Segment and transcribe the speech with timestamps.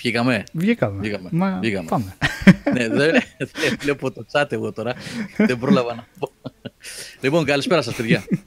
[0.00, 1.00] Βγήκαμε; Βγήκαμε.
[1.00, 1.28] Βγήκαμε.
[1.32, 1.88] Μα Βγήκαμε.
[1.88, 2.16] πάμε.
[2.74, 4.94] ναι, δεν, δεν βλέπω το chat εγώ τώρα.
[5.36, 6.30] δεν πρόλαβα να πω.
[7.20, 8.24] λοιπόν, καλησπέρα σας παιδιά.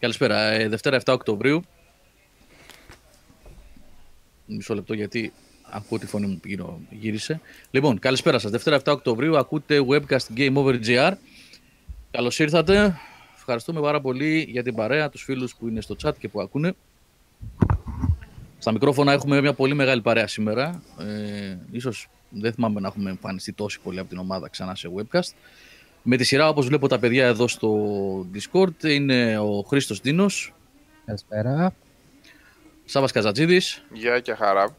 [0.00, 0.50] καλησπέρα.
[0.50, 1.62] Ε, Δευτέρα 7 Οκτωβρίου.
[4.46, 5.32] Μισό λεπτό γιατί
[5.70, 7.40] ακούω τη φωνή μου γύρω, γύρισε.
[7.70, 8.50] Λοιπόν, καλησπέρα σας.
[8.50, 11.12] Δευτέρα 7 Οκτωβρίου ακούτε webcast Game Over GR.
[12.10, 12.96] Καλώς ήρθατε.
[13.36, 16.74] Ευχαριστούμε πάρα πολύ για την παρέα, τους φίλους που είναι στο chat και που ακούνε.
[18.60, 20.82] Στα μικρόφωνα έχουμε μια πολύ μεγάλη παρέα σήμερα.
[20.98, 25.32] Ε, ίσως δεν θυμάμαι να έχουμε εμφανιστεί τόσο πολύ από την ομάδα ξανά σε webcast.
[26.02, 27.70] Με τη σειρά, όπως βλέπω τα παιδιά εδώ στο
[28.34, 30.54] Discord, είναι ο Χρήστος Δίνος,
[31.06, 31.74] Καλησπέρα.
[32.84, 34.76] Σάβας Καζατζίδης, Γεια και χαρά.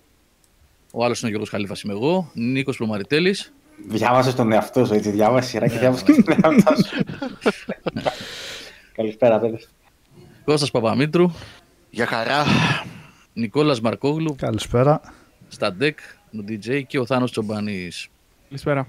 [0.92, 3.54] ο άλλος είναι ο Γιώργος Χαλίφας είμαι εγώ, Νίκος Πλωμαριτέλης.
[3.88, 5.10] Διάβασες τον εαυτό σου, έτσι.
[5.10, 6.16] Διάβασες σειρά και Ναι, διάβασες ναι.
[6.16, 7.04] και τον εαυτό σου.
[8.96, 9.60] Καλησπέρα, παιδε.
[10.46, 11.32] Κώστας Παπαμήτρου,
[11.90, 12.44] Για χαρά.
[13.34, 15.02] Νικόλας Μαρκόγλου, Καλησπέρα.
[15.48, 15.94] στα deck,
[16.34, 18.08] ο DJ και ο Θάνος Τσομπανής.
[18.48, 18.88] Καλησπέρα.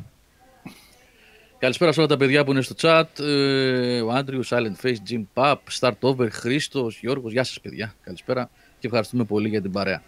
[1.58, 3.04] Καλησπέρα σε όλα τα παιδιά που είναι στο chat.
[3.24, 7.32] Ε, ο Άντριου, Silent Face, Jim Pap, Start Over, Χρήστος, Γιώργος.
[7.32, 7.94] Γεια σας παιδιά.
[8.02, 10.02] Καλησπέρα και ευχαριστούμε πολύ για την παρέα.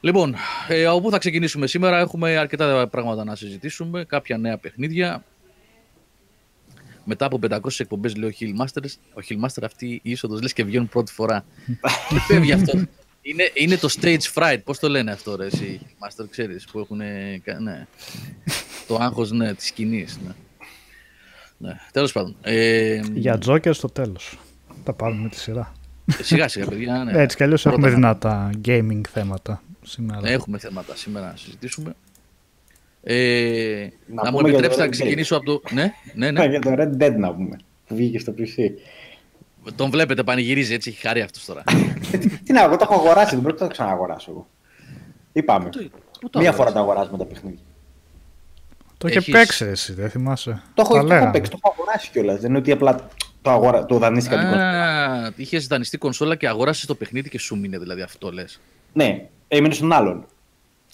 [0.00, 0.34] Λοιπόν,
[0.68, 4.04] ε, από πού θα ξεκινήσουμε σήμερα; Έχουμε αρκετά πράγματα να συζητήσουμε.
[4.04, 5.24] Κάποια νέα παιχνίδια.
[7.04, 8.90] Μετά από 500 εκπομπές λέει ο Hillmasters.
[9.14, 11.44] Ο Hillmaster αυτή η είσοδος λες και βγαίνουν πρώτη φορά.
[12.08, 12.72] και φεύγει αυτό.
[13.30, 14.58] Είναι, είναι το stage fright.
[14.64, 16.96] Πώς το λένε αυτό ρε εσύ Hillmaster, ξέρεις, που έχουν...
[17.62, 17.86] Ναι.
[18.86, 20.18] το άγχος ναι, της σκηνής.
[20.26, 20.32] Ναι.
[21.58, 22.36] Ναι, τέλος πάντων.
[22.42, 24.38] Ε, Για Τζόκερ στο τέλος.
[24.84, 25.72] Τα πάρουμε με τη σειρά.
[26.22, 27.04] Σιγά σιγά, παιδιά.
[27.04, 27.22] Ναι.
[27.22, 30.28] Έτσι κι αλλιώς Πρώτα έχουμε να- δυνατά gaming θέματα σήμερα.
[30.28, 31.94] Έχουμε θέματα σήμερα να συζητήσουμε.
[33.02, 34.90] Ε, Να να, μου πούμε για επιτρέψετε το να Red Dead.
[34.90, 35.60] ξεκινήσω από το.
[35.74, 36.46] Ναι, ναι, Ναι, ναι.
[36.52, 37.56] για το Red Dead να πούμε.
[37.86, 38.70] Που βγήκε στο PC.
[39.76, 41.62] Τον βλέπετε, πανηγυρίζει έτσι, έχει χαρεί αυτός τώρα.
[42.12, 44.46] Ε, τι- Τι να, εγώ το έχω αγοράσει, δεν πρέπει να το ξαναγοράσω εγώ.
[45.32, 45.68] Είπαμε.
[46.20, 47.58] Πού το Μία αγοράσες; φορά τα αγοράζουμε τα παιχνίδια.
[48.98, 50.62] Το είχε Έχεις- παίξει εσύ, δεν θυμάσαι.
[50.74, 51.30] Το έχω, Τα το έχω λέγαμε.
[51.30, 52.40] παίξει, το έχω αγοράσει κιόλας.
[52.40, 53.08] Δεν είναι ότι απλά
[53.42, 53.86] το, αγορα...
[53.86, 55.24] το δανείστηκα την κονσόλα.
[55.26, 58.60] Α, είχες δανειστεί κονσόλα και αγόρασες το παιχνίδι και σου μείνε, δηλαδή αυτό λες.
[58.92, 60.26] Ναι, έμεινε στον άλλον.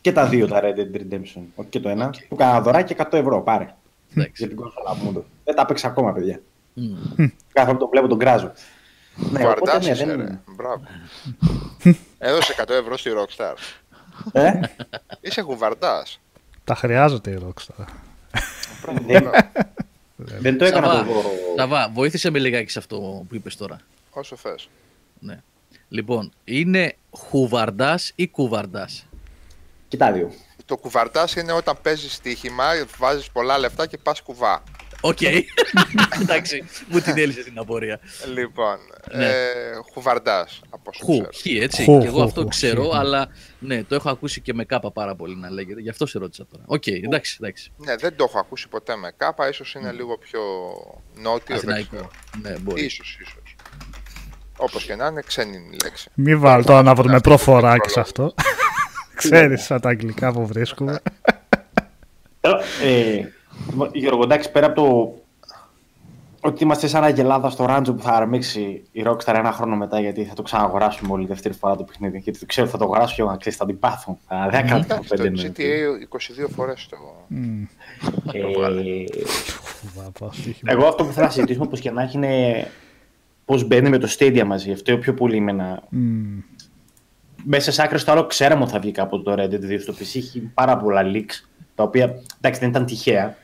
[0.01, 1.43] Και τα δύο τα Red Dead Redemption.
[1.55, 2.07] Όχι και το ένα.
[2.07, 2.13] Οκ.
[2.13, 3.41] Του έκανα δωράκι 100 ευρώ.
[3.43, 3.65] Πάρε.
[3.65, 4.47] Για Εντάξει.
[4.47, 5.13] την κονσόλα μου.
[5.13, 5.25] το.
[5.45, 6.41] Δεν τα παίξα ακόμα, παιδιά.
[6.75, 7.27] Μμ.
[7.53, 8.53] Κάθε φορά το βλέπω τον κράζω.
[9.17, 10.23] Ναι, οπότε χουβαρντάς ναι, είσαι, δεν ρε.
[10.23, 10.41] είναι.
[10.47, 10.83] Μπράβο.
[12.19, 13.55] Έδωσε 100 ευρώ στη Rockstar.
[14.33, 14.53] Ε;
[15.21, 16.21] Είσαι χουβαρντάς.
[16.65, 17.85] Τα χρειάζεται η Rockstar.
[19.07, 19.31] δεν,
[20.17, 21.31] δεν το έκανα Σάββα, το δώρο.
[21.57, 22.97] Σάββα, βοήθησε με λιγάκι σε αυτό
[23.29, 23.81] που είπες τώρα.
[24.11, 24.69] Όσο θες.
[25.19, 25.41] Ναι.
[25.89, 29.07] Λοιπόν, είναι χουβαρντάς ή κουβαρντάς;
[29.89, 30.33] Κοιτά δύο.
[30.65, 32.65] Το κουβαρντάς είναι όταν παίζεις στοίχημα,
[32.99, 34.63] βάζεις πολλά λεφτά και πας κουβά.
[35.05, 35.19] Οκ.
[36.23, 38.01] Εντάξει, μου την έλυσες την απορία.
[38.35, 38.77] Λοιπόν,
[39.13, 39.25] Ναι.
[39.29, 39.33] ε,
[39.93, 41.29] χουβαρντάς, από όσο Χου, ξέρω.
[41.33, 41.85] χι, έτσι.
[41.85, 42.97] Χου, και εγώ χου, αυτό χου, ξέρω, χι.
[42.97, 43.29] αλλά
[43.59, 45.81] ναι, το έχω ακούσει και με κάπα πάρα πολύ να λέγεται.
[45.81, 46.65] Γι' αυτό σε ρώτησα τώρα.
[46.67, 47.73] Οκ, εντάξει, εντάξει.
[47.77, 50.41] Ναι, δεν το έχω ακούσει ποτέ με κάπα, ίσως είναι λίγο πιο
[51.15, 51.89] νότιο, δεν Αθηναϊκό.
[51.97, 52.11] ξέρω.
[52.43, 52.85] Ναι, μπορεί.
[52.85, 53.57] Ίσως, ίσως.
[54.57, 56.11] Όπως και να είναι, ξένη είναι η λέξη.
[56.15, 58.35] Μη βάλω τώρα να βρούμε Αυτό προφοράκι σε το αυτό.
[59.15, 61.01] Ξέρεις σαν τα αγγλικά που βρίσκουμε.
[63.93, 65.15] Ε, Γιώργο, εντάξει, πέρα από το
[66.45, 70.25] ότι είμαστε σαν αγελάδα στο ράντζο που θα αρμίξει η Rockstar ένα χρόνο μετά γιατί
[70.25, 72.19] θα το ξαναγοράσουμε όλη δεύτερη φορά το παιχνίδι.
[72.19, 74.19] Γιατί το ξέρω, θα το αγοράσω και εγώ να ξέρεις, θα την πάθω.
[74.27, 75.53] Θα δεν θα κρατήσω Εντάξει, το πέντε ναι.
[75.57, 76.97] GTA 22 φορές το...
[77.29, 77.63] Μμμ.
[78.33, 78.41] Ε,
[79.95, 80.73] Βάπα, στοίχημα.
[80.73, 82.67] Εγώ αυτό που θέλω να συζητήσουμε πως και να έχει είναι
[83.45, 84.73] πώς μπαίνει με το Stadia μαζί.
[84.73, 85.83] Αυτό πιο πολύ με ένα.
[85.89, 86.41] Μμμ.
[87.45, 90.01] Μέσα σε άκρη στο άλλο ξέραμε ότι θα βγει κάποτε το Reddit 2 στο PC.
[90.01, 93.37] Έχει πάρα πολλά leaks τα οποία εντάξει δεν ήταν τυχαία.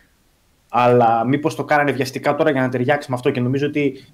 [0.69, 4.05] Αλλά μήπως το κάνανε βιαστικά τώρα για να ταιριάξει με αυτό και νομίζω ότι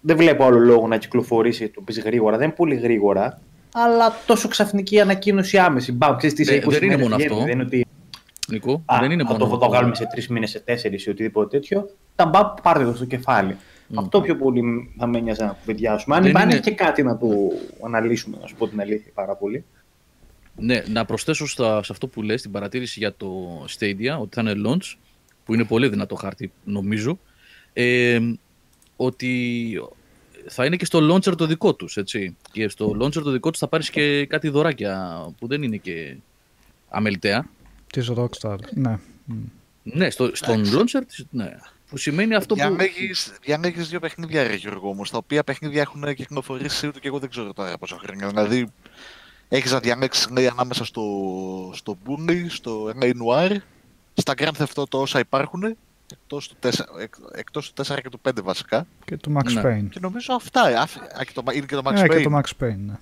[0.00, 2.36] δεν βλέπω άλλο λόγο να κυκλοφορήσει το PC γρήγορα.
[2.36, 3.40] Δεν είναι πολύ γρήγορα.
[3.74, 5.92] Αλλά τόσο ξαφνική ανακοίνωση άμεση.
[5.92, 7.32] Μπαμ, ξέρεις τι σε Δεν- 20 δεν είναι μέρες μόνο βγαίνει.
[7.32, 7.44] αυτό.
[7.44, 7.86] Δεν είναι ότι
[8.48, 9.44] Νικό, Α, δεν είναι θα μόνο.
[9.44, 11.90] το, θα το βγάλουμε σε τρεις μήνες, σε τέσσερις ή οτιδήποτε τέτοιο.
[12.16, 13.56] Τα μπαμ, πάρτε το στο κεφάλι.
[13.94, 16.16] Αυτό πιο πολύ θα με νοιάζει να κουβεντιάσουμε.
[16.16, 17.26] Αν Δεν υπάρχει είναι- και κάτι να το
[17.84, 19.64] αναλύσουμε, να σου πω την αλήθεια πάρα πολύ.
[20.56, 23.28] Ναι, να προσθέσω στα, σε αυτό που λες, την παρατήρηση για το
[23.78, 24.94] Stadia, ότι θα είναι launch,
[25.46, 27.18] που είναι πολύ δυνατό χάρτη, νομίζω,
[27.72, 28.20] ε,
[28.96, 29.82] ότι
[30.48, 32.36] θα είναι και στο launcher το δικό τους, έτσι.
[32.52, 36.16] Και στο launcher το δικό τους θα πάρεις και κάτι δωράκια που δεν είναι και
[36.88, 37.48] αμεληταία.
[37.92, 38.56] Της Rockstar.
[38.74, 38.98] Ναι.
[39.24, 39.34] Μμ.
[39.82, 41.56] Ναι, στο, στον launcher, της- ναι.
[41.88, 42.60] Που σημαίνει αυτό που...
[42.60, 47.18] Διαλέγεις, διαλέγεις δύο παιχνίδια, ρε Γιώργο όμως, τα οποία παιχνίδια έχουν κυκλοφορήσει ούτε και εγώ
[47.18, 48.28] δεν ξέρω τώρα πόσα χρόνια.
[48.28, 48.66] Δηλαδή,
[49.48, 51.02] έχεις να διαλέξεις λέει, ανάμεσα στο,
[51.74, 53.56] στο Bully, στο LA Noir,
[54.16, 55.76] στα Grand Theft Auto όσα υπάρχουν,
[56.12, 56.70] εκτός του, 4,
[57.00, 58.86] εκ, εκτός του 4 και του 5 βασικά.
[59.04, 59.62] Και το Max Ναι.
[59.64, 59.86] Payne.
[59.90, 62.16] Και νομίζω αυτά, ε, αφ- α, και το, είναι και το Max Ε, Payne.
[62.16, 62.94] και το Max Payne, ναι.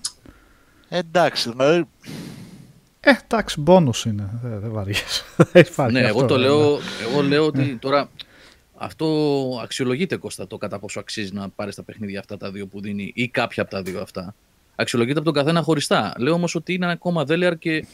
[0.89, 1.87] Εντάξει, δηλαδή,
[2.99, 4.29] Ε, εντάξει, μπόνους είναι.
[4.43, 5.23] Δεν, δεν βαριέσαι.
[5.51, 6.41] Δεν υπάρχει Ναι, αυτό, εγώ το ναι.
[6.43, 6.79] λέω,
[7.09, 8.09] εγώ λέω ότι τώρα
[8.77, 9.05] αυτό
[9.63, 13.11] αξιολογείται Κώστα το κατά πόσο αξίζει να πάρεις τα παιχνίδια αυτά τα δύο που δίνει
[13.15, 14.35] ή κάποια από τα δύο αυτά.
[14.75, 16.13] Αξιολογείται από τον καθένα χωριστά.
[16.17, 17.85] Λέω όμως ότι είναι ένα ακόμα δέλεαρ και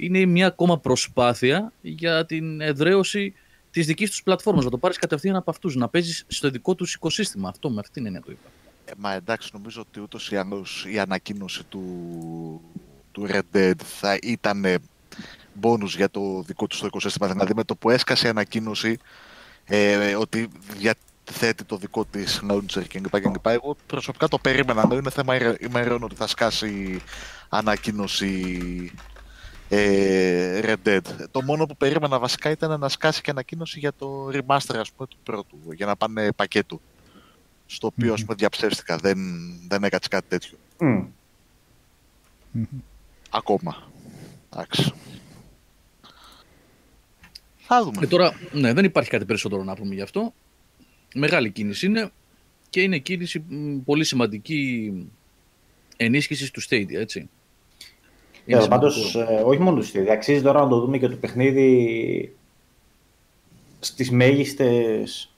[0.00, 3.34] είναι μια ακόμα προσπάθεια για την εδραίωση
[3.70, 4.64] της δικής τους πλατφόρμας.
[4.64, 7.48] Να το πάρεις κατευθείαν από αυτούς, να παίζεις στο δικό τους οικοσύστημα.
[7.48, 8.48] Αυτό με αυτήν την έννοια το είπα.
[8.84, 11.82] Ε, μα εντάξει, νομίζω ότι ούτως ή άλλως η ανακοίνωση του,
[13.12, 14.64] του Red Dead θα ήταν
[15.52, 17.28] μπόνους για το δικό τους το οικοσύστημα.
[17.28, 18.98] Δηλαδή με το που έσκασε η ανακοίνωση
[19.64, 20.48] ε, ότι
[20.78, 24.80] διαθέτει το δικό της launcher και λοιπά και λοιπά, εγώ προσωπικά το περίμενα.
[24.84, 27.00] ενώ Είναι θέμα ημε- ημερών ότι θα σκάσει
[27.48, 28.92] ανακοίνωση
[29.68, 31.00] ε, Red Dead.
[31.30, 35.08] Το μόνο που περίμενα βασικά ήταν να σκάσει και ανακοίνωση για το remaster ας πούμε,
[35.08, 36.80] του πρώτου, για να πάνε πακέτο.
[37.66, 39.18] Στο οποίο ας πούμε διαψεύστηκα, δεν,
[39.68, 40.58] δεν έκατσε κάτι τέτοιο.
[40.78, 41.04] Μμ.
[43.30, 43.90] Ακόμα.
[44.52, 44.92] Εντάξει.
[47.58, 48.00] Θα δούμε.
[48.00, 50.34] Και τώρα, ναι, δεν υπάρχει κάτι περισσότερο να πούμε γι' αυτό.
[51.14, 52.10] Μεγάλη κίνηση είναι
[52.70, 54.92] και είναι κίνηση μ, πολύ σημαντική
[55.96, 57.28] ενίσχυσης του Stadia, έτσι.
[58.50, 59.34] Είναι Ε, πάντως, σημαντικό.
[59.34, 60.12] ε, όχι μόνο το στήριο.
[60.12, 62.36] Αξίζει τώρα να το δούμε και το παιχνίδι
[63.80, 65.32] στις μέγιστες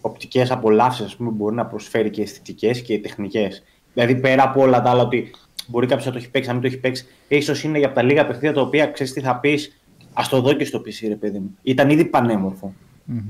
[0.00, 3.62] οπτικές απολαύσεις ας πούμε, που μπορεί να προσφέρει και αισθητικές και τεχνικές.
[3.94, 5.30] Δηλαδή πέρα από όλα τα άλλα ότι
[5.66, 7.96] μπορεί κάποιος να το έχει παίξει, να μην το έχει παίξει, ίσως είναι για από
[7.96, 9.80] τα λίγα παιχνίδια τα οποία ξέρεις τι θα πεις,
[10.12, 11.56] ας το δω και στο PC ρε παιδί μου.
[11.62, 12.74] Ήταν ήδη πανέμορφο.
[13.04, 13.20] Μμμ.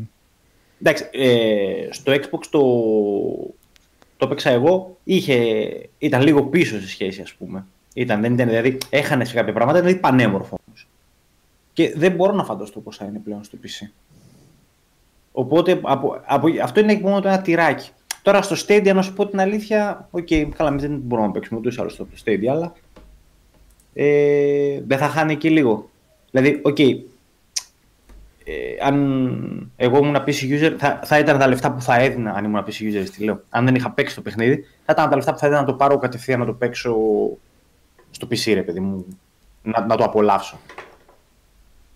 [0.81, 2.61] Εντάξει, ε, στο Xbox το,
[4.17, 5.67] το έπαιξα εγώ, είχε,
[5.99, 7.67] ήταν λίγο πίσω σε σχέση ας πούμε.
[7.97, 10.89] Ήταν, δεν ήταν, δηλαδή έχανε σε κάποια πράγματα, ήταν πανέμορφο όμως.
[11.73, 13.91] Και δεν μπορώ να φανταστώ πόσα είναι πλέον στο PC.
[15.33, 17.91] Οπότε από, από, αυτό είναι μόνο το ένα τυράκι.
[18.23, 21.59] Τώρα στο Stadia, να σου πω την αλήθεια, οκ, καλά, εμείς δεν μπορούμε να παίξουμε
[21.59, 22.73] ούτως ή άλλως στο Stadia, αλλά
[23.95, 25.91] ε, δεν θα χάνει και λίγο.
[26.31, 27.03] Δηλαδή, οκ, ε,
[28.83, 32.65] αν εγώ ήμουν PC user, θα, θα ήταν τα λεφτά που θα έδινα αν ήμουν
[32.67, 33.41] PC user, τι λέω.
[33.49, 35.75] Αν δεν είχα παίξει το παιχνίδι, θα ήταν τα λεφτά που θα έδινα να το
[35.75, 36.97] πάρω κατευθείαν να το παίξω
[38.11, 39.07] στο PC, ρε παιδί μου,
[39.63, 40.59] να, να το απολαύσω.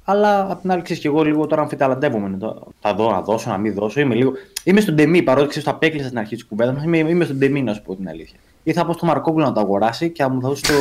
[0.05, 2.29] Αλλά απ' την άλλη, ξέρεις και εγώ λίγο τώρα αμφιταλαντεύομαι.
[2.29, 4.01] να το- Θα δω, να δώσω, να μην δώσω.
[4.01, 4.33] Είμαι, λίγο...
[4.65, 6.85] είμαι στο ντεμί, παρότι ξέρεις, το απέκλεισα στην αρχή της κουβέντας μας.
[6.85, 8.39] Είμαι, είμαι στο ντεμί, να σου πω την αλήθεια.
[8.63, 10.73] Ή θα πω στο Μαρκόπουλο να το αγοράσει και θα μου δώσει το.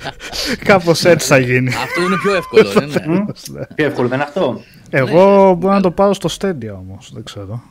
[0.64, 1.74] Κάπως έτσι θα γίνει.
[1.74, 3.64] Αυτό είναι πιο εύκολο, δεν είναι; Ναι.
[3.74, 7.62] Πιο εύκολο δεν είναι αυτό; Εγώ μπορώ να το πάρω στο Stadia όμως, δεν ξέρω.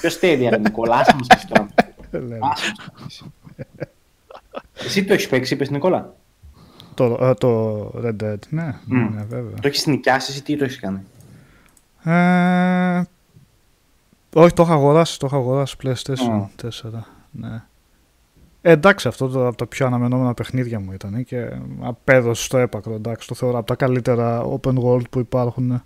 [0.00, 1.68] Ποιο Stadia, ρε Νικόλα, άσε μας πεις τώρα.
[2.10, 2.38] Δεν λέω.
[2.52, 3.22] Άσε μας πεις.
[4.84, 6.14] Εσύ το έχεις παίξει, είπες Νικόλα;
[6.94, 9.14] Το, ε, το Red Dead, ναι, Μμ.
[9.14, 9.54] ναι βέβαια.
[9.60, 11.00] Το έχεις νοικιάσει ή τι το έχεις κάνει;
[12.02, 13.02] Ε,
[14.34, 16.48] όχι, το είχα αγοράσει, το είχα αγοράσει PlayStation Α.
[16.62, 16.70] 4.
[17.30, 17.62] Ναι.
[18.62, 21.48] Ε, εντάξει, αυτό το, από τα πιο αναμενόμενα παιχνίδια μου ήταν και
[21.80, 22.94] απέδωσε στο έπακρο.
[22.94, 25.82] Εντάξει, το θεωρώ από τα καλύτερα open world που υπάρχουν.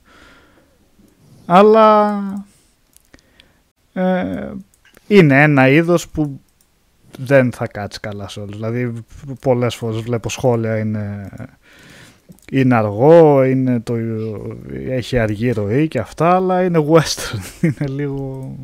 [1.46, 2.18] Αλλά
[3.92, 4.52] ε,
[5.06, 6.40] είναι ένα είδος που
[7.18, 8.54] δεν θα κάτσει καλά σε όλους.
[8.54, 8.92] Δηλαδή,
[9.40, 11.30] πολλές φορές βλέπω σχόλια είναι
[12.52, 13.94] είναι αργό, είναι το,
[14.88, 17.40] έχει αργή ροή και αυτά, αλλά είναι western.
[17.62, 18.54] Είναι λίγο...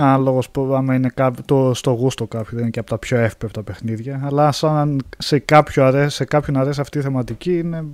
[0.00, 3.16] Ανάλογος που άμα είναι κάποιο, το, στο γούστο κάποιου, δεν είναι και από τα πιο
[3.16, 4.20] εύπεπτα παιχνίδια.
[4.24, 7.84] Αλλά σαν σε, κάποιο αρέσει, σε κάποιον αρέσει αυτή η θεματική, είναι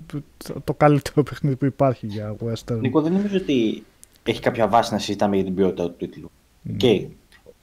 [0.64, 2.78] το καλύτερο παιχνίδι που υπάρχει για western.
[2.80, 3.84] Νίκο, δεν νομίζω ότι
[4.22, 6.30] έχει κάποια βάση να συζητάμε για την ποιότητα του τίτλου.
[6.72, 6.80] Οκ.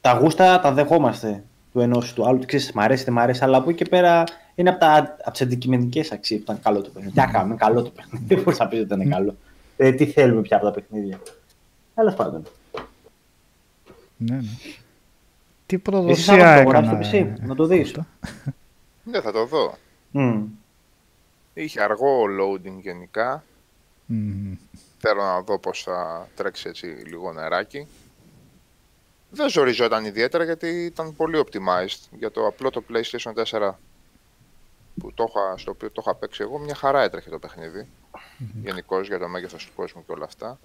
[0.02, 2.46] Τα γούστα τα δεχόμαστε του ενός ή του άλλου.
[2.46, 4.24] Ξέρεις, μ' αρέσει, δεν μ' αρέσει, αλλά από εκεί και πέρα
[4.56, 7.14] είναι από, τα, από τις αντικειμενικές αξίες που ήταν καλό το παιχνίδι.
[7.14, 8.26] Τι να κάνουμε, καλό το παιχνίδι.
[8.36, 9.36] Δεν μπορεί να πεις ότι ήταν καλό.
[9.78, 11.20] Ε, τι θέλουμε πια από τα παιχνίδια.
[11.96, 12.44] Τέλος πάντων.
[14.18, 14.42] Ναι, ναι.
[15.66, 17.36] Τι Εσύ προδοσία θα το αγοράσει έκανε.
[17.36, 17.92] το PC, να το δεις.
[17.92, 18.08] Κώστα.
[19.04, 19.78] Ναι, θα το δω.
[21.54, 23.44] Είχε αργό loading γενικά.
[24.06, 24.54] Μμμ.
[24.98, 27.88] Θέλω να δω πώς θα τρέξει έτσι λίγο νεράκι.
[29.32, 33.72] Δεν ζοριζόταν ιδιαίτερα γιατί ήταν πολύ optimized για το απλό το PlayStation 4
[35.00, 36.58] που το είχα, στο οποίο το είχα παίξει εγώ.
[36.58, 37.88] Μια χαρά έτρεχε το παιχνίδι.
[38.64, 40.60] Γενικώς για το μέγεθος του κόσμου και όλα αυτά.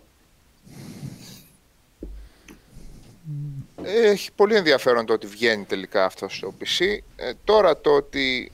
[3.82, 6.98] Έχει πολύ ενδιαφέρον το ότι βγαίνει τελικά αυτό στο PC.
[7.16, 8.52] Ε, τώρα το ότι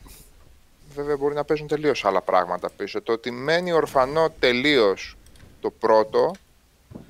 [0.95, 3.02] βέβαια μπορεί να παίζουν τελείως άλλα πράγματα πίσω.
[3.02, 5.16] Το ότι μένει ορφανό τελείως
[5.61, 6.33] το πρώτο,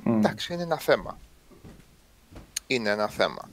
[0.07, 1.19] εντάξει, είναι ένα θέμα.
[2.67, 3.49] Είναι ένα θέμα.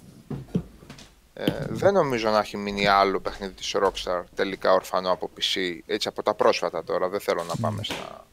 [1.33, 6.07] Ε, δεν νομίζω να έχει μείνει άλλο παιχνίδι της Rockstar τελικά ορφανό από PC, έτσι
[6.07, 8.25] από τα πρόσφατα τώρα, δεν θέλω να πάμε στα,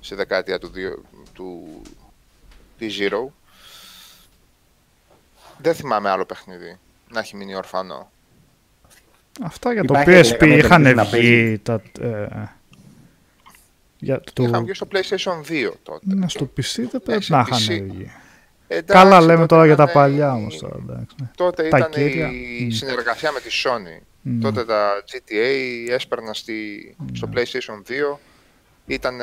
[0.00, 1.82] στη δεκαετία του, δύο- του,
[2.78, 3.26] της Zero.
[5.58, 8.10] Δεν θυμάμαι άλλο παιχνίδι να έχει μείνει ορφανό.
[9.42, 12.26] Αυτά για το Υπάρχει, PSP λέγαμε, είχαν ελπίζει να βγει τα, ε,
[13.98, 16.14] Για Είχαν βγει στο PlayStation 2 τότε.
[16.14, 17.46] Ναι, στο PC δεν Ναι, πρέπει σε να PC.
[17.46, 18.10] είχαν βγει.
[18.68, 21.16] Εντάξει, Καλά λέμε τότε τώρα για τα ήταν παλιά η- όμως τώρα, εντάξει.
[21.20, 21.30] ναι.
[21.36, 22.28] Τότε Τα ήταν κύρια.
[22.30, 22.70] η Μμ.
[22.70, 24.02] συνεργασία με τη Sony.
[24.22, 24.40] Μμ.
[24.40, 27.32] Τότε τα GTA έσπερναν στη, στο Ναι.
[27.42, 27.82] PlayStation
[28.14, 28.18] 2.
[28.86, 29.20] Ήταν,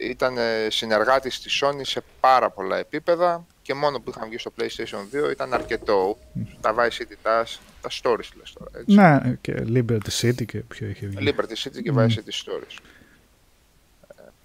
[0.00, 0.34] ήταν
[0.68, 5.30] συνεργάτης της Sony σε πάρα πολλά επίπεδα και μόνο που είχαν βγει στο PlayStation 2
[5.30, 6.18] ήταν αρκετό.
[6.60, 7.46] Τα Vice City, τα,
[7.80, 8.94] τα stories λες τώρα, έτσι.
[8.94, 11.18] Ναι, και Liberty City και ποιο είχε βγει.
[11.34, 11.98] Liberty City και Μμ.
[11.98, 12.78] Vice City Stories.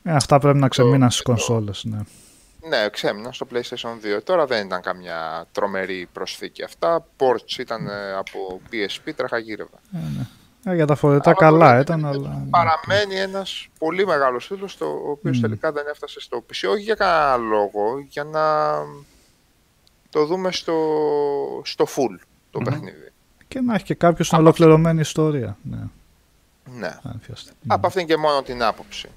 [0.04, 1.98] Ε, αυτά πρέπει να ξεμείναν στις το- κονσόλες, ναι.
[2.68, 4.24] Ναι, ξέμειναν στο PlayStation 2.
[4.24, 7.06] Τώρα δεν ήταν καμιά τρομερή προσθήκη αυτά.
[7.18, 9.78] Ports ήταν ε, από PSP, τραχαγύρευα.
[9.94, 10.28] Ε, ναι.
[10.72, 12.30] Ε, για τα φορητά Αλλά καλά το ήταν, Resident αλλά...
[12.30, 12.50] ναι.
[12.50, 15.42] Παραμένει ένας πολύ μεγάλος τίτλος, το ο οποίος Μμ.
[15.42, 16.70] τελικά δεν έφτασε στο PC.
[16.72, 18.42] Όχι για κανένα λόγο, για να
[20.10, 20.74] το δούμε στο,
[21.64, 22.20] στο full
[22.52, 22.66] το Μμμ.
[22.66, 23.12] παιχνίδι.
[23.48, 25.58] Και να έχει και κάποιο την Από ολοκληρωμένη ιστορία.
[25.62, 25.78] Ναι,
[26.80, 26.98] Ναι.
[27.04, 27.52] αν χρειαστεί.
[27.68, 29.10] Από αυτήν και μόνο την άποψη.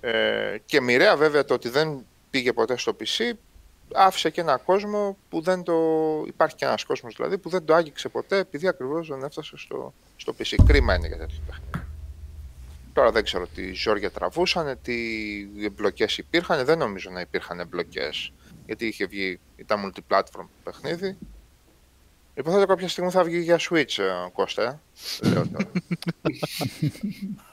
[0.00, 3.32] Ε, και μοιραία βέβαια το ότι δεν πήγε ποτέ στο PC
[3.94, 5.74] άφησε και ένα κόσμο που δεν το...
[6.26, 9.94] Υπάρχει και ένας κόσμος δηλαδή που δεν το άγγιξε ποτέ επειδή ακριβώς δεν έφτασε στο,
[10.16, 10.56] στο PC.
[10.66, 11.86] Κρίμα είναι για τέτοιο παιχνίδι.
[12.92, 14.94] Τώρα δεν ξέρω τι ζόρια τραβούσαν, τι
[15.64, 16.64] εμπλοκές υπήρχαν.
[16.64, 18.32] Δεν νομίζω να υπήρχαν εμπλοκές
[18.66, 21.16] γιατί είχε βγει, ήταν multiplatform παιχνίδι.
[22.34, 24.80] Υποθέτω κάποια στιγμή θα βγει για Switch, ε, Κώστα.
[25.20, 25.28] ε.
[25.28, 25.70] Λέω τώρα.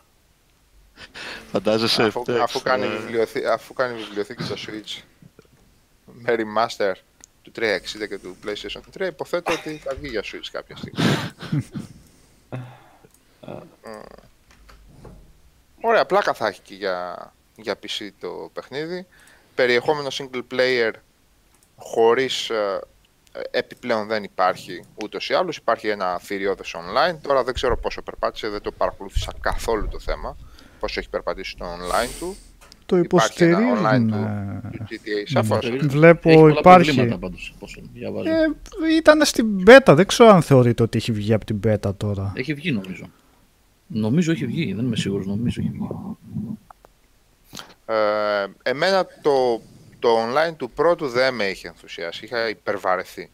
[1.51, 2.03] Φαντάζεσαι.
[2.03, 5.01] αφού, εντάξει, αφού, κάνει ε, βιβλιοθή, αφού κάνει βιβλιοθήκη στο Switch
[6.05, 6.93] με remaster
[7.41, 10.99] του 360 και του PlayStation 3, υποθέτω ότι θα βγει για Switch κάποια στιγμή.
[13.41, 14.01] Μμ.
[15.87, 19.07] Ωραία, πλάκα θα έχει και για, για PC το παιχνίδι.
[19.55, 20.91] Περιεχόμενο single player
[21.75, 22.79] χωρίς ε,
[23.51, 25.57] επιπλέον δεν υπάρχει ούτως ή άλλως.
[25.57, 27.15] Υπάρχει ένα θηριώδες online.
[27.21, 30.37] Τώρα δεν ξέρω πόσο περπάτησε, δεν το παρακολούθησα καθόλου το θέμα.
[30.85, 32.35] Πόσο έχει περπατήσει το online του.
[32.85, 34.13] Το Υπάρχει ένα υποστηρίζουν.
[34.13, 35.69] online ε, του GTA, σαφώς.
[35.69, 36.85] Βλέπω Έχει πολλά υπάρχει.
[36.85, 38.29] προβλήματα πάντως, πόσο διαβάζω.
[38.29, 38.33] Ε,
[38.97, 42.31] ήταν στην beta, δεν ξέρω αν θεωρείτε ότι έχει βγει από την beta τώρα.
[42.35, 43.05] Έχει βγει νομίζω.
[43.87, 45.87] Νομίζω έχει βγει, δεν είμαι σίγουρος, νομίζω έχει βγει.
[47.85, 49.61] Ε, εμένα το,
[49.99, 52.25] το online του πρώτου δεν με είχε ενθουσιάσει.
[52.25, 53.29] Είχα υπερβαρεθεί.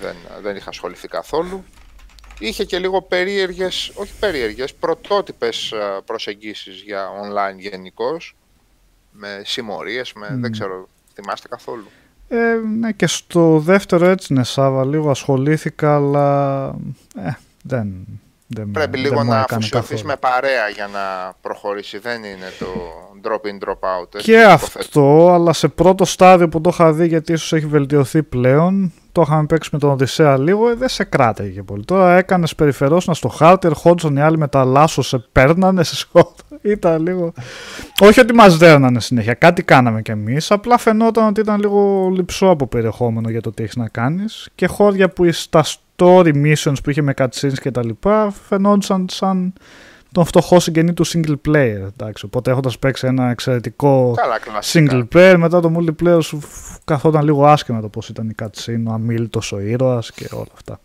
[0.00, 1.64] Δεν, δεν είχα ασχοληθεί καθόλου.
[2.38, 8.16] Είχε και λίγο περίεργες, όχι περίεργες, πρωτότυπες ε, προσεγγίσεις για online γενικώ.
[9.10, 10.40] Με συμμορίες, με, Μμ.
[10.40, 11.86] δεν ξέρω, θυμάστε καθόλου;
[12.28, 16.66] Ε, ναι, και στο δεύτερο έτσι είναι Σάβα, λίγο ασχολήθηκα, αλλά
[17.16, 17.30] ε,
[17.62, 17.92] δεν,
[18.46, 20.06] δεν, Πρέπει δεν λίγο μου να έκανε αφοσιωθείς καθόλου.
[20.08, 21.98] με παρέα για να προχωρήσει.
[21.98, 22.66] Δεν είναι το
[23.22, 24.14] drop in, drop out.
[24.14, 24.78] έτσι, Και υποθέτω.
[24.78, 29.22] αυτό, αλλά σε πρώτο στάδιο που το είχα δει, γιατί ίσως έχει βελτιωθεί πλέον, το
[29.22, 31.84] είχαμε παίξει με τον Οδυσσέα λίγο, ε, δεν σε κράταγε πολύ.
[31.84, 36.42] Τώρα έκανες περιφερόσνα στο χάρτη, ερχόντουσαν οι άλλοι με τα λάσο, σε παίρνανε, σε σκότω.
[36.62, 37.32] Ήταν λίγο...
[38.00, 42.46] Όχι ότι μας δέρνανε συνέχεια, κάτι κάναμε κι εμείς, απλά φαινόταν ότι ήταν λίγο λυψό
[42.46, 46.90] από περιεχόμενο για το τι έχεις να κάνεις και χώρια που στα story missions που
[46.90, 49.52] είχε με cutscenes και τα λοιπά φαινόντουσαν σαν
[50.16, 51.86] τον φτωχό συγγενή του single player.
[51.92, 52.24] Εντάξει.
[52.24, 54.90] Οπότε έχοντας παίξει ένα εξαιρετικό Καλά, κλασικά.
[54.90, 58.82] single player, μετά το multiplayer σου φ- καθόταν λίγο άσχημα το πώς ήταν η cutscene,
[58.88, 60.80] ο αμήλυτο ο ήρωας και όλα αυτά.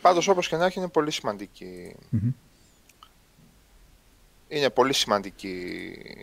[0.00, 1.94] Πάντως όπως και να έχει είναι πολύ σημαντική.
[2.10, 2.30] Μμμ.
[4.48, 5.58] Είναι πολύ σημαντική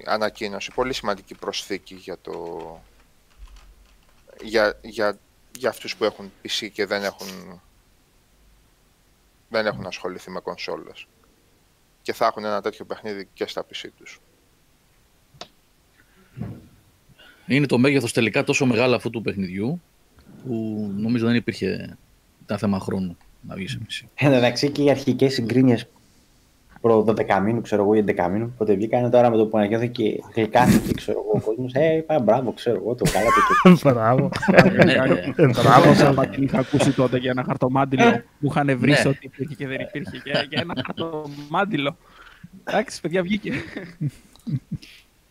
[0.05, 2.33] ανακοίνωση, πολύ σημαντική προσθήκη για το...
[4.43, 5.17] Για, για,
[5.57, 7.27] για αυτούς που έχουν PC και δεν έχουν
[9.53, 11.07] δεν έχουν ασχοληθεί με κονσόλες.
[12.01, 14.19] Και θα έχουν ένα τέτοιο παιχνίδι και στα PC τους.
[17.47, 19.81] Είναι το μέγεθος τελικά τόσο μεγάλο αυτού του παιχνιδιού
[20.43, 21.97] που νομίζω δεν υπήρχε
[22.43, 24.07] ήταν θέμα χρόνου να βγει σε PC.
[24.15, 25.87] Εν τω μεταξύ και οι αρχικές συγκρίνειες
[26.83, 30.03] προ 12 μήνου, ξέρω εγώ, ή 11 μήνου, πότε βγήκαν τώρα με το που ανακοινώθηκε
[30.03, 31.73] και γλυκάθηκε, ξέρω εγώ, ο κόσμος.
[31.73, 34.29] Ε, είπα μπράβο, ξέρω εγώ, το κάνατε και Μπράβο.
[34.85, 39.01] Ναι, Μπράβο, άμα την είχα ακούσει τότε για ένα χαρτομάτιλο που είχαν βρει Ναι.
[39.05, 40.21] ότι υπήρχε και δεν υπήρχε.
[40.23, 41.97] Και για ένα χαρτομάτιλο.
[42.63, 43.51] Εντάξει, παιδιά, βγήκε.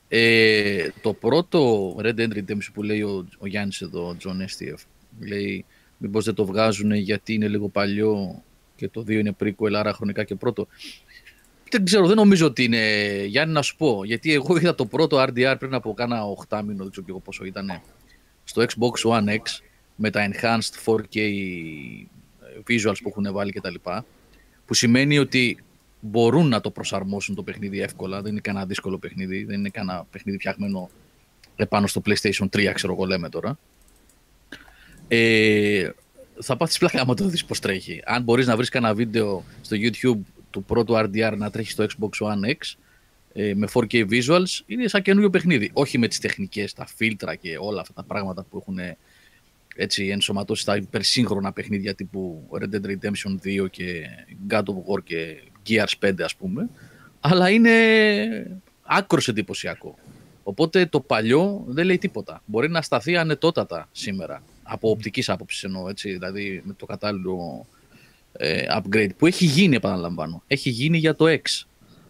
[0.09, 4.85] Ε, το πρώτο Red Dead Redemption που λέει ο, ο Γιάννης εδώ, ο John STF,
[5.29, 5.65] λέει
[5.99, 8.43] μήπως δεν το βγάζουν γιατί είναι λίγο παλιό
[8.77, 10.67] και το 2 είναι prequel, άρα χρονικά και πρώτο.
[11.73, 13.25] Δεν ξέρω, δεν νομίζω ότι είναι.
[13.25, 14.05] Γιάννη, να σου πω.
[14.05, 17.21] Γιατί εγώ είδα το πρώτο RDR πριν από κάνα 8 μήνο, δεν ξέρω και εγώ
[17.21, 17.81] πόσο ήταν.
[18.45, 19.43] Στο Xbox One X
[19.97, 21.19] με τα enhanced 4K
[22.69, 23.75] visuals που έχουν βάλει κτλ.
[24.67, 25.65] Που σημαίνει ότι
[26.01, 28.23] μπορούν να το προσαρμόσουν το παιχνίδι εύκολα.
[28.23, 29.45] Δεν είναι κανένα δύσκολο παιχνίδι.
[29.45, 30.91] Δεν είναι κανένα παιχνίδι φτιαγμένο
[31.57, 33.59] επάνω στο PlayStation 3, ξέρω εγώ λέμε τώρα.
[35.09, 35.91] Ε,
[36.41, 38.03] θα πάθεις πλάκα άμα το δεις πώς τρέχει.
[38.05, 42.27] Αν μπορείς να βρεις κανένα βίντεο στο YouTube του πρώτου RDR να τρέχει στο Xbox
[42.27, 42.75] One X
[43.33, 45.71] ε, με 4K visuals είναι σαν καινούριο παιχνίδι.
[45.73, 48.97] Όχι με τις τεχνικές, τα φίλτρα και όλα αυτά τα πράγματα που έχουν ε,
[49.77, 54.07] έτσι, ενσωματώσει στα υπερσύγχρονα παιχνίδια τύπου Red Dead Redemption 2 και
[54.49, 56.69] God of War και Gears 5 ας πούμε.
[57.21, 57.71] Αλλά είναι
[58.83, 59.99] άκρος εντυπωσιακό.
[60.43, 62.43] Οπότε το παλιό δεν λέει τίποτα.
[62.47, 64.43] Μπορεί να σταθεί ανετότατα σήμερα.
[64.63, 67.82] Από οπτικής άποψης εννοώ, έτσι, δηλαδή με το κατάλληλο ε,
[68.77, 70.43] upgrade που έχει γίνει, επαναλαμβάνω.
[70.47, 71.65] Έχει γίνει για το X.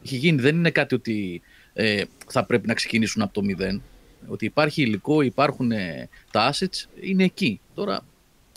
[0.05, 0.41] Έχει γίνει.
[0.41, 3.81] Δεν είναι κάτι ότι ε, θα πρέπει να ξεκινήσουν από το 0.
[4.27, 7.61] Ότι υπάρχει υλικό, υπάρχουν ε, τα assets, είναι εκεί.
[7.75, 8.05] Τώρα,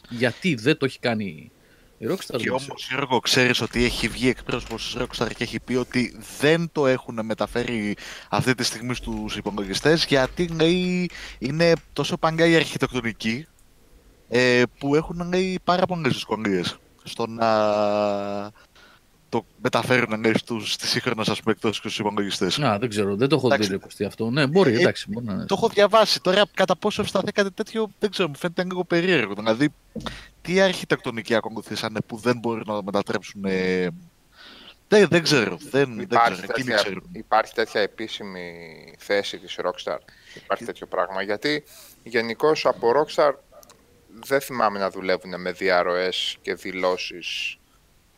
[0.09, 1.51] γιατί δεν το έχει κάνει
[1.97, 2.37] η Rockstar.
[2.37, 6.69] Και όμως, Γιώργο, ξέρεις ότι έχει βγει εκπρόσωπος της Rockstar και έχει πει ότι δεν
[6.71, 7.95] το έχουν μεταφέρει
[8.29, 13.45] αυτή τη στιγμή στους υπολογιστές γιατί λέει, είναι τόσο παγκιά η αρχιτεκτονική
[14.29, 18.51] ε, που έχουν λέει, πάρα πολλές δυσκολίες στο να
[19.29, 22.57] το μεταφέρουν λέει, στους, στις σύγχρονες ας πούμε εκτός και στους υπολογιστές.
[22.57, 23.79] Να, δεν ξέρω, δεν το έχω Εντάξει.
[23.97, 24.29] δει αυτό.
[24.29, 25.05] Ναι, μπορεί, Ε, εντάξει.
[25.09, 25.45] Μπορεί να είναι.
[25.45, 26.21] Το έχω διαβάσει.
[26.21, 29.33] Τώρα κατά πόσο ευσταθεί κάτι τέτοιο δεν ξέρω, μου φαίνεται λίγο περίεργο.
[29.33, 29.69] Δηλαδή,
[30.41, 33.45] τι αρχιτεκτονική ακολουθήσανε που δεν μπορούν να το μετατρέψουν.
[33.45, 33.87] ε,
[34.87, 35.57] Δεν, δεν ξέρω.
[35.69, 36.47] Δεν, δεν Υπάρχει ξέρω.
[36.49, 37.09] Εκείνοι τέτοια, ξέρουν.
[37.11, 38.51] υπάρχει τέτοια επίσημη
[38.97, 39.97] θέση της Rockstar.
[40.35, 41.21] Υπάρχει τέτοιο πράγμα.
[41.21, 41.63] Γιατί
[42.03, 43.31] γενικώς από Rockstar
[44.23, 47.57] δεν θυμάμαι να δουλεύουν με διαρροές και δηλώσεις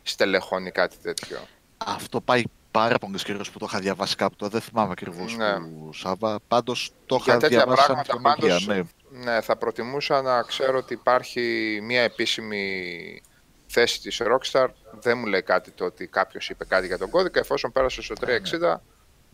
[0.02, 1.38] στελεχών ή κάτι τέτοιο.
[1.86, 4.36] Αυτό πάει πάρα πολύ καιρό που το είχα διαβάσει κάπου.
[4.36, 5.60] Τώρα δεν θυμάμαι ακριβώς Ναι.
[5.60, 6.38] που Σάβα.
[6.48, 8.66] Πάντως το Για είχα τέτοια διαβάσει σαν πράγματα τεχνολογία.
[8.66, 9.32] πάντως Ναι.
[9.32, 13.22] ναι, θα προτιμούσα να ξέρω ότι υπάρχει μια επίσημη
[13.66, 14.66] θέση της Rockstar.
[15.00, 17.40] Δεν μου λέει κάτι το ότι κάποιος είπε κάτι για τον κώδικα.
[17.40, 18.80] Εφόσον πέρασε στο 360,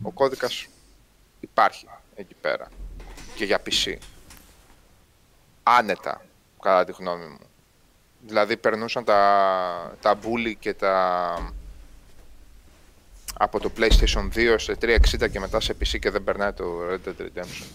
[0.01, 0.67] ο κώδικας
[1.39, 2.67] υπάρχει εκεί πέρα.
[3.35, 3.95] Και για PC.
[5.63, 6.24] Άνετα,
[6.65, 7.37] κατά τη γνώμη μου.
[8.27, 9.19] Δηλαδή περνούσαν τα,
[10.01, 11.53] τα bully και τα
[13.37, 17.07] από το PlayStation 2 σε 360 και μετά σε PC και δεν περνάει το Red
[17.09, 17.65] Dead Redemption.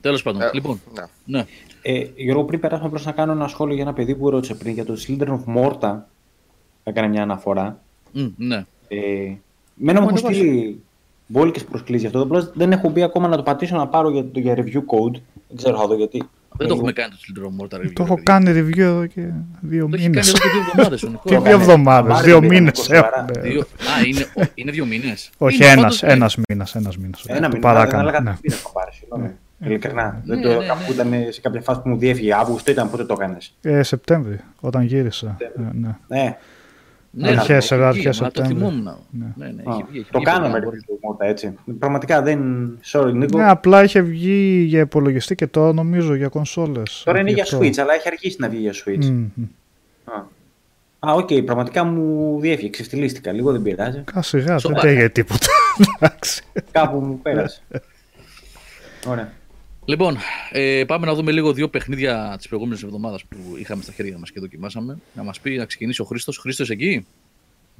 [0.00, 0.42] Τέλος πάντων.
[0.42, 1.04] Ε, λοιπόν, Ναι.
[1.24, 1.46] ναι.
[1.82, 4.72] Ε, Γιώργο, πριν περάσουμε προς να κάνω ένα σχόλιο για ένα παιδί που ρώτησε πριν
[4.74, 5.96] για το Children of Morta.
[6.84, 7.80] Έκανε μια αναφορά.
[8.12, 8.66] Μ, ναι.
[8.88, 9.32] Ε,
[9.74, 10.34] μένα μου έχουν ανεβάσει.
[10.34, 10.82] στείλει
[11.30, 12.22] μπόλικες προσκλήσεις για αυτό.
[12.22, 15.20] Απλώς δεν έχω μπει ακόμα να το πατήσω να πάρω για, το, για review code.
[15.48, 16.22] Δεν ξέρω θα δω γιατί.
[16.56, 17.90] Δεν το έχουμε κάνει το Children of Mortar review.
[17.92, 18.22] Το έχω ρε παιδί.
[18.22, 19.20] κάνει review εδώ και
[19.60, 20.28] δύο Το έχει κάνει μήνες.
[20.28, 21.42] εδώ και δύο εβδομάδες ο Και Νικόλας.
[21.42, 23.26] δύο εβδομάδες, Πάρε δύο την μήνες Νίκο, σοβαρά.
[23.28, 23.48] έχουμε.
[23.48, 23.60] Δύο...
[23.60, 25.30] Α, είναι, ο- είναι δύο μήνες.
[25.38, 27.24] Όχι, Είναι ένας, πάντως- ένας μήνας, ένας μήνας.
[27.26, 28.30] Ένα Το μήνα, δεν παράκανα, έλεγα ναι.
[28.32, 28.90] τι πήρα να πάρει.
[28.92, 29.30] συγγνώμη.
[29.64, 30.22] Ειλικρινά.
[30.24, 30.66] Ναι, Δεν το, ναι, ναι.
[30.66, 34.40] κάπου ήταν σε κάποια φάση που μου διέφυγε Αύγουστο, ήταν πότε το έκανες; Ε, Σεπτέμβρη,
[34.60, 35.36] όταν γύρισα.
[35.38, 35.60] Ε,
[36.06, 36.36] ναι.
[37.12, 38.66] Ναι, Ναι, Αρχές, έχει βγει, αρχές μα Το Σεπτέμβρη.
[38.66, 38.96] θυμόμουν.
[39.10, 39.26] Ναι.
[39.36, 41.54] Ναι, ναι, Α, έχει βγει, έχει το βγει κάναμε πολύ, review του Mortal έτσι.
[41.78, 42.40] Πραγματικά δεν.
[42.92, 43.38] Sorry, Νίκο.
[43.38, 47.02] Ναι, απλά είχε βγει για υπολογιστή και τώρα νομίζω για κονσόλες.
[47.04, 47.58] Τώρα είναι Γι' για αυτό.
[47.58, 49.04] Switch, αλλά έχει αρχίσει να βγει για Switch.
[49.04, 49.44] Μμ, μμ.
[50.04, 50.24] Α.
[51.10, 52.70] Α, οκ, πραγματικά μου διέφυγε.
[52.70, 54.02] Ξεφτυλίστηκα λίγο, δεν πειράζει.
[54.12, 54.80] Κα σιγά, δεν Σοβαρά.
[54.80, 55.46] λέγε τίποτα.
[56.00, 56.42] Εντάξει.
[56.70, 57.60] Κάπου μου πέρασε.
[59.10, 59.32] Ωραία.
[59.90, 60.16] Λοιπόν,
[60.50, 64.30] ε, πάμε να δούμε λίγο δύο παιχνίδια της προηγούμενης εβδομάδας που είχαμε στα χέρια μας
[64.30, 64.98] και δοκιμάσαμε.
[65.14, 66.38] Να μας πει να ξεκινήσει ο Χρήστος.
[66.38, 67.06] Χρήστος εκεί;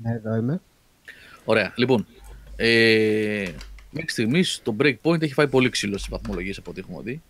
[0.03, 0.61] Ναι, εδώ είμαι.
[1.45, 1.73] Ωραία.
[1.77, 2.07] Λοιπόν,
[2.57, 3.49] ε,
[3.91, 7.23] μέχρι στιγμής το Breakpoint έχει φάει πολύ ξύλο στις βαθμολογίες από ό,τι έχουμε δει.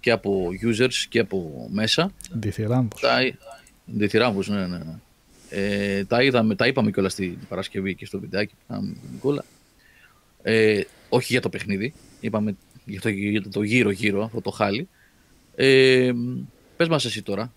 [0.00, 2.12] Και από users και από μέσα.
[2.32, 3.00] Διθυράμπος.
[3.00, 3.18] Τα,
[3.84, 4.78] διθυράμβους, ναι, ναι.
[4.78, 4.94] ναι.
[5.50, 9.10] Ε, τα, είδαμε, τα είπαμε κιόλας στην Παρασκευή και στο βιντεάκι που κάναμε με τον
[9.12, 9.44] Νικόλα.
[10.42, 12.56] Ε, όχι για το παιχνίδι, είπαμε
[12.90, 14.88] για το, για το γύρω-γύρω, αυτό το χάλι.
[15.54, 16.10] Ε,
[16.76, 17.52] πες μας εσύ τώρα,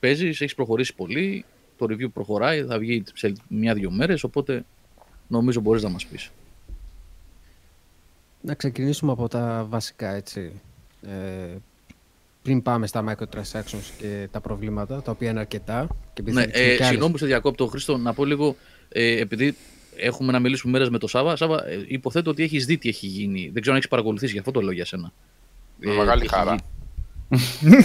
[0.00, 1.44] παίζεις, έχεις προχωρήσει πολύ,
[1.78, 4.64] το review προχωράει, θα βγει σε μια-δυο μέρες, οπότε
[5.28, 6.30] νομίζω μπορείς να μας πεις.
[8.40, 10.52] Να ξεκινήσουμε από τα βασικά, έτσι.
[11.02, 11.56] Ε,
[12.42, 15.86] πριν πάμε στα microtransactions και τα προβλήματα, τα οποία είναι αρκετά.
[16.14, 18.24] Και επειδή Ναι, θα δείξουμε ε, κι άλλες- συγγνώμη που σε διακόπτω, Χρήστο, να πω
[18.24, 18.56] λίγο,
[18.88, 19.56] ε, επειδή
[19.96, 21.36] έχουμε να μιλήσουμε μέρες με το Σάββα.
[21.36, 23.40] Σάββα, ε, υποθέτω ότι έχεις δει τι έχει γίνει.
[23.40, 25.12] Δεν ξέρω αν έχεις παρακολουθήσει, γι' αυτό το λέω για σένα.
[25.78, 26.54] Με Ε, μεγάλη τι έχει χαρά.
[27.28, 27.84] γίνει.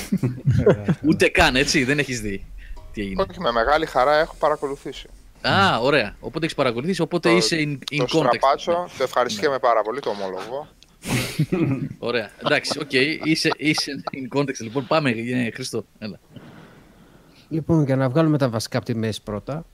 [1.07, 2.45] Ούτε καν, έτσι, δεν έχεις δει
[2.93, 3.25] τι έγινε.
[3.29, 5.07] Όχι, με μεγάλη χαρά έχω παρακολουθήσει.
[5.41, 6.15] Α, ωραία.
[6.19, 8.07] Οπότε έχεις παρακολουθήσει, οπότε Το- είσαι in, in το context.
[8.09, 10.67] στραπάτσο, το ευχαριστιέμαι πάρα πολύ, το ομολογώ.
[11.99, 12.31] Ωραία.
[12.45, 12.93] Εντάξει, οκ.
[13.23, 14.59] Είσαι, είσαι in context.
[14.59, 15.85] Λοιπόν, πάμε, ε, Χρήστο.
[15.99, 16.19] Έλα.
[17.49, 19.65] Λοιπόν, για να βγάλουμε τα βασικά από τη μέση πρώτα.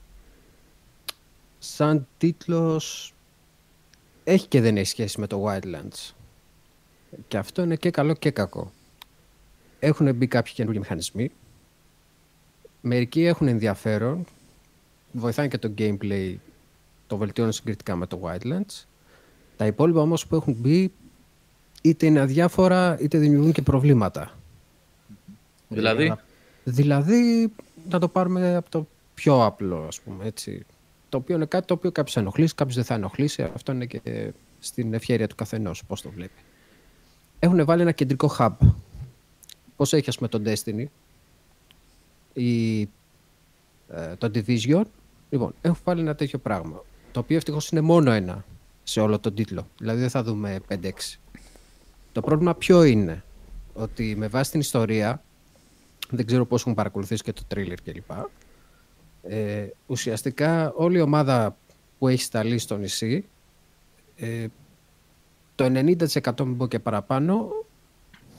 [1.58, 3.14] Σαν τίτλος
[4.24, 6.14] έχει και δεν έχει σχέση με το Wildlands.
[7.28, 8.72] Και αυτό είναι και καλό και κακό.
[9.78, 11.30] Έχουν μπει κάποιοι καινούργιοι μηχανισμοί.
[12.80, 14.24] Μερικοί έχουν ενδιαφέρον.
[15.12, 16.34] Βοηθάνε και το gameplay.
[17.06, 18.84] Το βελτιώνουν συγκριτικά με το Wildlands.
[19.56, 20.92] Τα υπόλοιπα όμως που έχουν μπει
[21.82, 24.38] είτε είναι αδιάφορα είτε δημιουργούν και προβλήματα.
[25.68, 26.14] Δηλαδή,
[26.64, 27.52] Δηλαδή,
[27.88, 30.66] να το πάρουμε από το πιο απλό, ας πούμε, έτσι.
[31.08, 33.42] Το οποίο είναι κάτι το οποίο κάποιος θα ενοχλήσει, κάποιος δεν θα ενοχλήσει.
[33.42, 36.40] Αυτό είναι και στην ευχαίρεια του καθενός, πώς το βλέπει.
[37.38, 38.52] Έχουν βάλει ένα κεντρικό hub.
[39.76, 40.84] Πώς έχει, ας πούμε, το Destiny;
[42.32, 44.82] Ή ε, το Division.
[45.30, 46.84] Λοιπόν, έχουν βάλει ένα τέτοιο πράγμα.
[47.12, 48.44] Το οποίο ευτυχώς είναι μόνο ένα
[48.82, 49.66] σε όλο τον τίτλο.
[49.78, 50.90] Δηλαδή δεν θα δούμε 5-6.
[52.12, 53.24] Το πρόβλημα ποιο είναι;
[53.74, 55.22] Ότι με βάση την ιστορία,
[56.10, 58.10] δεν ξέρω πώς έχουν παρακολουθήσει και το τρίλερ κλπ.
[59.28, 61.56] Ε, ουσιαστικά όλη η ομάδα
[61.98, 63.24] που έχει σταλεί στο νησί,
[64.16, 64.46] ε,
[65.54, 67.48] το 90% μην πω και παραπάνω,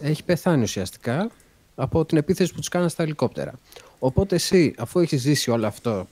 [0.01, 1.29] έχει πεθάνει ουσιαστικά
[1.75, 3.53] από την επίθεση που τους κάνανε στα ελικόπτερα.
[3.99, 6.07] Οπότε εσύ, αφού έχεις ζήσει όλο αυτό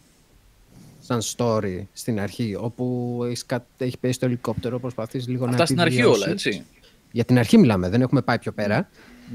[1.02, 5.66] σαν story στην αρχή, όπου έχεις, κα- έχει πέσει το ελικόπτερο, προσπαθείς λίγο Αυτά να
[5.66, 6.24] στην αρχή επιβιώσεις.
[6.24, 6.64] όλα, έτσι.
[7.12, 8.90] Για την αρχή μιλάμε, δεν έχουμε πάει πιο πέρα.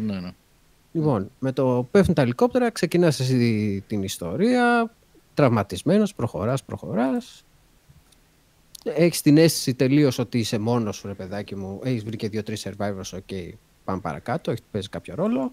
[0.06, 0.30] Ναι, ναι.
[0.92, 4.94] Λοιπόν, με το που πέφτουν τα ελικόπτερα, ξεκινάς εσύ την ιστορία,
[5.34, 7.44] τραυματισμένος, προχωράς, προχωράς.
[8.84, 11.80] Έχεις την αίσθηση τελείως ότι είσαι μόνος σου, ρε παιδάκι μου.
[11.84, 15.52] Έχεις βρει και δύο-τρεις survivors, οκ, πάμε παρακάτω, έχεις παίζει κάποιο ρόλο.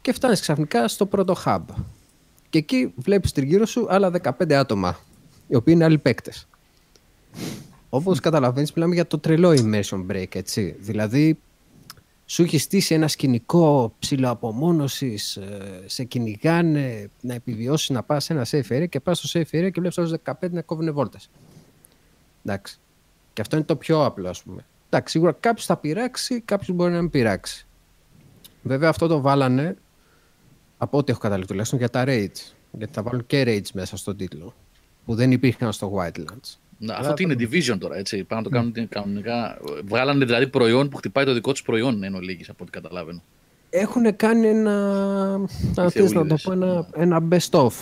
[0.00, 1.62] Και φτάνεις ξαφνικά στο πρώτο hub.
[2.50, 4.98] Και εκεί βλέπεις τριγύρω σου άλλα 15 άτομα,
[5.46, 6.48] οι οποίοι είναι άλλοι παίκτες.
[7.88, 10.76] Όπως καταλαβαίνεις, μιλάμε για το τρελό immersion break, έτσι.
[10.78, 11.38] Δηλαδή,
[12.26, 18.46] σου έχει στήσει ένα σκηνικό ψηλοαπομόνωσης, ε, σε κυνηγάνε να επιβιώσεις να πας σε ένα
[18.50, 21.30] safe area και πας στο safe area και βλέπεις όλους 15 να κόβουν βόλτες.
[22.44, 22.78] Εντάξει.
[23.32, 24.64] Και αυτό είναι το πιο απλό, ας πούμε.
[24.88, 27.66] Εντάξει, σίγουρα κάποιος θα πειράξει, κάποιος μπορεί να μην πειράξει.
[28.62, 29.76] Βέβαια αυτό το βάλανε,
[30.78, 32.54] από ό,τι έχω καταλάβει τουλάχιστον, για τα raids.
[32.72, 34.54] Γιατί θα βάλουν και raids μέσα στον τίτλο,
[35.04, 36.58] που δεν υπήρχαν στο Wildlands.
[36.78, 38.24] Να, Αλλά αυτό τι είναι το- division τώρα, έτσι.
[38.24, 39.58] Πάνε να το κάνουν κανονικά.
[39.84, 43.22] Βγάλανε δηλαδή προϊόν που χτυπάει το δικό τους προϊόν, εν ολίγης, από ό,τι καταλαβαίνω.
[43.70, 44.94] Έχουν κάνει ένα,
[45.34, 46.42] αν θες να το θεούλιδες.
[46.42, 47.72] πω, ένα, ένα best of.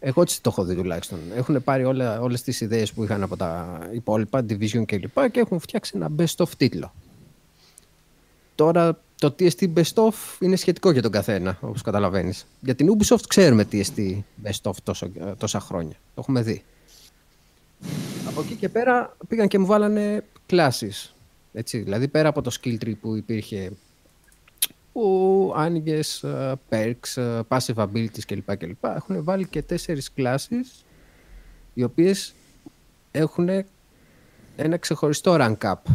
[0.00, 1.18] Εγώ έτσι το έχω δει τουλάχιστον.
[1.36, 5.40] Έχουν πάρει όλα, όλες τις ιδέες που είχαν από τα υπόλοιπα, Division και λοιπά και
[5.40, 6.92] έχουν φτιάξει ένα best of τίτλο.
[8.54, 12.46] Τώρα το TST best of είναι σχετικό για τον καθένα, όπως καταλαβαίνεις.
[12.60, 15.92] Για την Ubisoft ξέρουμε TST best of τόσο, τόσα χρόνια.
[16.14, 16.62] Το έχουμε δει.
[18.26, 21.10] Από εκεί και πέρα πήγαν και μου βάλανε classes.
[21.52, 23.72] Έτσι, δηλαδή πέρα από το skill tree που υπήρχε
[24.92, 26.24] που άνοιγες
[26.70, 28.56] perks, ε, passive abilities κλπ.
[28.56, 28.84] κλπ.
[28.84, 30.84] Έχουν βάλει και τέσσερις classes
[31.74, 32.34] οι οποίες
[33.10, 33.48] έχουν
[34.56, 35.92] ένα ξεχωριστό rank up.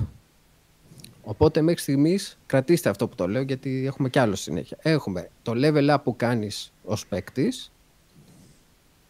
[1.23, 4.77] Οπότε μέχρι στιγμής κρατήστε αυτό που το λέω γιατί έχουμε κι άλλο συνέχεια.
[4.81, 7.71] Έχουμε το level up που κάνεις ως παίκτης,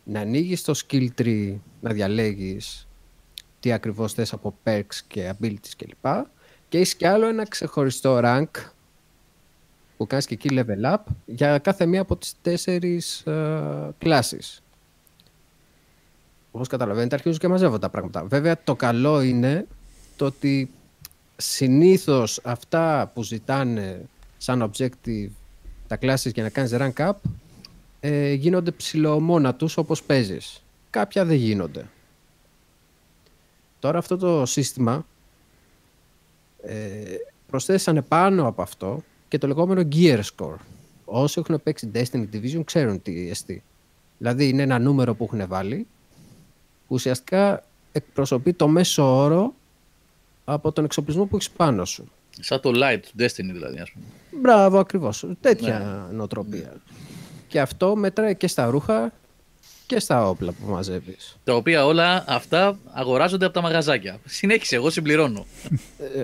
[0.03, 2.87] να ανοίγεις το skill tree, να διαλέγεις
[3.59, 6.25] τι ακριβώς θες από perks και abilities κλπ.
[6.69, 8.49] Και έχεις κι άλλο ένα ξεχωριστό rank
[9.97, 14.63] που κάνεις και εκεί level up για κάθε μία από τις τέσσερις ε, κλάσεις.
[16.51, 18.23] Όπως καταλαβαίνετε αρχίζουν και μαζεύω τα πράγματα.
[18.23, 19.67] Βέβαια το καλό είναι
[20.15, 20.71] το ότι
[21.35, 24.05] συνήθως αυτά που ζητάνε
[24.37, 25.29] σαν objective
[25.87, 27.13] τα classes για να κάνεις rank up
[28.05, 30.63] ε, γίνονται ψηλομόνα τους όπως παίζεις.
[30.89, 31.89] Κάποια δεν γίνονται.
[33.79, 35.05] Τώρα αυτό το σύστημα
[36.63, 37.15] ε,
[37.47, 40.55] προσθέσανε πάνω από αυτό και το λεγόμενο gear score.
[41.05, 43.63] Όσοι έχουν παίξει Destiny Division ξέρουν τι εστί.
[44.17, 45.87] Δηλαδή είναι ένα νούμερο που έχουν βάλει
[46.87, 49.53] που ουσιαστικά εκπροσωπεί το μέσο όρο
[50.45, 52.11] από τον εξοπλισμό που έχεις πάνω σου.
[52.39, 54.05] Σαν το light του Destiny δηλαδή, ας πούμε.
[54.41, 55.27] Μπράβο, ακριβώς.
[55.41, 56.81] Τέτοια νοοτροπία.
[57.53, 59.11] Και αυτό μετράει και στα ρούχα
[59.85, 61.37] και στα όπλα που μαζεύεις.
[61.43, 64.19] Τα οποία όλα αυτά αγοράζονται από τα μαγαζάκια.
[64.25, 65.45] Συνέχισε, εγώ συμπληρώνω.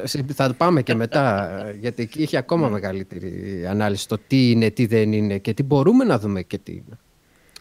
[0.03, 4.17] Ε, συ- Θα το πάμε και μετά, ε, γιατί εκεί έχει ακόμα μεγαλύτερη ανάλυση το
[4.27, 6.97] τι είναι, τι δεν είναι και τι μπορούμε να δούμε και τι είναι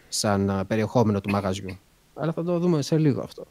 [0.09, 1.79] σαν α, περιεχόμενο του μαγαζιού.
[2.13, 3.45] Αλλά θα το δούμε σε λίγο αυτό.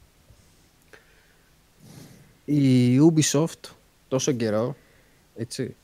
[2.44, 3.70] Η Ubisoft
[4.08, 4.76] τόσο καιρό,
[5.36, 5.76] έτσι,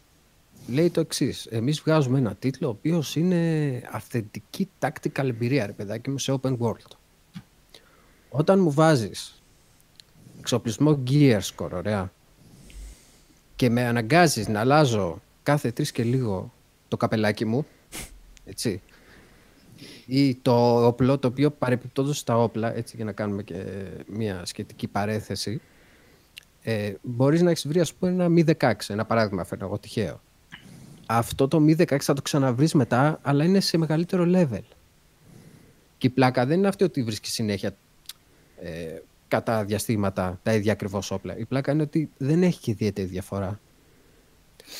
[0.68, 1.46] λέει το εξής.
[1.46, 6.58] Εμείς βγάζουμε ένα τίτλο ο οποίος είναι αυθεντική tactical εμπειρία, ρε παιδάκι μου, σε open
[6.58, 6.96] world.
[8.30, 9.42] Όταν μου βάζεις
[10.38, 12.12] εξοπλισμό gear score, ωραία,
[13.56, 16.52] και με αναγκάζεις να αλλάζω κάθε τρεις και λίγο
[16.88, 17.66] το καπελάκι μου,
[18.44, 18.82] έτσι,
[20.06, 23.64] ή το όπλο, το οποίο παρεπιπτόντως στα όπλα, έτσι για να κάνουμε και
[24.06, 25.60] μια σχετική παρέθεση,
[26.62, 30.20] ε, μπορείς να έχεις βρει ας πούμε ένα Mi 16, ένα παράδειγμα φέρνω εγώ τυχαίο.
[31.06, 34.62] Αυτό το Mi 16 θα το ξαναβρεις μετά, αλλά είναι σε μεγαλύτερο level.
[35.98, 37.76] Και η πλάκα δεν είναι αυτή ότι βρίσκεις συνέχεια
[38.60, 41.36] ε, κατά διαστήματα τα ίδια ακριβώς όπλα.
[41.38, 43.60] Η πλάκα είναι ότι δεν έχει και ιδιαίτερη διαφορά.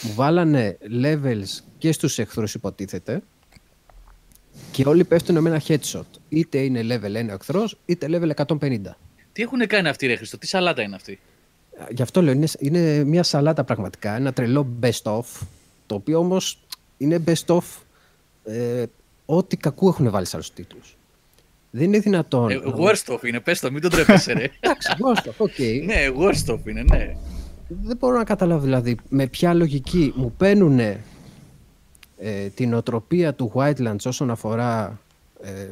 [0.02, 3.22] Μου βάλανε levels και στους εχθρούς υποτίθεται
[4.70, 6.06] Και όλοι πέφτουν με ένα headshot.
[6.28, 8.80] Είτε είναι level 1 εχθρός, είτε level 150.
[9.32, 11.20] Τι έχουν κάνει αυτοί, Ρε Χριστό, τι σαλάτα είναι αυτή;
[11.90, 15.24] Γι' αυτό λέω, είναι, είναι μια σαλάτα πραγματικά, ένα τρελό best of,
[15.87, 16.59] το οποίο όμως
[16.97, 17.62] είναι best of
[18.44, 18.85] ε,
[19.27, 20.97] ό,τι κακού έχουν βάλει σε άλλους τίτλους.
[21.70, 22.51] Δεν είναι δυνατόν.
[22.51, 24.44] Ε, worst of είναι, πες το, μην τον ντρέπεσαι, ρε.
[24.61, 25.59] Εντάξει, worst of, οκ.
[25.85, 27.16] ναι, worst of είναι, ναι.
[27.68, 31.01] Δεν μπορώ να καταλάβω δηλαδή με ποια λογική μου παίρνουν ε,
[32.54, 35.01] τη νοοτροπία του Wildlands όσον αφορά
[35.42, 35.70] ε,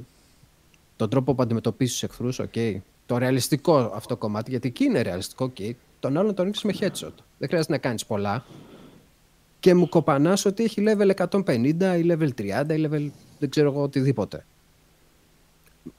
[0.97, 2.83] τον τρόπο που αντιμετωπίζεις τους εχθρούς, οκ.
[3.07, 5.75] Το ρεαλιστικό αυτό κομμάτι, γιατί εκεί είναι ρεαλιστικό, οκ.
[6.01, 7.13] Τον άλλον τον ρίξει με headshot.
[7.39, 8.45] Δεν χρειάζεται να κάνεις πολλά.
[9.63, 11.57] Και μου κοπανάς ότι έχει level 150
[11.99, 14.45] ή level 30 ή level δεν ξέρω εγώ οτιδήποτε.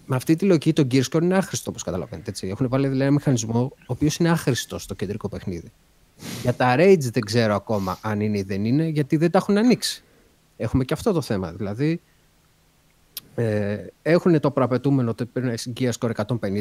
[0.05, 2.29] Με αυτή τη λογική το Gearscore είναι άχρηστο όπως καταλαβαίνετε.
[2.29, 2.47] Έτσι.
[2.47, 5.71] Έχουν βάλει δηλαδή ένα μηχανισμό ο οποίος είναι άχρηστο στο κεντρικό παιχνίδι.
[6.41, 9.57] Για τα Rage δεν ξέρω ακόμα αν είναι ή δεν είναι, γιατί δεν τα έχουν
[9.57, 10.03] ανοίξει.
[10.57, 11.51] Έχουμε και αυτό το θέμα.
[11.51, 12.01] Δηλαδή,
[13.35, 16.11] ε, έχουν το προαπαιτούμενο ότι πρέπει να έχει Gear Score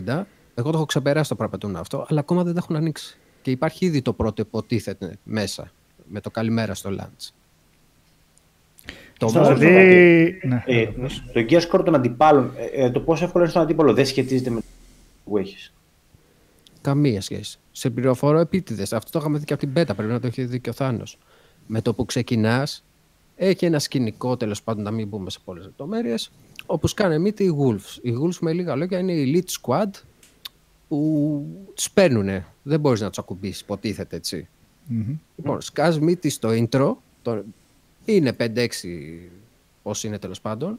[0.05, 0.27] 150.
[0.55, 3.19] Εγώ το έχω ξεπεράσει το προαπαιτούμενο αυτό, αλλά ακόμα δεν τα έχουν ανοίξει.
[3.43, 5.73] Και υπάρχει ήδη το πρώτο υποτίθεται μέσα,
[6.13, 7.29] με το καλημέρα στο launch.
[9.19, 11.25] Το Δηλαδή, δηλαδή, ναι, ε, βεβαίως.
[11.33, 14.51] το gear score των αντιπάλων, ε, ε, το πόσο εύκολο είναι στον αντίπαλο δεν σχετίζεται
[14.51, 14.67] με το
[15.25, 15.73] που έχεις.
[16.81, 17.59] Καμία σχέση.
[17.73, 18.93] Σε πληροφορώ επίτηδες.
[18.93, 19.95] Αυτό το είχαμε δει και από την Πέτα.
[19.95, 21.19] Πρέπει να το έχει δει και ο Θάνος.
[21.67, 22.85] Με το που ξεκινάς,
[23.37, 26.33] έχει ένα σκηνικό τέλος πάντων, να μην μπούμε σε πολλές λεπτομέρειες,
[26.67, 27.99] όπου σκάνε μύτη οι Wolves.
[28.03, 29.91] Οι Wolves με λίγα λόγια είναι η elite squad
[30.89, 32.45] που τους παίρνουν.
[32.63, 34.49] Δεν μπορείς να τους ακουμπήσεις, υποτίθεται έτσι.
[34.93, 35.17] Μμμ.
[35.37, 37.45] Λοιπόν, σκάς μύτη στο intro, το,
[38.05, 38.67] είναι 5-6
[39.83, 40.79] όσοι είναι τέλος πάντων,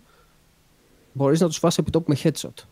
[1.13, 2.63] μπορείς να τους φας επί τόπου με headshot.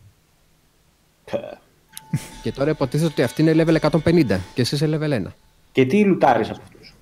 [2.42, 5.26] Και τώρα υποτίθεται ότι αυτή είναι level 150 και εσύ είσαι level 1.
[5.72, 6.94] Και τι λουτάρεις από αυτούς;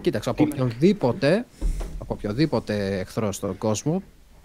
[0.00, 1.46] Κοίταξε, από οποιονδήποτε,
[1.98, 4.02] από οποιοδήποτε εχθρό στον κόσμο,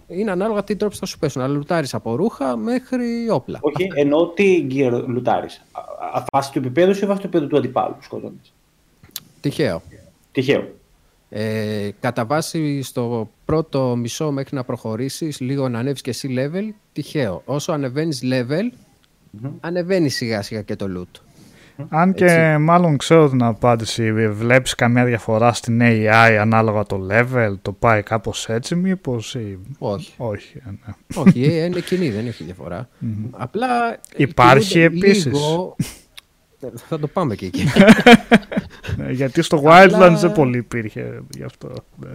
[0.09, 1.41] είναι ανάλογα τι τρόπους θα σου πέσουν.
[1.41, 3.59] Αλλά λουτάρεις από ρούχα μέχρι όπλα.
[3.61, 5.61] Όχι, εννοώ τι gear λουτάρεις.
[6.31, 8.53] Βάσει του επίπεδου σου ή βάσει του επίπεδου του αντιπάλου που σκοτώνεις.
[9.41, 9.81] Τυχαίο.
[10.31, 10.67] Τυχαίο.
[11.29, 16.73] Ε, κατά βάση στο πρώτο μισό μέχρι να προχωρήσεις, λίγο να ανέβεις και εσύ level,
[16.93, 17.41] τυχαίο.
[17.45, 18.77] Όσο ανεβαίνεις level,
[19.59, 21.21] ανεβαίνεις σιγά σιγά και το loot.
[21.89, 22.57] Αν και Έτσι.
[22.63, 28.49] μάλλον ξέρω την απάντηση, βλέπεις καμία διαφορά στην AI ανάλογα το level, το πάει κάπως
[28.49, 29.57] έτσι μήπως ή...
[29.77, 30.13] Όχι.
[30.17, 30.93] Όχι, ε, ναι.
[31.15, 32.89] Όχι, ε, είναι κοινή, δεν έχει διαφορά.
[33.31, 33.67] Απλά.
[34.15, 35.25] Υπάρχει κινούνται επίσης.
[35.25, 35.75] λίγο-
[36.61, 37.63] Ε, Θα το πάμε και εκεί.
[38.97, 41.71] Ναι, Γιατί στο Απλά- Wildlands δεν πολύ υπήρχε γι' αυτό.
[41.97, 42.07] ναι.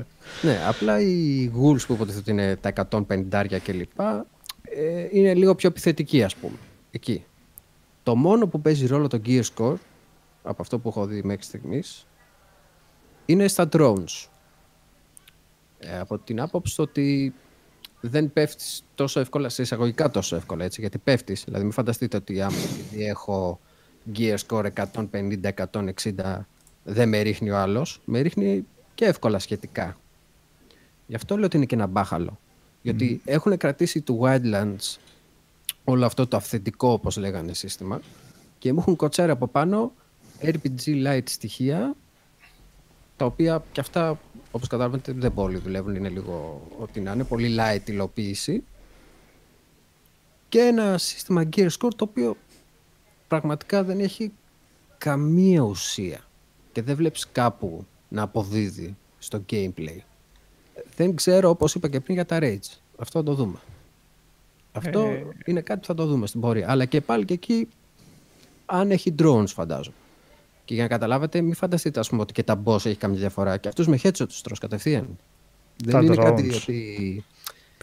[0.42, 4.00] ναι, απλά οι ghouls που υποτίθεται ότι είναι τα 150 κλπ.
[4.00, 6.55] Ε, είναι λίγο πιο επιθετικοί, ας πούμε.
[6.90, 7.24] Εκεί.
[8.05, 9.77] Το μόνο που παίζει ρόλο το gear score,
[10.43, 12.07] από αυτό που έχω δει μέχρι στιγμής,
[13.27, 14.29] είναι στα drones.
[15.79, 17.35] Ε, από την άποψη ότι
[18.01, 21.45] δεν πέφτεις τόσο εύκολα, σε εισαγωγικά τόσο εύκολα, έτσι, γιατί πέφτεις.
[21.45, 23.61] Δηλαδή μην φανταστείτε ότι άμα επειδή έχω
[24.14, 24.69] gear score
[26.14, 26.47] 150-160
[26.85, 29.97] δεν με ρίχνει ο άλλος, με ρίχνει και εύκολα σχετικά.
[31.07, 32.38] Γι' αυτό λέω ότι είναι και ένα μπάχαλο.
[32.83, 34.97] Γιατί έχουν κρατήσει του Wildlands
[35.85, 38.01] όλο αυτό το αυθεντικό, όπως λέγανε, σύστημα
[38.59, 39.92] και μου έχουν κοτσάρει από πάνω
[40.42, 41.94] RPG light στοιχεία
[43.16, 44.20] τα οποία και αυτά,
[44.51, 48.64] όπως καταλαβαίνετε, δεν πολύ δουλεύουν, είναι λίγο ό,τι να είναι, πολύ light υλοποίηση
[50.49, 52.37] και ένα σύστημα gear score το οποίο
[53.29, 54.33] πραγματικά δεν έχει
[54.99, 56.20] καμία ουσία
[56.73, 59.99] και δεν βλέπεις κάπου να αποδίδει στο gameplay.
[60.97, 62.79] Δεν ξέρω, όπως είπα και πριν, για τα raids.
[62.99, 63.59] Αυτό θα το δούμε.
[64.77, 65.25] Αυτό Ε.
[65.45, 66.71] είναι κάτι που θα το δούμε στην πορεία.
[66.71, 67.69] Αλλά και πάλι και εκεί,
[68.67, 69.97] αν έχει drones, φαντάζομαι.
[70.65, 73.57] Και για να καταλάβετε, μην φανταστείτε ας πούμε, ότι και τα boss έχει καμία διαφορά.
[73.57, 75.19] Και αυτούς με headshot τους τρως κατευθείαν.
[75.87, 76.25] Τα Δεν είναι drones.
[76.25, 77.25] κάτι ότι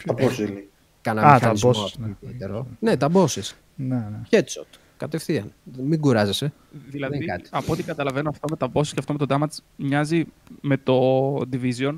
[0.05, 0.69] Τα πόσο λέει.
[1.01, 2.13] κάνα Α, τα μηχανισμό bosses, ας πούμε, ναι.
[2.21, 2.67] ιδιαίτερο.
[2.79, 3.51] Ναι, τα bosses.
[3.75, 4.19] Ναι, ναι.
[4.29, 4.77] Headshot.
[4.97, 5.53] Κατευθείαν.
[5.83, 6.53] Μην κουράζεσαι.
[6.89, 7.49] Δηλαδή, Δεν είναι κάτι.
[7.51, 10.25] από ό,τι καταλαβαίνω αυτό με τα bosses και αυτό με το damage μοιάζει
[10.61, 11.95] με το Division.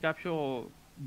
[0.00, 0.34] Κάποιο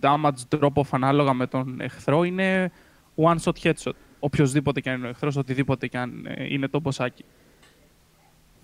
[0.01, 2.71] damage drop-off ανάλογα με τον εχθρό είναι
[3.15, 3.91] one-shot headshot.
[4.19, 7.25] Οποιοδήποτε και αν είναι ο εχθρός, οτιδήποτε και αν ε, είναι το μποσάκι.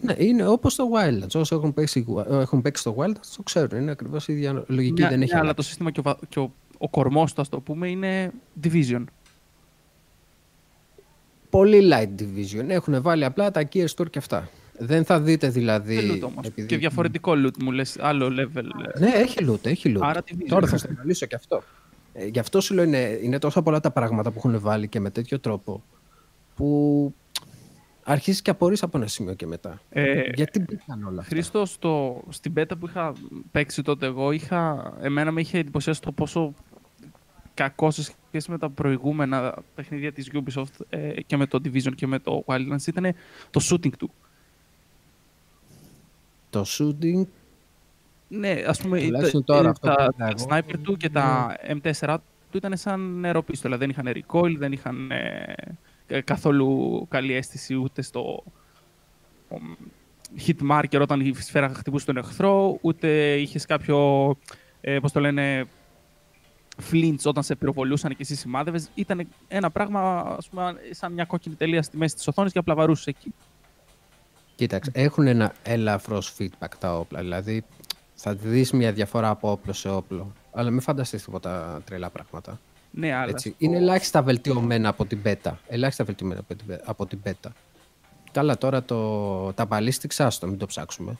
[0.02, 1.36] Ναι, είναι όπως το Wildlands.
[1.36, 3.82] Όσοι έχουν παίξει, έχουν παίξει το Wildlands το ξέρουν.
[3.82, 5.02] Είναι ακριβώς η ίδια λογική.
[5.02, 5.56] Ναι, δεν έχει ναι, αλλά αλλάξει.
[5.56, 8.32] το σύστημα και ο, βα- και ο, ο κορμός του, ας το πούμε, είναι
[8.64, 9.04] Division.
[11.50, 12.66] Πολύ light division.
[12.68, 14.50] Έχουν βάλει απλά τα gear store και αυτά.
[14.86, 15.96] Δεν θα δείτε δηλαδή.
[15.98, 16.46] Και loot όμως.
[16.48, 18.64] επειδή- Και διαφορετικό loot μου λες, άλλο level.
[18.96, 19.00] ε.
[19.00, 20.02] Ναι, έχει loot, έχει loot.
[20.04, 20.46] Άρα division.
[20.48, 21.64] Τώρα θα στο αναλύσω και αυτό.
[22.14, 25.00] Ε, γι' αυτό σου λέω είναι, είναι τόσα πολλά τα πράγματα που έχουν βάλει και
[25.00, 25.84] με τέτοιο τρόπο
[26.56, 27.14] που
[28.04, 29.82] αρχίζεις και απορείς από ένα σημείο και μετά.
[29.90, 33.14] Ε, Γιατί μπήκαν όλα αυτά; Χρήστο, στο, στην πέτα που είχα
[33.52, 36.54] παίξει τότε εγώ, είχα, εμένα με είχε εντυπωσιάσει το πόσο
[37.54, 42.08] κακό σε σχέση με τα προηγούμενα παιχνίδια της Ubisoft ε, και με το Division και
[42.08, 43.14] με το Wildlands ήταν
[43.50, 44.12] το shooting του.
[46.52, 47.26] Το shooting
[48.28, 50.98] Ναι, ας πούμε, Τουλάχιστον τα, τώρα ε, αυτό τα, που τα είδα εγώ, sniper του
[50.98, 52.18] και τα M4
[52.52, 53.78] του ήταν σαν νεροπίστολα.
[53.78, 55.54] Δεν είχαν recoil, δεν είχαν ε,
[56.08, 58.44] ε, καθόλου καλή αίσθηση ούτε στο
[59.50, 59.56] ο,
[60.46, 64.30] hit marker όταν η σφαίρα χτυπούσε τον εχθρό, ούτε είχες κάποιο,
[64.82, 65.66] ε, πώς το λένε,
[66.92, 68.90] flinch όταν σε πυροβολούσαν και εσύ σημάδευες.
[68.94, 72.76] Ήταν ένα πράγμα, ας πούμε, σαν μια κόκκινη τελεία στη μέση της οθόνης και απλά
[72.76, 73.34] βαρούσες εκεί.
[74.62, 77.20] Κοίταξε, έχουν ένα ελαφρώς feedback τα όπλα.
[77.20, 77.64] Δηλαδή
[78.16, 80.32] θα δεις μια διαφορά από όπλο σε όπλο.
[80.52, 82.60] Αλλά μην φανταστείς τίποτα τρελά πράγματα.
[82.92, 83.48] Ναι, αλλά Έτσι.
[83.50, 85.52] στο- Είναι ελάχιστα βελτιωμένα από την beta.
[85.68, 87.50] Ελάχιστα βελτιωμένα από την, από την beta.
[88.32, 91.18] Καλά, τώρα το, τα ballistics, άστο, μην το ψάξουμε.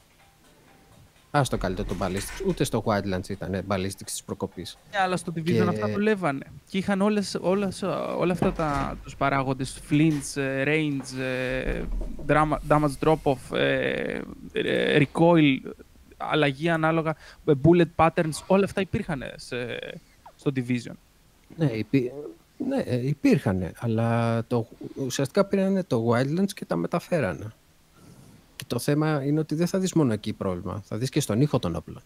[1.32, 2.48] Άστο καλύτερο το ballistics.
[2.48, 4.78] Ούτε στο Wildlands ήταν ballistics της προκοπής.
[4.92, 6.46] Ναι, αλλά στο Division Και- αυτά δουλεύανε.
[6.70, 7.82] Και είχαν όλες, όλες,
[8.18, 11.82] όλα αυτά τα, τους παράγοντες, flinch, ε, range, ε,
[12.28, 14.20] drama- damage drop-off, ε,
[14.54, 15.72] ε, recoil,
[16.18, 17.16] αλλαγή ανάλογα,
[17.46, 19.56] ε, bullet patterns, όλα αυτά υπήρχαν σε,
[20.36, 20.94] στο Division.
[21.56, 22.12] Ναι, υπή...
[22.70, 24.68] ναι ε, υπήρχαν, αλλά το...
[24.96, 27.52] ουσιαστικά πήραν το Wildlands και τα μεταφέρανε.
[28.62, 30.82] Και το θέμα είναι ότι δεν θα δεις μόνο εκεί πρόβλημα.
[30.86, 32.02] Θα δεις και στον ήχο των όπλων.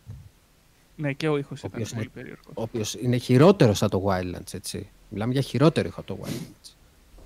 [0.95, 2.45] Ναι, και ο ήχος Ο ήταν οποίος πολύ είναι- περίεργος.
[2.53, 4.89] Ο οποίος είναι χειρότερος σαν το Wildlands, έτσι.
[5.09, 6.69] Μιλάμε για χειρότερο ήχο από το Wildlands.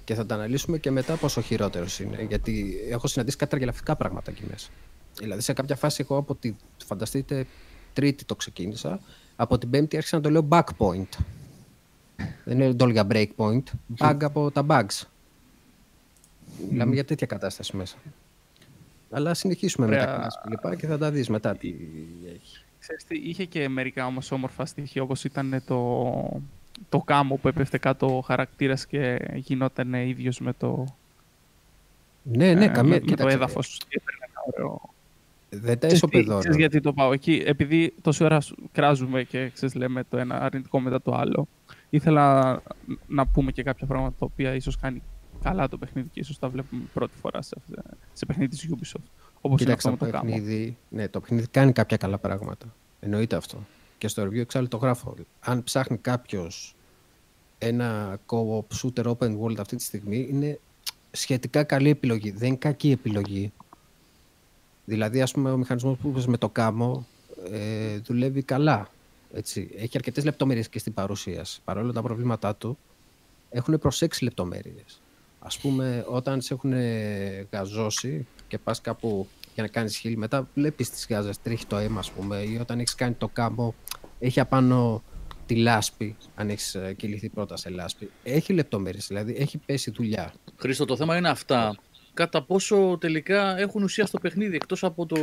[0.04, 2.26] Και θα τα αναλύσουμε και μετά πόσο χειρότερος είναι.
[2.30, 4.70] Γιατί έχω συναντήσει κάτι τραγελαφικά πράγματα εκεί μέσα.
[5.20, 6.56] Δηλαδή, σε κάποια φάση, εγώ από τη.
[6.86, 7.46] Φανταστείτε,
[7.94, 9.00] Τρίτη το ξεκίνησα.
[9.36, 11.08] Από την Πέμπτη άρχισα να το λέω back point.
[12.46, 13.64] Δεν είναι ντόλ για break point.
[13.98, 15.04] Bug από τα bugs.
[16.72, 17.96] Μιλάμε για τέτοια κατάσταση μέσα.
[19.12, 20.16] Αλλά συνεχίσουμε με τα Ωραία.
[20.16, 21.68] κλάσ και λοιπά και θα τα δεις μετά τι
[22.36, 22.64] έχει.
[22.80, 26.42] Ξέρεις τι, είχε και μερικά όμως όμορφα στοιχεία, όπως ήταν το,
[26.90, 30.86] το κάμο που έπεφτε κάτω ο χαρακτήρας και γινόταν ίδιος με το,
[32.24, 32.84] Ναι, ναι, ε, καμία.
[32.84, 33.78] με, με το κοίταξε, έδαφος.
[33.88, 34.82] Και έπαιρνε ένα ωραίο
[35.50, 36.40] Δεν τα Ξέρεις τι- ισοπεδώνω.
[36.40, 37.44] ξέρεις γιατί το πάω εκεί.
[37.46, 41.48] Επειδή τόση ώρα σου- κράζουμε και ξέρεις, λέμε το ένα αρνητικό μετά το άλλο,
[41.90, 42.62] ήθελα
[43.08, 45.02] να πούμε και κάποια πράγματα τα οποία ίσως κάνει
[45.44, 49.04] καλά το παιχνίδι και ίσως τα βλέπουμε πρώτη φορά σε, αυτή- σε παιχνίδι της Ubisoft.
[49.42, 50.32] Όπως είναι Κοίταξε αυτό το με το κάμω.
[50.32, 50.78] παιχνίδι.
[50.90, 52.66] Ναι, το παιχνίδι κάνει κάποια καλά πράγματα.
[53.00, 53.58] Εννοείται αυτό.
[53.98, 55.16] Και στο review εξάλλου το γράφω.
[55.40, 56.76] Αν ψάχνει κάποιος
[57.58, 60.60] ένα co-op shooter open world αυτή τη στιγμή, είναι
[61.12, 62.32] σχετικά καλή επιλογή.
[62.32, 63.52] Δεν είναι κακή επιλογή.
[64.86, 67.08] Δηλαδή, ας πούμε, ο μηχανισμός που είπες με το κάμο
[67.52, 68.90] ε, δουλεύει καλά.
[69.34, 69.70] Έτσι.
[69.78, 71.62] Έχει αρκετές λεπτομέρειες και στην παρουσίαση.
[71.64, 72.78] Παρόλο τα προβλήματά του,
[73.50, 75.02] έχουν προσέξει λεπτομέρειες.
[75.40, 76.74] Ας πούμε, όταν σε έχουν
[77.52, 82.00] γαζώσει και πας κάπου για να κάνεις χείλη, μετά βλέπεις τις γάζες, τρίχει το αίμα,
[82.00, 83.74] ας πούμε, ή όταν έχεις κάνει το κάμπο,
[84.20, 85.04] έχει απάνω
[85.46, 88.10] τη λάσπη, αν έχεις ε, κυληθεί πρώτα σε λάσπη.
[88.24, 90.34] Έχει λεπτομέρειες, δηλαδή έχει πέσει δουλειά.
[90.58, 91.76] Χρήστο, το θέμα είναι αυτά.
[92.14, 95.16] Κατά πόσο τελικά έχουν ουσία στο παιχνίδι, εκτός από το,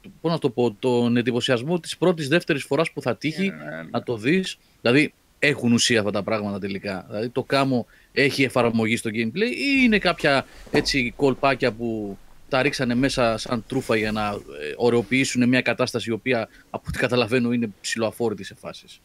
[0.00, 3.52] το- πώς να το πω, τον εντυπωσιασμό της πρώτης, δεύτερης φοράς που θα τύχει
[3.90, 4.58] να το δεις.
[4.80, 7.04] Δηλαδή, έχουν ουσία αυτά τα πράγματα τελικά.
[7.08, 7.86] Δηλαδή, το κάμο
[8.18, 13.96] έχει εφαρμογή στο gameplay ή είναι κάποια έτσι κολπάκια που τα ρίξανε μέσα σαν τρούφα
[13.96, 19.00] για να ε, ωραιοποιήσουν μια κατάσταση η οποία, από ό,τι καταλαβαίνω, είναι ψιλοαφόρητη σε φάσεις.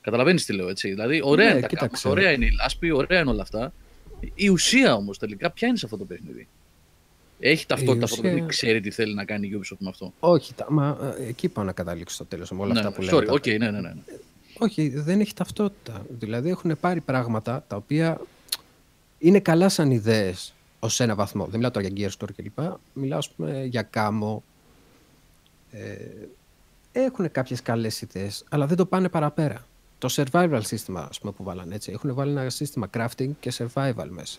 [0.00, 0.88] Καταλαβαίνεις τι λέω, έτσι.
[0.88, 2.02] Δηλαδή, ωραία Ναι, είναι τα κοίταξε.
[2.02, 3.72] κάμω, ωραία είναι η λάσπη, ωραία είναι όλα αυτά.
[4.34, 6.48] Η ουσία όμως τελικά ποια είναι σε αυτό το παιχνίδι;
[7.40, 10.12] Έχει ταυτότητα αυτό το ουσία- παιχνίδι, ξέρει τι θέλει να κάνει η Ubisoft με αυτό;
[10.20, 13.02] Όχι, τα, μα ε, εκεί πάω να καταλήξω στο τέλος με όλα ναι, αυτά που
[13.04, 13.32] sorry, λέμε.
[13.32, 13.92] οκ, ναι, ναι, ναι.
[14.62, 16.06] Όχι, δεν έχει ταυτότητα.
[16.08, 18.20] Δηλαδή έχουν πάρει πράγματα τα οποία
[19.18, 21.44] είναι καλά σαν ιδέες ως ένα βαθμό.
[21.44, 22.58] Δεν μιλάω τώρα για Gears Store κλπ.
[22.92, 24.42] Μιλάω ας πούμε, για κάμο.
[25.70, 25.96] Ε,
[26.92, 29.66] έχουν κάποιες καλές ιδέες, αλλά δεν το πάνε παραπέρα.
[29.98, 31.92] Το survival σύστημα ας πούμε, που βάλανε έτσι.
[31.92, 34.38] Έχουν βάλει ένα σύστημα crafting και survival μέσα.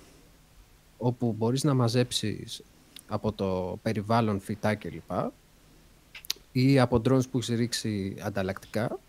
[0.97, 2.63] Όπου μπορείς να μαζέψεις
[3.07, 5.11] από το περιβάλλον φυτά κλπ.
[6.51, 8.99] Ή από drones που έχεις ρίξει ανταλλακτικά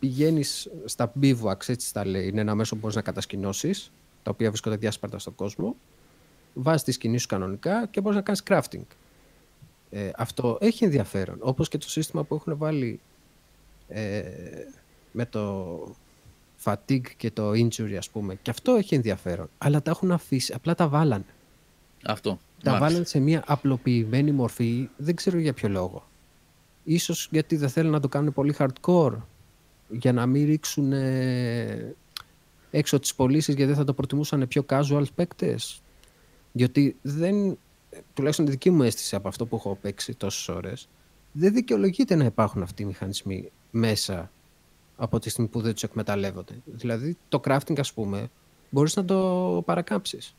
[0.00, 2.28] πηγαίνεις στα bivouacs, έτσι τα λέει.
[2.28, 3.92] Είναι ένα μέσο που μπορείς να κατασκηνώσεις,
[4.22, 5.76] τα οποία βρίσκονται διάσπαρτα στον κόσμο.
[6.54, 8.86] Βάζεις τη σκηνή σου κανονικά και μπορείς να κάνεις crafting.
[9.90, 11.36] Ε, αυτό έχει ενδιαφέρον.
[11.40, 13.00] Όπως και το σύστημα που έχουν βάλει
[13.88, 14.22] ε,
[15.12, 15.78] με το
[16.64, 18.34] fatigue και το injury, ας πούμε.
[18.34, 19.48] Και αυτό έχει ενδιαφέρον.
[19.58, 21.24] Αλλά τα έχουν αφήσει, απλά τα βάλανε.
[22.04, 22.30] Αυτό.
[22.30, 22.78] Τα Μάλιστα.
[22.86, 26.04] βάλανε σε μια απλοποιημένη μορφή, δεν ξέρω για ποιο λόγο.
[26.84, 29.16] Ίσως γιατί δεν θέλουν να το κάνουν πολύ hardcore,
[29.90, 31.94] για να μην ρίξουν ε,
[32.70, 35.82] έξω τις πωλήσεις γιατί θα το προτιμούσαν πιο casual παίκτες.
[36.52, 37.58] Διότι δεν,
[38.14, 40.88] τουλάχιστον τη δική μου αίσθηση από αυτό που έχω παίξει τόσες ώρες,
[41.32, 44.30] δεν δικαιολογείται να υπάρχουν αυτοί οι μηχανισμοί μέσα
[44.96, 46.54] από τη στιγμή που δεν τους εκμεταλλεύονται.
[46.64, 48.30] Δηλαδή το crafting ας πούμε
[48.70, 50.34] μπορείς να το παρακάμψεις.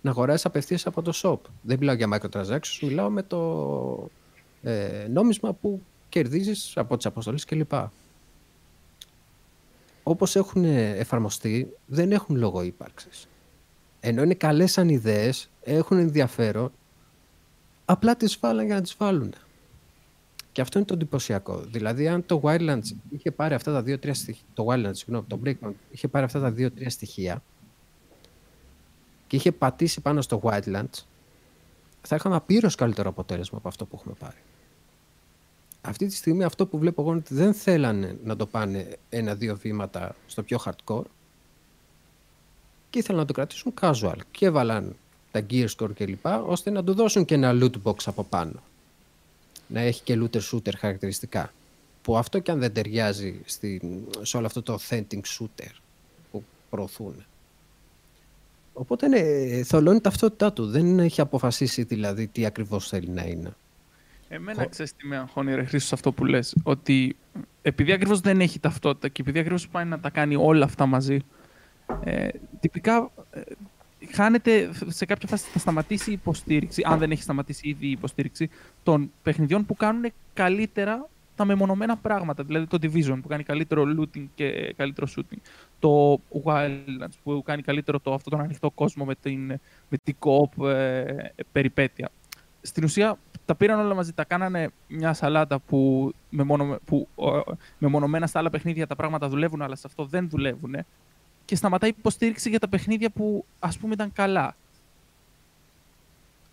[0.00, 1.38] Να αγοράσεις απευθείας από το shop.
[1.62, 4.10] Δεν μιλάω για microtransactions, μιλάω με το
[4.62, 7.72] ε, νόμισμα που κερδίζεις από τις αποστολές κλπ.
[10.06, 13.28] Όπως έχουν εφαρμοστεί, δεν έχουν λόγο ύπαρξης.
[14.00, 16.72] Ενώ είναι καλές σαν ιδέες, έχουν ενδιαφέρον,
[17.84, 19.34] απλά τις βάλαν για να τις βάλουν.
[20.52, 21.60] Και αυτό είναι το εντυπωσιακό.
[21.60, 24.44] Δηλαδή, αν το Wildlands είχε πάρει αυτά τα δύο-τρία στοιχεία.
[24.54, 27.42] Το Wildlands, συγγνώμη, το Breakman είχε πάρει αυτά τα δύο-τρία στοιχεία
[29.26, 31.04] και είχε πατήσει πάνω στο Wildlands,
[32.00, 34.36] θα είχαμε απείρως καλύτερο αποτέλεσμα από αυτό που έχουμε πάρει.
[35.86, 39.56] Αυτή τη στιγμή αυτό που βλέπω εγώ είναι ότι δεν θέλανε να το πάνε ένα-δύο
[39.56, 41.04] βήματα στο πιο hardcore
[42.90, 44.96] και ήθελαν να το κρατήσουν casual και έβαλαν
[45.30, 46.26] τα gear score κλπ.
[46.46, 48.62] ώστε να του δώσουν και ένα loot box από πάνω
[49.66, 51.52] να έχει και looter shooter χαρακτηριστικά.
[52.02, 53.80] Που αυτό και αν δεν ταιριάζει στη,
[54.22, 55.70] σε όλο αυτό το authentic shooter
[56.30, 57.24] που προωθούν.
[58.72, 60.66] Οπότε ναι, θολώνει ταυτότητά του.
[60.66, 63.56] Δεν έχει αποφασίσει δηλαδή τι ακριβώς θέλει να είναι.
[64.34, 66.56] Εμένα ξέρεις τι με αγχώνει ρε Χρήστος αυτό που λες.
[66.62, 67.16] Ότι
[67.62, 71.18] επειδή ακριβώς δεν έχει ταυτότητα και επειδή ακριβώς πάει να τα κάνει όλα αυτά μαζί,
[72.04, 72.28] ε,
[72.60, 73.40] τυπικά ε,
[74.10, 78.50] χάνεται σε κάποια φάση θα σταματήσει η υποστήριξη, αν δεν έχει σταματήσει ήδη η υποστήριξη,
[78.82, 82.44] των παιχνιδιών που κάνουν καλύτερα τα μεμονωμένα πράγματα.
[82.44, 85.38] Δηλαδή το Division που κάνει καλύτερο looting και καλύτερο shooting.
[85.78, 89.46] Το Wildlands που κάνει καλύτερο το, αυτό τον ανοιχτό κόσμο με την,
[89.88, 91.04] με την co-op ε,
[91.52, 92.10] περιπέτεια.
[92.60, 98.26] Στην ουσία τα πήραν όλα μαζί, τα κάνανε μια σαλάτα που, μεμονω, που ε, μεμονωμένα
[98.26, 100.76] στα άλλα παιχνίδια τα πράγματα δουλεύουν, αλλά σε αυτό δεν δουλεύουν
[101.44, 104.56] και σταματάει η υποστήριξη για τα παιχνίδια που ας πούμε ήταν καλά.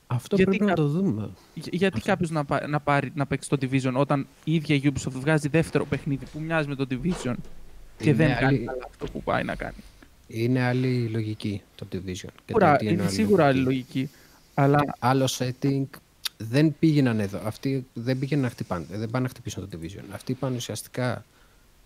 [0.07, 1.29] Αυτό γιατί πρέπει να το δούμε.
[1.53, 5.47] γιατί κάποιος να, να, πάρει, να παίξει το Division όταν η ίδια η Ubisoft βγάζει
[5.47, 7.35] δεύτερο παιχνίδι που μοιάζει με το Division
[7.97, 9.83] και δεν κάνει καλά αυτό που πάει να κάνει.
[10.27, 12.29] Είναι άλλη λογική το Division.
[12.45, 14.09] Σίγουρα, είναι, είναι σίγουρα άλλη λογική.
[14.53, 14.79] Αλλά...
[14.99, 15.83] Άλλο setting
[16.49, 17.39] δεν πήγαιναν εδώ.
[17.43, 18.85] Αυτοί δεν πήγαιναν να χτυπάνε.
[18.89, 20.03] Δεν πάνε να χτυπήσουν το Division.
[20.11, 21.25] Αυτοί πάνε ουσιαστικά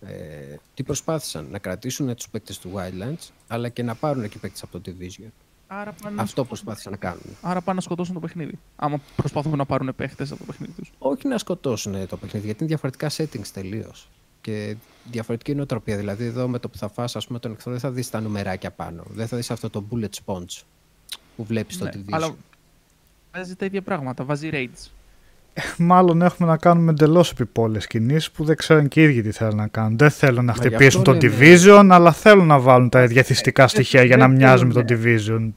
[0.01, 4.63] ε, τι προσπάθησαν να κρατήσουν τους παίκτες του Wildlands αλλά και να πάρουν και παίκτες
[4.63, 5.29] από το Division.
[5.67, 7.37] Άρα Αυτό προσπάθησαν να κάνουν.
[7.41, 8.59] Άρα πάνε να σκοτώσουν το παιχνίδι.
[8.75, 10.91] Άμα προσπαθούν να πάρουν παίχτες από το παιχνίδι τους.
[10.97, 14.09] Όχι να σκοτώσουν το παιχνίδι, γιατί είναι διαφορετικά settings τελείως.
[14.41, 14.75] Και
[15.11, 15.97] διαφορετική νοοτροπία.
[15.97, 18.21] Δηλαδή, εδώ με το που θα φας, ας πούμε, τον εχθρό δεν θα δεις τα
[18.21, 19.03] νουμεράκια πάνω.
[19.09, 20.61] Δεν θα δεις αυτό το bullet sponge
[21.35, 22.11] που βλέπεις στο ναι, Division.
[22.11, 22.35] Αλλά
[23.35, 24.23] βάζει τα ίδια πράγματα.
[24.23, 24.89] Βάζει raids
[25.77, 29.55] μάλλον έχουμε να κάνουμε εντελώς επιπόλαιες κινήσεις που δεν ξέρουν και οι ίδιοι τι θέλουν
[29.55, 29.97] να κάνουν.
[29.97, 34.17] Δεν θέλουν να χτυπήσουν το Division, αλλά θέλουν να βάλουν τα διαθυστικά ε, στοιχεία για
[34.17, 35.51] να μοιάζουν με το Division.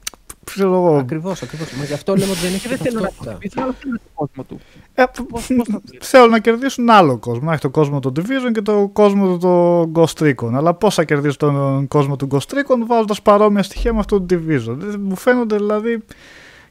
[0.99, 1.71] Ακριβώς, ακριβώς.
[1.71, 4.43] Μα γι' αυτό λέμε ότι δεν έχει δεν θέλουν να χτυπήσουν, αλλά θέλουν τον κόσμο
[4.43, 4.59] του.
[4.93, 5.03] Ε,
[6.11, 7.49] θέλουν να κερδίσουν άλλο κόσμο.
[7.51, 10.53] Έχει το κόσμο του Division και το κόσμο του Ghost Recon.
[10.53, 14.35] Αλλά πώς θα κερδίσουν τον κόσμο του Ghost Recon βάζοντας παρόμοια στοιχεία με αυτό το
[14.35, 14.77] Division.
[14.99, 16.03] Μου φαίνονται δηλαδή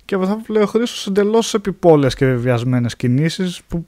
[0.09, 3.87] και από αυτά που λέει ο Χρήστος εντελώς επιπόλαιες και βιασμένες κινήσεις που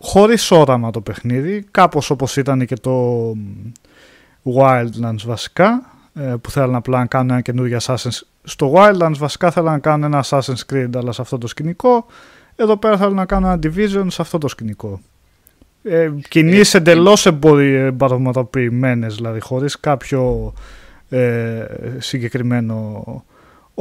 [0.00, 3.26] χωρίς όραμα το παιχνίδι, κάπως όπως ήταν και το
[4.56, 9.70] Wildlands βασικά, ε, που θέλουν απλά να κάνουν ένα καινούργιο Assassin's Στο Wildlands βασικά θέλουν
[9.70, 12.06] να κάνουν ένα Assassin's Creed αλλά σε αυτό το σκηνικό,
[12.56, 15.00] εδώ πέρα θέλουν να κάνουν ένα Division σε αυτό το σκηνικό.
[15.82, 20.52] Ε, κινήσεις ε, εντελώς εμπορευματοποιημένες, δηλαδή χωρίς κάποιο
[21.08, 21.64] ε,
[21.98, 23.04] συγκεκριμένο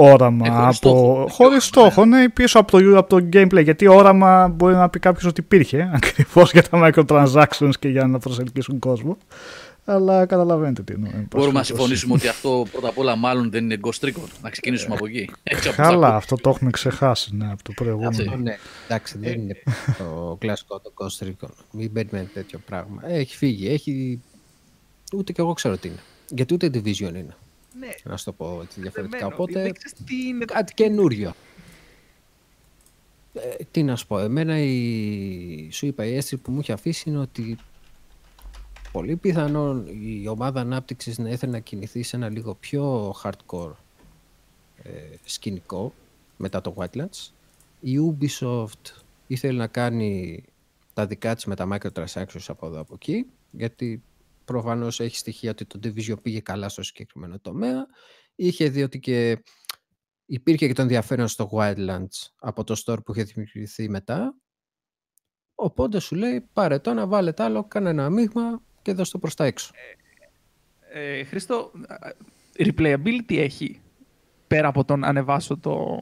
[0.03, 0.45] όραμα.
[0.63, 0.71] από...
[0.73, 1.27] Στόχο.
[1.29, 3.63] Χωρίς στόχο, ναι, πίσω από το, από το gameplay.
[3.63, 8.19] Γιατί όραμα μπορεί να πει κάποιος ότι υπήρχε ακριβώς για τα microtransactions και για να
[8.19, 9.17] προσελκύσουν κόσμο.
[9.85, 11.11] Αλλά καταλαβαίνετε τι εννοώ.
[11.29, 14.27] Μπορούμε να συμφωνήσουμε ότι αυτό πρώτα απ' όλα μάλλον δεν είναι Ghost Recon.
[14.41, 15.29] Να ξεκινήσουμε από εκεί.
[15.75, 18.35] Καλά, αυτό το έχουμε ξεχάσει ναι, από το προηγούμενο.
[18.35, 19.55] ναι, εντάξει, δεν είναι
[19.97, 21.49] το κλασικό το Ghost Recon.
[21.71, 23.01] Μην με τέτοιο πράγμα.
[23.05, 24.21] Έχει φύγει, έχει.
[25.13, 25.99] Ούτε κι εγώ ξέρω τι είναι.
[26.29, 27.35] Γιατί ούτε Division είναι.
[27.79, 27.89] Ναι.
[28.03, 29.25] Να σου το πω έτσι διαφορετικά.
[29.25, 29.71] Οπότε
[30.05, 30.45] τι είναι...
[30.45, 31.33] κάτι καινούριο.
[33.33, 35.69] Ε, τι να σου πω, εμένα η...
[35.71, 37.57] σου είπα η αίσθηση που μου έχει αφήσει είναι ότι
[38.91, 39.85] πολύ πιθανόν
[40.21, 43.71] η ομάδα ανάπτυξης να ήθελε να κινηθεί σε ένα λίγο πιο hardcore
[44.83, 44.89] ε,
[45.25, 45.93] σκηνικό
[46.37, 47.29] μετά το Wildlands.
[47.79, 50.43] Η Ubisoft ήθελε να κάνει
[50.93, 54.01] τα δικά της με τα microtransactions από εδώ από εκεί γιατί
[54.49, 57.85] Προφανώς έχει στοιχεία ότι το Division πήγε καλά στο συγκεκριμένο τομέα.
[58.35, 59.43] Είχε δει ότι και
[60.25, 64.35] υπήρχε και το ενδιαφέρον στο Wildlands από το store που είχε δημιουργηθεί μετά.
[65.55, 69.35] Οπότε σου λέει πάρε το να βάλετε άλλο, κάνε ένα μείγμα και δώσ' το προς
[69.35, 69.71] τα έξω.
[70.91, 71.71] Ε, ε, Χρήστο,
[72.57, 73.81] replayability έχει.
[74.47, 75.99] πέρα από τον ανεβάσω το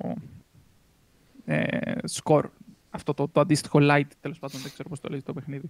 [1.46, 2.44] ε, score,
[2.90, 5.70] αυτό το, το αντίστοιχο light, τέλος πάντων, δεν ξέρω πώς το λέει το παιχνίδι.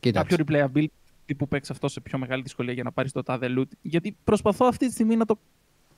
[0.00, 0.36] Κοίταξε.
[0.36, 1.01] Κάποιο replayability
[1.36, 3.68] που παίξει αυτό σε πιο μεγάλη δυσκολία για να πάρεις το τάδε loot.
[3.82, 5.38] Γιατί προσπαθώ αυτή τη στιγμή να το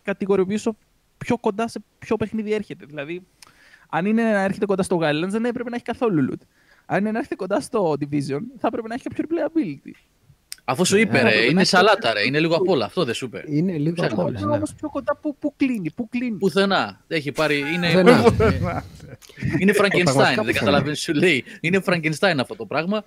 [0.03, 0.77] κατηγοριοποιήσω
[1.18, 2.85] πιο κοντά σε ποιο παιχνίδι έρχεται.
[2.87, 3.22] Δηλαδή,
[3.89, 6.43] αν είναι να έρχεται κοντά στο Wildlands, δεν έπρεπε να έχει καθόλου loot.
[6.87, 9.91] Αν είναι να έρχεται κοντά στο Division, θα έπρεπε να έχει κάποιο replayability.
[10.66, 12.85] Αφού σου είπε, Ε, ρε, πρέπει να είναι έχει σαλάτα, ρε, είναι λίγο απ' όλα.
[12.85, 13.45] Αυτό δεν σου είπε.
[13.47, 14.39] Είναι λίγο Ξέρω, απ' όλα.
[14.39, 14.57] Είναι ναι.
[14.57, 16.39] όμως πιο κοντά που, που κλείνει, που κλείνει.
[16.39, 17.01] Πουθενά.
[17.09, 17.59] Έχει πάρει.
[17.75, 18.22] Είναι, Πουθενά.
[19.61, 20.03] είναι Frankenstein.
[20.03, 20.53] Πραγματικά δεν πουθενά.
[20.53, 21.45] καταλαβαίνει, σου λέει.
[21.61, 23.05] Είναι Frankenstein αυτό το πράγμα.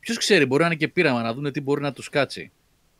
[0.00, 2.50] Ποιος ξέρει, μπορεί να είναι και πείραμα να δουν τι μπορεί να τους κάτσει.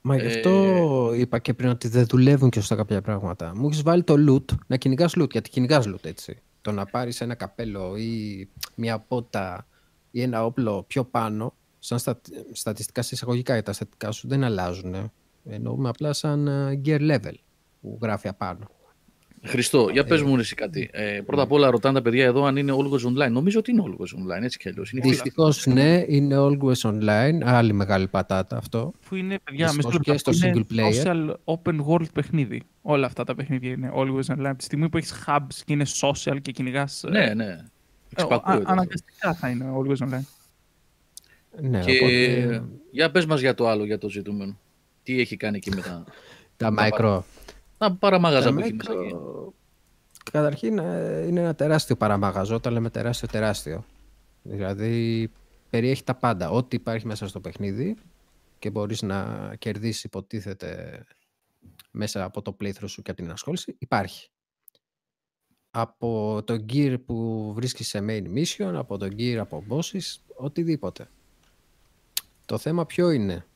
[0.01, 3.53] Μα γι' Ε, αυτό είπα και πριν ότι δεν δουλεύουν και σωστά κάποια πράγματα.
[3.57, 6.42] Μου έχεις βάλει το loot, να κυνηγάς loot, γιατί κυνηγάς loot έτσι.
[6.61, 9.66] Το να πάρεις ένα καπέλο ή μια πότα
[10.11, 12.20] ή ένα όπλο πιο πάνω, σαν στα,
[12.53, 15.12] στατιστικά σε εισαγωγικά για τα στατικά σου δεν αλλάζουν.
[15.44, 17.34] Εννοούμε απλά σαν ε, gear level
[17.80, 18.70] που γράφει απάνω.
[19.43, 20.91] Χριστό, για πες μου εσύ κάτι.
[20.93, 23.30] Ε, πρώτα απ' όλα ρωτάνε τα παιδιά εδώ αν είναι Always Online.
[23.30, 24.93] Νομίζω ότι είναι Always Online, έτσι κι αλλιώς.
[24.93, 25.12] Είναι φίλοι.
[25.12, 27.38] Δυστυχώς ναι, είναι always online.
[27.43, 28.93] Άλλη μεγάλη πατάτα αυτό.
[29.09, 31.05] Που είναι, παιδιά, Δυστυχώς μισό και λεπτό, στο είναι single player.
[31.05, 32.62] social open world παιχνίδι.
[32.82, 34.45] Όλα αυτά τα παιχνίδια είναι always online.
[34.45, 37.05] Από τη στιγμή που έχεις hubs και είναι social και κυνηγάς.
[37.09, 37.64] Ναι, ναι.
[38.12, 38.72] Εξυπακούεται αυτό.
[38.72, 40.24] αναγκαστικά θα είναι always online.
[41.61, 44.59] Ναι, Και οπότε, για πες μας για το άλλο, για το ζητούμενο.
[45.03, 46.05] Τι έχει κάνει εκεί με τα,
[46.57, 47.20] τα τα micro.
[47.80, 49.14] Τα παραμάγαζα Τα που έχει μέσα micro, εκεί.
[50.32, 53.84] Καταρχήν ε, είναι ένα τεράστιο παραμαγαζό, όταν λέμε τεράστιο, τεράστιο.
[54.42, 55.30] Δηλαδή
[55.70, 57.96] περιέχει τα πάντα, ό,τι υπάρχει μέσα στο παιχνίδι
[58.58, 61.04] και μπορείς να κερδίσεις υποτίθεται
[61.90, 64.30] μέσα από το playthrough σου και από την ασχόληση, υπάρχει.
[65.70, 71.08] Από το gear που βρίσκεις σε main mission, από το gear από bosses, οτιδήποτε.
[72.46, 73.46] Το θέμα ποιο είναι,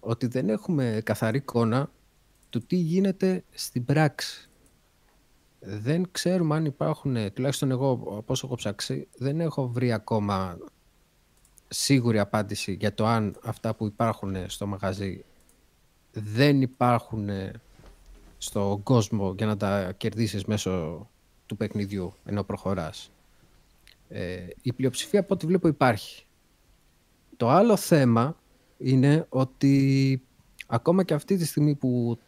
[0.00, 1.90] ότι δεν έχουμε καθαρή εικόνα
[2.50, 4.50] του τι γίνεται στην πράξη
[5.60, 10.58] δεν ξέρουμε αν υπάρχουν, τουλάχιστον εγώ από όσο έχω ψάξει, δεν έχω βρει ακόμα
[11.68, 15.24] σίγουρη απάντηση για το αν αυτά που υπάρχουν στο μαγαζί
[16.12, 17.28] δεν υπάρχουν
[18.38, 21.06] στον κόσμο για να τα κερδίσεις μέσω
[21.46, 23.10] του παιχνιδιού ενώ προχωράς.
[24.08, 26.24] Ε, η πλειοψηφία από ό,τι βλέπω υπάρχει.
[27.36, 28.36] Το άλλο θέμα
[28.78, 30.22] είναι ότι
[30.66, 32.18] ακόμα και αυτή τη στιγμή που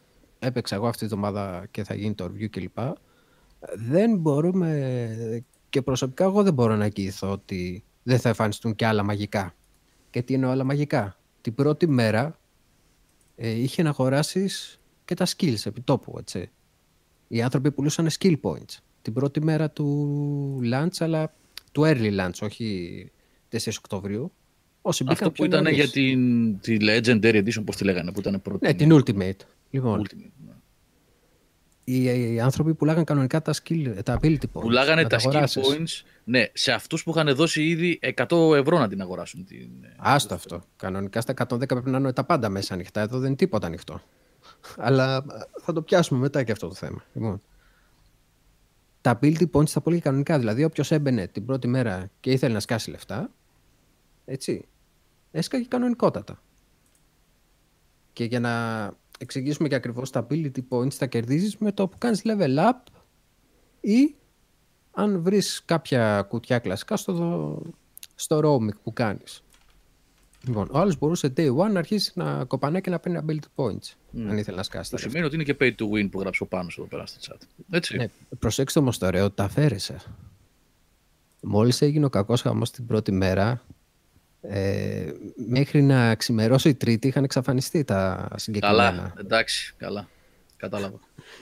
[0.42, 2.78] έπαιξα εγώ αυτή τη εβδομάδα και θα γίνει το review κλπ
[3.74, 9.02] δεν μπορούμε και προσωπικά εγώ δεν μπορώ να εγγυηθώ ότι δεν θα εμφανιστούν και άλλα
[9.02, 9.54] μαγικά.
[10.10, 12.38] Και τι εννοώ άλλα μαγικά; Την πρώτη μέρα
[13.36, 16.50] ε, είχε να αγοράσεις και τα skills επί τόπου, έτσι.
[17.28, 18.76] Οι άνθρωποι πουλούσαν skill points.
[19.02, 21.34] Την πρώτη μέρα του launch, αλλά
[21.72, 23.10] του early launch, όχι
[23.52, 24.32] 4 Οκτωβρίου.
[24.82, 25.78] Όσοι μπήκαν Αυτό που πιο ήταν νωρίς.
[25.78, 28.66] για την, τη Legendary Edition, πώς τη λέγανε, που ήταν πρώτη.
[28.66, 29.40] Ναι, την Ultimate.
[29.72, 30.52] Λοιπόν, Ultimate, ναι.
[31.84, 34.60] οι, οι άνθρωποι πουλάγαν κανονικά τα skill, τα ability points.
[34.60, 35.62] Πουλάγανε να τα skill αγοράσεις.
[35.68, 39.44] points ναι, σε αυτούς που είχαν δώσει ήδη 100 ευρώ να την αγοράσουν.
[39.44, 40.62] Την, ε, Άστο αυτό.
[40.76, 43.00] Κανονικά στα 110 πρέπει να είναι τα πάντα μέσα ανοιχτά.
[43.00, 44.02] Εδώ δεν είναι τίποτα ανοιχτό.
[44.76, 45.24] Αλλά α,
[45.62, 47.04] θα το πιάσουμε μετά και αυτό το θέμα.
[47.12, 47.42] Λοιπόν,
[49.00, 50.38] τα ability points θα πολύ κανονικά.
[50.38, 53.30] Δηλαδή, όποιος έμπαινε την πρώτη μέρα και ήθελε να σκάσει λεφτά,
[54.24, 54.68] έτσι,
[55.30, 56.42] έσκαγε κανονικότατα.
[58.12, 58.50] Και για να
[59.22, 62.92] εξηγήσουμε και ακριβώς τα ability points τα κερδίζεις με το που κάνεις level up
[63.80, 64.14] ή
[64.90, 67.62] αν βρεις κάποια κουτιά κλασικά στο,
[68.14, 69.42] στο roaming που κάνεις.
[70.46, 73.94] Λοιπόν, ο άλλος μπορούσε day one να αρχίσει να κοπανάει και να παίρνει ability points,
[74.28, 75.08] αν ήθελε να σκάσει που τα λεφτά.
[75.08, 77.46] σημαίνει ότι είναι και pay to win που γράψω πάνω στο εδώ πέρα στο chat.
[77.70, 77.96] Έτσι.
[77.96, 78.06] Ναι,
[78.38, 79.96] προσέξτε όμως το ωραίο, τα αφαίρεσε.
[81.42, 83.62] Μόλις έγινε ο κακός χαμός την πρώτη μέρα,
[84.42, 85.12] ε,
[85.48, 88.90] μέχρι να ξημερώσει η τρίτη είχαν εξαφανιστεί τα συγκεκριμένα.
[88.90, 90.08] καλά, εντάξει, καλά.
[90.56, 90.98] Κατάλαβα.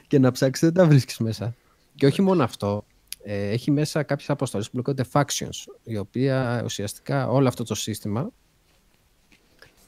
[0.06, 1.54] και να ψάξει δεν τα βρίσκεις μέσα.
[1.94, 2.84] Και όχι μόνο αυτό,
[3.22, 8.30] ε, έχει μέσα κάποιες αποστολές που λέγονται factions, η οποία ουσιαστικά όλο αυτό το σύστημα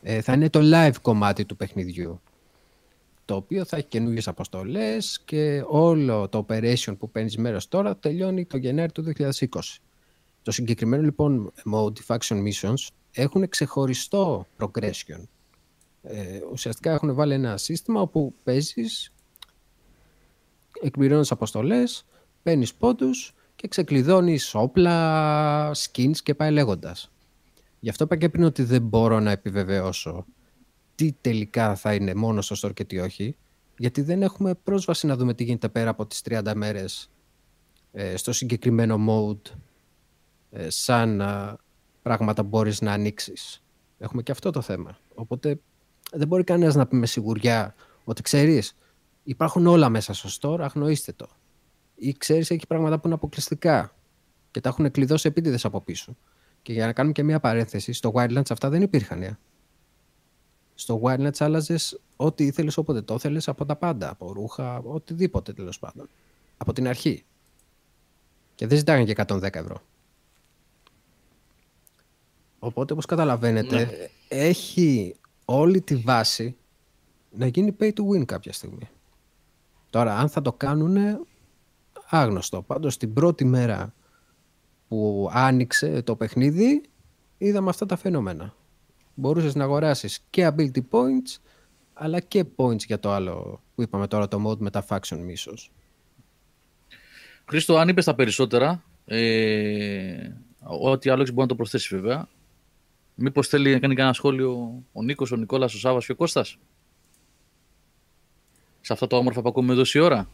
[0.03, 2.21] ε, θα είναι το live κομμάτι του παιχνιδιού.
[3.25, 8.45] Το οποίο θα έχει καινούργιες αποστολές και όλο το operation που παίρνεις μέρος τώρα τελειώνει
[8.45, 9.45] το Γενάρη του 2020.
[10.43, 15.23] Το συγκεκριμένο λοιπόν mode, οι faction missions, έχουν ξεχωριστό progression.
[16.03, 19.13] Ε, ουσιαστικά έχουν βάλει ένα σύστημα όπου παίζεις
[20.83, 22.05] εκπληρώνεις αποστολές,
[22.43, 27.11] παίρνεις πόντους και ξεκλειδώνεις όπλα, skins και πάει λέγοντας.
[27.81, 30.27] Γι' αυτό είπα και πριν ότι δεν μπορώ να επιβεβαιώσω
[30.95, 33.37] τι τελικά θα είναι μόνο στο store και τι όχι,
[33.79, 37.11] γιατί δεν έχουμε πρόσβαση να δούμε τι γίνεται πέρα από τις 30 μέρες
[37.93, 39.51] ε, στο συγκεκριμένο mode
[40.51, 41.59] ε, σαν α,
[42.03, 43.63] πράγματα που μπορείς να ανοίξεις.
[43.99, 44.99] Έχουμε και αυτό το θέμα.
[45.15, 45.61] Οπότε
[46.13, 47.75] δεν μπορεί κανένας να πει με σιγουριά
[48.05, 48.77] ότι ξέρεις
[49.23, 51.29] υπάρχουν όλα μέσα στο store, αγνοήστε το.
[51.95, 53.95] ή ξέρεις έχει πράγματα που είναι αποκλειστικά
[54.51, 56.17] και τα έχουν κλειδώσει επίτηδες από πίσω.
[56.63, 59.23] Και για να κάνουμε και μια παρένθεση, στο Wildlands αυτά δεν υπήρχαν.
[59.23, 59.39] Ε.
[60.75, 64.11] Στο Wildlands άλλαζες ό,τι ήθελες όποτε το ήθελε από τα πάντα.
[64.11, 66.09] Από ρούχα, οτιδήποτε τέλος πάντων.
[66.57, 67.25] Από την αρχή.
[68.55, 69.83] Και δεν ζητάγανε και 110 ευρώ.
[72.65, 73.91] Οπότε, όπως καταλαβαίνετε, Ναι.
[74.29, 76.57] έχει όλη τη βάση
[77.31, 78.89] να γίνει pay to win κάποια στιγμή.
[79.91, 80.97] Τώρα, αν θα το κάνουν,
[82.09, 82.63] άγνωστο.
[82.63, 83.95] Πάντως, την πρώτη μέρα
[84.89, 86.83] που άνοιξε το παιχνίδι,
[87.39, 88.55] είδαμε αυτά τα φαινόμενα.
[89.15, 91.37] Μπορούσες να αγοράσεις και ability points,
[91.93, 95.69] αλλά και points για το άλλο που είπαμε τώρα, το mode με τα faction missions.
[97.49, 100.29] Χρήστο, αν είπες τα περισσότερα, ε,
[100.65, 102.29] ό,τι άλλο έχεις μπορεί να το προσθέσεις βέβαια.
[103.15, 106.59] Μήπως θέλει να κάνει κανένα σχόλιο ο Νίκος, ο Νικόλας, ο Σάββας και ο Κώστας;
[108.81, 110.29] Σε αυτά τα όμορφα που ακούμε εδώ η ώρα.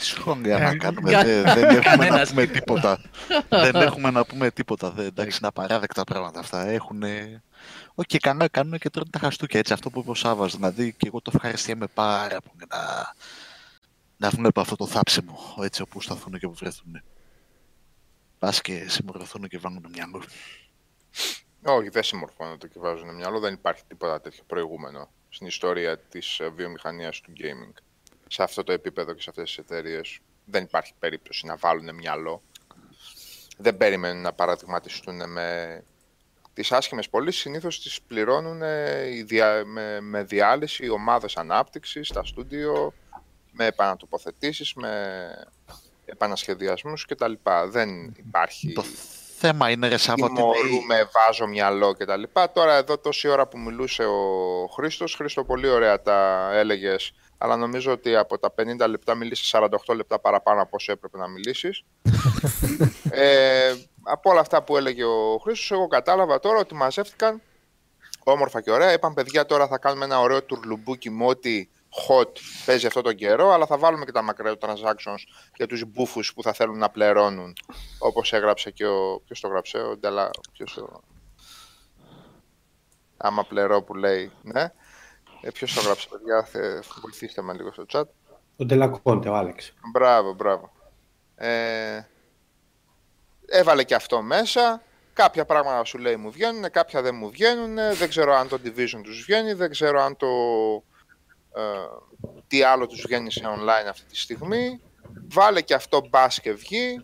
[0.00, 1.10] Σχόλια Ε, να κάνουμε.
[1.10, 2.28] κα- δεν, δεν έχουμε να κανένας.
[2.28, 3.00] πούμε τίποτα.
[3.48, 4.90] δεν έχουμε να πούμε τίποτα.
[4.90, 6.66] Δεν, εντάξει, είναι απαράδεκτα πράγματα αυτά.
[6.66, 7.02] Έχουν.
[7.94, 9.72] Όχι, κάνουν, κάνουν και τρώνε τα χαστούκια έτσι.
[9.72, 10.46] Αυτό που είπε ο Σάβα.
[10.46, 12.78] Δηλαδή, και εγώ το ευχαριστιέμαι πάρα πολύ να,
[14.16, 17.02] να βλέπω αυτό το θάψιμο έτσι όπου σταθούν και όπου βρεθούν.
[18.40, 20.22] Πας και συμμορφωθούν και βάλουν μυαλό.
[21.64, 23.38] Όχι, δεν συμμορφώνονται και βάζουν μυαλό.
[23.38, 27.72] Δεν υπάρχει τίποτα τέτοιο προηγούμενο στην ιστορία της ε, βιομηχανίας του gaming.
[28.28, 32.42] Σε αυτό το επίπεδο και σε αυτές τις εταιρείες δεν υπάρχει περίπτωση να βάλουν μυαλό.
[33.56, 35.82] Δεν περιμένουν να παραδειγματιστούν με
[36.52, 37.40] τις άσχημες πωλήσεις.
[37.40, 42.94] Συνήθως τις πληρώνουν ε, οι δια- με, με διάλυση, ομάδες ανάπτυξης στα στούντιο,
[43.52, 45.28] με επανατοποθετήσεις, με
[46.12, 47.32] επανασχεδιασμούς κτλ.
[47.68, 48.84] Δεν υπάρχει Το
[49.38, 52.22] θέμα είναι ρε Σάβα ότι είναι- τιμωρούμε, βάζω μυαλό κτλ.
[52.52, 57.92] Τώρα εδώ τόση ώρα που μιλούσε ο Χρήστος, Χρήστο πολύ ωραία τα έλεγες, αλλά νομίζω
[57.92, 61.82] ότι από τα 50 λεπτά μίλησες 48 λεπτά παραπάνω από όσο έπρεπε να μιλήσεις.
[63.10, 67.40] ε, από όλα αυτά που έλεγε ο Χρήστος, εγώ κατάλαβα τώρα ότι μαζεύτηκαν
[68.24, 68.92] όμορφα και ωραία.
[68.92, 71.68] Είπαν παιδιά τώρα θα κάνουμε ένα ωραίο τουρλουμπούκι με ό,τι
[72.08, 75.22] hot παίζει αυτό τον καιρό, αλλά θα βάλουμε και τα transactions
[75.56, 77.52] για τους μπούφους που θα θέλουν να πληρώνουν.
[77.98, 79.20] Όπως έγραψε και ο...
[79.24, 80.30] Ποιος το γράψε, ο Ντελα...
[80.52, 81.00] Ποιος το...
[83.16, 84.72] Άμα πληρώ που λέει, ναι.
[85.40, 86.80] Ε, ποιος το γράψε, παιδιά, θε...
[87.00, 88.04] βοηθήστε με λίγο στο chat.
[88.56, 89.72] Ο Ντελακόντε, ο Άλεξ.
[89.92, 90.72] Μπράβο, μπράβο.
[91.34, 92.00] Ε,
[93.46, 94.82] έβαλε και αυτό μέσα.
[95.12, 97.74] Κάποια πράγματα σου λέει μου βγαίνουν, κάποια δεν μου βγαίνουν.
[97.74, 100.26] Δεν ξέρω αν το Division τους βγαίνει, δεν ξέρω αν το...
[101.54, 101.60] Ε,
[102.46, 104.80] τι άλλο τους βγαίνει σε online αυτή τη στιγμή.
[105.32, 107.02] Βάλε και αυτό μπας και βγει.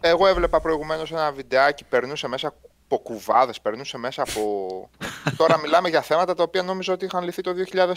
[0.00, 4.90] Εγώ έβλεπα προηγουμένως ένα βιντεάκι, περνούσε μέσα από κουβάδες, περνούσε μέσα από...
[5.36, 7.52] Τώρα μιλάμε για θέματα τα οποία νόμιζα ότι είχαν λυθεί το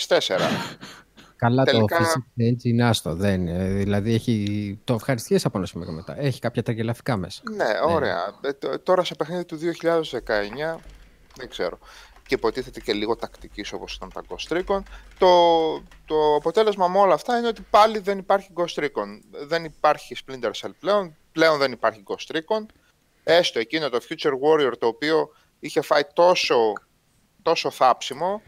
[0.08, 0.18] 2004.
[1.36, 3.16] Καλά Τελικά- το Physics Edge είναι άστο.
[3.16, 3.64] Δεν, είναι.
[3.64, 6.20] δηλαδή έχει, το ευχαριστιέσαι από ένα σημείο και μετά.
[6.20, 7.42] Έχει κάποια ταγγελαφικά μέσα.
[7.56, 8.38] Ναι, ωραία.
[8.42, 10.80] Ε, τ- τώρα σε παιχνίδι του 2019,
[11.36, 11.80] δεν ξέρω.
[12.28, 14.80] Και υποτίθεται και λίγο τακτικής όπως ήταν τα Ghost Recon.
[15.18, 15.74] Το,
[16.06, 19.20] το αποτέλεσμα με όλα αυτά είναι ότι πάλι δεν υπάρχει Ghost Recon.
[19.48, 21.16] Δεν υπάρχει Splinter Cell πλέον.
[21.32, 22.66] Πλέον δεν υπάρχει Ghost Recon.
[23.24, 26.74] Έστω εκείνο το Future Warrior το οποίο είχε φάει τόσο,
[27.42, 28.42] τόσο θάψιμο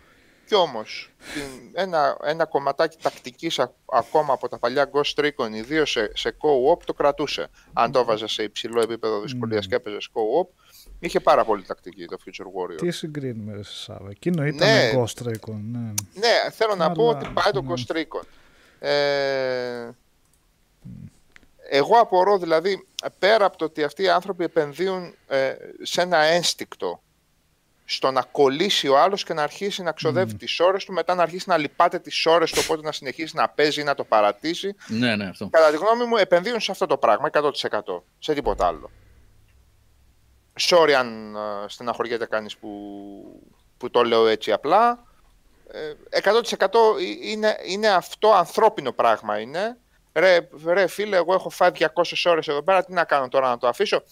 [0.46, 5.92] κι όμως την- ένα, ένα κομματάκι τακτικής α- ακόμα από τα παλιά Ghost Recon, ιδίως
[5.92, 7.48] σε, σε co-op, το κρατούσε.
[7.74, 10.48] Αν το έβαζε σε υψηλό επίπεδο δυσκολίας και έπαιζες co-op,
[11.00, 12.78] είχε πάρα πολύ τακτική το Future Warrior.
[12.78, 14.10] Τι συγκρίνουμε, ρε Σάβα.
[14.10, 14.92] Εκείνο ήταν Ναι.
[14.96, 15.60] Ghost Recon.
[15.72, 15.94] Ναι.
[16.14, 17.74] Ναι, θέλω να πω Αλλά, ότι πάει το ναι.
[17.74, 18.24] Ghost Recon.
[18.80, 19.90] Ε,
[21.70, 22.88] εγώ απορώ δηλαδή,
[23.20, 27.02] πέρα από το ότι αυτοί οι άνθρωποι επενδύουν ε, σε ένα ένστικτο
[27.86, 31.22] στο να κολλήσει ο άλλος και να αρχίσει να ξοδεύει τις ώρες του, μετά να
[31.22, 34.76] αρχίσει να λυπάται τις ώρες του, οπότε να συνεχίσει να παίζει ή να το παρατήσει.
[34.88, 35.50] Ναι, ναι, αυτό.
[35.50, 37.52] Κατά τη γνώμη μου, επενδύουν σε αυτό το πράγμα 100%.
[38.20, 38.92] Σε τίποτα άλλο.
[40.60, 42.70] Sorry αν ε, στεναχωριέται κανείς που,
[43.78, 45.04] που το λέω έτσι απλά.
[45.72, 45.94] Ε,
[46.24, 46.68] 100%
[47.22, 49.78] είναι, είναι αυτό ανθρώπινο πράγμα είναι.
[50.14, 51.86] Ρε, ρε φίλε, εγώ έχω φάει 200
[52.26, 54.04] ώρες εδώ πέρα, τι να κάνω τώρα να το αφήσω.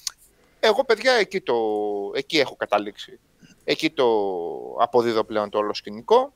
[0.60, 1.56] Εγώ παιδιά εκεί, το,
[2.14, 3.20] εκεί έχω καταλήξει.
[3.64, 4.06] Εκεί το
[4.80, 6.34] αποδίδω πλέον το όλο σκηνικό.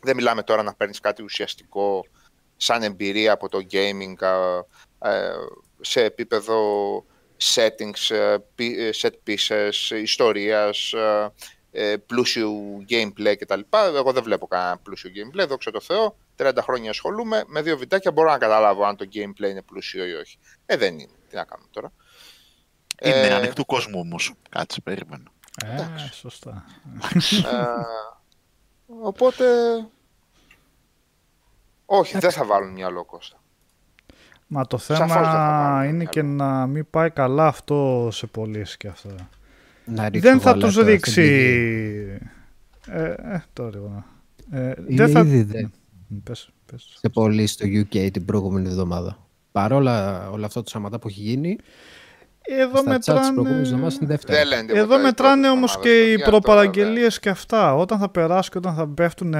[0.00, 2.04] Δεν μιλάμε τώρα να παίρνεις κάτι ουσιαστικό
[2.56, 4.14] σαν εμπειρία από το gaming
[4.98, 5.34] α, ε,
[5.80, 6.58] σε επίπεδο
[7.40, 11.32] settings, ε, πι- ε, set pieces, ιστορίας, ε,
[11.70, 13.60] ε, πλούσιου gameplay κτλ.
[13.94, 16.16] Εγώ δεν βλέπω κανένα πλούσιο gameplay, δόξα τω Θεώ.
[16.36, 20.12] 30 χρόνια ασχολούμαι, με δύο βιντεάκια μπορώ να καταλάβω αν το gameplay είναι πλούσιο ή
[20.12, 20.38] όχι.
[20.66, 21.12] Ε, δεν είναι.
[21.28, 21.92] Τι να κάνουμε τώρα.
[23.02, 24.32] Είναι Ε, ανοιχτού κόσμου όμως.
[24.48, 25.30] Κάτσε, περίμενα.
[25.64, 26.64] Ε, σωστά.
[27.30, 27.66] Ε,
[29.00, 29.44] οπότε
[31.86, 33.42] Όχι, δεν θα βάλουν μυαλό Κώστα.
[34.48, 36.10] Μα το Σαφώς δεν θα θέμα βάλουν είναι μυαλό.
[36.10, 39.28] και να μην πάει καλά αυτό σε πωλήσει και αυτά.
[39.84, 41.10] Να ρίξω δεν θα γάλα τους τώρα ρίξει...
[41.10, 42.18] στην πηγή.
[42.86, 44.04] Ε, ε, τώρα λίγο.
[44.50, 45.20] Ε, Είναι δεν θα...
[45.20, 45.62] ήδη δε.
[46.06, 46.96] Μ, Πες, πες.
[47.00, 49.18] σε πολύ στο UK την προηγούμενη εβδομάδα.
[49.52, 51.58] Παρόλα όλα αυτά το σαματά που έχει γίνει,
[52.50, 53.60] Εδώ στα chat της προηγούμενης μετράνε...
[53.60, 54.38] εβδομάδας είναι δεύτερη.
[54.38, 57.28] Δεν λένε τίποτα Εδώ οι μετράνε πρώτες όμως ομάδες, και οι παιδιά, τώρα, προπαραγγελίες και
[57.28, 57.74] αυτά.
[57.74, 59.30] Όταν θα περάσει και όταν θα πέφτουν,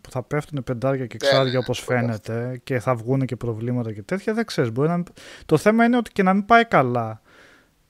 [0.00, 3.36] που θα πέφτουν πεντάρια και Δεν εξάρια είναι όπως τίποτα φαίνεται και θα βγουν και
[3.36, 4.70] προβλήματα και τέτοια, δεν ξέρεις.
[4.72, 4.94] Μπορεί να...
[4.96, 5.06] μην-
[5.46, 7.22] Το θέμα είναι ότι και να μην πάει καλά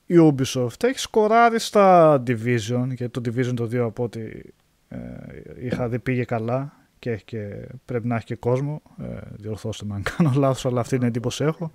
[0.06, 4.20] η Ubisoft έχει σκοράρει στα Division, γιατί το Division το 2 από ό,τι
[4.88, 4.98] ε,
[5.60, 7.48] είχα δει πήγε καλά και, έχει και
[7.84, 8.82] πρέπει να έχει και κόσμο.
[9.02, 9.04] Ε,
[9.36, 11.70] διορθώστε με αν κάνω λάθος, αλλά αυτή είναι η εντύπωση έχω.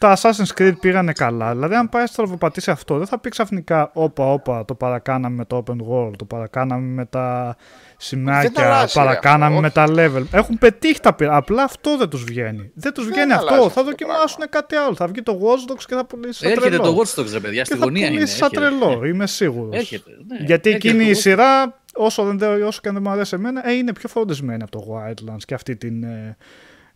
[0.00, 1.52] Τα Assassin's Creed πήγανε καλά.
[1.52, 5.62] Δηλαδή, αν πάει στραβοπατήσει αυτό, δεν θα πει ξαφνικά όπα, όπα, το παρακάναμε με το
[5.66, 7.56] open world, το παρακάναμε με τα
[7.96, 10.22] σημάδια, αλλάζει, ρε, παρακάναμε αυτό, με τα level.
[10.32, 11.36] Έχουν πετύχει τα πειρα.
[11.36, 12.70] Απλά αυτό δεν τους βγαίνει.
[12.74, 13.46] Δεν τους Δεν βγαίνει αυτό.
[13.46, 14.94] αλλάζει Θα αυτό το δοκιμάσουν κάτι άλλο.
[14.94, 16.82] Θα βγει το Watch Dogs και θα πουλήσει σαν Έρχεται τρελό.
[16.82, 18.14] το Watch Dogs, ρε παιδιά, και στη θα γωνία είναι.
[18.14, 18.76] πουλήσει σαν έρχεται.
[18.86, 19.04] τρελό.
[19.06, 19.76] Είμαι σίγουρος.
[19.76, 20.36] Έρχεται, ναι.
[20.46, 23.10] Γιατί Έρχεται εκείνη το η Watch σειρά, όσο, δεν, δε- όσο και αν δεν μου
[23.10, 26.02] αρέσει εμένα, ε, είναι πιο φροντισμένη από το Wildlands και αυτή την.
[26.04, 26.36] Ε,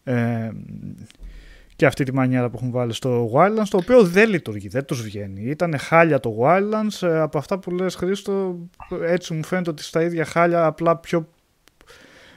[0.05, 0.51] ε,
[1.77, 5.03] και αυτή τη μανιέρα που έχουν βάλει στο Wildlands, το οποίο δεν λειτουργεί, δεν τους
[5.03, 5.43] βγαίνει.
[5.43, 8.59] Ήταν χάλια το Wildlands, ε, από αυτά που λες Χρήστο,
[9.03, 11.29] έτσι μου φαίνεται ότι στα ίδια χάλια, απλά πιο,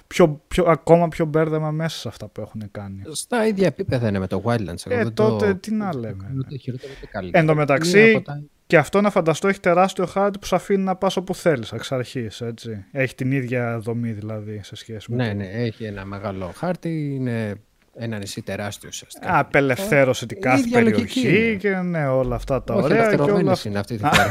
[0.07, 3.01] πιο, πιο, ακόμα πιο μπέρδεμα μέσα σε αυτά που έχουν κάνει.
[3.11, 4.86] Στα ίδια επίπεδα είναι με το Wildlands.
[4.86, 5.55] Εγώ Ε, δεν τότε το...
[5.55, 6.33] τι να λέμε.
[6.38, 7.41] Ούτε χειρότερο ούτε καλύτερο.
[7.43, 10.55] Εν τω μεταξύ, Μία από τα- Και αυτό να φανταστώ έχει τεράστιο χάρτη που σε
[10.55, 12.86] αφήνει να πας όπου θέλεις εξ αρχής, έτσι.
[12.91, 17.13] Έχει την ίδια δομή δηλαδή σε σχέση με Ναι, το- ναι, έχει ένα μεγάλο χάρτη,
[17.15, 17.55] είναι
[17.97, 19.39] ένα νησί τεράστιο ουσιαστικά.
[19.39, 21.55] Απελευθέρωσε την Η κάθε ίδια λογική περιοχή είναι.
[21.55, 23.69] και ναι, όλα αυτά τα Όχι, ωραία και όλα ελευθερωμένος αυτά.
[23.69, 24.25] είναι αυτή τη φορά.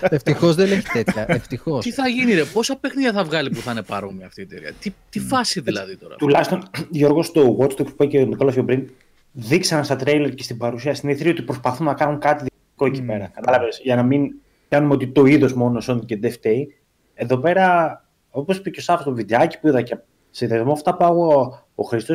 [0.16, 1.24] Ευτυχώς δεν έχει τέτοια.
[1.28, 1.84] Ευτυχώς.
[1.84, 4.72] Τι θα γίνει, ρε, πόσα παιχνίδια θα βγάλει που θα είναι παρόμοια αυτή η εταιρεία;
[4.80, 8.54] Τι, τι φάση δηλαδή τώρα; Τουλάχιστον, Γιώργος, στο Watch Dogs που είπε και ο Νικόλας
[8.54, 8.88] πιο πριν,
[9.32, 13.02] δείξανε στα τρέιλερ και στην παρουσία στην E3 ότι προσπαθούν να κάνουν κάτι δικό εκεί
[13.02, 13.30] πέρα.
[13.34, 13.80] Κατάλαβες.
[13.82, 14.34] Για να μην
[14.68, 16.76] κάνουμε ότι το είδος μόνο Sonic και δεν φταίει.
[17.14, 19.96] Εδώ πέρα, όπως είπε και ο Σάφο στο βιντεάκι που είδα και
[20.36, 22.14] σε δεσμό αυτά που άγω ο Χρήστο,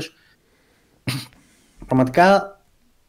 [1.85, 2.59] πραγματικά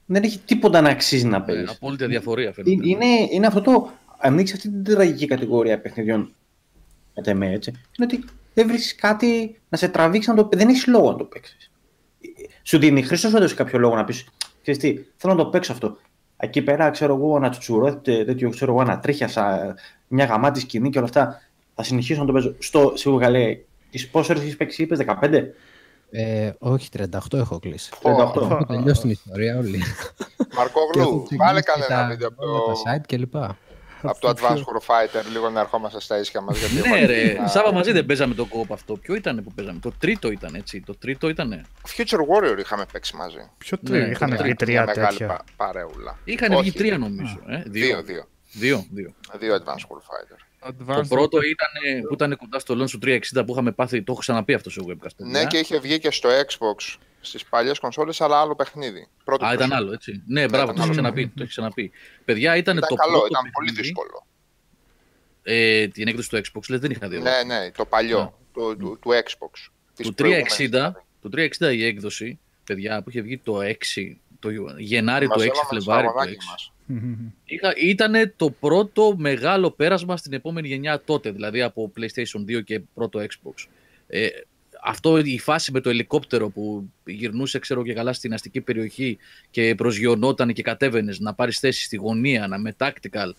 [0.06, 1.70] δεν έχει τίποτα να αξίζει να Ε, παίζεις.
[1.70, 2.70] απόλυτη διαφορία φαίνεται.
[2.70, 3.90] Είναι, είναι, είναι αυτό το.
[4.18, 6.34] Ανοίξεις αυτή την τραγική κατηγορία παιχνιδιών.
[7.14, 7.70] Κατά εμέ, έτσι.
[7.70, 11.24] Είναι ότι δεν βρίσκεις κάτι να σε τραβήξει να το Δεν έχεις λόγο να το
[11.24, 11.70] παίξεις.
[12.62, 14.26] Σου δίνει χρήσιμο σου έδωσε κάποιο λόγο να πεις:
[14.62, 15.96] Ξέρεις τι, θέλω να το παίξω αυτό.
[16.36, 19.74] Εκεί πέρα, ξέρω εγώ, ένα τσουτσουρό, τε- τέτοιο, ξέρω εγώ, ένα τρίχια, σα-
[20.08, 21.40] μια γαμάτη σκηνή και όλα αυτά.
[21.74, 22.54] Θα συνεχίσω να το παίζω.
[22.58, 25.44] Στο σίγουρα λέει, τι πόσε ώρες έχεις παίξει, είπες 15.
[26.10, 27.90] Ε, όχι, 38 έχω κλείσει.
[28.02, 28.42] 38.
[28.42, 29.78] Έχω τελειώσει την ιστορία όλη.
[29.78, 29.84] Και
[30.38, 33.58] έχω Μαρκόγλου, ξεκινήσει βάλε και κανένα τα- βίντεο από όλα το, τα site και λοιπά.
[34.02, 36.58] από το Advanced War Fighter, λίγο να ερχόμαστε στα ίσια μας.
[36.58, 37.38] γιατί Ναι, εγώ- ρε.
[37.42, 38.96] Α, Σάβα μαζί δεν παίζαμε το κόπ αυτό.
[38.96, 39.78] Ποιο ήταν που παίζαμε.
[39.78, 40.80] Το τρίτο ήταν έτσι.
[40.80, 41.66] Το τρίτο ήταν.
[41.96, 43.50] Future Warrior είχαμε παίξει μαζί.
[43.58, 46.18] Ποιο Ναι, τρία, το είχαν τρίτο, βγει Μια τρία μεγάλη τέτοια; πα- παρέουλα.
[46.24, 47.38] Είχαν Όχι, βγει τρία νομίζω.
[47.46, 48.24] Ε, Δύο, δύο.
[48.52, 49.14] Δύο, δύο.
[49.38, 50.38] Δύο Advanced War Fighter.
[50.62, 54.02] Το Advanced πρώτο ήταν που ήταν κοντά στο launch του 360 που είχαμε πάθει.
[54.02, 54.96] Το έχω ξαναπεί αυτό σε webcast.
[55.16, 55.40] παιδιά.
[55.40, 59.08] Ναι, και είχε βγει και στο Xbox στις παλιές κονσόλες, αλλά άλλο παιχνίδι.
[59.24, 59.74] Πρώτο Α, ήταν person.
[59.74, 60.22] άλλο, έτσι.
[60.26, 60.92] Ναι, μπράβο, ήταν το έχεις άλλο.
[60.92, 61.26] ξαναπεί.
[61.26, 61.90] Το έχεις ξαναπεί.
[62.24, 63.82] Παιδιά, ήταν, Ήταν το καλό, πρώτο ήταν πολύ παιχνίδι.
[63.86, 64.26] δύσκολο.
[65.42, 67.14] Ε, την έκδοση του Xbox, λες, δεν είχα δει.
[67.16, 67.24] εγώ.
[67.24, 69.70] Ναι, ναι, το παλιό, το, του, του Xbox.
[69.94, 70.94] της του προηγούμενης 360, δηλαδή.
[71.20, 71.28] το
[71.68, 73.74] 360 η έκδοση, παιδιά, που είχε βγει το 6,
[74.38, 74.48] το
[74.78, 76.16] Γενάρη του 6, Μαζεύαμε το Φλεβάρι του 6.
[76.16, 76.71] στραβαδάκι μας.
[77.44, 82.80] Είχα, ήτανε το πρώτο μεγάλο πέρασμα στην επόμενη γενιά τότε, δηλαδή από PlayStation 2 και
[82.94, 83.66] πρώτο Xbox.
[84.06, 84.26] Ε,
[84.84, 89.18] αυτό η φάση με το ελικόπτερο που γυρνούσε ξέρω και καλά στην αστική περιοχή
[89.50, 93.30] και προσγειωνόταν και κατέβαινες να πάρεις θέση στη γωνία, να με tactical.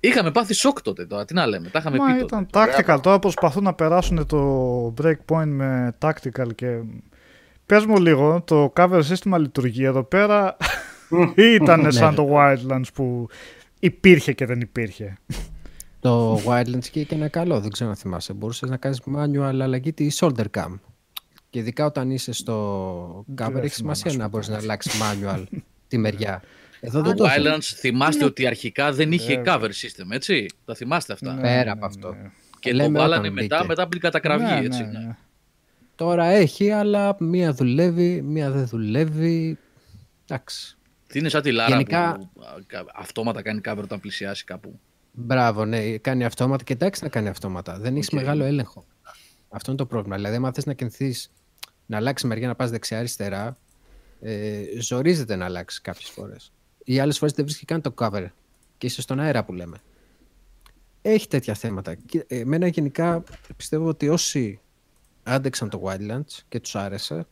[0.00, 2.24] Είχαμε πάθει σοκ τότε τώρα, τι να λέμε, τα είχαμε Μα πει τότε.
[2.24, 3.02] ήταν tactical.
[3.02, 6.80] Τώρα προσπαθούν να περάσουν το breakpoint με tactical και.
[7.66, 10.64] Πες μου λίγο, το cover σύστημα λειτουργεί εδώ πέρα; ή
[11.60, 13.28] ήταν σαν το Wildlands που
[13.80, 15.16] υπήρχε και δεν υπήρχε.
[16.00, 18.32] Το Wildlands και είχε ένα καλό, δεν ξέρω αν θυμάσαι.
[18.32, 20.78] Μπορούσες να κάνεις manual αλλαγή τη shoulder cam.
[21.50, 24.30] Και ειδικά όταν είσαι στο cover, θυμάμαι, έχεις σημασία σου να πω.
[24.30, 25.42] μπορείς να αλλάξεις manual
[25.88, 26.42] τη μεριά.
[26.80, 27.34] Εδώ Το δεν το έχει.
[27.38, 31.70] Wildlands θυμάστε ότι αρχικά δεν είχε cover system, έτσι; Τα θυμάστε αυτά; Ναι, Πέρα ναι,
[31.70, 32.08] από ναι, αυτό.
[32.12, 32.30] ναι.
[32.60, 33.68] Και το Λέμε βάλανε όταν μετά, μπήκε.
[33.68, 34.82] μετά από την κατακραυγή, Ναι, έτσι.
[34.82, 34.98] ναι, ναι.
[34.98, 35.16] ναι.
[35.94, 39.58] Τώρα έχει, αλλά μία δουλεύει, μία δεν δουλεύει.
[40.28, 40.76] Εντάξει.
[41.12, 44.80] Τι είναι σαν τη Λάρα Γενικά- που α, κα- αυτόματα κάνει cover όταν πλησιάσει κάπου;
[45.12, 47.78] Μπράβο, ναι, κάνει αυτόματα και εντάξει να κάνει αυτόματα.
[47.78, 48.14] Δεν έχεις Οκ.
[48.14, 48.86] μεγάλο έλεγχο.
[49.48, 50.16] Αυτό είναι το πρόβλημα.
[50.16, 51.30] Δηλαδή, άμα θες να κινηθείς,
[51.86, 53.58] να αλλάξει μεριά, να πας δεξιά-αριστερά,
[54.20, 56.52] ε, ζορίζεται να αλλάξεις κάποιες φορές.
[56.84, 58.26] Ή άλλες φορές δεν βρίσκει καν το cover
[58.78, 59.76] και είσαι στον αέρα που λέμε.
[61.02, 61.94] Έχει τέτοια θέματα.
[61.94, 63.22] Και Εμένα γενικά
[63.56, 64.60] πιστεύω ότι όσοι
[65.22, 67.26] άντεξαν το Wildlands και τους άρεσε,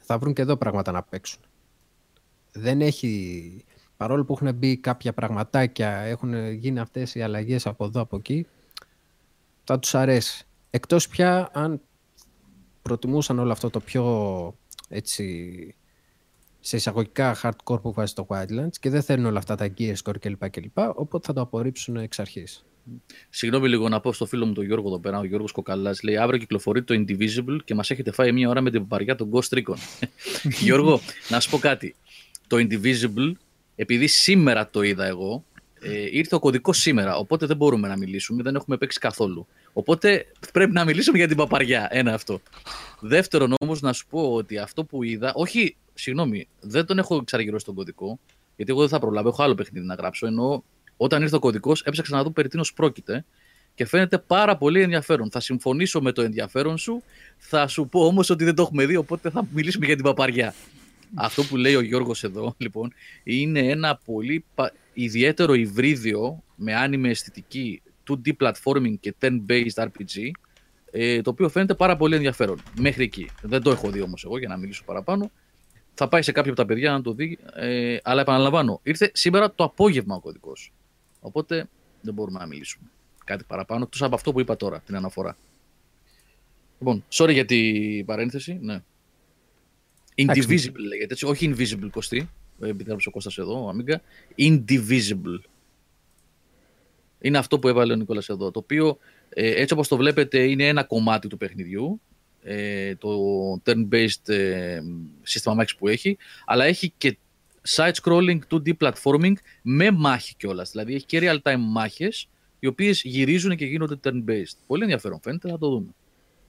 [0.00, 1.40] θα βρουν και εδώ πράγματα να παίξουν.
[2.56, 3.64] Δεν έχει,
[3.96, 8.46] παρόλο που έχουν μπει κάποια πραγματάκια, έχουν γίνει αυτές οι αλλαγές από εδώ από εκεί,
[9.64, 10.46] θα τους αρέσει.
[10.70, 11.80] Εκτός πια αν
[12.82, 14.04] προτιμούσαν όλο αυτό το πιο
[14.88, 15.74] έτσι
[16.60, 20.18] σε εισαγωγικά hardcore που βάζει το Wildlands και δεν θέλουν όλα αυτά τα gear score
[20.20, 20.50] κλπ.
[20.50, 22.64] κλπ οπότε θα το απορρίψουν εξ αρχής.
[23.30, 26.16] Συγγνώμη λίγο να πω στο φίλο μου τον Γιώργο εδώ πέρα, ο Γιώργος Κοκαλάς, λέει
[26.16, 29.58] αύριο κυκλοφορεί το Indivisible και μας έχετε φάει μία ώρα με την παπαριά των Ghost
[29.58, 29.76] Recon.
[30.62, 31.94] Γιώργο, να σου πω κάτι.
[32.46, 33.32] Το Indivisible,
[33.76, 35.44] επειδή σήμερα το είδα εγώ,
[35.80, 39.46] ε, ήρθε ο κωδικός σήμερα, οπότε δεν μπορούμε να μιλήσουμε, δεν έχουμε παίξει καθόλου.
[39.72, 42.40] Οπότε πρέπει να μιλήσουμε για την παπαριά, ένα αυτό.
[43.00, 47.64] Δεύτερον όμως να σου πω ότι αυτό που είδα, όχι, συγγνώμη, δεν τον έχω ξαναγυρώσει
[47.64, 48.18] τον κωδικό,
[48.56, 50.64] γιατί εγώ δεν θα προλάβω, έχω άλλο παιχνίδι να γράψω, ενώ
[50.96, 53.24] όταν ήρθε ο κωδικός, έψαξα να δω περί τίνος πρόκειται
[53.74, 55.30] και φαίνεται πάρα πολύ ενδιαφέρον.
[55.30, 57.02] Θα συμφωνήσω με το ενδιαφέρον σου,
[57.36, 60.54] θα σου πω όμως ότι δεν το έχουμε δει, οπότε θα μιλήσουμε για την παπαριά.
[61.14, 62.92] Αυτό που λέει ο Γιώργος εδώ, λοιπόν,
[63.24, 70.30] είναι ένα πολύ πα- ιδιαίτερο υβρίδιο με άνιμη αισθητική 2D platforming και 10-based RPG,
[70.90, 72.62] ε, το οποίο φαίνεται πάρα πολύ ενδιαφέρον.
[72.78, 73.28] Μέχρι εκεί.
[73.42, 75.30] Δεν το έχω δει όμως εγώ για να μιλήσω παραπάνω.
[75.94, 79.54] Θα πάει σε κάποιο από τα παιδιά να το δει, ε, αλλά επαναλαμβάνω, ήρθε σήμερα
[79.54, 80.72] το απόγευμα ο κωδικός.
[81.20, 81.68] Οπότε
[82.00, 82.90] δεν μπορούμε να μιλήσουμε
[83.24, 85.36] κάτι παραπάνω, εκτός από αυτό που είπα τώρα, την αναφορά.
[86.78, 88.82] Λοιπόν, sorry για την παρένθεση, ναι.
[90.14, 92.28] Indivisible λέγεται έτσι, όχι invisible κοστί,
[92.60, 94.00] επιτρέψε ο Κώστας εδώ, ο Αμίγκα,
[94.38, 95.40] indivisible.
[97.20, 98.98] Είναι αυτό που έβαλε ο Νικόλας εδώ, το οποίο
[99.28, 102.00] ε, έτσι όπως το βλέπετε είναι ένα κομμάτι του παιχνιδιού,
[102.42, 103.10] ε, το
[103.64, 104.80] turn-based ε,
[105.22, 107.18] σύστημα μάχης που έχει, αλλά έχει και
[107.76, 110.70] side-scrolling 2D platforming με μάχη κιόλας.
[110.70, 114.56] Δηλαδή έχει και real-time μάχες, οι οποίες γυρίζουν και γίνονται turn-based.
[114.66, 115.94] Πολύ ενδιαφέρον φαίνεται, θα το δούμε.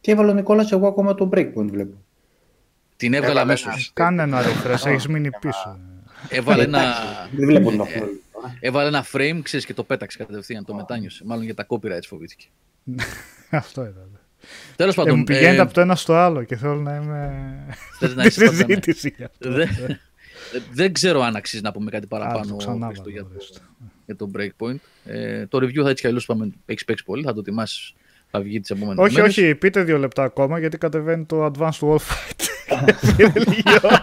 [0.02, 2.05] Τι έβαλε ο Νικόλας, εγώ ακόμα το breakpoint βλέπω.
[2.98, 3.74] Την έβγαλα Έβαλε αμέσως.
[3.74, 3.86] ένα.
[3.94, 5.80] Κάνε ένα refresh, έχεις μείνει πίσω.
[6.30, 6.94] Έβαλε ένα,
[7.32, 8.00] Δεν βλέπω το Ε,
[8.60, 11.24] έβαλε ένα frame, ξέρεις, και το πέταξε κατευθείαν, το μετάνιωσε.
[11.26, 12.46] Μάλλον για τα copyrights φοβήθηκε.
[13.50, 14.20] Αυτό ήταν.
[14.76, 17.54] Τέλος Ε, πάντων, μου πηγαίνετε ε, από το ένα στο άλλο και θέλω να είμαι
[18.00, 18.64] θες να στη είσαι πάντα, ναι.
[18.66, 19.52] συζήτηση γι' αυτό.
[19.52, 20.00] Δεν-
[20.74, 23.60] Δεν ξέρω αν αξίζει να πούμε κάτι Άλο, παραπάνω ξανά Χρήστο, για, βάλω, το, ορίστε.
[24.06, 25.12] για το breakpoint.
[25.14, 27.94] Ε, το review θα έτσι κι αλλιώς πάμε, έχεις παίξει πολύ, θα το ετοιμάσεις.
[28.32, 29.38] Θα βγει τις επόμενες Όχι, μέρες.
[29.38, 32.42] όχι, πείτε δύο λεπτά ακόμα γιατί κατεβαίνει το Advanced Warfight.
[33.16, 34.00] Πήρε λίγη ώρα.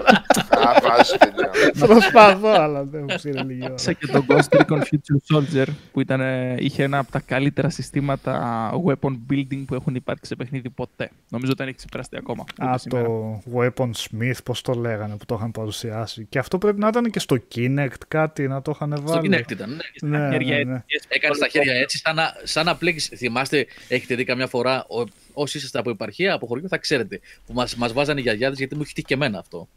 [0.69, 1.51] Α, βάζει τελείω.
[1.87, 3.79] Προσπαθώ, αλλά δεν μου πήρε λίγη ώρα.
[3.79, 7.69] Σαν και τον Ghost Recon Future Soldier που ήταν, ε, είχε ένα από τα καλύτερα
[7.71, 11.11] συστήματα weapon building που έχουν υπάρξει σε παιχνίδι ποτέ.
[11.29, 12.45] Νομίζω δεν έχει ξεπεραστεί ακόμα.
[12.51, 13.05] ούτε Α, σήμερα.
[13.05, 16.27] το Weapon Smith, πώς το λέγανε που το είχαν παρουσιάσει.
[16.29, 19.29] Και αυτό πρέπει να ήταν και στο Kinect κάτι, να το είχαν Στο βάλει.
[19.29, 20.19] Kinect ήταν, ναι.
[20.19, 20.83] Ναι, χέρια ναι, ναι.
[20.87, 21.07] έτσι.
[21.09, 23.11] Έκανε τα χέρια έτσι, σαν να, σαν να πλέγεις.
[23.17, 27.21] Θυμάστε, έχετε δει καμιά φορά, ο, όσοι είσαστε από επαρχία, από χωριό, θα ξέρετε.
[27.47, 29.69] Που μας μας βάζανε οι γιαγιάδες, γιατί μου έχει τύχει και εμένα αυτό.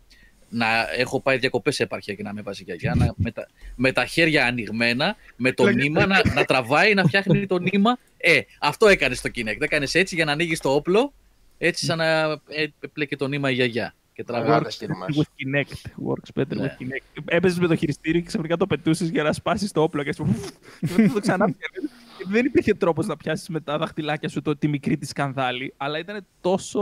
[0.55, 3.47] Να έχω πάει διακοπές σε επαρχία και να με βάζει η γιαγιά, να, με, τα,
[3.75, 7.97] με τα χέρια ανοιγμένα, με το νήμα, να, να τραβάει, να φτιάχνει το νήμα.
[8.17, 9.61] Ε, αυτό έκανε στο Kinect.
[9.61, 11.13] Έκανε έτσι για να ανοίγεις το όπλο,
[11.57, 13.93] έτσι σαν να ε, πλέκει το νήμα η γιαγιά.
[14.13, 14.47] Και τραβάει.
[14.47, 15.17] Μεγάλες τα στιγμές.
[15.17, 16.11] With Kinect.
[16.11, 16.75] Works better Ναι.
[16.79, 17.23] with Kinect.
[17.25, 20.03] Έπαιζες με το χειριστήριο και ξαφνικά το πετούσες για να σπάσεις το όπλο.
[20.03, 20.49] Και έτσι, ουφ,
[20.79, 21.91] και μετά το ξανά πιάνεις.
[22.17, 25.73] Και Δεν υπήρχε τρόπος να πιάσεις με τα δαχτυλάκια σου το, τη μικρή τη σκανδάλη,
[25.77, 26.81] αλλά ήταν τόσο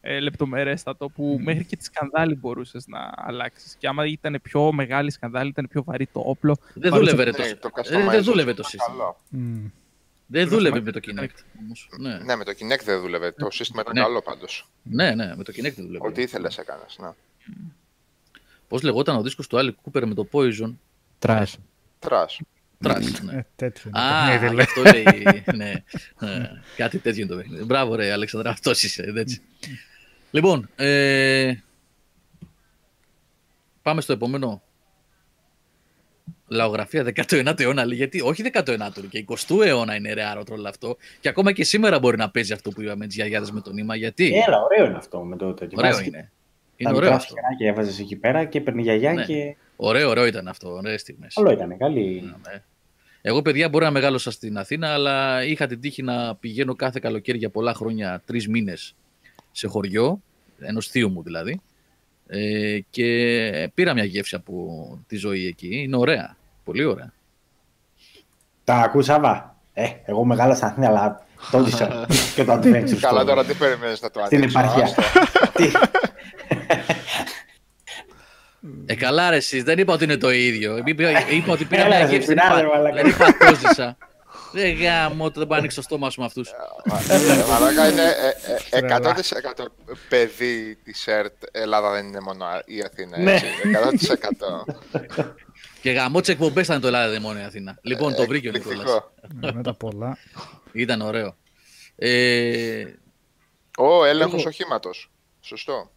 [0.00, 3.74] ε, λεπτομερέστατο που μέχρι και τη σκανδάλη μπορούσες να αλλάξεις.
[3.78, 6.56] Και άμα ήταν πιο μεγάλη σκανδάλη, ήταν πιο βαρύ το όπλο.
[6.74, 8.96] Δεν Παρούσε- δούλευε ρε, Ναι, το, το ε, δεν customizer δούλευε είναι το σύστημα.
[8.96, 9.16] καλό.
[9.28, 9.66] Μμ.
[10.32, 11.42] Δεν δούλευε με το Kinect.
[11.60, 11.88] Όμως.
[11.98, 12.18] Ναι.
[12.18, 13.32] Ναι, με το Kinect δεν δούλευε.
[13.32, 14.00] Το σύστημα ήταν Ναι.
[14.00, 14.68] καλό πάντως.
[14.82, 16.06] ναι, ναι, με το Kinect δεν δούλευε.
[16.06, 16.96] Ό,τι ήθελες έκανες.
[17.00, 17.08] Ναι.
[18.68, 20.72] Πώς λεγόταν ο δίσκος του Άλλη Κούπερ με το Poison;
[21.18, 21.52] Trash.
[21.98, 22.38] Τρας.
[22.84, 23.32] Trash, ναι.
[23.34, 24.64] Ε, τέτοιο είναι το Α, παιχνίδι, γι' λέει.
[24.64, 25.42] αυτό λέει.
[25.56, 25.72] ναι,
[26.28, 27.64] ναι, κάτι τέτοιο είναι το παιχνίδι.
[27.64, 29.12] Μπράβο, ρε Αλέξανδρα, αυτός είσαι.
[30.32, 30.46] Έτσι.
[30.46, 31.54] λοιπόν, ε,
[33.82, 34.62] πάμε στο επόμενο.
[36.52, 40.96] Λαογραφία 19ου αιώνα, λέει, γιατί όχι 19ου και 20ου αιώνα είναι ρε άρωτρο όλο αυτό.
[41.20, 43.96] Και ακόμα και σήμερα μπορεί να παίζει αυτό που είπαμε τι γιαγιάδε με το νήμα.
[43.96, 45.78] Γιατί; Έλα, ωραίο είναι αυτό με το τέτοιο.
[45.78, 46.18] ωραίο Βάζεις είναι.
[46.20, 46.30] Τα
[46.76, 47.30] Είναι ωραίο μικρά αυτό.
[47.32, 49.24] σκεράκια έβαζες εκεί πέρα και παίρνει η γιαγιά Ναι.
[49.24, 49.56] και.
[49.76, 50.72] Ωραίο, ωραίο ήταν αυτό.
[50.72, 51.34] Ωραίες στιγμές.
[51.34, 52.34] Καλό ήταν, καλή.
[52.48, 52.62] Ναι.
[53.22, 57.38] Εγώ, παιδιά, μπορεί να μεγάλωσα στην Αθήνα, αλλά είχα την τύχη να πηγαίνω κάθε καλοκαίρι
[57.38, 58.94] για πολλά χρόνια, τρεις μήνες
[59.52, 60.20] σε χωριό,
[60.60, 61.60] ενός θείου μου δηλαδή.
[62.26, 65.68] Ε, και πήρα μια γεύση από τη ζωή εκεί.
[65.82, 66.36] Είναι ωραία.
[66.64, 67.12] Πολύ ωραία.
[68.64, 69.56] Τα ακούς, Σάβα.
[69.72, 72.96] Ε, εγώ μεγάλωσα στην Αθήνα, αλλά το έζησα και το adventure.
[73.00, 74.58] Καλά, στο- τώρα τι περιμένεις να το Στην ανοίξω.
[74.58, 74.82] επαρχία.
[74.84, 75.02] άστο.
[75.54, 75.64] Τι,
[78.86, 80.76] Ε, καλά, ρε, εσείς, δεν είπα ότι είναι το ίδιο.
[80.84, 82.26] Είπα, είπα ότι πήρα Έλα, μια ρε, γεύση.
[82.26, 82.94] Δεν πειράζει, είπα, ρε, μαλάκα.
[83.02, 83.96] δεν είπα το ζήσα.
[84.52, 86.48] Δεν γάμο, δεν πάει να ανοίξει το στόμα σου με αυτούς.
[86.48, 89.16] Ε, Μαλάκα είναι ε, ε, Τρελά.
[89.54, 89.64] 100%
[90.08, 91.42] παιδί της ΕΡΤ.
[91.52, 93.18] Ελλάδα δεν είναι μόνο η Αθήνα.
[93.18, 93.40] Ναι.
[93.92, 94.12] Έτσι.
[94.66, 94.74] 100%.
[95.82, 97.78] Και γάμο τι εκπομπέ ήταν το Ελλάδα δεν μόνο η Αθήνα.
[97.82, 98.78] Λοιπόν, το βρήκε ο Νικόλας.
[98.78, 99.12] Εκπληκτικό.
[99.46, 100.16] Ναι, με τα πολλά.
[100.72, 101.34] Ήταν ωραίο.
[101.96, 102.84] Ε,
[103.78, 105.10] Ο έλεγχος Εγώ- οχήματος.
[105.40, 105.90] Σωστό.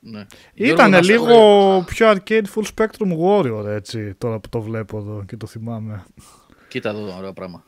[0.00, 0.26] ναι.
[0.54, 4.98] Ήταν Γιώργο, να σε- λίγο πιο arcade full spectrum warrior έτσι, τώρα που το βλέπω
[4.98, 6.04] εδώ και το θυμάμαι.
[6.68, 7.64] Κοίτα εδώ, ωραίο πράγμα.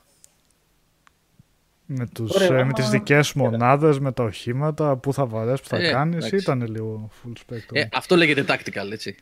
[1.96, 5.26] Με, τους, Ωραία, ε, με άμα- τις δικές σου μονάδες, με τα οχήματα, που θα
[5.26, 6.36] βαρές, που θα Ε, κάνεις, εντάξει.
[6.36, 7.72] ήταν λίγο full spectrum.
[7.72, 9.16] Ε, αυτό λέγεται tactical, έτσι.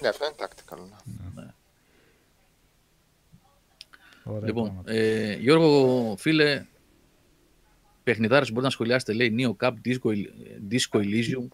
[0.00, 0.78] Ναι, αυτό είναι tactical.
[1.34, 1.42] ναι.
[4.24, 4.92] Ωραία Λοιπόν, πράγματα.
[4.92, 6.64] ε, Γιώργο, φίλε,
[8.02, 10.10] παιχνιδάρες μπορεί να σχολιάσετε, λέει Neo Cup, Disco,
[10.70, 11.48] Disco Elysium.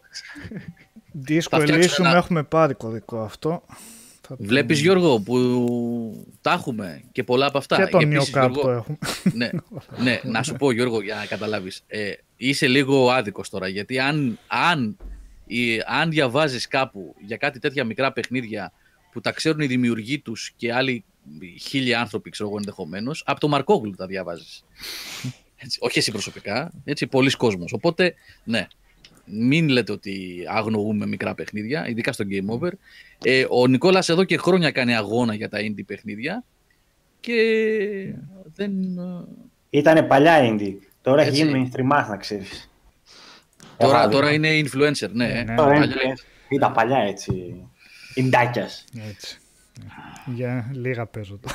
[1.29, 3.63] Disco θα φτιάξουμε Elysium ένα- έχουμε πάρει κωδικό αυτό.
[4.37, 7.77] Θα το- Βλέπεις Γιώργο που τα έχουμε και πολλά από αυτά.
[7.85, 8.99] Και το Και Neo επίσης, Cup Γιώργο, το έχουμε.
[9.35, 9.51] ναι,
[10.05, 11.83] ναι, να σου πω Γιώργο για να καταλάβεις.
[11.87, 14.97] Ε, είσαι λίγο άδικος τώρα γιατί αν, αν,
[15.47, 18.73] η- αν διαβάζεις κάπου για κάτι τέτοια μικρά παιχνίδια
[19.13, 21.05] που τα ξέρουν οι δημιουργοί τους και άλλοι
[21.61, 24.65] χίλιοι άνθρωποι ξέρω εγώ ενδεχομένως, από το Μαρκόγλου τα διαβάζεις.
[25.65, 27.73] Έτσι, όχι εσύ προσωπικά, έτσι, πολλοί κόσμος.
[27.73, 28.15] Οπότε,
[28.45, 28.67] ναι,
[29.33, 32.71] μην λέτε ότι αγνοούμε μικρά παιχνίδια, ειδικά στο Game Over.
[33.25, 36.45] Ε, ο Νικόλας εδώ και χρόνια κάνει αγώνα για τα indie παιχνίδια
[37.21, 38.15] και
[38.55, 38.71] δεν...
[38.99, 39.25] ε,
[39.79, 40.75] Ήτανε παλιά indie.
[41.03, 41.45] Τώρα έχει Έτσι.
[41.45, 42.71] γίνει mainstream, να ξέρεις.
[43.77, 44.35] Τώρα, Έχω τώρα δει.
[44.35, 45.27] είναι influencer, ναι.
[45.47, 46.15] Ναι, Τώρα Παλιά- είναι
[46.49, 47.55] Ήταν παλιά έτσι.
[48.15, 48.85] Ιντάκιας.
[49.11, 49.39] Έτσι.
[50.35, 51.49] Για λίγα παίζω το.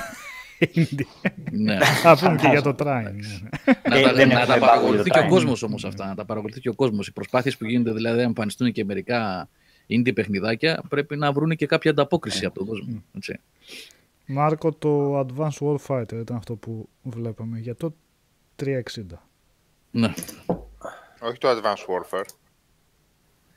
[0.59, 1.31] Indie.
[1.51, 1.77] ναι.
[2.03, 2.85] Α πούμε και για το Trine.
[3.03, 3.89] ναι, ναι.
[3.89, 5.29] να Ε, τα, δεν να έχουμε τα πάρει παρακολουθεί το και ο time.
[5.29, 6.05] κόσμος όμως αυτά.
[6.07, 7.07] Να τα παρακολουθεί και ο κόσμος.
[7.07, 9.49] Οι προσπάθειες που γίνονται δηλαδή να εμφανιστούν και μερικά
[9.89, 13.03] indie παιχνιδάκια πρέπει να βρουν και κάποια ανταπόκριση από τον κόσμο.
[13.15, 13.39] Έτσι.
[14.25, 17.93] Μάρκο, το Advanced Warfighter ήταν αυτό που βλέπαμε για το
[18.63, 18.73] 360.
[19.91, 20.13] Ναι.
[21.19, 22.25] Όχι το Advanced Warfare.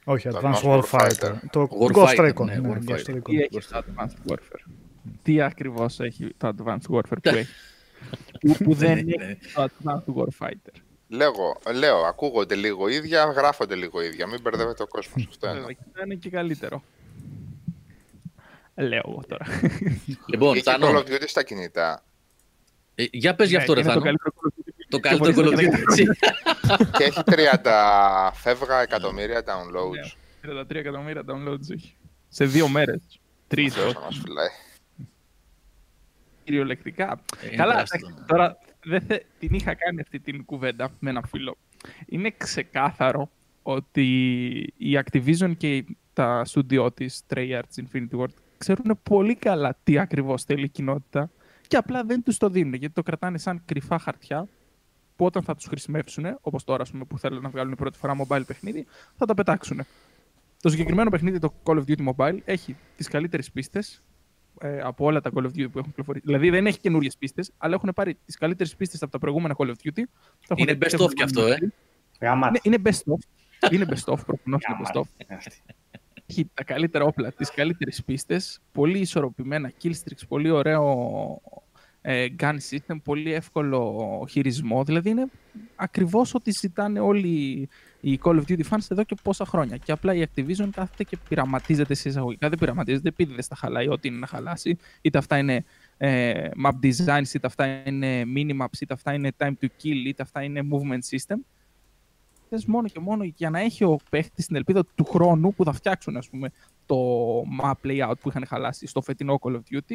[0.05, 1.11] Όχι, Το Advanced Advanced Warfighter.
[1.11, 1.35] Warfighter.
[1.51, 2.45] Το Warfighter, Ghost Recon.
[2.45, 2.91] ναι, ναι, Warfighter.
[2.91, 3.23] Ghost Recon.
[3.25, 4.65] Τι έχει το Advanced Warfare.
[5.23, 7.53] Τι ακριβώς έχει το Advanced Warfare που έχει.
[8.41, 9.25] που, που δεν Ναι, ναι.
[9.25, 10.75] έχει το Advanced Warfighter.
[11.09, 14.27] Λέγω, λέω, ακούγονται λίγο ίδια, γράφονται λίγο ίδια.
[14.27, 15.15] Μην μπερδεύετε ο κόσμο.
[15.29, 15.73] Αυτό Βέβαια, είναι.
[15.73, 16.83] και θα είναι και καλύτερο.
[18.75, 19.47] Λέω εγώ τώρα.
[20.27, 22.05] Λοιπόν, Είχε Θάνο, Call of Duty στα κινητά.
[22.95, 24.17] ε, για πες γι' αυτό ρε Ναι, είναι Θάνο.
[24.17, 24.85] Το καλύτερο Call of Duty.
[24.89, 26.05] Το Και καλύτερο μπορείς Call of να Duty, έτσι.
[26.99, 30.17] και έχει 30 φεύγα εκατομμύρια downloads.
[30.61, 31.97] 33 εκατομμύρια downloads έχει.
[32.29, 33.01] Σε δύο μέρες.
[33.49, 33.95] Τρεις, Θεός όχι.
[33.95, 34.49] να μας φυλάει.
[36.51, 37.21] Κυριολεκτικά.
[37.45, 38.09] Είναι Καλά, τεράστιο.
[38.09, 41.57] εντάξει, τώρα δεν θε, την είχα κάνει αυτή την κουβέντα με ένα φίλο.
[42.07, 43.31] Είναι ξεκάθαρο
[43.63, 44.05] ότι
[44.77, 50.65] η Activision και τα studio της Treyarch Infinity Ward ξέρουν πολύ καλά τι ακριβώς θέλει
[50.65, 51.31] η κοινότητα
[51.67, 54.49] και απλά δεν τους το δίνουν γιατί το κρατάνε σαν κρυφά χαρτιά
[55.17, 58.17] που όταν θα τους χρησιμεύσουν, όπως τώρα ας πούμε, που θέλουν να βγάλουν πρώτη φορά
[58.17, 58.87] mobile παιχνίδι,
[59.17, 59.81] θα τα πετάξουν.
[60.61, 64.03] Το συγκεκριμένο παιχνίδι, το Call of Duty Mobile, έχει τις καλύτερες πίστες
[64.63, 66.25] ε, από όλα τα Call of Duty που έχουν κυκλοφορήσει.
[66.27, 69.67] Δηλαδή δεν έχει καινούριες πίστες, αλλά έχουν πάρει τις καλύτερες πίστες από τα προηγούμενα Call
[69.67, 69.93] of Duty.
[69.93, 70.03] Το
[70.49, 71.49] έχουν Είναι έτσι, best έχουν of κι αυτό, ε.
[71.49, 71.73] βάλει.
[72.21, 72.51] Γάμα.
[72.51, 73.19] Ναι, είναι best of.
[73.73, 75.27] είναι best of, προφανώς είναι best of.
[76.27, 81.41] Έχει τα καλύτερα όπλα, τις καλύτερες πίστες, πολύ ισορροπημένα kill streaks, πολύ ωραίο
[82.01, 84.85] ε, gun system, πολύ εύκολο χειρισμό.
[84.85, 85.27] Δηλαδή είναι
[85.77, 87.69] ακριβώς ό,τι ζητάνε όλοι
[88.01, 89.77] οι Call of Duty fans εδώ και πόσα χρόνια.
[89.77, 92.49] Και απλά η Activision κάθεται και πειραματίζεται σε εισαγωγικά.
[92.49, 94.77] Δεν πειραματίζεται επειδή δεν στα χαλάει ό,τι είναι να χαλάσει.
[95.01, 95.65] Είτε αυτά είναι
[95.97, 100.43] ε, map designs, είτε αυτά είναι minimaps, είτε αυτά είναι time to kill, είτε αυτά
[100.43, 101.37] είναι movement system.
[102.49, 105.73] Θες μόνο και μόνο για να έχει ο παίχτης την ελπίδα του χρόνου που θα
[105.73, 106.51] φτιάξουν ας πούμε,
[106.87, 106.97] το
[107.63, 109.95] map layout που είχαν χαλάσει στο φετινό Call of Duty.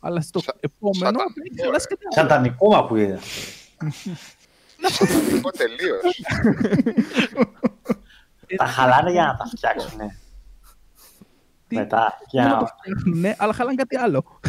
[0.00, 2.28] Αλλά στο Σα- επόμενο σατανικό, θα έχει χαλάσει και τα άλλα.
[2.28, 3.18] Σατανικό μα που είδα.
[5.32, 6.20] Εγώ τελείως.
[8.56, 9.98] Τα χαλάνε για να τα φτιάξουν.
[11.68, 12.18] Τι- Μετά.
[12.30, 12.66] Για Για να το να...
[12.66, 14.40] φτιάχνουν, ναι, αλλά χαλάνε κάτι άλλο.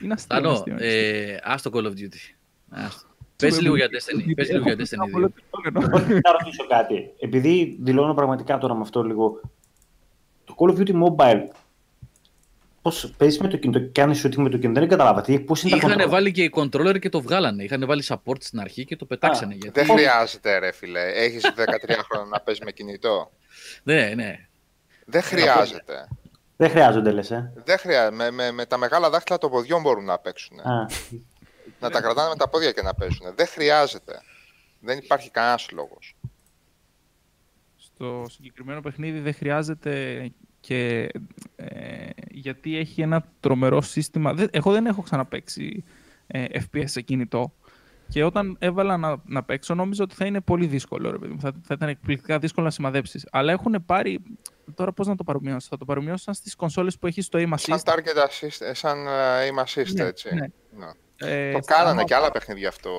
[0.00, 0.36] είναι αστείο.
[0.38, 1.32] είναι Θάνο, αστείο, είναι αστείο.
[1.32, 2.34] ε, ας το Call of Duty.
[2.70, 3.08] Άστο.
[3.36, 4.32] Πες λίγο για Destiny.
[4.34, 5.10] Πες λίγο για Έχω Destiny 2.
[5.12, 6.20] πολύ περιεχόμενο.
[6.24, 7.10] να ρωτήσω κάτι.
[7.18, 9.40] Επειδή δηλώνω πραγματικά τώρα με αυτό λίγο.
[10.44, 11.42] Το Call of Duty Mobile.
[12.82, 15.20] Πώς παίζεις με το κινητό και κάνεις shooting με το κινητό, δεν καταλάβα.
[15.20, 16.08] Τι, πώς είναι τα Είχαν controller.
[16.10, 17.62] βάλει και οι controller και το βγάλανε.
[17.62, 19.54] Είχαν βάλει support στην αρχή και το πετάξανε.
[19.54, 19.80] γιατί...
[19.84, 21.00] Δεν χρειάζεται, ρε φίλε.
[21.12, 21.52] Έχεις 13
[22.10, 23.30] χρόνια να παίζεις με κινητό.
[23.82, 24.48] Ναι, ναι.
[25.04, 26.08] Δεν χρειάζεται.
[26.56, 27.30] Δεν χρειάζονται, λες.
[27.30, 27.52] Ε.
[27.64, 28.14] Δεν χρειάζεται.
[28.14, 30.60] Με, με, με τα μεγάλα δάχτυλα των ποδιών μπορούν να παίξουν.
[30.60, 30.86] Α,
[31.80, 33.26] Να τα κρατάνε με τα πόδια και να παίζουν.
[33.36, 34.20] Δεν χρειάζεται.
[34.80, 36.16] Δεν υπάρχει κανένας λόγος.
[37.76, 40.22] στο συγκεκριμένο παιχνίδι δεν χρειάζεται
[40.60, 41.08] και
[41.56, 44.34] ε, γιατί έχει ένα τρομερό σύστημα.
[44.34, 45.84] Δεν- Εγώ δεν έχω ξαναπαίξει
[46.26, 47.52] ε, FPS σε κινητό.
[48.08, 51.10] Και όταν έβαλα να, να παίξω, νόμιζα ότι θα είναι πολύ δύσκολο.
[51.10, 51.40] Ρε, παιδί μου.
[51.40, 53.26] θα, θα ήταν εκπληκτικά δύσκολο να σημαδέψεις.
[53.30, 54.18] Αλλά έχουν πάρει.
[54.74, 55.66] Τώρα πώς να το παρομοιώσω.
[55.70, 57.90] Θα το παρομοιώσω σαν στις κονσόλες που έχεις το aim Σαν assist.
[57.92, 59.10] target assist, ε, σαν ε,
[59.48, 60.34] aim assist, Ναι, έτσι.
[60.34, 60.46] ναι.
[60.78, 60.90] Ναι.
[61.16, 62.90] Ε, Το στα- κάνανε άμα- και άλλα παιχνίδια αυτό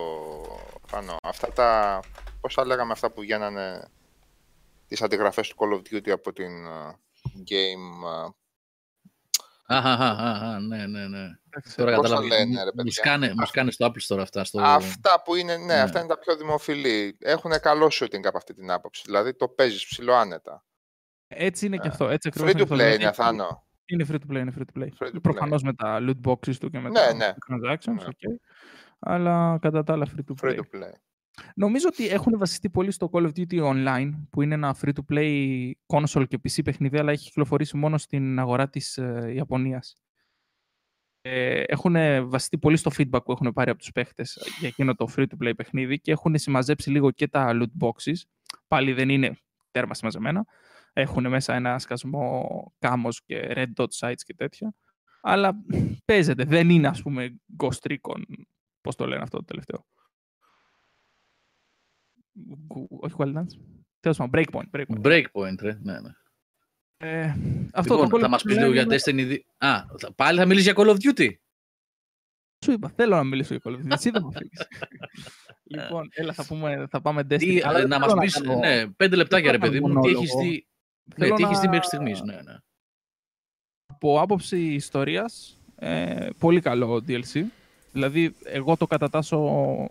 [0.92, 1.16] πάνω.
[1.24, 2.00] Αυτά τα.
[2.42, 3.88] Πώς τα λέγαμε αυτά που βγαίνανε
[4.88, 6.96] τις αντιγραφές του Call of Duty από την ε,
[7.38, 8.28] game.
[9.68, 11.28] ε, Αχ, ναι, ναι, ναι.
[11.48, 12.28] εντάξει, Τώρα Πώς τα κατάλαβα.
[12.28, 14.44] λένε, ρε Μου παιδιά; σκάνε, μου σκάνε στο Apple Store αυτά.
[14.44, 14.62] Στο...
[14.62, 15.80] Αυτά που είναι, ναι, Ναι.
[15.80, 17.18] αυτά είναι τα πιο δημοφιλή.
[17.20, 19.02] Έχουν καλό shooting από αυτή την άποψη.
[19.06, 20.66] Δηλαδή το παίζεις ψηλό άνετα.
[21.28, 22.10] Έτσι είναι και αυτό.
[22.10, 22.84] Έτσι ακριβώς Free είναι to και αυτό.
[22.84, 23.66] play Δηλαδή, είναι, Θάνο.
[23.86, 24.88] Είναι free to play, είναι free to play.
[25.00, 25.22] Free to play.
[25.22, 27.34] Προφανώς με τα loot boxes του και με Ναι, τα ναι.
[27.48, 28.04] transactions, Ναι.
[28.06, 28.36] okay.
[29.00, 30.58] αλλά κατά τα άλλα free to play.
[31.38, 31.52] Free to play.
[31.56, 36.28] Νομίζω ότι έχουν βασιστεί πολύ στο Call of Duty Online, που είναι ένα free-to-play console
[36.28, 39.96] και PC παιχνίδι, αλλά έχει κυκλοφορήσει μόνο στην αγορά της ε, Ιαπωνίας.
[41.22, 41.94] Ε, έχουν
[42.30, 46.00] βασιστεί πολύ στο feedback που έχουν πάρει από τους παίχτες για εκείνο το free-to-play παιχνίδι
[46.00, 48.22] και έχουν συμμαζέψει λίγο και τα loot boxes.
[48.68, 49.38] Πάλι δεν είναι
[49.72, 50.46] τέρμα συμμαζεμένα.
[50.94, 54.74] Έχουν μέσα ένα σκασμό κάμος και red dot sites και τέτοια.
[55.22, 55.54] Αλλά
[56.06, 56.44] παίζεται.
[56.44, 58.22] Δεν είναι, ας πούμε, Ghost Recon,
[58.82, 59.86] πώς το λένε αυτό το τελευταίο.
[62.68, 63.58] Γκου- όχι Wildlands.
[64.00, 64.70] Τέλος πάντων, Breakpoint.
[64.80, 65.02] Breakpoint.
[65.04, 65.78] Breakpoint, ρε.
[65.82, 66.10] Ναι, ναι.
[66.98, 67.36] Ε,
[67.74, 69.38] αυτό Λοιπόν, το θα Call of μας Duty πεις λίγο για είναι- Destiny 2.
[69.58, 71.30] Α, θα- πάλι θα μιλήσεις για Call of Duty;
[72.66, 73.92] Σου είπα, θέλω να μιλήσω για Call of Duty.
[73.92, 74.68] Εσύ δεν μου αφήνεις.
[75.76, 77.38] λοιπόν, έλα, θα, πούμε, θα πάμε Destiny.
[77.38, 79.82] Τι, αλλά δεν να θέλω μας πεις, κάνω- ναι, πέντε λεπτάκια ρε θέλω να παιδί
[79.82, 80.22] κάνω μου, τι μονόλογο.
[80.24, 80.68] έχεις δει,
[81.04, 82.56] ναι, Θέλω τι έχεις δει να- μέχρι στιγμής, ναι, ναι.
[83.94, 87.44] από άποψη ιστορίας, ε, πολύ καλό DLC.
[87.92, 89.90] Δηλαδή, εγώ το κατατάσω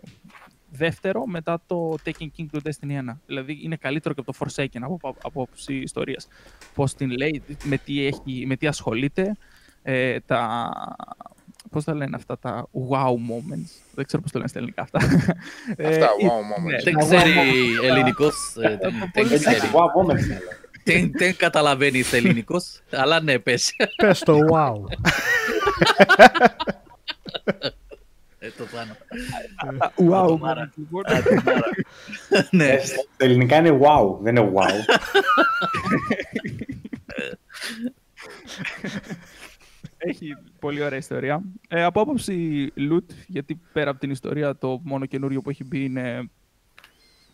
[0.73, 3.15] δεύτερο μετά το Taken King του Destiny 1.
[3.25, 6.27] Δηλαδή, είναι καλύτερο και από το Forsaken από, από, από άποψη ιστορίας.
[6.73, 9.37] Πώς την λέει, με τι, έχει, με τι ασχολείται,
[9.83, 10.69] ε, τα...
[11.71, 13.69] Πώς τα λένε αυτά τα wow moments.
[13.95, 14.99] Δεν ξέρω πώς το λένε στα ελληνικά αυτά.
[15.75, 16.71] Ε, Αυτά, ε, wow moments.
[16.71, 17.83] ναι, Δεν τα wow ξέρει moments.
[17.83, 19.55] ελληνικός, ε, δεν- δεν πολύ ξέρει.
[19.55, 20.39] Εντάξει, wow, moment, θέλω.
[20.83, 23.73] Δεν- Δεν καταλαβαίνει ελληνικός, αλλά ναι, πες.
[23.95, 24.75] Πες το wow.
[28.43, 28.95] Ε, το πάνω.
[29.79, 30.69] Τα wow το μάρα.
[30.69, 31.03] moments, λοιπόν.
[32.51, 34.69] Ναι, Ε, Στα ελληνικά είναι wow, δεν είναι wow.
[39.97, 41.41] Έχει πολύ ωραία ιστορία.
[41.67, 45.83] Ε, από άποψη loot, γιατί πέρα από την ιστορία το μόνο καινούριο που έχει μπει
[45.83, 46.29] είναι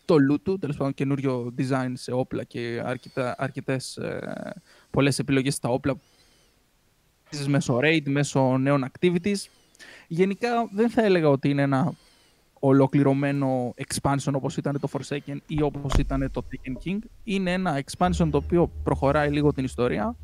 [0.06, 4.54] το loot του, τέλος πάντων καινούριο design σε όπλα και αρκετά, αρκετές ε,
[4.92, 5.98] πολλές επιλογές στα όπλα
[7.48, 9.38] μέσω raid, μέσω νέων activities.
[10.08, 11.94] Γενικά δεν θα έλεγα ότι είναι ένα
[12.60, 16.98] ολοκληρωμένο expansion όπως ήταν το Forsaken ή όπως ήταν το Taken King.
[17.24, 20.16] Είναι ένα expansion το οποίο προχωράει λίγο την ιστορία,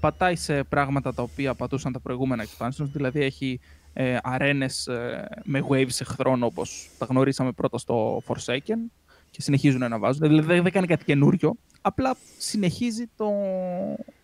[0.00, 3.60] πατάει σε πράγματα τα οποία πατούσαν τα προηγούμενα expansions, δηλαδή έχει
[3.92, 8.76] ε, αρένες ε, με waves εχθρών όπως τα γνωρίσαμε πρώτα στο Forsaken
[9.30, 10.28] και συνεχίζουν να βάζουν.
[10.28, 13.30] Δηλαδή δεν, δεν κάνει κάτι καινούριο, απλά συνεχίζει το,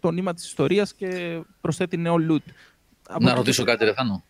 [0.01, 2.53] το νήμα της ιστορίας και προσθέτει νέο loot.
[3.09, 4.13] Από Να εκεί ρωτήσω και- κάτι, ρε Θάνο.
[4.13, 4.23] Μου-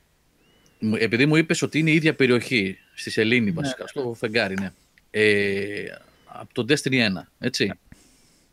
[0.98, 4.70] Επειδή μου είπες ότι είναι η ίδια περιοχή, στη Σελήνη βασικά, στο φεγγάρι, ναι.
[5.10, 5.84] Ε,
[6.24, 7.72] από το Destiny 1, έτσι.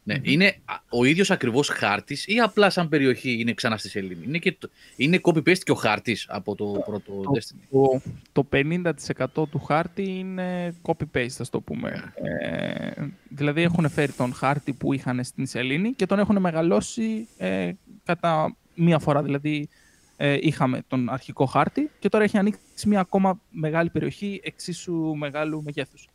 [0.07, 0.15] Ναι.
[0.22, 4.38] Είναι α- ο ίδιος ακριβώς χάρτης ή απλά σαν περιοχή είναι ξανά στη Σελήνη; Είναι,
[4.38, 9.60] και το, είναι copy-paste και ο χάρτης από το πρώτο Destiny; Το, το 50% του
[9.60, 12.14] χάρτη είναι copy-paste, θα το πούμε.
[12.41, 12.91] Ε,
[13.30, 17.72] δηλαδή έχουν φέρει τον χάρτη που είχαν στην Σελήνη και τον έχουν μεγαλώσει ε,
[18.03, 19.23] κατά μία φορά.
[19.23, 19.69] Δηλαδή
[20.18, 25.64] ε, είχαμε τον αρχικό χάρτη και τώρα έχει ανοίξει μια ακόμα μεγάλη περιοχή εξίσου μεγάλου
[25.64, 26.08] μεγέθους.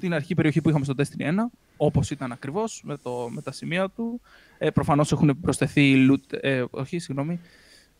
[0.00, 1.34] Την αρχική περιοχή που είχαμε στο Destiny 1,
[1.76, 4.20] όπως ήταν ακριβώς, με, το, με τα σημεία του.
[4.58, 7.40] Ε, προφανώς έχουν προσθεθεί loot, ε, όχι, συγγνώμη,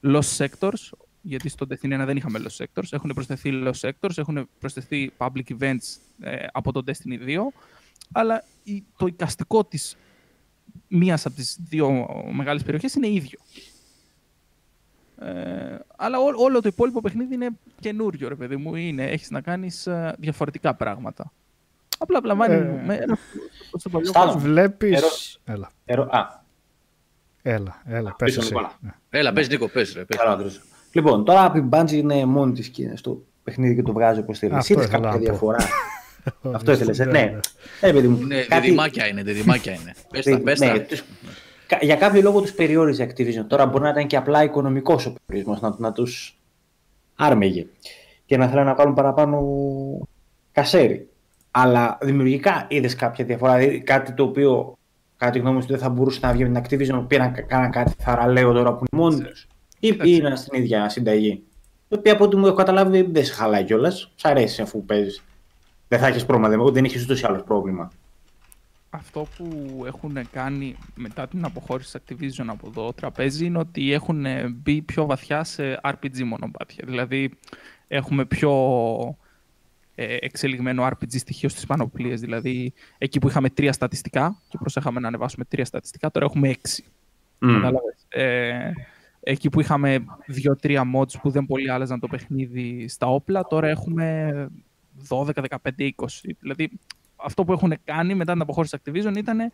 [0.03, 0.91] lost sectors,
[1.23, 2.87] γιατί στο Destiny 1 δεν είχαμε lost sectors.
[2.91, 7.39] Έχουν προσθεθεί lost sectors, έχουν προσθεθεί public events ε, από το Destiny 2,
[8.13, 9.97] αλλά η- το εικαστικό της
[10.89, 13.39] μίας από τις δύο μεγάλες περιοχές είναι ίδιο.
[15.23, 17.49] Ε, αλλά ό, όλο το υπόλοιπο παιχνίδι είναι
[17.81, 18.75] καινούριο, ρε παιδί μου.
[18.75, 21.33] Είναι, έχεις να κάνεις ε, διαφορετικά πράγματα.
[21.99, 23.19] Απλά απλαμβάνει Ε, με ένα
[23.79, 24.25] στο παλιό Στάνο.
[24.27, 24.41] κόσμο.
[24.41, 24.91] Βλέπεις...
[24.99, 25.11] Ερώ-
[25.45, 26.03] Έλα, Ερω...
[26.11, 26.43] Α,
[27.43, 28.49] έλα, έλα, πες πίσω εσύ.
[28.49, 28.73] Νικόλα.
[28.81, 28.91] Ναι.
[29.11, 30.05] Έλα, πες Νίκο, πες ρε.
[30.05, 30.17] Πες.
[30.19, 30.61] Καλά, Αντρούς.
[30.93, 34.57] Λοιπόν, τώρα η Bungie είναι μόνη της και στο παιχνίδι και το βγάζει όπως θέλεις.
[34.57, 35.31] Αυτό Εσύ είδες ήθελα κάποια να πω.
[35.31, 35.59] διαφορά;
[36.57, 37.11] Αυτό Ορίστε, ήθελε.
[37.11, 37.31] ναι, Ναι.
[37.31, 37.39] ναι.
[37.81, 38.27] Ε, παιδί μου.
[38.27, 39.95] Ναι, κάτι- διδυμάκια είναι, διδυμάκια είναι.
[40.11, 40.97] Πες τα, δι- πες ναι, τα.
[41.71, 43.45] Τους- κα- Για κάποιο λόγο τους περιόριζε η Activision.
[43.49, 46.39] Τώρα μπορεί να ήταν και απλά οικονομικός ο περιορισμός, να, να τους
[47.17, 47.67] άρμεγε
[48.27, 49.39] και να θέλουν να κάνουν παραπάνω
[50.53, 51.09] κασέρι.
[51.51, 54.75] Αλλά δημιουργικά είδες κάποια διαφορά, δηλαδή κάτι το οποίο
[55.21, 57.93] Κάτι γνώμη σου δεν θα μπορούσε να βγει με την Activision που να κάνουν κάτι
[57.99, 59.47] θαραλέο τώρα που είναι μόνοι τους.
[59.81, 61.43] Ή, ή είναι στην ίδια συνταγή.
[61.89, 64.13] Η οποία από ό,τι μου έχω καταλάβει δεν σε χαλάει κιόλας.
[64.15, 65.23] Σ' αρέσει αφού παίζεις.
[65.89, 67.91] Δεν θα έχεις πρόβλημα, δεν έχεις ούτως ή άλλως πρόβλημα.
[68.91, 74.27] Αυτό που έχουν κάνει μετά την αποχώρηση της Activision από το τραπέζι είναι ότι έχουν
[74.51, 76.85] μπει πιο βαθιά σε RPG μονοπάτια.
[76.87, 77.31] Δηλαδή
[77.89, 78.53] έχουμε πιο
[79.95, 82.21] ε, εξελιγμένο RPG στοιχείο στις πανοπλίες.
[82.21, 86.85] Δηλαδή εκεί που είχαμε τρία στατιστικά και προσέχαμε να ανεβάσουμε τρία στατιστικά, τώρα έχουμε έξι.
[87.41, 87.73] Mm.
[88.09, 88.71] Ε,
[89.21, 94.49] εκεί που είχαμε δύο-τρία mods που δεν πολύ άλλαζαν το παιχνίδι στα όπλα, τώρα έχουμε
[95.09, 95.49] 12, 15,
[95.79, 95.91] 20.
[96.41, 96.71] Δηλαδή
[97.25, 99.53] αυτό που έχουν κάνει μετά την αποχώρηση Activision ήταν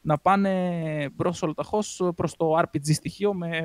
[0.00, 3.62] να πάνε μπρος ολοταχώς προς το RPG στοιχείο με,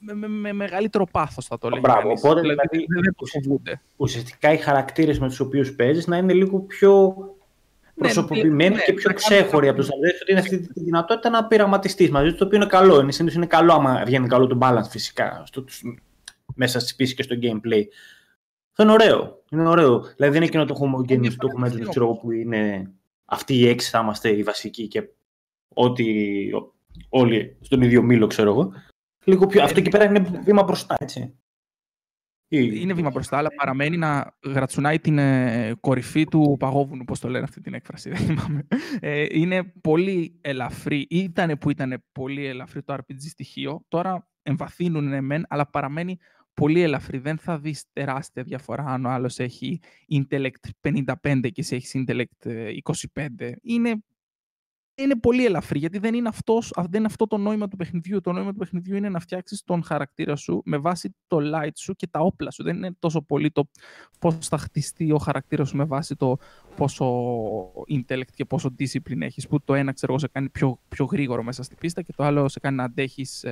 [0.00, 1.88] με, με, μεγαλύτερο πάθος θα το λέγαμε.
[1.88, 7.14] Μπράβο, οπότε δηλαδή, δηλαδή ουσιαστικά οι χαρακτήρες με τους οποίους παίζεις να είναι λίγο πιο
[7.16, 10.20] ναι, προσωποποιημένοι ναι, και πιο ξέχωροι από τους άλλους.
[10.20, 13.00] Ότι είναι αυτή τη δυνατότητα να πειραματιστείς μαζί τους, το οποίο είναι καλό.
[13.00, 15.64] Είναι, είναι καλό άμα βγαίνει καλό το balance φυσικά στο,
[16.54, 17.82] μέσα στις πίσεις και στο gameplay.
[18.70, 19.39] Αυτό είναι ωραίο.
[19.50, 19.98] Είναι ωραίο.
[20.00, 22.92] Δηλαδή δεν είναι εκείνο το homogeneous που το έχουμε έτσι, ξέρω που είναι
[23.24, 25.08] αυτοί οι έξι θα είμαστε οι βασικοί και
[25.68, 26.50] ότι
[27.08, 28.72] όλοι στον ίδιο μήλο, ξέρω εγώ.
[29.24, 29.62] Λίγο πιο...
[29.62, 31.34] Αυτό εκεί πέρα είναι βήμα μπροστά, έτσι.
[32.52, 37.44] Είναι βήμα μπροστά, αλλά παραμένει να γρατσουνάει την ε, κορυφή του παγόβουνου, πώς το λένε
[37.44, 38.66] αυτή την έκφραση, δεν θυμάμαι.
[39.00, 45.44] Ε, είναι πολύ ελαφρύ, ήταν που ήταν πολύ ελαφρύ το RPG στοιχείο, τώρα εμβαθύνουν μεν,
[45.48, 46.18] αλλά παραμένει
[46.54, 47.18] πολύ ελαφρύ.
[47.18, 50.90] Δεν θα δεις τεράστια διαφορά αν ο άλλος έχει intellect
[51.22, 52.70] 55 και εσύ έχεις intellect
[53.14, 53.26] 25.
[53.36, 54.02] Ε, είναι,
[54.94, 58.20] είναι πολύ ελαφρύ, γιατί δεν είναι, αυτός, δεν είναι αυτό το νόημα του παιχνιδιού.
[58.20, 61.94] Το νόημα του παιχνιδιού είναι να φτιάξεις τον χαρακτήρα σου με βάση το light σου
[61.94, 62.62] και τα όπλα σου.
[62.62, 63.68] Δεν είναι τόσο πολύ το
[64.18, 66.36] πώς θα χτιστεί ο χαρακτήρας σου με βάση το
[66.76, 67.06] πόσο
[67.88, 69.48] intellect και πόσο discipline έχεις.
[69.48, 72.48] Που το ένα, ξέρω σε κάνει πιο, πιο γρήγορο μέσα στη πίστα και το άλλο
[72.48, 73.44] σε κάνει να αντέχεις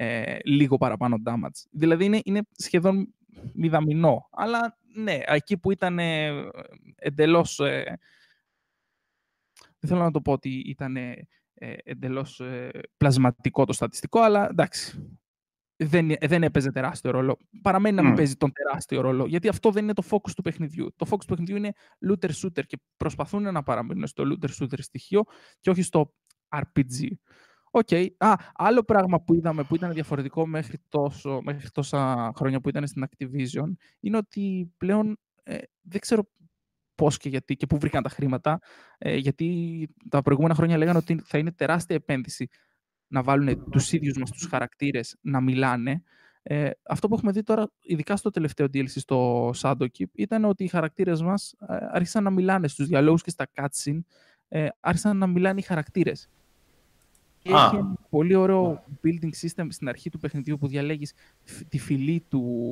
[0.00, 1.66] ε, ε, λίγο παραπάνω damage.
[1.70, 3.14] Δηλαδή είναι, είναι σχεδόν
[3.54, 4.28] μηδαμινό.
[4.32, 6.48] Αλλά ναι, εκεί που ήταν ε,
[6.96, 7.58] εντελώς...
[7.58, 7.98] Ε,
[9.78, 11.26] δεν θέλω να το πω ότι ήταν ε,
[11.84, 15.18] εντελώς ε, πλασματικό το στατιστικό, αλλά εντάξει,
[15.76, 17.38] δεν, δεν έπαιζε τεράστιο ρόλο.
[17.62, 20.92] Παραμένει να μην παίζει τον τεράστιο ρόλο, γιατί αυτό δεν είναι το focus του παιχνιδιού.
[20.96, 21.72] Το focus του παιχνιδιού είναι
[22.08, 25.24] looter shooter και προσπαθούν να παραμείνουν στο looter shooter στοιχείο
[25.60, 26.14] και όχι στο
[26.48, 27.08] RPG.
[27.70, 27.86] Οκ.
[27.90, 28.06] Okay.
[28.18, 32.86] Α, άλλο πράγμα που είδαμε που ήταν διαφορετικό μέχρι, τόσο, μέχρι τόσα χρόνια που ήταν
[32.86, 36.28] στην Activision είναι ότι πλέον ε, δεν ξέρω
[36.94, 38.58] πώς και γιατί και πού βρήκαν τα χρήματα
[38.98, 42.48] ε, γιατί τα προηγούμενα χρόνια λέγανε ότι θα είναι τεράστια επένδυση
[43.08, 46.02] να βάλουν τους ίδιους μας τους χαρακτήρες να μιλάνε.
[46.42, 50.68] Ε, αυτό που έχουμε δει τώρα, ειδικά στο τελευταίο DLC στο Shadowkeep, ήταν ότι οι
[50.68, 53.98] χαρακτήρες μας ε, άρχισαν να μιλάνε στους διαλόγους και στα cutscene,
[54.48, 56.28] ε, άρχισαν να μιλάνε οι χαρακτήρες.
[57.48, 61.14] Και έχει ένα πολύ ωραίο building system στην αρχή του παιχνιδιού που διαλέγεις
[61.68, 62.70] τη φυλή του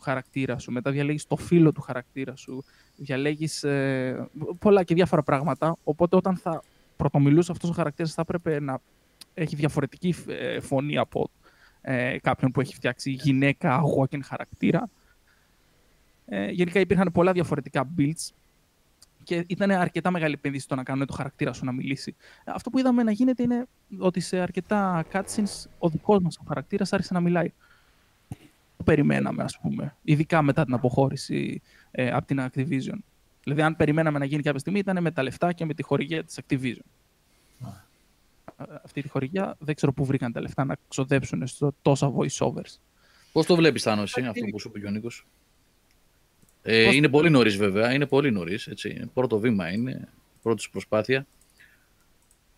[0.00, 2.64] χαρακτήρα σου, μετά διαλέγεις το φύλλο του χαρακτήρα σου,
[2.96, 4.28] διαλέγεις ε,
[4.58, 6.62] πολλά και διάφορα πράγματα, οπότε όταν θα
[6.96, 8.78] πρωτομιλούσε αυτός ο χαρακτήρας θα έπρεπε να
[9.34, 11.30] έχει διαφορετική ε, φωνή από
[11.80, 14.88] ε, κάποιον που έχει φτιάξει γυναίκα, walking χαρακτήρα.
[16.26, 18.30] Ε, γενικά υπήρχαν πολλά διαφορετικά builds
[19.26, 22.16] και ήταν αρκετά μεγάλη επένδυση το να κάνουν το χαρακτήρα σου να μιλήσει.
[22.44, 23.66] Αυτό που είδαμε να γίνεται είναι
[23.98, 27.52] ότι σε αρκετά cutscenes ο δικός μας ο χαρακτήρας άρχισε να μιλάει.
[28.76, 29.96] Το περιμέναμε, ας πούμε.
[30.02, 32.98] Ειδικά μετά την αποχώρηση ε, από την Activision.
[33.42, 36.24] Δηλαδή, αν περιμέναμε να γίνει κάποια στιγμή, ήταν με τα λεφτά και με τη χορηγία
[36.24, 36.84] της Activision.
[38.84, 42.78] Αυτή τη χορηγία δεν ξέρω πού βρήκαν τα λεφτά να ξοδέψουν στο τόσα voiceovers.
[43.32, 45.26] Πώς το βλέπεις, Θάνος, εσύ, αυτό που σου είπε ο Νίκος;
[46.68, 48.68] Ε, Είναι πολύ νωρίς βέβαια, είναι πολύ νωρίς.
[49.14, 50.08] Πρώτο βήμα είναι,
[50.42, 51.26] πρώτη προσπάθεια.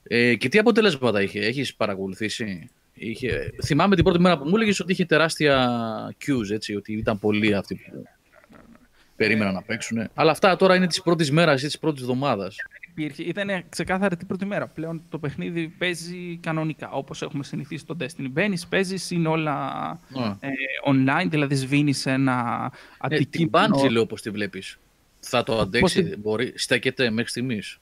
[0.03, 3.53] Ε, και τι αποτελέσματα είχε, έχεις παρακολουθήσει; Είχε...
[3.65, 7.55] Θυμάμαι την πρώτη μέρα που μου έλεγες ότι είχε τεράστια queues, έτσι, ότι ήταν πολλοί
[7.55, 8.05] αυτοί που
[9.17, 10.09] περίμεναν να παίξουν.
[10.15, 12.57] Αλλά αυτά τώρα είναι της πρώτης μέρας ή της πρώτης εβδομάδας
[12.99, 13.23] υπήρχε.
[13.23, 14.67] Ήταν ξεκάθαρη την πρώτη μέρα.
[14.67, 18.27] Πλέον το παιχνίδι παίζει κανονικά, όπως έχουμε συνηθίσει στο Destiny.
[18.31, 20.01] Μπαίνεις, παίζεις, είναι όλα
[20.41, 20.49] ε,
[20.87, 23.75] online, δηλαδή σβήνεις ένα ε, αντικείμενο.
[23.75, 24.79] την Bungie, λέω, όπως τη βλέπεις.
[25.21, 26.19] Θα το αντέξει, Πώς...
[26.19, 27.79] μπορεί, στέκεται μέχρι στιγμής.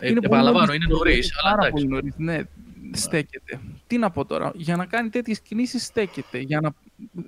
[0.00, 1.32] Ε, επαναλαμβάνω, είναι νωρίς.
[1.42, 2.42] Πάρα πολύ νωρίς, ναι,
[2.92, 3.60] στέκεται.
[3.86, 6.38] Τι να πω τώρα, για να κάνει τέτοιες κινήσεις στέκεται.
[6.38, 6.72] Για να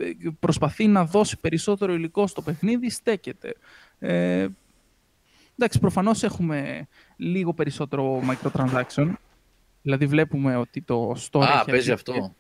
[0.05, 3.55] ε, προσπαθεί να δώσει περισσότερο υλικό στο παιχνίδι, στέκεται.
[3.99, 4.47] Ε,
[5.61, 9.13] Εντάξει, προφανώς έχουμε λίγο περισσότερο microtransaction.
[9.83, 11.43] Δηλαδή βλέπουμε ότι το store.
[11.43, 12.35] Α, παίζει αυτό.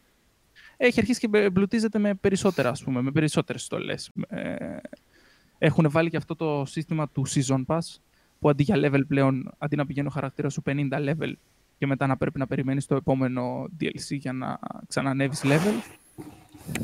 [0.76, 4.10] Έχει αρχίσει και εμπλουτίζεται με περισσότερα, ας πούμε, με περισσότερες στολές.
[4.28, 4.76] Ε,
[5.58, 7.78] έχουν βάλει και αυτό το σύστημα του Season Pass,
[8.38, 11.32] που αντί για level πλέον, αντί να πηγαίνει ο χαρακτήρας σου 50 level
[11.78, 14.58] και μετά να πρέπει να περιμένεις το επόμενο DLC για να
[14.88, 15.98] ξανανεύεις level.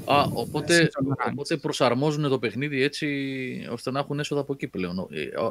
[0.04, 1.30] Α, οπότε, Season ranks.
[1.30, 3.06] οπότε προσαρμόζουν το παιχνίδι έτσι
[3.70, 5.08] ώστε να έχουν έσοδα από εκεί πλέον.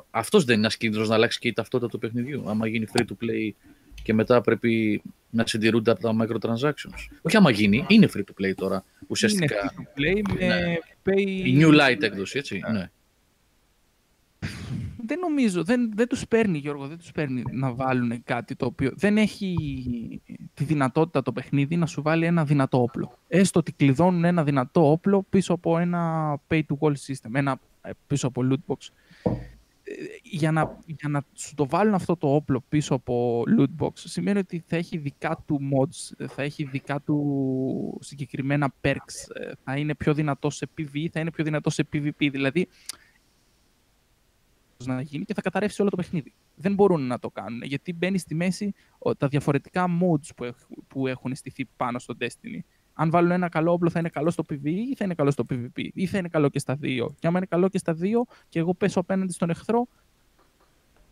[0.09, 2.49] Αυτός δεν είναι ένας κίνδυνος να αλλάξει και η ταυτότητα του παιχνιδιού.
[2.49, 3.51] Άμα γίνει free to play
[4.03, 7.07] και μετά πρέπει να συντηρούνται από τα microtransactions.
[7.21, 8.85] Όχι άμα γίνει, είναι free to play τώρα.
[9.07, 9.55] Ουσιαστικά.
[9.55, 10.77] Είναι free to play με Ναι.
[11.05, 11.19] pay...
[11.27, 12.61] Η New Light έκδοση, έτσι.
[12.71, 12.89] Ναι.
[15.05, 18.91] Δεν νομίζω, δεν, δεν τους παίρνει Γιώργο, δεν τους παίρνει να βάλουν κάτι το οποίο
[18.95, 19.55] δεν έχει
[20.53, 23.17] τη δυνατότητα το παιχνίδι να σου βάλει ένα δυνατό όπλο.
[23.27, 27.91] Έστω ότι κλειδώνουν ένα δυνατό όπλο πίσω από ένα pay to wall system, ένα ε,
[28.07, 28.87] πίσω από loot box.
[29.83, 29.93] Ε,
[30.23, 34.39] Για να, για να σου το βάλουν αυτό το όπλο πίσω από loot box σημαίνει
[34.39, 39.95] ότι θα έχει δικά του mods, θα έχει δικά του συγκεκριμένα perks, ε, θα είναι
[39.95, 42.29] πιο δυνατός σε PvE, θα είναι πιο δυνατός σε PvP.
[42.31, 42.67] Δηλαδή
[44.85, 46.33] να γίνει και θα καταρρεύσει όλο το παιχνίδι.
[46.55, 50.67] Δεν μπορούν να το κάνουν γιατί μπαίνει στη μέση ο- τα διαφορετικά modes που, έχ-
[50.87, 52.59] που έχουν στηθεί πάνω στο Destiny.
[52.93, 55.45] Αν βάλουν ένα καλό όπλο θα είναι καλό στο PvE ή θα είναι καλό στο
[55.49, 57.15] PvP ή θα είναι καλό και στα δύο.
[57.19, 59.87] Και άμα είναι καλό και στα δύο και εγώ πέσω απέναντι στον εχθρό,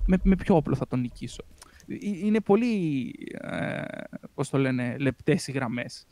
[0.05, 1.43] με, με ποιο όπλο θα τον νικήσω.
[1.87, 3.81] Ε, Είναι πολύ, ε,
[4.33, 6.05] πώς το λένε, λεπτές οι γραμμές.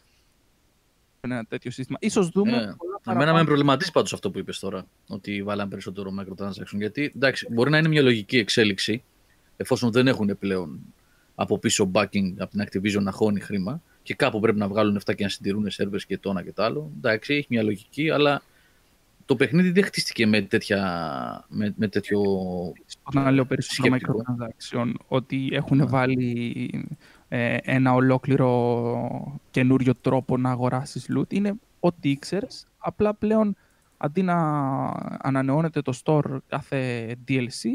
[1.21, 1.97] Ένα τέτοιο σύστημα.
[2.01, 3.37] Ίσως δούμε Ε, πολλά Εμένα παραπάνω.
[3.37, 4.85] με προβληματίζει πάντως αυτό που είπες τώρα.
[5.07, 6.77] Ότι βάλαν περισσότερο microtransaction.
[6.77, 9.03] Γιατί εντάξει, μπορεί να είναι μια λογική εξέλιξη
[9.57, 10.79] εφόσον δεν έχουν πλέον
[11.35, 15.13] από πίσω backing από την Activision να χώνει χρήμα και κάπου πρέπει να βγάλουν αυτά
[15.13, 16.91] και να συντηρούν σερβέρ και το ένα και το άλλο.
[16.97, 18.41] Εντάξει, έχει μια λογική, αλλά
[19.25, 22.21] το παιχνίδι δεν χτίστηκε με, τέτοια, με, με τέτοιο.
[23.13, 24.23] να λέω περισσότερο σκεπτικό.
[24.25, 26.85] microtransaction, ότι έχουν βάλει
[27.27, 31.33] ε, ένα ολόκληρο καινούριο τρόπο να αγοράσεις loot.
[31.33, 33.55] Είναι ό,τι ήξερες, απλά πλέον
[33.97, 34.35] αντί να
[35.19, 37.69] ανανεώνεται το store κάθε DLC,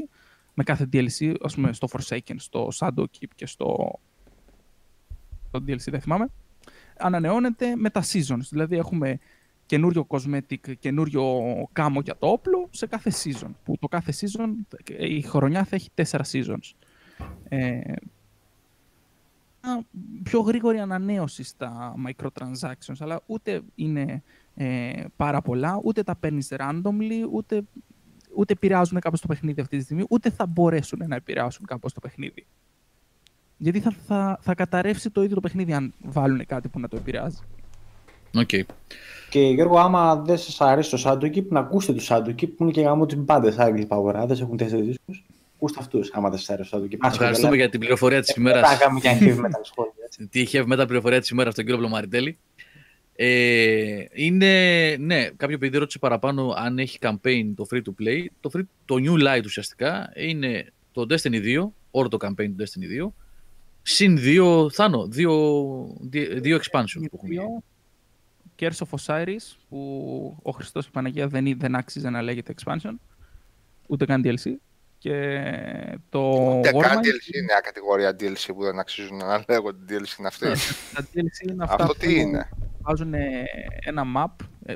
[0.54, 3.98] με κάθε DLC, ας πούμε στο Forsaken, στο Shadowkeep και στο,
[5.48, 6.30] στο DLC δεν θυμάμαι,
[6.98, 8.46] ανανεώνεται με τα seasons.
[8.50, 9.18] Δηλαδή έχουμε
[9.66, 13.50] καινούριο cosmetic, καινούριο κάμο για το όπλο σε κάθε season.
[13.64, 16.72] Που το κάθε season, η χρονιά θα έχει τέσσερα seasons.
[17.48, 18.13] Ε, μια
[20.22, 24.22] πιο γρήγορη ανανέωση στα microtransactions, αλλά ούτε είναι
[24.54, 27.62] ε, πάρα πολλά, ούτε τα παίρνεις randomly, ούτε,
[28.36, 32.00] ούτε επηρεάζουν κάπως το παιχνίδι αυτή τη στιγμή, ούτε θα μπορέσουν να επηρεάσουν κάπως το
[32.00, 32.46] παιχνίδι.
[33.56, 36.96] Γιατί θα, θα, θα καταρρεύσει το ίδιο το παιχνίδι αν βάλουν κάτι που να το
[36.96, 37.38] επηρεάζει.
[38.34, 38.50] Οκ.
[39.30, 42.80] Και Γιώργο, άμα δεν σας αρέσει το Shadowkeep, να ακούσετε το Shadowkeep που είναι και
[42.80, 45.24] γάμο τι μπάντε Άγγλοι παγοράδε, έχουν τέσσερις δίσκους.
[45.64, 46.98] Ακούστε αυτούς, άμα δεν σα αρέσει το Shadowkeep.
[47.06, 48.70] Ευχαριστούμε για την πληροφορία της ημέρας.
[48.70, 49.92] Θα κάνουμε και heavy metal σχόλια.
[50.04, 50.26] έτσι.
[50.30, 52.38] Τι έχει μετά πληροφορία της ημέρας στον κύριο Πλωμαριτέλη.
[53.16, 58.24] Ε, είναι, ναι, κάποιο παιδί ρώτησε παραπάνω αν έχει campaign το free to play.
[58.40, 63.04] Το, free, το new light ουσιαστικά είναι το Destiny 2, όλο το campaign του Destiny
[63.06, 63.08] 2,
[63.82, 67.44] συν δύο, Θάνο, δύο, δι- δύο expansions που έχουν γίνει.
[68.58, 72.54] Curse of Osiris, που ο Χριστός και η Παναγία δεν, ή- δεν άξιζε να λέγεται
[72.58, 72.92] expansion,
[73.86, 74.50] ούτε καν DLC.
[75.04, 76.20] Και το
[76.58, 80.28] Ούτε καν Warmind, DLC είναι μια κατηγορία DLC που δεν αξίζουν να λέγονται DLC είναι
[80.28, 80.46] αυτή.
[80.94, 82.48] τα DLC είναι αυτά Αυτό που τι είναι;
[82.80, 83.14] βάζουν
[83.84, 84.72] ένα map, ε,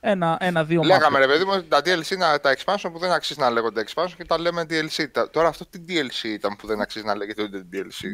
[0.00, 1.20] ένα, ένα-δύο Λέγαμε map.
[1.20, 4.12] ρε παιδί μου ότι τα DLC είναι τα expansion που δεν αξίζει να λέγονται expansion
[4.16, 5.06] και τα λέμε DLC.
[5.12, 8.04] Τα- Τώρα αυτό τι DLC ήταν που δεν αξίζει να λέγεται ούτε DLC;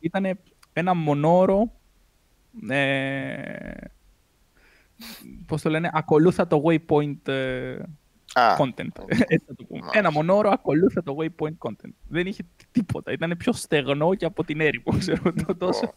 [0.00, 0.38] Ήταν
[0.72, 1.72] ένα μονόρο,
[2.70, 3.70] ε,
[5.46, 7.76] πώς το λένε, ακολούθα το waypoint ε,
[8.34, 8.88] Α, content.
[9.34, 9.80] Έτσι θα το πούμε.
[9.80, 9.98] Μάλιστα.
[9.98, 11.92] Ένα μονόρο ακολούθα το waypoint content.
[12.08, 13.12] Δεν είχε τί- τίποτα.
[13.12, 15.92] Ήταν πιο στεγνό και από την έρημο, ξέρω το τόσο.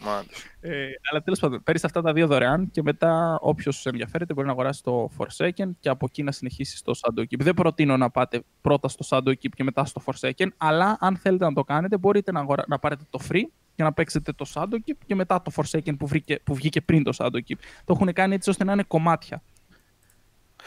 [0.00, 0.48] μάλιστα.
[0.60, 4.52] Ε, αλλά τέλος πάντων, παίρνεις αυτά τα δύο δωρεάν και μετά όποιος ενδιαφέρεται μπορεί να
[4.52, 7.38] αγοράσει το Forsaken και από εκεί να συνεχίσεις στο Shadowkeep.
[7.38, 11.52] Δεν προτείνω να πάτε πρώτα στο Shadowkeep και μετά στο Forsaken, αλλά αν θέλετε να
[11.52, 12.64] το κάνετε, μπορείτε να, αγορα...
[12.66, 13.42] να πάρετε το free
[13.74, 16.40] και να παίξετε το Shadowkeep και μετά το Forsaken που, βρήκε...
[16.44, 17.56] που βγήκε πριν το Shadowkeep.
[17.84, 19.42] Το έχουν κάνει έτσι ώστε να είναι κομμάτια.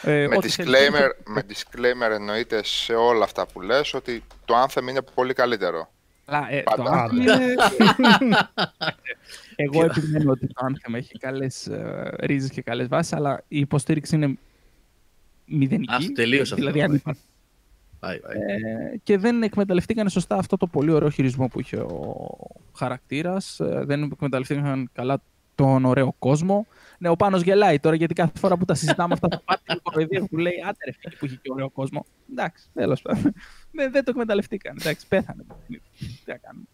[0.02, 0.90] Ε, Με ό,τι θέλετε.
[0.90, 5.92] disclaimer, με disclaimer εννοείται σε όλα αυτά που λες ότι το Anthem είναι πολύ καλύτερο.
[6.26, 7.10] Αλλά, ε, το Πάντα.
[7.10, 7.56] Anthem είναι...
[9.56, 14.16] Εγώ επιμένω ότι το Anthem έχει καλές ε, ρίζες και καλές βάσεις, αλλά η υποστήριξη
[14.16, 14.38] είναι
[15.46, 15.94] μηδενική.
[15.94, 16.56] Αυτό τελείωσε αυτό.
[16.56, 17.22] Δηλαδή, αν υπάρχει.
[18.00, 18.36] Πάει, πάει.
[18.38, 22.28] Ε, και δεν εκμεταλλευτήκαν σωστά αυτό το πολύ ωραίο χειρισμό που είχε ο
[22.76, 23.60] χαρακτήρας.
[23.60, 25.22] Ε, δεν εκμεταλλευτήκαν καλά
[25.58, 26.68] τον ωραίο κόσμο.
[27.00, 29.82] Ναι, ο Πάνος γελάει τώρα γιατί κάθε φορά που τα συζητάμε αυτά τα πάτη του
[29.82, 32.06] κοροϊδία που λέει άντε ρε φίλε που είχε και ωραίο κόσμο.
[32.32, 33.34] Εντάξει, τέλος πάντων.
[33.72, 34.78] δεν, δεν το εκμεταλλευτήκαν.
[34.80, 35.44] Εντάξει, πέθανε.
[35.48, 35.84] το παιχνίδι.
[35.98, 36.66] Τι να κάνουμε.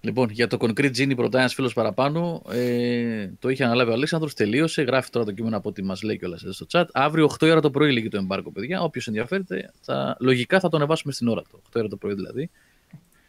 [0.00, 2.42] Λοιπόν, για το Concrete Genie ρωτάει ένας φίλος παραπάνω.
[2.50, 4.82] Ε, το είχε αναλάβει ο Αλέξανδρος, τελείωσε.
[4.82, 6.84] Γράφει τώρα το κείμενο από ό,τι μας λέει κιόλας εδώ στο chat.
[6.92, 8.80] Αύριο 8 η ώρα το πρωί λύγει το εμπάρκο, παιδιά.
[8.82, 11.62] Όποιος ενδιαφέρεται, θα, λογικά θα το ανεβάσουμε στην ώρα του.
[11.72, 12.50] 8 η ώρα το πρωί δηλαδή.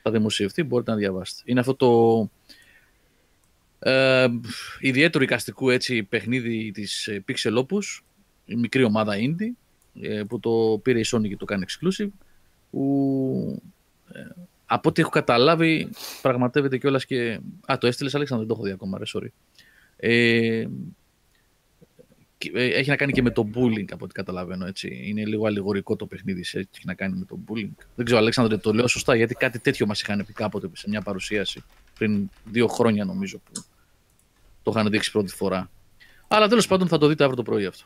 [0.02, 1.42] Θα δημοσιευτεί, μπορείτε να διαβάσετε.
[1.46, 2.30] Είναι αυτό το
[3.80, 4.28] ε,
[4.80, 8.02] ιδιαίτερο οικαστικού έτσι, παιχνίδι της Pixel Opus,
[8.46, 9.52] η μικρή ομάδα indie,
[10.02, 12.10] ε, που το πήρε η Sony και το κάνει exclusive.
[12.72, 13.62] Που,
[14.14, 14.20] ε,
[14.66, 15.90] από ό,τι έχω καταλάβει,
[16.22, 17.40] πραγματεύεται κιόλας και.
[17.66, 19.28] Α, το έστειλες, Αλέξανδρο, δεν το έχω δει ακόμα, ρε, sorry.
[19.98, 20.68] Ε,
[22.54, 24.66] έχει να κάνει και με το bullying, από ό,τι καταλαβαίνω.
[24.66, 25.02] Έτσι.
[25.04, 27.86] Είναι λίγο αλληγορικό το παιχνίδι, έχει να κάνει με το bullying.
[27.96, 31.02] Δεν ξέρω, Αλέξανδρο, το λέω σωστά, γιατί κάτι τέτοιο μας είχαν πει κάποτε σε μια
[31.02, 31.64] παρουσίαση
[31.98, 33.64] πριν δύο χρόνια, νομίζω, που
[34.64, 35.70] το είχαν δείξει πρώτη φορά.
[36.28, 37.86] Αλλά τέλος πάντων θα το δείτε αύριο το πρωί αυτό.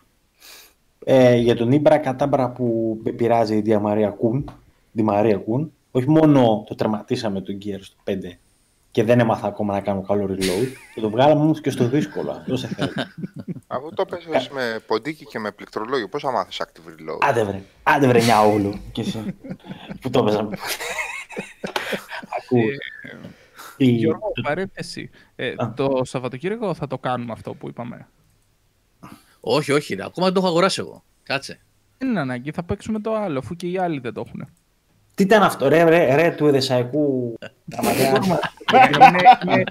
[1.05, 4.51] Ε, για τον Ήμπρα Κατάμπρα που πειράζει η Διαμαρία Κούν,
[4.95, 8.13] Τη Μαρία Κούν, όχι μόνο το τερματίσαμε τον Gears στο 5
[8.91, 12.31] και δεν έμαθα ακόμα να κάνω καλό reload, και το βγάλαμε όμως και στο δύσκολο.
[12.31, 12.91] Αυτό σε θέλω.
[13.67, 17.61] Αφού το παίζεις με ποντίκι και με πληκτρολόγιο, πώς θα μάθεις active reload; Άντε βρε,
[17.83, 18.19] άντε βρε
[18.53, 18.79] όλο.
[18.91, 19.35] και εσύ.
[20.01, 20.49] Που το έπαιζα.
[23.87, 23.99] Ακούς.
[23.99, 25.09] Γιώργο, παρένθεση.
[25.35, 28.07] Ε, το Σαββατοκύριακο θα το κάνουμε αυτό που είπαμε.
[29.39, 31.03] Όχι, όχι, ακόμα δεν το έχω αγοράσει εγώ.
[31.23, 31.59] Κάτσε.
[31.97, 34.47] Δεν είναι ανάγκη, θα παίξουμε το άλλο, αφού και οι άλλοι δεν το έχουν.
[35.15, 37.37] Τι ήταν αυτό, ρε, ρε, ρε του Εδεσαϊκού.
[39.43, 39.63] Είναι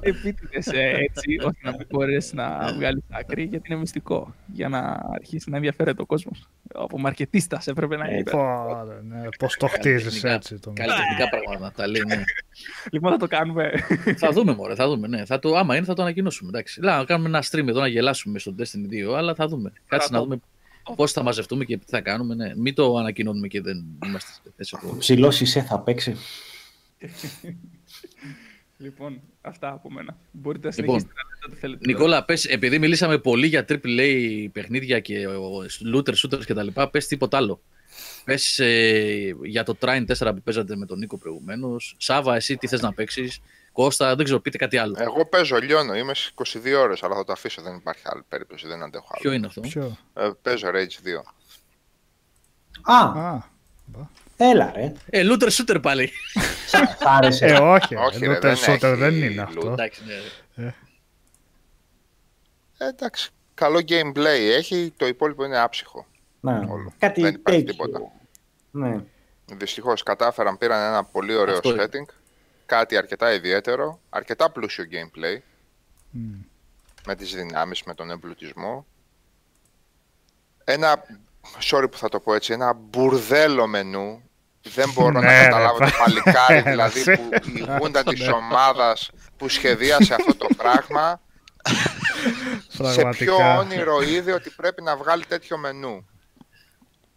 [0.00, 4.34] επίτηδες έτσι, ώστε να μην μπορέσει να βγάλεις άκρη, γιατί είναι μυστικό.
[4.52, 6.48] Για να αρχίσει να ενδιαφέρεται ο κόσμος.
[6.74, 8.22] Από μαρκετίστας έπρεπε να είναι.
[9.38, 10.58] Πώς το χτίζεις έτσι.
[10.72, 11.72] Καλλιτεχνικά πράγματα.
[11.76, 12.22] Τα λέει, ναι.
[12.90, 13.70] Λοιπόν, θα το κάνουμε.
[14.16, 15.08] Θα δούμε, μωρέ, θα δούμε.
[15.08, 15.24] Ναι.
[15.24, 16.48] Θα το, άμα είναι, θα το ανακοινώσουμε.
[16.48, 16.82] Εντάξει.
[16.82, 19.72] Λά, να κάνουμε ένα stream εδώ να γελάσουμε στο Destiny 2, αλλά θα δούμε.
[19.88, 20.40] Κάτσε να δούμε
[20.96, 22.34] Πώς θα μαζευτούμε και τι θα κάνουμε.
[22.34, 22.52] Ναι.
[22.56, 24.76] Μην το ανακοινώνουμε και δεν είμαστε σε θέση.
[24.90, 26.16] Ο ψηλό είσαι θα παίξει.
[28.78, 30.16] λοιπόν, αυτά από μένα.
[30.30, 31.86] Μπορείτε να λοιπόν, συνεχίσετε να λέτε ό,τι θέλετε.
[31.86, 35.26] Νικόλα, πες, επειδή μιλήσαμε πολύ για AAA παιχνίδια και
[35.94, 37.60] looters, shooters κτλ., πες τίποτα άλλο.
[38.24, 41.94] Πες ε, για το Trine 4 που παίζατε με τον Νίκο προηγουμένως.
[41.98, 43.40] Σάβα, εσύ τι θες να παίξεις;
[43.72, 44.96] Κώστα, δεν ξέρω, πείτε κάτι άλλο.
[44.98, 45.94] Εγώ παίζω, λιώνω.
[45.94, 46.32] Είμαι στις
[46.64, 47.62] 22 ώρες, αλλά θα το αφήσω.
[47.62, 48.66] Δεν υπάρχει άλλη περίπτωση.
[48.66, 49.20] Δεν αντέχω άλλο.
[49.20, 50.76] Ποιο είναι αυτό; Ποιο; Ε, παίζω Rage 2.
[52.82, 53.42] Α, Α.
[54.36, 54.92] Έλα, ρε.
[55.10, 56.10] Ε, looter shooter πάλι.
[56.66, 56.74] Σ'
[57.04, 57.46] άρεσε.
[57.46, 57.96] Ε, όχι.
[57.96, 59.70] όχι ρε, looter shooter δεν είναι αυτό.
[59.72, 60.02] Εντάξει,
[60.54, 60.66] ναι.
[60.66, 60.74] ε.
[62.88, 63.30] εντάξει.
[63.54, 66.06] Καλό gameplay έχει, το υπόλοιπο είναι άψυχο.
[66.40, 66.58] Ναι.
[66.68, 66.92] Όλο.
[66.98, 68.00] Κάτι δεν υπάρχει τίποτα.
[68.70, 69.04] Ναι.
[69.46, 72.21] Δυστυχώς κατάφεραν, πήραν ένα πολύ ωραίο Αυτό setting
[72.72, 75.38] κάτι αρκετά ιδιαίτερο, αρκετά πλούσιο gameplay,
[77.06, 78.86] με τις δυνάμεις, με τον εμπλουτισμό.
[80.64, 81.04] Ένα,
[81.70, 84.22] sorry που θα το πω έτσι, ένα μπουρδέλο μενού,
[84.62, 90.14] δεν μπορώ να ναι, καταλάβω το παλικάρι, δηλαδή που η γούντα της ομάδας που σχεδίασε
[90.14, 91.20] αυτό το πράγμα,
[92.94, 96.06] σε ποιο όνειρο είδε ότι πρέπει να βγάλει τέτοιο μενού.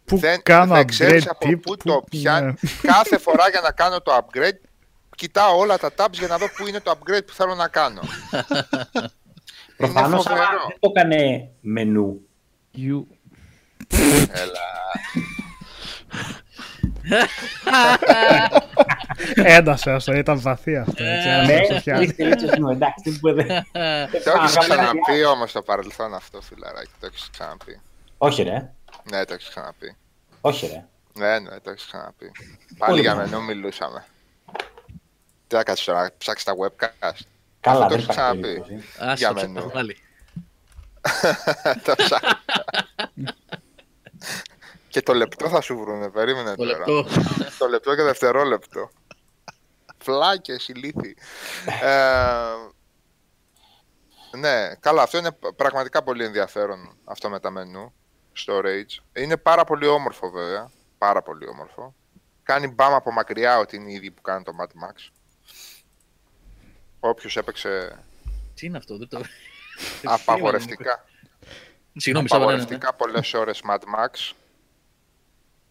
[0.04, 2.46] Που δεν, δεν ξέρεις από πού το πιάνει.
[2.46, 2.92] Ναι.
[2.92, 4.66] Κάθε φορά για να κάνω το upgrade
[5.16, 8.00] κοιτάω όλα τα tabs για να δω πού είναι το upgrade που θέλω να κάνω.
[9.76, 10.36] Προφανώς δεν
[10.80, 12.20] το έκανε μενού.
[12.76, 13.02] You.
[14.32, 14.66] Έλα.
[19.56, 21.02] Έντασε αυτό, ήταν βαθύ αυτό.
[21.02, 21.90] Ναι, εντάξει,
[24.24, 27.80] Το έχεις ξαναπεί όμως στο παρελθόν αυτό, φιλαράκι, το έχεις ξαναπεί.
[28.18, 28.70] Όχι ρε.
[29.10, 29.96] Ναι, το έχεις ξαναπεί.
[30.40, 30.84] Όχι ρε.
[31.12, 32.32] Ναι, ναι, το έχεις ξαναπεί.
[32.78, 34.04] Πάλι για μενού μιλούσαμε.
[35.46, 37.20] Τι θα κάτσεις τώρα, να ψάξεις τα webcast;
[37.60, 38.62] Καλά, δεν το ξαναπεί.
[39.16, 39.70] Για μενού.
[44.88, 46.78] Και το λεπτό θα σου βρούνε, περίμενε το τώρα.
[46.78, 47.06] Λεπτό.
[47.58, 48.90] το λεπτό και δευτερόλεπτο.
[49.98, 51.16] Φλάκες, ηλίθι.
[51.82, 51.96] ε,
[54.36, 57.94] ναι, καλά, αυτό είναι πραγματικά πολύ ενδιαφέρον αυτό με τα μενού
[58.32, 59.02] στο Rage.
[59.12, 61.94] Είναι πάρα πολύ όμορφο βέβαια, πάρα πολύ όμορφο.
[62.42, 65.10] Κάνει μπαμ από μακριά ότι είναι ήδη που κάνει το Mad Max.
[67.00, 68.04] Όποιος έπαιξε.
[68.54, 69.20] Τι είναι αυτό, δεν το.
[70.04, 71.04] Απαγορευτικά.
[71.96, 74.32] Συγγνώμη, Απαγορευτικά πολλές ώρες Mad Max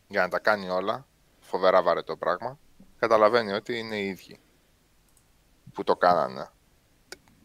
[0.08, 1.08] για να τα κάνει όλα.
[1.40, 2.60] Φοβερά βαρετό πράγμα.
[3.00, 4.40] Καταλαβαίνει ότι είναι οι ίδιοι
[5.74, 6.50] που το κάνανε.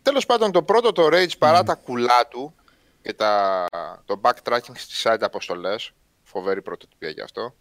[0.02, 2.54] Τέλος πάντων, το πρώτο το Rage παρά τα κουλά του
[3.02, 3.66] και τα,
[4.04, 5.92] το backtracking στις side αποστολές,
[6.22, 7.54] φοβερή πρωτοτυπία γι' αυτό,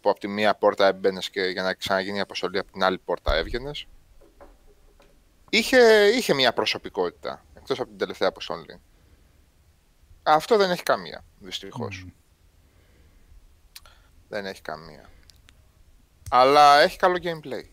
[0.00, 2.98] που από τη μία πόρτα έμπαινες και για να ξαναγίνει η αποστολή από την άλλη
[2.98, 3.86] πόρτα έβγαινες
[5.50, 8.80] είχε, είχε μια προσωπικότητα, εκτός από την τελευταία αποστολή.
[10.22, 12.06] Αυτό δεν έχει καμία, δυστυχώς.
[14.28, 15.10] Δεν έχει καμία.
[16.30, 17.64] Αλλά έχει καλό gameplay.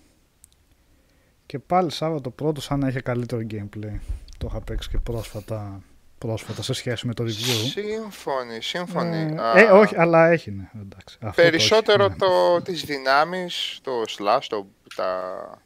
[1.45, 3.99] Και πάλι Σάββατο πρώτο σαν να είχε καλύτερο gameplay.
[4.37, 5.81] Το είχα παίξει και πρόσφατα,
[6.17, 7.69] πρόσφατα σε σχέση με το review.
[7.71, 9.17] Σύμφωνοι, σύμφωνοι.
[9.17, 10.69] Ε, Α, ε, όχι, αλλά έχει, ναι.
[10.81, 11.17] Εντάξει.
[11.21, 12.17] Αυτό το Περισσότερο έχει, ναι.
[12.17, 15.61] το, τις δυνάμεις, το slash, το, τα,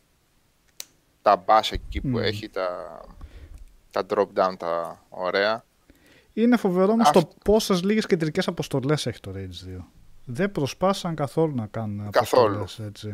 [1.36, 2.18] τα bass εκεί που Μμμ.
[2.18, 3.00] έχει, τα,
[3.92, 5.64] τα drop down, τα ωραία.
[6.34, 9.84] Είναι φοβερό όμως Αυτό- το πόσες λίγες κεντρικές αποστολές έχει το Rage 2.
[10.26, 12.56] Δεν προσπάσαν καθόλου να κάνουν Καθόλου.
[12.56, 13.08] αποστολές έτσι.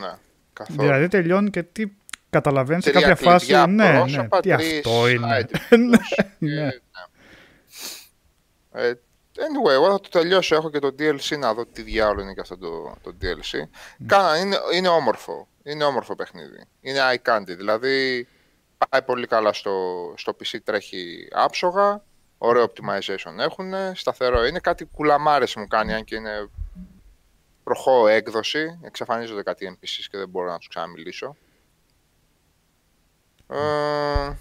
[0.00, 0.12] Ναι,
[0.52, 0.78] καθόλου.
[0.80, 1.86] Δηλαδή τελειώνει και τι
[2.30, 3.46] καταλαβαίνεις σε Τρία κάποια φάση.
[3.46, 5.26] κλειδιά Ναι, ναι, πρόσωπα, τι τρεις αυτό είναι.
[5.40, 5.86] side ναι,
[6.38, 6.62] ναι.
[6.62, 6.68] ναι.
[8.72, 8.92] Ε,
[9.34, 10.54] anyway, εγώ θα το τελειώσω.
[10.54, 13.58] Έχω και το DLC να δω τι διάολο είναι και αυτό το, το DLC.
[14.06, 15.48] Κάνα, είναι, είναι όμορφο.
[15.68, 16.64] Είναι όμορφο παιχνίδι.
[16.80, 17.56] Είναι eye candy.
[17.56, 18.28] Δηλαδή
[18.88, 22.02] πάει πολύ καλά στο, στο PC, τρέχει άψογα.
[22.38, 23.72] Ωραίο optimization έχουν.
[23.94, 24.44] Σταθερό.
[24.44, 26.50] Είναι κάτι κουλαμάρες μου κάνει, αν και είναι
[27.64, 28.78] προχώ έκδοση.
[28.82, 31.36] Εξαφανίζονται κάτι NPCs και δεν μπορώ να τους ξαναμιλήσω.
[33.50, 34.32] Ε,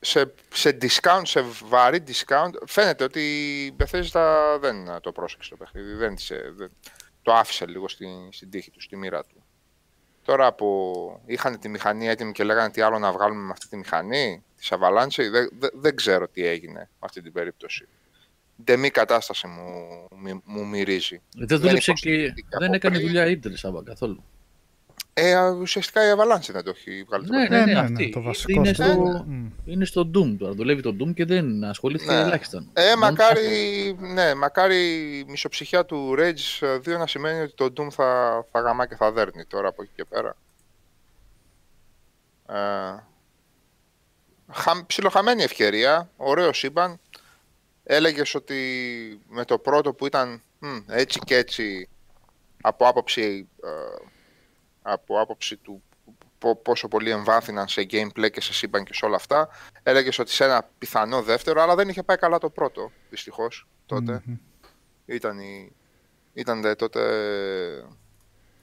[0.00, 3.20] σε, σε discount, σε βαρύ discount, φαίνεται ότι
[3.66, 6.70] η Bethesda δεν το πρόσεξε το παιχνίδι, δεν, της, ε, δεν-
[7.30, 9.44] το άφησε λίγο στην, στην τύχη του, στη μοίρα του.
[10.24, 13.76] Τώρα που είχαν τη μηχανή έτοιμη και λέγανε τι άλλο να βγάλουμε με αυτή τη
[13.76, 17.88] μηχανή, της Avalanche, δεν, δεν, δεν ξέρω τι έγινε με αυτή την περίπτωση.
[18.64, 21.22] Ντεμή κατάσταση μου, μου, μου μυρίζει.
[21.36, 23.06] Δεν δούλεψε και υποστηρίζει δεν από έκανε πριν.
[23.06, 24.24] δουλειά η Intel Σάβα καθόλου.
[25.14, 27.64] Ε, ουσιαστικά η Avalanche δεν το έχει βγάλει το Ναι, παιχνίδι.
[27.64, 28.04] ναι, ναι, αυτή.
[28.04, 28.82] ναι, το βασικό είναι, αυτό.
[28.84, 29.46] στο, Μμ.
[29.64, 30.52] είναι στο Doom τώρα.
[30.52, 32.20] Δουλεύει το Doom και δεν ασχολήθηκε Ναι.
[32.20, 32.64] ελάχιστα.
[32.72, 34.76] Ε, Μόνο μακάρι, ναι, μακάρι
[35.18, 39.12] η μισοψυχιά του Rage 2 να σημαίνει ότι το Doom θα, θα γαμά και θα
[39.12, 40.36] δέρνει τώρα από εκεί και πέρα.
[42.48, 43.02] Ε,
[44.52, 46.98] χα, ψιλοχαμένη ευκαιρία, ωραίο σύμπαν.
[47.84, 48.56] Έλεγες ότι
[49.28, 51.88] με το πρώτο που ήταν μ, έτσι και έτσι
[52.60, 54.04] από άποψη, ε,
[54.82, 55.82] από άποψη του
[56.38, 59.48] πο- πόσο πολύ εμβάθυναν σε gameplay και σε σύμπαν και σε όλα αυτά,
[59.82, 64.22] έλεγες ότι σε ένα πιθανό δεύτερο, αλλά δεν είχε πάει καλά το πρώτο, δυστυχώς, τότε.
[64.24, 64.36] Μμμ.
[65.06, 65.72] Ήταν, η,
[66.32, 67.00] ήταν δε τότε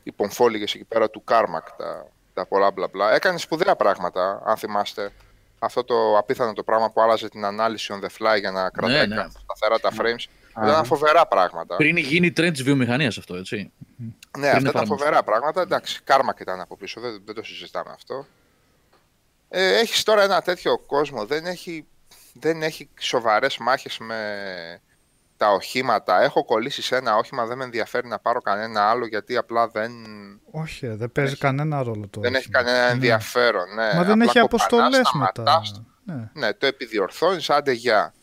[0.03, 3.14] οι πομφόλυγες εκεί πέρα του Κάρμακ, τα, τα πολλά μπλα μπλα.
[3.14, 5.11] Έκανες σπουδαία πράγματα, αν θυμάστε.
[5.60, 9.07] Αυτό το απίθανο το πράγμα που άλλαζε την ανάλυση on the fly για να κρατάει
[9.07, 9.26] ναι.
[9.30, 10.26] σταθερά τα frames.
[10.53, 11.76] Α, Ήταν φοβερά πράγματα.
[11.76, 13.72] Πριν γίνει trend τη βιομηχανίας αυτό, έτσι.
[14.39, 15.03] Ναι, πριν αυτά ήταν εφαρμοστεί.
[15.03, 15.61] φοβερά πράγματα.
[15.61, 18.26] Εντάξει, κάρμα και ήταν από πίσω, δεν, δεν το συζητάμε αυτό.
[19.49, 21.85] Ε, έχεις τώρα ένα τέτοιο κόσμο, δεν έχει,
[22.34, 24.81] δεν έχει σοβαρές μάχες με
[25.38, 26.22] τα οχήματα.
[26.22, 29.91] Έχω κολλήσει σε ένα όχημα, δεν με ενδιαφέρει να πάρω κανένα άλλο γιατί απλά δεν,
[30.51, 32.22] Όχι, ε, δεν παίζει έχει- κανένα ρόλο το.
[32.22, 32.64] δεν έχει όχημα.
[32.64, 32.91] κανένα Ναι.
[32.91, 33.73] ενδιαφέρον.
[33.76, 33.93] Ναι.
[33.93, 35.31] Μα δεν Απλά έχει κοπανάς, αποστολές μετά.
[35.34, 36.30] σταματάς, Ναι.
[36.34, 38.14] Ναι, το επιδιορθώνεις, άντε γεια.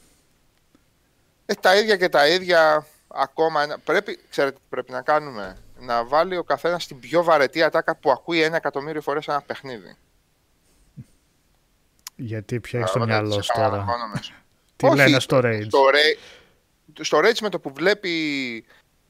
[1.47, 3.62] Ε, τα ίδια και τα ίδια ακόμα.
[3.62, 3.78] Ένα...
[3.78, 8.11] Πρέπει, ξέρετε τι πρέπει να κάνουμε; Να βάλει ο καθένας την πιο βαρετή ατάκα που
[8.11, 9.97] ακούει ένα εκατομμύριο φορές ένα παιχνίδι.
[12.16, 14.32] Γιατί πια έχεις στο Ωραία, μυαλό τις σου τώρα; επαναλαμβάνομες.
[14.77, 16.19] Τι Όχι, λένε στο Rage; Στο, Ra-
[17.01, 18.11] στο Rage με το που βλέπει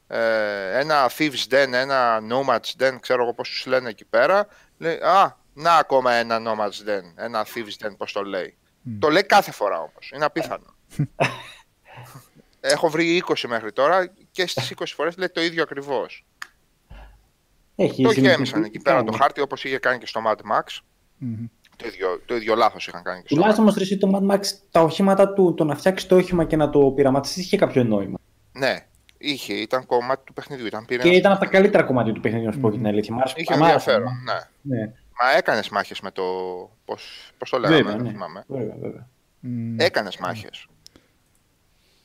[0.07, 4.47] ε, ένα Thieves Den, ένα Nomads Den, ξέρω εγώ πώς τους λένε εκεί πέρα,
[4.77, 8.57] λέει, α, να ακόμα ένα Nomads Den, ένα Thieves Den, πώς το λέει.
[8.81, 8.99] Μμ.
[8.99, 10.75] Το λέει κάθε φορά όμως, είναι απίθανο.
[12.59, 16.25] Έχω βρει 20 μέχρι τώρα και στις 20 φορές λέει το ίδιο ακριβώς.
[17.75, 19.09] Έχει Το συνηθίσει γέμισαν εκεί τι πέρα κάνει.
[19.11, 20.79] το χάρτη όπως είχε κάνει και στο Mad Max.
[21.17, 21.45] Μμμ.
[21.77, 24.33] Το ίδιο, το ίδιο λάθος είχαν κάνει και στο Mad Τουλάχιστον όμως εσύ το Mad
[24.35, 24.39] Max,
[24.71, 28.17] τα οχήματα του, το να φτιάξει το όχημα και να το πειραματίσει είχε κάποιο νόημα.
[28.51, 28.75] Ναι,
[29.17, 30.65] είχε, ήταν κομμάτι του παιχνιδιού.
[30.65, 32.87] Ήταν Και πυρήνας ήταν από τα καλύτερα κομμάτια του παιχνιδιού, να σου πω και την
[32.87, 33.13] αλήθεια.
[33.15, 33.91] Μ' άρεσε- Είχε μ' άρεσε.
[33.91, 34.75] ενδιαφέρον, ναι.
[34.77, 34.85] Ναι,
[35.21, 36.23] Μα έκανες μάχες με το.
[36.85, 38.11] Πώς πώς το λέγαμε, βέβαια, δεν ναι.
[38.11, 38.43] θυμάμαι.
[38.47, 39.07] βέβαια, βέβαια.
[39.39, 39.79] Μμ.
[39.79, 40.67] Έκανες μάχες.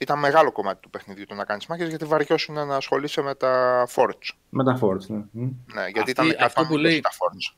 [0.02, 3.86] Ήταν μεγάλο κομμάτι του παιχνιδιού το να κάνεις μάχες γιατί βαριώσουν να ασχολείσαι με τα
[3.94, 4.35] Forge.
[4.51, 5.16] Με τα Forge, ναι.
[5.31, 5.43] Μμ.
[5.74, 7.55] Ναι, γιατί Αυτή- ήταν αυτό που 120 λέει- τα Forge.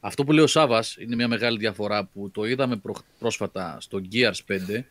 [0.00, 4.00] Αυτό που λέει ο Σάβα είναι μια μεγάλη διαφορά που το είδαμε προ- πρόσφατα στο
[4.12, 4.84] Gears 5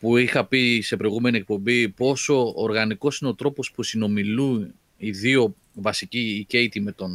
[0.00, 5.54] που είχα πει σε προηγούμενη εκπομπή πόσο οργανικός είναι ο τρόπος που συνομιλούν οι δύο
[5.74, 7.10] βασικοί, η Katie με τον,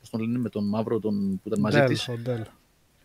[0.00, 2.42] πώς τον λένε, με τον μαύρο τον, που ήταν μαζί Dell, της, ο Dell.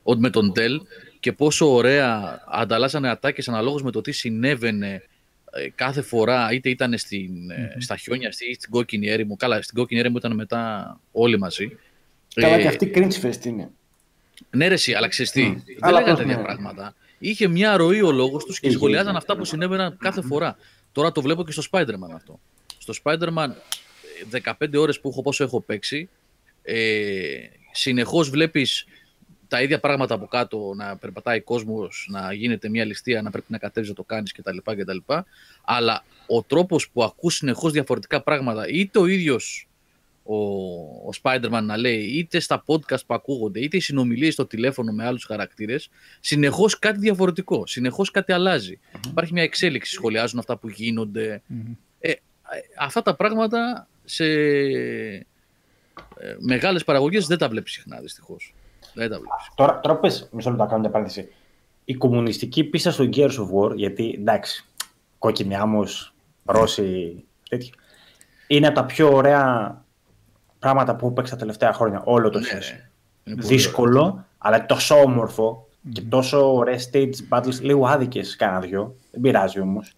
[0.04, 0.78] ο- με τον Dell
[1.20, 5.09] και πόσο ωραία ανταλλάσσανε ατάκες αναλόγως με το τι συνέβαινε ε,
[5.76, 9.36] κάθε φορά, είτε ήταν στην, ε, στα χιόνια είτε στην κόκκινη έρημο.
[9.36, 11.78] Καλά, στην κόκκινη έρημο ήταν μετά όλοι μαζί.
[12.34, 13.70] Καλά, Ε, και αυτή cringe fest είναι.
[14.50, 16.44] ναι, ρε, εσύ, αλλά ξέρεις τι, δεν Αλλά λέγανε πώς, τέτοια ναι.
[16.44, 16.96] πράγματα.
[17.20, 19.18] Είχε μια ροή ο λόγος τους και Είχε, σχολιάζαν είχε.
[19.18, 20.58] αυτά που συνέβαιναν κάθε φορά.
[20.92, 22.40] Τώρα το βλέπω και στο Spider-Man αυτό.
[22.78, 23.48] Στο Spider-Man,
[24.32, 26.10] ε, 15 ώρες που έχω, πόσο έχω παίξει,
[26.62, 26.80] ε,
[27.72, 28.86] συνεχώς βλέπεις
[29.50, 33.58] τα ίδια πράγματα από κάτω, να περπατάει κόσμος, να γίνεται μια ληστεία, να πρέπει να
[33.58, 34.58] κατέβεις να το κάνεις κτλ.
[34.64, 34.98] κτλ.
[35.64, 39.68] Αλλά ο τρόπος που ακούς συνεχώς διαφορετικά πράγματα, είτε ο ίδιος
[40.24, 40.36] ο,
[41.08, 45.06] ο Spider-Man να λέει είτε στα podcast που ακούγονται, είτε οι συνομιλίες στο τηλέφωνο με
[45.06, 45.90] άλλους χαρακτήρες,
[46.20, 48.80] συνεχώς κάτι διαφορετικό, συνεχώς κάτι αλλάζει.
[49.08, 51.42] Υπάρχει μια εξέλιξη, σχολιάζουν αυτά που γίνονται.
[51.46, 51.74] Μμμ.
[52.00, 52.12] Ε,
[52.78, 55.24] αυτά τα πράγματα σε ε,
[56.40, 58.54] μεγάλες παραγωγές δεν τα βλέπεις συχνά, δυστυχώς.
[58.94, 59.50] Δεν τα βλέπεις.
[59.56, 61.32] Τώρα, τώρα πες, μισό λεπτό να κάνω μια παρένθεση.
[61.86, 64.66] Η κομμουνιστική πίστα στο Gears of War, γιατί εντάξει,
[65.20, 66.14] κόκκινη άμμος,
[66.46, 67.74] Ρώσοι, τέτοιο,
[68.48, 69.76] είναι από τα πιο ωραία
[70.60, 72.70] πράγματα που έχω παίξει τα τελευταία χρόνια, όλο το Ναι, σες.
[72.70, 72.90] ρε.
[73.24, 78.96] Είναι πολύ Δύσκολο, αλλά τόσο όμορφο και τόσο ωραίες stage battles, λίγο άδικες κάνα δυο,
[79.12, 79.94] δεν πειράζει όμως.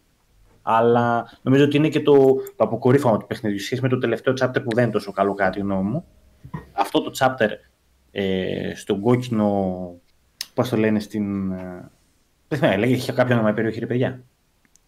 [0.62, 4.34] Αλλά νομίζω ότι είναι και το, το αποκορύφωμα του παιχνιδιού σε σχέση με το τελευταίο
[4.42, 6.06] chapter που δεν είναι τόσο καλό κάτι γνώμη μου.
[6.74, 7.50] Αυτό το chapter
[8.12, 9.96] ε, στον κόκκινο,
[10.54, 11.52] πώς το λένε στην...
[11.52, 11.90] ε,
[12.48, 14.24] Δεν θυμάμαι, λέγεται, είχε κάποιο όνομα η περιοχή, ρε παιδιά.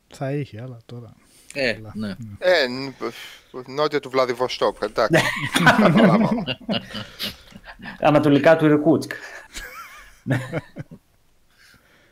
[0.08, 1.14] Θα είχε, αλλά τώρα.
[1.54, 2.10] Ε, ναι.
[2.40, 2.94] Ε, ν-
[3.68, 5.22] νότια του Βλαδιβοστόκ, εντάξει.
[5.82, 6.44] Καταλάβαμε.
[8.00, 9.12] Ανατολικά του Ιρκούτσκ.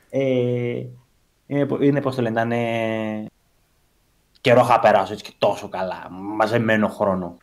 [0.10, 0.84] ε,
[1.48, 3.26] είναι, πο- είναι πώς το λένε, να είναι...
[4.42, 7.38] Καιρό είχα περάσει έτσι και τόσο καλά, μαζεμένο χρόνο.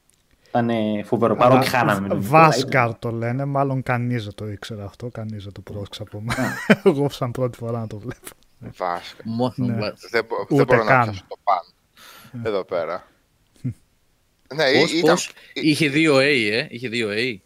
[0.49, 0.71] Ήταν
[1.05, 2.01] φοβερό, παρότι χάναμε.
[2.01, 5.53] με τον Νικόλα, ήταν- Βάσκαρ το λένε, μάλλον κανεί δεν το ήξερε αυτό, κανεί δεν
[5.53, 6.55] το πρόσεξε από μένα.
[6.85, 8.29] Εγώ σαν πρώτη φορά να το βλέπω.
[8.59, 9.23] Βάσκα.
[9.25, 9.75] Μόνο Ναι.
[9.75, 10.07] βάζει.
[10.11, 11.03] Δεν, μπο- Ούτε δεν μπορώ να καν.
[11.03, 12.43] πιάσω το παν.
[12.45, 13.07] Εδώ πέρα.
[14.55, 16.21] ναι, Πώς, ήταν, πώς, είχε δύο A,
[16.51, 17.37] ε, είχε δύο A.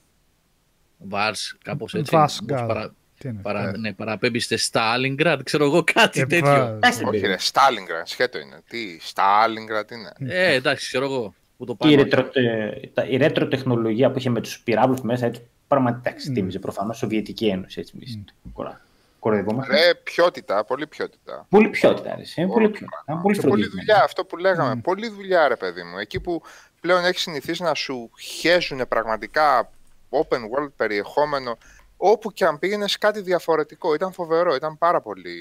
[1.10, 2.16] Vars, κάπως έτσι.
[2.16, 2.58] Βάσκαρ.
[2.58, 3.42] Πώς παρα, Τι είναι.
[3.42, 6.46] παρα, ναι, παραπέμπιστε Stalingrad, ξέρω εγώ κάτι Ε, τέτοιο.
[6.50, 8.60] βα- Εντάξει, όχι ρε, Στάλιγκραντ, σχέτο είναι.
[8.68, 10.12] Τι, Στάλιγκραντ είναι.
[10.18, 11.34] Ε, εντάξει, ξέρω εγώ.
[11.62, 12.02] Που το Και η, πάμε.
[12.02, 16.28] ρετρο, ε, τα- η ρέτρο τεχνολογία που είχε με τους πυράβλους μέσα, έτσι, πραγματικά εντάξει,
[16.30, 16.34] Mm.
[16.34, 18.80] τίμιζε προφανώς Σοβιετική Ένωση, έτσι, εμείς κορα-
[19.18, 19.74] κοροϊδευόμαστε.
[19.76, 21.47] Ρε, ποιότητα, πολύ ποιότητα.
[21.48, 23.02] Πολύ ποιότητα, ρε, ε, πολύ Όχι, ποιότητα.
[23.05, 23.22] πράγμα.
[23.22, 23.86] Πολύ Και πολλή φροντισμένο.
[23.86, 24.80] δουλειά, αυτό που λέγαμε.
[24.80, 25.98] Πολλή δουλειά, ρε παιδί μου.
[25.98, 26.43] Εκεί που
[26.80, 29.70] πλέον έχεις συνηθίσει να σου χέζουν πραγματικά
[30.10, 31.59] open world περιεχόμενο,
[31.97, 33.94] όπου και αν πήγαινες κάτι διαφορετικό.
[33.94, 35.34] Ήταν φοβερό, ήταν πάρα πολύ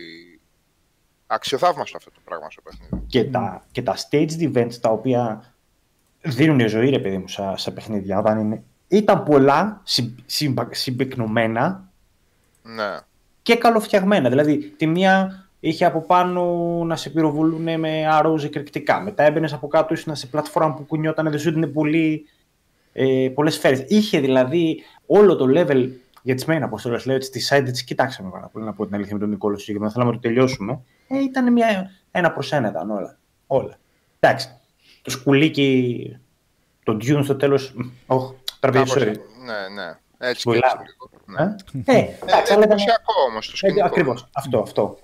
[1.27, 3.05] αξιοθαύμαστο αυτό το πράγμα στο παιχνίδι.
[3.07, 5.53] και, τα, και τα staged events τα οποία
[6.21, 11.89] δίνουν ζωή, ρε παιδί μου, στα, στα παιχνίδια, όταν είναι, ήταν πολλά συμ, συμπα- συμπυκνωμένα
[12.63, 12.99] Ναι.
[13.41, 14.29] και καλοφτιαγμένα.
[14.29, 16.43] Δηλαδή, τη μία είχε από πάνω
[16.85, 19.01] να σε πυροβολούν με arrows εκρηκτικά.
[19.01, 22.25] Μετά έμπαινες από κάτω, ήσουν σε πλατφόρμα που κουνιόταν, δεν σου έδινε πολύ,
[22.93, 23.85] ε, πολλές σφαίρες.
[23.87, 25.89] Είχε δηλαδή όλο το level
[26.23, 27.05] για τις main αποστολές.
[27.05, 29.57] Λέω έτσι, τη side τις κοιτάξαμε πάρα πολύ, να πω την αλήθεια με τον Νικόλο
[29.57, 29.91] συγκεκριμένα.
[29.91, 30.79] Θέλαμε να το τελειώσουμε.
[31.07, 33.17] Ε, ήταν μια, ένα προς ένα ήταν όλα.
[33.47, 33.77] όλα.
[34.19, 34.55] Εντάξει.
[35.01, 36.17] Το σκουλίκι,
[36.83, 37.73] το Dune στο τέλος,
[38.05, 39.13] όχι, πρέπει να Κάπως- sorry.
[39.45, 39.97] ναι, ναι.
[40.17, 40.57] Έτσι και Σπουλά.
[40.57, 41.09] έτσι λίγο.
[41.25, 41.55] Ναι.
[41.93, 43.85] Ε, Ε, εντάξει, αλλά ήταν- εντυπωσιακό όμως το ε, σκηνικό.
[43.85, 44.27] Ακριβώς.
[44.33, 44.97] Αυτό, αυτό.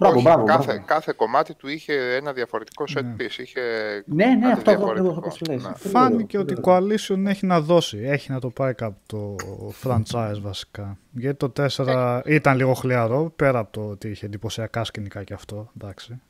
[0.00, 0.44] Μπράβο, Όχι, μπράβο.
[0.44, 0.82] κάθε, μπράβο.
[0.86, 3.14] κάθε κομμάτι του είχε ένα διαφορετικό set Ναι.
[3.18, 3.38] piece.
[3.38, 3.60] Είχε
[4.06, 5.16] Ναι, ναι, κάτι αυτό ακριβώς διαφορετικό.
[5.16, 5.62] όπως το λες.
[5.62, 5.68] Ναι.
[5.68, 6.76] Αυτό Φάνηκε λέω, ότι η αυτό
[7.16, 7.98] Coalition έχει να δώσει.
[7.98, 9.36] Έχει να το πάει κάπου το
[9.82, 10.98] franchise βασικά.
[11.10, 15.70] Γιατί το 4 ήταν λίγο χλιαρό, πέρα από το ότι είχε εντυπωσιακά σκηνικά και αυτό.
[15.80, 16.20] Εντάξει.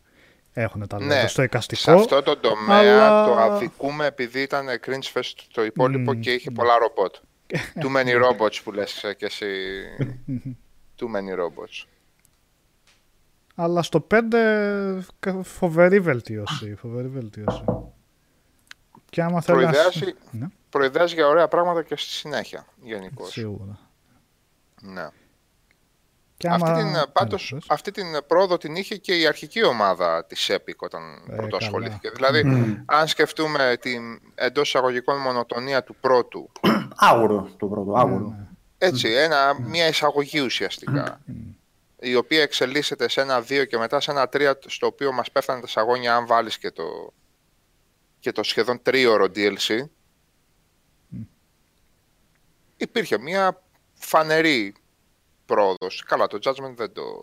[0.59, 1.93] Έχουν τα Ναι, λόγια στο Σε εικαστικό.
[1.93, 6.21] αυτό το τομέα αλλά- το αδικούμε επειδή ήταν cringe fest το υπόλοιπο Μμμ.
[6.21, 7.15] και είχε πολλά ρομπότ.
[7.81, 9.47] Too many robots που λες ε, και εσύ.
[10.99, 11.87] Too many robots.
[13.55, 16.75] Αλλά στο 5 κα- φοβερή βελτίωση.
[16.75, 17.65] Φοβερή βελτίωση.
[19.11, 19.71] Και άμα θέλει να...
[19.71, 23.31] Προειδεάζει, Ναι, προειδεάζει για ωραία πράγματα και στη συνέχεια γενικώς.
[23.31, 23.79] σίγουρα.
[24.83, 25.09] Ναι.
[26.39, 26.79] Και Αυτή, άμα...
[26.79, 27.65] την, Ναι, πάντως, πες.
[27.69, 31.57] αυτή την πρόοδο την είχε και η αρχική ομάδα της Epic όταν Ε, πρώτο καλά.
[31.63, 32.11] ασχολήθηκε.
[32.11, 32.83] Δηλαδή, Μμμ.
[32.87, 36.51] αν σκεφτούμε την εντός εισαγωγικών μονοτονία του πρώτου,
[36.97, 38.35] Άγουρο το πρώτο, Ναι, άγουρο.
[38.79, 41.21] έτσι, ένα, μια εισαγωγή ουσιαστικά,
[42.01, 45.61] η οποία εξελίσσεται σε ένα 2 και μετά σε ένα 3, στο οποίο μας πέφτανε
[45.61, 47.13] τα σαγόνια αν βάλεις και το,
[48.21, 49.79] και το σχεδόν τρίωρο DLC,
[52.77, 53.63] υπήρχε μια
[53.95, 54.75] φανερή
[55.47, 56.03] πρόοδος.
[56.07, 57.23] Καλά, το Judgment δεν το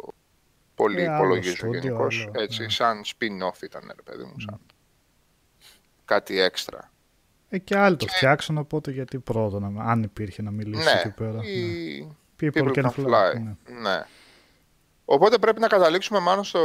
[0.76, 2.22] πολύ Ε, άλλο υπολογίζω στούντιο, γενικώς.
[2.34, 2.70] άλλο, Έτσι, ναι.
[2.70, 4.60] σαν spin-off ήταν, ρε παιδί μου, σαν
[6.06, 6.92] κάτι έξτρα.
[7.50, 11.14] Ε, και άλλοι το φτιάξαν, οπότε γιατί πρώτο, να, αν υπήρχε να μιλήσει εκεί Ναι,
[11.14, 11.32] πέρα.
[11.38, 11.48] ναι.
[11.48, 13.34] η People, People can, fly.
[13.34, 13.56] ναι.
[13.82, 14.04] Ναι.
[15.06, 16.62] Οπότε πρέπει να καταλήξουμε μάλλον στο...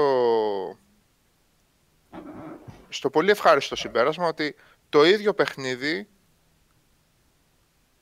[2.89, 4.55] στο πολύ ευχάριστο συμπέρασμα ότι
[4.89, 6.07] το ίδιο παιχνίδι ε,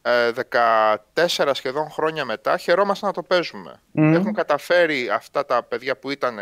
[0.06, 3.82] 14 σχεδόν χρόνια μετά χαιρόμαστε να το παίζουμε.
[3.92, 4.14] Μμμ.
[4.14, 6.38] Έχουν καταφέρει αυτά τα παιδιά που ήταν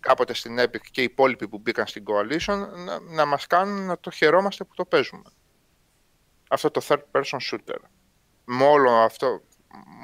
[0.00, 3.98] κάποτε στην Epic και οι υπόλοιποι που μπήκαν στην Coalition να, να μας κάνουν να
[3.98, 5.30] το χαιρόμαστε που το παίζουμε.
[6.48, 7.78] Αυτό το third person shooter.
[8.44, 9.42] Με όλο αυτό,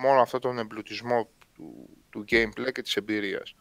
[0.03, 3.55] με όλο αυτό τον εμπλουτισμό του, του gameplay και της εμπειρίας.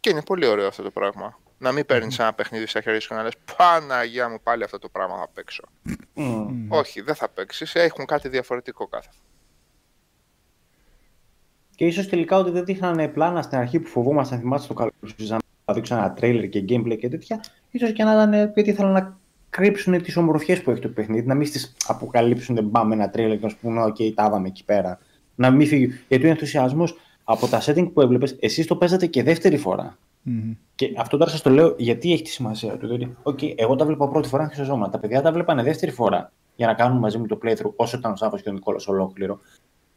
[0.00, 1.38] Και είναι πολύ ωραίο αυτό το πράγμα.
[1.62, 4.78] Να μην παίρνεις ένα παιχνίδι στα χέρια σου και να λες Παναγία μου, πάλι αυτό
[4.78, 5.62] το πράγμα θα παίξω.
[6.14, 6.66] Μμ.
[6.68, 7.74] Όχι, δεν θα παίξεις.
[7.74, 9.10] Έχουν κάτι διαφορετικό κάθε.
[11.74, 15.06] Και ίσως τελικά ότι δεν δείχνανε πλάνα στην αρχή που φοβόμασταν, θυμάστε το καλό που
[15.06, 17.40] συζητάμε, να δείξουν ένα τρέιλερ και gameplay και τέτοια.
[17.70, 19.18] ίσως και να ήταν γιατί ήθελαν να
[19.50, 23.36] κρύψουν τις ομορφιές που έχει το παιχνίδι, να μην τι αποκαλύψουν, δεν πάμε ένα τρέιλερ
[23.36, 24.98] και να σου πούνε: OK, τα είδαμε εκεί πέρα.
[25.34, 26.00] Να μην φύγει.
[26.08, 29.98] Γιατί ο ενθουσιασμός από τα setting που έβλεπες, εσείς το παίζατε και δεύτερη φορά.
[30.22, 30.52] Μμμ.
[30.74, 32.86] Και αυτό τώρα σας το λέω γιατί έχει τη σημασία του.
[32.86, 34.90] Δηλαδή, okay, εγώ τα βλέπα πρώτη φορά ενθουσιαζόμουν.
[34.90, 38.12] Τα παιδιά τα βλέπανε δεύτερη φορά για να κάνουν μαζί μου το playthrough όσο ήταν
[38.12, 39.38] ο Σάββα και ο Νικόλας ολόκληρο.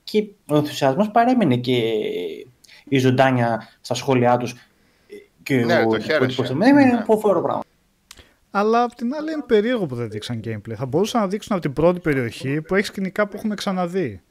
[0.04, 1.94] Και ο ενθουσιασμός παρέμεινε και
[2.88, 4.56] η ζωντάνια στα σχόλιά τους.
[5.44, 6.14] Και Ναι, ο το χαίρεσαι.
[6.16, 6.50] υπότιτλος.
[6.50, 7.04] Ναι, ναι, Ναι.
[7.04, 7.62] φοβερό πράγμα.
[8.52, 10.74] Αλλά απ' την άλλη είναι περίεργο που δεν δείξαν gameplay.
[10.76, 14.22] Θα μπορούσαν να δείξουν από την πρώτη περιοχή που έχει σκηνικά που έχουμε ξαναδεί.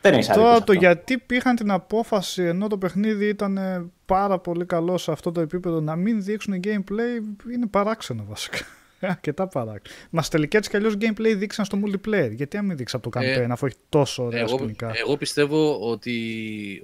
[0.00, 0.44] Δεν έχει άδικο.
[0.46, 0.72] Τώρα σε το αυτό.
[0.72, 5.40] γιατί πήγαν την απόφαση ενώ το παιχνίδι ήταν ε, πάρα πολύ καλό σε αυτό το
[5.40, 8.58] επίπεδο να μην δείξουν gameplay είναι παράξενο βασικά.
[9.00, 9.98] Αρκετά παράξενο.
[10.10, 12.30] Μας τελικά έτσι κι αλλιώς gameplay δείξαν στο multiplayer.
[12.32, 14.92] Γιατί αν μην δείξει από το Ε, campaign αφού έχει τόσο ωραία Εγώ, σκηνικά.
[14.94, 16.14] εγώ πιστεύω ότι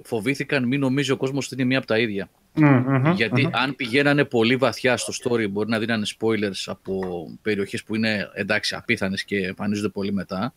[0.03, 2.29] φοβήθηκαν μην νομίζει ο κόσμος ότι είναι μία από τα ίδια.
[2.53, 3.49] Μμμ, μμμ, Γιατί μμμ.
[3.55, 7.01] αν πηγαίνανε πολύ βαθιά στο story, μπορεί να δίνανε spoilers από
[7.41, 10.53] περιοχές που είναι εντάξει απίθανες και εμφανίζονται πολύ μετά.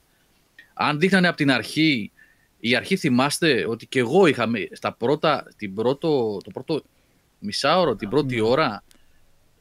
[0.74, 2.12] Αν δείχνανε από την αρχή,
[2.60, 6.82] η αρχή θυμάστε ότι και εγώ είχαμε στα πρώτα, την πρώτο, το πρώτο
[7.38, 8.82] μισάωρο, την πρώτη ώρα,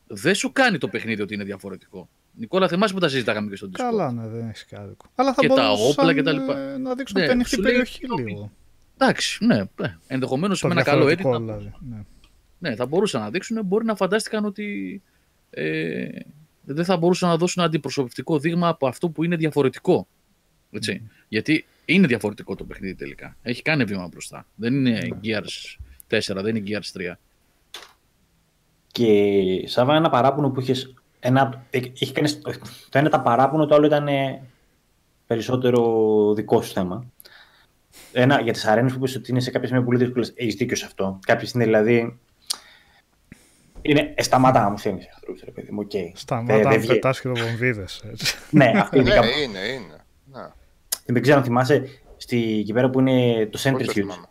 [0.08, 2.10] δεν σου κάνει το παιχνίδι ότι είναι διαφορετικό.
[2.34, 5.06] Νικόλα, θυμάσαι που τα συζητάγαμε και στον Discord; Καλά, ναι, δεν έχεις άδικο.
[5.16, 6.58] Αλλά θα Και τα μπορούσαν όπλα και τα λοιπά.
[6.60, 8.52] ε, να δείξουν Ναι, την ανοιχτή σου λέει περιοχή το- λίγο.
[8.98, 9.98] Εντάξει, ναι, ναι.
[10.08, 11.40] ενδεχομένως Το με ένα καλό διαφορετικό, edit.
[11.48, 11.74] να- δηλαδή.
[11.90, 12.04] Ναι.
[12.70, 15.02] Ναι, θα μπορούσαν να δείξουν, μπορεί να φαντάστηκαν ότι
[15.50, 16.08] ε,
[16.64, 20.08] δεν θα μπορούσαν να δώσουν αντιπροσωπευτικό δείγμα από αυτό που είναι διαφορετικό.
[20.72, 21.02] Έτσι.
[21.28, 23.38] Γιατί είναι διαφορετικό το παιχνίδι τελικά.
[23.41, 24.45] Έχει κάνει βήμα μπροστά.
[24.56, 25.78] Δεν είναι Gears
[26.10, 27.14] 4, δεν είναι Gears 3.
[28.91, 29.07] Και
[29.68, 30.94] Σάβα, ένα παράπονο που είχες.
[31.20, 32.32] Ένα, είχε κάνει,
[32.90, 34.41] το ένα ήταν παράπονο, το άλλο ήταν ε,
[35.28, 37.06] περισσότερο δικό σου θέμα.
[38.11, 40.34] Ένα, για τις αρένες που είπες ότι είναι σε κάποια σημεία πολύ δύσκολες.
[40.36, 41.20] Έχεις δίκιο σε αυτό.
[41.26, 42.20] Κάποιε είναι δηλαδή.
[43.82, 45.88] Είναι, ε, σταμάτα να μου θέλει εχθρού, ρε παιδί μου.
[45.91, 46.11] Okay.
[46.14, 47.86] Σταμάτα να πετάς χειροβομβίδε.
[48.49, 49.28] ναι, αυτή είναι Ναι, κάπου.
[49.44, 49.99] είναι, είναι.
[51.10, 51.14] Ναι.
[51.14, 51.84] Δεν ξέρω αν θυμάσαι
[52.18, 53.91] στη, εκεί πέρα που είναι το Πώς δεν Centrifuge.
[53.91, 54.26] θυμάμαι.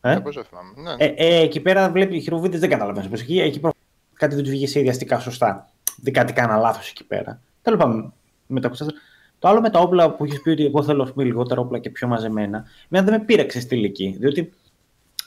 [0.00, 0.72] Ε; Ναι, πώς δεν θυμάμαι.
[0.76, 1.04] Ναι.
[1.04, 3.08] Ε, ε, εκεί πέρα βλέπει οι χειροβίδε δεν καταλαβαίνει.
[3.12, 3.70] Εκεί, εκεί προ...
[4.14, 5.68] κάτι δεν του βγήκε σε ιδιαστικά σωστά.
[5.96, 7.40] Δεν κάτι κάνα λάθος εκεί πέρα.
[7.62, 8.12] Τέλος πάντων,
[8.46, 8.94] με τα κουστάσια.
[9.38, 11.78] Το άλλο με τα όπλα που έχεις πει ότι εγώ θέλω ας πούμε, λιγότερα όπλα
[11.78, 14.16] και πιο μαζεμένα, εμένα δεν με πείραξε στη τελική.
[14.18, 14.52] Διότι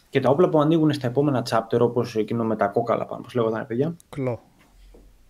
[0.09, 3.33] και τα όπλα που ανοίγουν στα επόμενα chapter, όπως εκείνο με τα κόκαλα πάνω, πώς
[3.33, 4.41] λέγονταν, παιδιά; Κλό.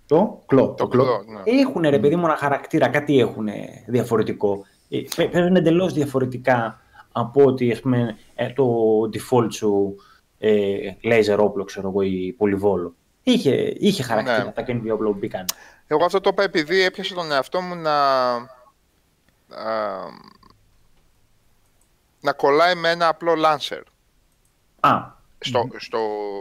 [0.05, 0.65] Το κλό.
[0.68, 1.03] Το, Το κλό.
[1.03, 1.59] κλό, ναι.
[1.61, 3.47] Έχουν ρε παιδί μου ένα χαρακτήρα, κάτι έχουν
[3.88, 4.65] διαφορετικό.
[4.91, 6.80] Ε, παι- Παίζουν εντελώς διαφορετικά
[7.11, 8.65] από ότι ας πούμε, ε, το
[9.13, 9.95] default σου
[10.39, 12.95] ε, laser όπλο, ξέρω εγώ, ή πολυβόλο.
[13.23, 14.51] Είχε, είχε χαρακτήρα Ναι.
[14.51, 15.45] τα καινούργια όπλα που μπήκαν.
[15.88, 17.91] Εγώ αυτό το είπα επειδή έπιασε τον εαυτό μου να,
[18.35, 18.41] α,
[22.22, 23.81] να κολλάει με ένα απλό Lancer
[24.80, 24.91] Α,
[25.43, 25.99] στο, στο,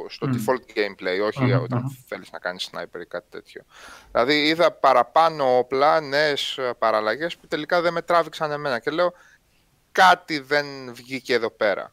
[0.09, 0.35] στο Μμμ.
[0.37, 1.89] default gameplay, όχι Μμμ, όταν μμμ.
[2.07, 3.63] θέλεις να κάνεις sniper ή κάτι τέτοιο.
[4.11, 9.13] Δηλαδή είδα παραπάνω όπλα, νέες ε, παραλλαγές που τελικά δεν με τράβηξαν εμένα και λέω
[9.93, 11.93] κάτι δεν βγήκε εδώ πέρα.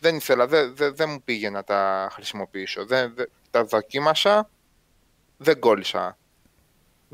[0.00, 2.86] Δεν ήθελα, δεν, δεν, δεν μου πήγε να τα χρησιμοποιήσω.
[2.86, 4.50] Δεν, δεν- τα δοκίμασα,
[5.36, 6.18] δεν κόλλησα.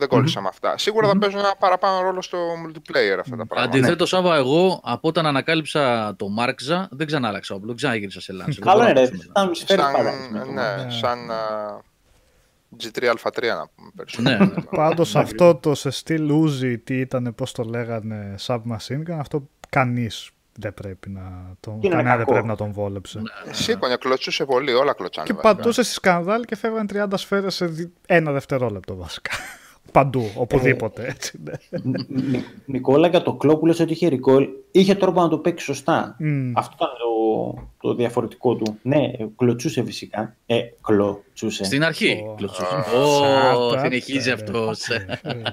[0.01, 0.79] Δεν κόλλησα με αυτά.
[0.79, 3.77] Σίγουρα θα παίζουν ένα παραπάνω ρόλο στο multiplayer αυτά τα πράγματα.
[3.77, 8.33] Αντιθέτως, Σάβα, εγώ από όταν ανακάλυψα το Μάρκζα δεν ξανά άλλαξα όπλο, δεν ξαναγύρισα σε
[8.41, 8.55] Lance.
[8.61, 9.07] καλό είναι, ρε.
[9.09, 10.13] Δεν Θα σου φέρει Σαν, πάντα.
[10.33, 10.45] ναι,
[10.85, 10.91] Ναι.
[10.91, 11.37] σαν α,
[12.83, 14.39] G3α3 να πούμε περισσότερο.
[14.39, 14.63] Ναι, ναι.
[14.77, 20.31] Πάντως αυτό το σε στυλ Uzi, τι ήταν, πώς το λέγανε, Submachine Gun, αυτό κανείς
[20.59, 22.31] δεν πρέπει να τον, Είναι κανένα δεν κακό.
[22.33, 23.23] πρέπει να τον βόλεψε.
[23.51, 25.27] Σήκωνε, κλωτσούσε πολύ, όλα κλωτσάνε.
[25.27, 25.55] Και βασικά.
[25.55, 29.31] παντούσε στη σκανδάλη και φεύγαν 30 σφαίρες σε δι- ένα δευτερόλεπτο βασικά.
[29.93, 31.07] Παντού, οπουδήποτε.
[31.07, 31.53] Έτσι, ναι.
[31.83, 35.39] Νι- Νι- Νικόλα, για το κλό που λες ότι είχε recoil, είχε τρόπο να το
[35.39, 36.17] παίξει σωστά.
[36.19, 36.53] Μμ.
[36.57, 38.79] Αυτό ήταν το, το διαφορετικό του.
[38.83, 40.37] Ναι, κλωτσούσε φυσικά.
[40.47, 41.65] Ε, κλωτσούσε.
[41.65, 42.25] Στην αρχή.
[42.29, 42.35] Ω.
[42.35, 42.75] κλωτσούσε.
[42.75, 44.35] Α, Ω, Σάτα, συνεχίζει ρε.
[44.35, 44.89] αυτός.
[44.89, 45.07] Έτσι.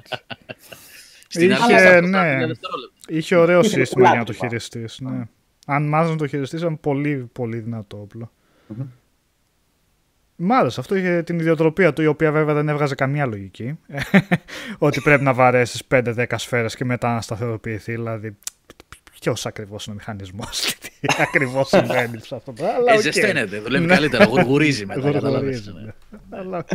[1.29, 1.73] Στην Είχε, αρχή.
[1.73, 2.17] αυτό ήταν ναι.
[2.17, 2.93] ένα δευτερόλεπτο.
[3.07, 4.99] Είχε ωραίο Είχε σύστημα για να το κουλάκι, χειριστείς.
[4.99, 5.23] Ναι.
[5.67, 8.31] Αν μάζαν το χειριστή, ήταν πολύ, πολύ δυνατό όπλο.
[8.67, 8.85] Μμμ.
[10.39, 10.79] Μ' άρεσε.
[10.79, 13.79] Αυτό είχε την ιδιοτροπία του, η οποία βέβαια δεν έβγαζε καμία λογική.
[14.77, 17.91] Ότι πρέπει να βαρέσεις 5-10 σφαίρες και μετά να σταθεροποιηθεί.
[17.91, 18.37] Δηλαδή,
[19.19, 22.53] ποιος ακριβώς είναι ο μηχανισμός και τι ακριβώς συμβαίνει σε αυτό.
[22.53, 23.01] το- Αλλά Ε, οκ.
[23.01, 23.93] ζεσταίνεται, δουλεύει Ναι.
[23.95, 24.99] καλύτερα, γουργουρίζει μετά.
[24.99, 25.81] Γουργουρίζει, καταλάβες, ναι.
[25.81, 25.91] ναι.
[26.39, 26.67] Αλλά οκ.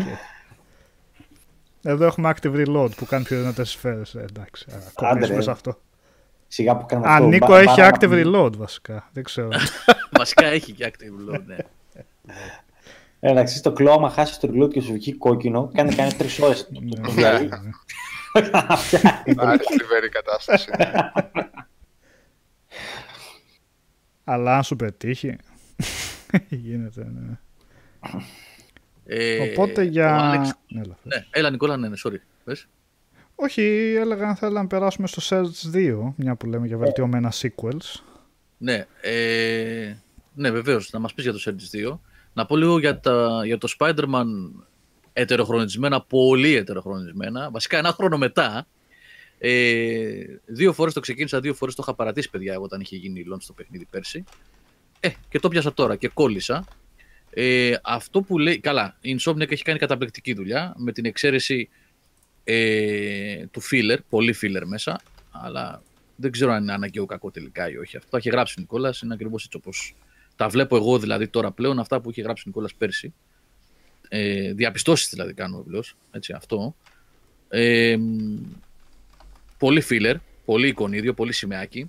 [1.83, 4.15] Εδώ έχουμε active reload που κάνει πιο δυνατές σφαίρες.
[4.15, 5.43] Εντάξει, α, κολλήσουμε ρε.
[5.43, 5.79] σε αυτό.
[6.49, 7.27] Σιγά που κάνουμε Α, αυτό.
[7.27, 9.09] Νίκο Μπα- έχει μπάρα- active reload βασικά.
[9.13, 9.49] Δεν ξέρω.
[10.19, 11.57] Βασικά έχει και active load, ναι.
[13.25, 16.69] Εντάξει, το κλώμα χάσεις το γλούτ και σου βγει κόκκινο, κάνει κάνει τρεις ώρες.
[19.25, 20.71] Υπάρχει θλιβερή κατάσταση.
[24.25, 25.37] Αλλά αν σου πετύχει.
[26.49, 27.39] Γίνεται, ναι.
[29.05, 30.17] Ε, Οπότε για.
[30.17, 30.97] ο Άλεξ- Ναι, έλα.
[31.03, 32.17] Ναι, έλα Νικόλα, ναι, ναι, sorry.
[32.45, 32.67] Πες.
[33.35, 33.63] Όχι,
[33.99, 38.01] έλεγα αν θέλαμε να περάσουμε στο Search 2, μια που λέμε για βελτιωμένα sequels.
[38.59, 39.95] Ναι, ε,
[40.35, 41.99] ναι βεβαίως, να μας πεις για το Surge 2.
[42.33, 44.27] Να πω λίγο για, τα, για το Spider-Man
[45.13, 47.51] ετεροχρονισμένα, πολύ ετεροχρονισμένα.
[47.51, 48.67] Βασικά ένα χρόνο μετά.
[49.39, 53.21] Ε, δύο φορές το ξεκίνησα, δύο φορές το είχα παρατήσει παιδιά εγώ όταν είχε γίνει
[53.21, 54.25] η launch στο παιχνίδι πέρσι.
[55.01, 56.65] Ε, και το πιάσα τώρα και κόλλησα.
[57.31, 61.69] Ε, αυτό που λέει, καλά, η Insomniac έχει κάνει καταπληκτική δουλειά με την εξαίρεση
[62.45, 65.01] ε, του filler, πολύ filler μέσα,
[65.31, 65.83] αλλά
[66.17, 67.97] δεν ξέρω αν είναι αναγκαίο κακό τελικά ή όχι.
[67.97, 69.95] Αυτό το έχει γράψει ο Νικόλας, είναι ακριβώς έτσι όπως
[70.43, 73.15] τα βλέπω εγώ δηλαδή τώρα πλέον, αυτά που είχε γράψει ο Νικόλας πέρσι.
[74.09, 75.83] Ε, Διαπιστώσεις δηλαδή κάνω βεβαίω.
[76.11, 76.75] Έτσι, αυτό.
[77.49, 77.97] Ε,
[79.59, 80.15] πολύ filler,
[80.45, 81.87] πολύ εικονίδιο, πολύ σημαίακι.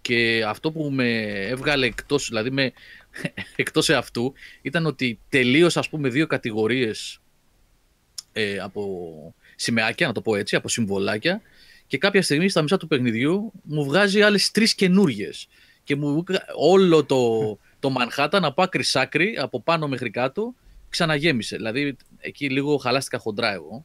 [0.00, 2.72] Και αυτό που με έβγαλε εκτός, δηλαδή με,
[3.56, 7.20] εκτός αυτού, ήταν ότι τελείωσα ας πούμε δύο κατηγορίες
[8.32, 11.40] ε, από σημαίακια, να το πω έτσι, από συμβολάκια
[11.86, 15.48] και κάποια στιγμή στα μισά του παιχνιδιού μου βγάζει άλλες τρεις καινούριες.
[15.84, 20.54] Και μου βγα- όλο το, το Manhattan από άκρη σ' άκρη, από πάνω μέχρι κάτω,
[20.88, 21.56] ξαναγέμισε.
[21.56, 23.84] Δηλαδή εκεί λίγο χαλάστηκα χοντρά εγώ.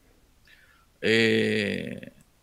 [0.98, 1.96] Ε,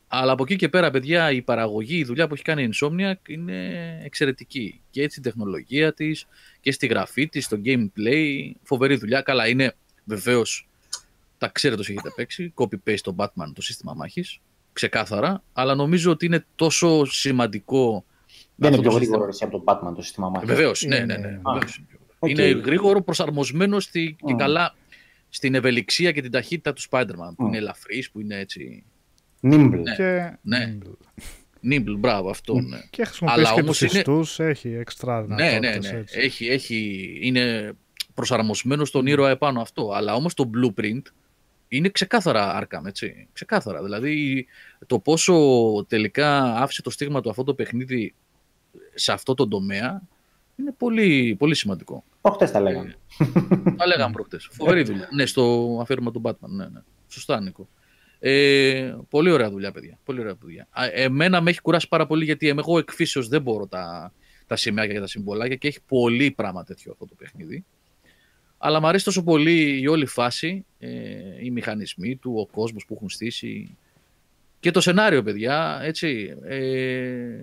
[0.07, 3.29] αλλά από εκεί και πέρα, παιδιά, η παραγωγή, η δουλειά που έχει κάνει η Insomniac
[3.29, 4.81] είναι εξαιρετική.
[4.89, 6.25] Και έτσι η τεχνολογία της
[6.61, 9.21] και στη γραφή της, στο gameplay, φοβερή δουλειά.
[9.21, 10.67] Καλά, είναι βεβαίως,
[11.37, 14.39] τα ξέρετε όσοι έχετε παίξει, copy-paste το Batman, το σύστημα μάχης,
[14.73, 18.05] ξεκάθαρα, αλλά νομίζω ότι είναι τόσο σημαντικό
[18.59, 19.49] Δεν είναι αυτό πιο το γρήγορο σύστημα.
[19.49, 20.47] εσύ από τον Batman το σύστημα μάχης.
[20.49, 21.27] Βεβαίως, ναι, Είναι- ναι, ναι.
[21.43, 22.15] Α, βεβαίως είναι πιο γρήγορο.
[22.19, 22.29] οκ.
[22.29, 24.37] Είναι γρήγορο, προσαρμοσμένο στη, και Μμ.
[24.37, 24.75] καλά
[25.29, 27.47] στην ευελιξία και την ταχύτητα του Spider-Man, που Μμ.
[27.47, 28.83] είναι ελαφρύς, που είναι έτσι...
[29.41, 29.69] Nimble.
[29.83, 29.95] Ναι.
[29.95, 30.77] Και, Ναι.
[31.63, 32.77] Nimble, μπράβο, αυτό, ναι.
[32.89, 35.97] και χρησιμοποιήσει Αλλά και όμως τους είναι- ιστούς, έχει εξτρά Ναι, ναι, δυνατότητες, ναι.
[35.97, 36.19] έτσι.
[36.19, 37.73] Έχει, έχει, είναι
[38.13, 39.91] προσαρμοσμένο στον ήρωα επάνω αυτό.
[39.91, 41.01] Αλλά όμως το blueprint
[41.67, 43.27] είναι ξεκάθαρα Arkham, έτσι.
[43.33, 43.83] Ξεκάθαρα.
[43.83, 44.45] Δηλαδή
[44.85, 45.35] το πόσο
[45.87, 48.13] τελικά άφησε το στίγμα του αυτό το παιχνίδι
[48.99, 50.01] σε αυτό το τομέα
[50.55, 52.03] είναι πολύ, πολύ σημαντικό.
[52.21, 52.95] Προχτές τα λέγαμε.
[53.77, 54.47] Τα λέγαμε προχτές.
[54.51, 55.07] Φοβερή δουλειά.
[55.11, 56.49] ναι, στο αφαίρεμα του Batman.
[56.49, 56.81] Ναι, ναι.
[57.07, 57.67] Σωστά, Νίκο.
[58.19, 59.99] Ε, πολύ ωραία δουλειά, παιδιά.
[60.05, 60.67] Πολύ ωραία δουλειά.
[60.69, 64.13] Α, εμένα με έχει κουράσει πάρα πολύ γιατί εγώ εκφύσεως δεν μπορώ τα,
[64.47, 67.65] τα σημαίακια και τα συμβολάκια και έχει πολύ πράγμα τέτοιο αυτό το παιχνίδι.
[68.57, 70.89] Αλλά μου αρέσει τόσο πολύ η όλη φάση, ε,
[71.43, 73.77] οι μηχανισμοί του, ο κόσμος που έχουν στήσει
[74.59, 76.35] και το σενάριο, παιδιά, έτσι.
[76.43, 77.39] Ε,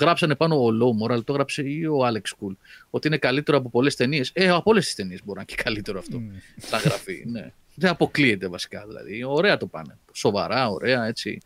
[0.00, 2.56] γράψανε πάνω ο Low Moral, το έγραψε ή ο Alex Cool,
[2.90, 4.30] ότι είναι καλύτερο από πολλές ταινίες.
[4.32, 6.30] Ε, από όλες τις ταινίες μπορεί να είναι και καλύτερο αυτό Μμ.
[6.58, 7.24] θα γραφεί.
[7.26, 7.52] Ναι.
[7.74, 9.24] Δεν αποκλείεται βασικά δηλαδή.
[9.24, 9.98] Ωραία το πάνε.
[10.12, 11.40] Σοβαρά, ωραία έτσι.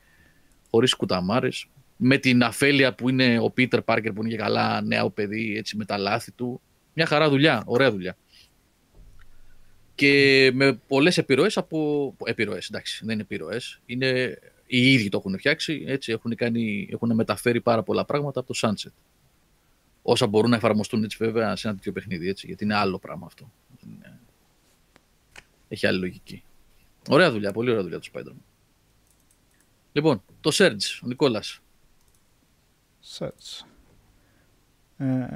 [0.70, 1.66] Χωρίς κουταμάρες.
[1.97, 5.77] Με την αφέλεια που είναι ο Πίτερ Πάρκερ που είναι και καλά νέο παιδί έτσι
[5.77, 6.60] με τα λάθη του.
[6.93, 7.62] Μια χαρά δουλειά.
[7.66, 8.16] Ωραία δουλειά.
[9.94, 12.14] Και με πολλές επιρροές από.
[12.24, 13.81] Επιρροές, εντάξει, δεν είναι επιρροές.
[13.86, 15.84] Είναι οι ίδιοι το έχουν φτιάξει.
[15.86, 18.93] Έτσι, έχουν, κάνει, έχουν μεταφέρει πάρα πολλά πράγματα από το Sunset.
[20.02, 22.28] Όσα μπορούν να εφαρμοστούν έτσι βέβαια σε ένα τέτοιο παιχνίδι.
[22.28, 23.52] Έτσι, γιατί είναι άλλο πράγμα αυτό.
[23.86, 24.20] Είναι-
[25.68, 26.44] έχει άλλη λογική.
[27.09, 28.43] Ωραία δουλειά, πολύ ωραία δουλειά του Spider-Man.
[29.93, 31.60] Λοιπόν, το Surge, ο Νικόλας.
[33.18, 33.66] Search.
[34.98, 35.26] Ε,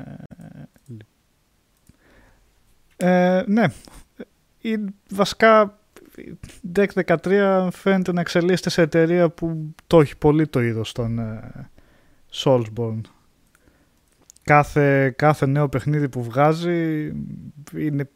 [0.87, 1.07] λι-
[2.97, 3.65] ε, ναι.
[4.61, 4.77] Η,
[5.11, 5.80] βασικά
[6.17, 6.39] η
[6.75, 11.71] Deck 13 φαίνεται να εξελίσσεται σε εταιρεία που το έχει πολύ το είδος των ε,
[12.33, 13.01] Soulsborne.
[14.43, 17.13] Κάθε, κάθε νέο παιχνίδι που βγάζει
[17.77, 18.09] είναι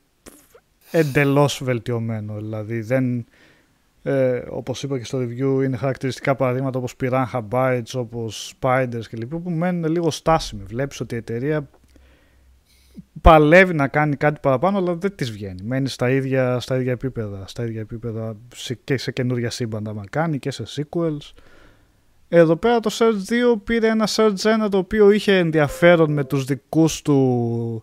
[0.91, 2.37] εντελώς βελτιωμένο.
[2.37, 3.27] Δηλαδή δεν,
[4.03, 9.35] ε, όπως είπα και στο review, είναι χαρακτηριστικά παραδείγματα όπως Piranha Bytes, όπως Spiders κλπ.
[9.35, 10.63] που μένουν λίγο στάσιμοι.
[10.63, 11.69] Βλέπεις ότι η εταιρεία
[13.21, 15.63] παλεύει να κάνει κάτι παραπάνω, αλλά δεν της βγαίνει.
[15.63, 20.03] Μένει στα ίδια, στα ίδια επίπεδα, στα ίδια επίπεδα σε- και σε καινούργια σύμπαντα μα
[20.11, 21.33] κάνει και σε sequels.
[22.29, 26.45] Εδώ πέρα το Surge 2 πήρε ένα Surge 1 το οποίο είχε ενδιαφέρον με τους
[26.45, 27.83] δικούς του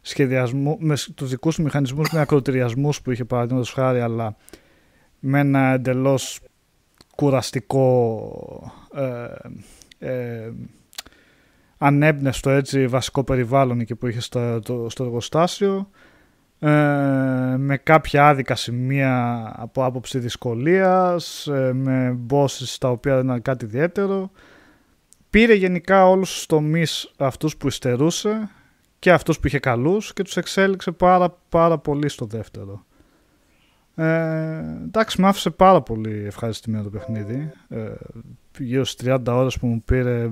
[0.00, 4.36] σχεδιασμού, με σ- τους δικούς του μηχανισμούς με ακροτηριασμούς που είχε παραδείγματος χάρη, αλλά
[5.18, 6.40] με ένα εντελώς
[7.16, 10.50] κουραστικό ε, ε,
[11.78, 15.90] ανέμπνευστο έτσι βασικό περιβάλλον εκεί που είχες στο, το, στο εργοστάσιο
[16.58, 16.68] ε,
[17.58, 23.64] με κάποια άδικα σημεία από άποψη δυσκολίας ε, με bosses τα οποία δεν ήταν κάτι
[23.64, 24.30] ιδιαίτερο
[25.30, 28.50] πήρε γενικά όλους τους τομείς αυτούς που υστερούσε
[28.98, 32.86] και αυτούς που είχε καλούς και τους εξέλιξε πάρα πάρα πολύ στο δεύτερο.
[33.94, 37.50] Ε, εντάξει, με άφησε πάρα πολύ ευχαριστημένο το παιχνίδι.
[37.68, 37.92] Ε,
[38.58, 40.30] γύρω στις 30 ώρες που μου πήρε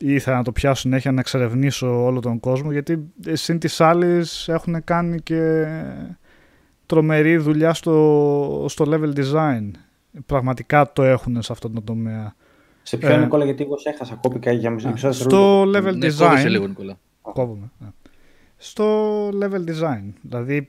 [0.00, 4.84] ήθελα να το πιάσω συνέχεια να εξερευνήσω όλο τον κόσμο γιατί συν τις άλλες έχουν
[4.84, 5.66] κάνει και
[6.86, 9.70] τρομερή δουλειά στο, στο level design.
[10.26, 12.34] Πραγματικά το έχουν σε αυτόν τον τομέα.
[12.82, 16.06] Σε ποιο, ε, Νικόλα, γιατί εγώ σε έχασα, κόπηκα για μισή μισό Στο level Ναι,
[16.06, 16.14] design.
[16.18, 16.98] κόβεσαι λίγο, Νικόλα.
[17.22, 17.70] Κόβουμε.
[17.78, 17.88] ναι.
[18.56, 20.12] Στο level design.
[20.22, 20.68] Δηλαδή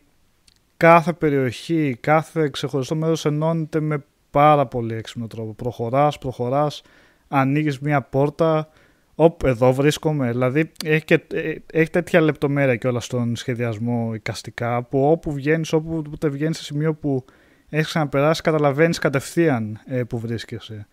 [0.77, 5.53] κάθε περιοχή, κάθε ξεχωριστό μέρος ενώνεται με πάρα πολύ έξυπνο τρόπο.
[5.53, 6.81] Προχωράς, προχωράς,
[7.27, 8.69] ανοίγεις μια πόρτα,
[9.15, 10.31] Οπ, εδώ βρίσκομαι.
[10.31, 15.73] Δηλαδή έχει, και, ε, έχει τέτοια λεπτομέρεια και όλα στον σχεδιασμό οικαστικά που όπου βγαίνεις,
[15.73, 17.25] όπου βγαίνεις σε σημείο που
[17.69, 20.87] έχεις ξαναπεράσει, καταλαβαίνεις κατευθείαν ε, που βρίσκεσαι.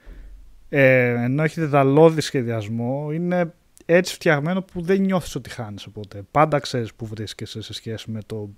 [0.69, 3.53] Ε, ενώ έχει διδαλώδη σχεδιασμό, είναι
[3.87, 6.23] έτσι φτιαγμένο που δεν νιώθεις ότι χάνεις οπότε.
[6.31, 8.51] Πάντα ξέρεις που βρίσκεσαι σε σχέση με το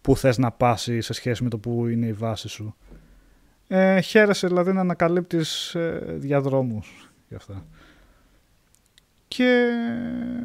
[0.00, 2.76] που θες να πας ή σε σχέση με το που είναι η βάση σου.
[3.68, 7.66] Ε, χαίρεσαι δηλαδή να ανακαλύπτεις ε, διαδρόμους γι' αυτά.
[9.36, 9.68] Και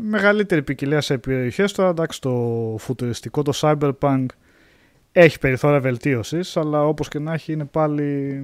[0.02, 4.26] μεγαλύτερη ποικιλία σε περιοχές τώρα, εντάξει το φουτουριστικό, το cyberpunk
[5.12, 8.42] έχει περιθώρια βελτίωσης, αλλά όπως και να έχει είναι πάλι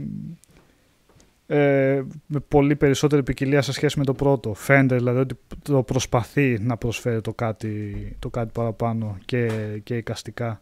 [1.47, 4.53] ε, με πολύ περισσότερη ποικιλία σε σχέση με το πρώτο.
[4.53, 9.49] Φαίνεται δηλαδή ότι το προσπαθεί να προσφέρει το κάτι, το κάτι παραπάνω και,
[9.84, 10.61] και εικαστικά.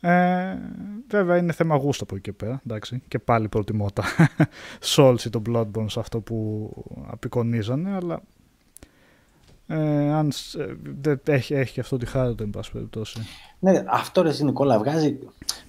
[0.00, 0.56] Ε,
[1.08, 2.60] βέβαια είναι θέμα γούστα από εκεί και πέρα.
[2.66, 3.02] Εντάξει.
[3.08, 4.04] Και πάλι προτιμώ τα
[4.96, 6.70] Souls ή το Bloodborne σε αυτό που
[7.10, 8.22] απεικονίζανε, αλλά
[9.70, 13.20] ε, αν σ- ε, δεν έχει, έχει και αυτό τη χάρη του, εν πάση περιπτώσει.
[13.58, 15.18] Ναι, αυτό ρε Νικόλα βγάζει,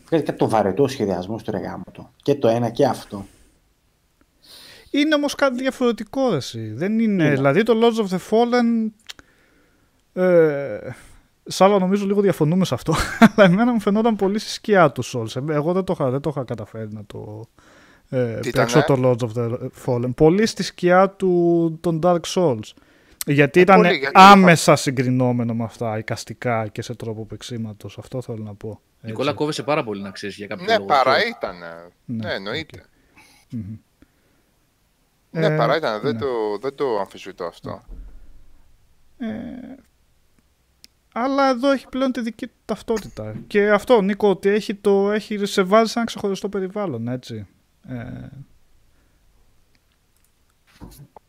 [0.07, 2.09] βγάζει και το βαρετό σχεδιασμό στο ρεγάμο του.
[2.15, 3.25] Και το ένα και αυτό.
[4.91, 6.73] Είναι όμως κάτι διαφορετικό ρε, εσύ.
[6.73, 7.33] Δεν είναι, Είναι.
[7.35, 8.89] δηλαδή το Lords of the Fallen
[10.13, 10.77] ε,
[11.43, 12.93] Σάλα νομίζω λίγο διαφωνούμε σε αυτό
[13.35, 15.35] αλλά εμένα μου φαινόταν πολύ στη σκιά του Souls.
[15.49, 17.45] Ε, Εγώ δεν το είχα, δεν το είχα καταφέρει να το
[18.09, 20.15] ε, Τι παίξω ήτανε; το Lords of the Fallen.
[20.15, 22.59] Πολύ στη σκιά του των Dark Souls.
[23.25, 27.97] Γιατί Ε, ήταν πολύ, γιατί άμεσα συγκρινόμενο με αυτά, εικαστικά και σε τρόπο παίξήματος.
[27.97, 28.69] Αυτό θέλω να πω.
[28.95, 29.05] Έτσι.
[29.11, 30.85] Νικόλα, κόβεσαι πάρα πολύ να ξέρεις για κάποιο Ναι, λόγο.
[30.85, 31.27] παρά Αυτό.
[31.27, 31.55] ήταν.
[32.05, 32.85] Ναι, Ναι, εννοείται.
[33.49, 33.75] Μμμ.
[35.31, 36.01] Ναι, Ε, παρά ήταν.
[36.01, 36.19] Δεν, ναι.
[36.19, 36.27] το,
[36.61, 37.81] δεν το αμφισβητώ αυτό.
[39.17, 39.27] Ε,
[41.13, 43.35] αλλά εδώ έχει πλέον τη δική του ταυτότητα.
[43.47, 47.47] Και αυτό, Νίκο, ότι έχει το, έχει, σε βάζει σε ένα ξεχωριστό περιβάλλον, έτσι.
[47.87, 48.27] Ε,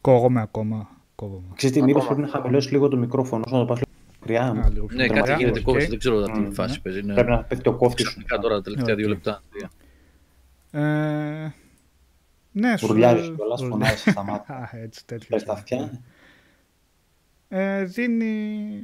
[0.01, 0.89] κόβομαι ακόμα.
[1.23, 1.43] Κόβομαι.
[1.55, 2.17] Ξέρεις τι, μήπως Ακόμα.
[2.19, 3.91] πρέπει να χαμηλώσεις λίγο το μικρόφωνο σου, να το πας λίγο
[4.21, 4.63] μακριά.
[4.65, 5.37] Α, λίγο πιο Ναι, κάτι μακριά.
[5.37, 5.65] γίνεται Οκ.
[5.65, 6.79] κόβεσαι, δεν ξέρω τι Μμμ, φάση ναι.
[6.83, 6.99] παίζει.
[6.99, 8.11] Είναι Πρέπει να πέφτει ο κόφτης σου.
[8.11, 9.13] ξαφνικά τώρα τα τελευταία δύο Οκ.
[9.13, 9.43] λεπτά.
[9.53, 9.71] τρία.
[10.85, 11.53] Ε,
[12.53, 14.55] ναι, σου Ουρλιάζεις λέω- κιόλας, ουρλιά- φωνάζεις στα μάτια.
[14.73, 15.27] Α, έτσι, τέτοιο.
[15.31, 16.01] Πες τα αυτιά.
[17.49, 18.83] Ε, δίνει,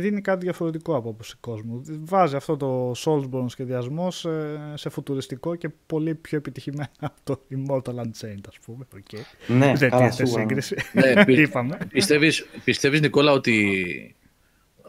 [0.00, 1.82] δίνει κάτι διαφορετικό από άποψη κόσμου.
[2.04, 4.30] Βάζει αυτό το Soulsborne σχεδιασμός σε,
[4.76, 8.86] σε φουτουριστικό και πολύ πιο επιτυχημένο από το Immortal Unchained, ας πούμε.
[8.96, 9.18] Okay.
[9.46, 10.40] Ναι, Δεν καλά, τίθεται σίγουρα.
[10.40, 10.76] σύγκριση.
[10.92, 11.78] Ναι, πι- Είπαμε.
[11.88, 14.16] Πιστεύεις, πιστεύεις, Νικόλα, ότι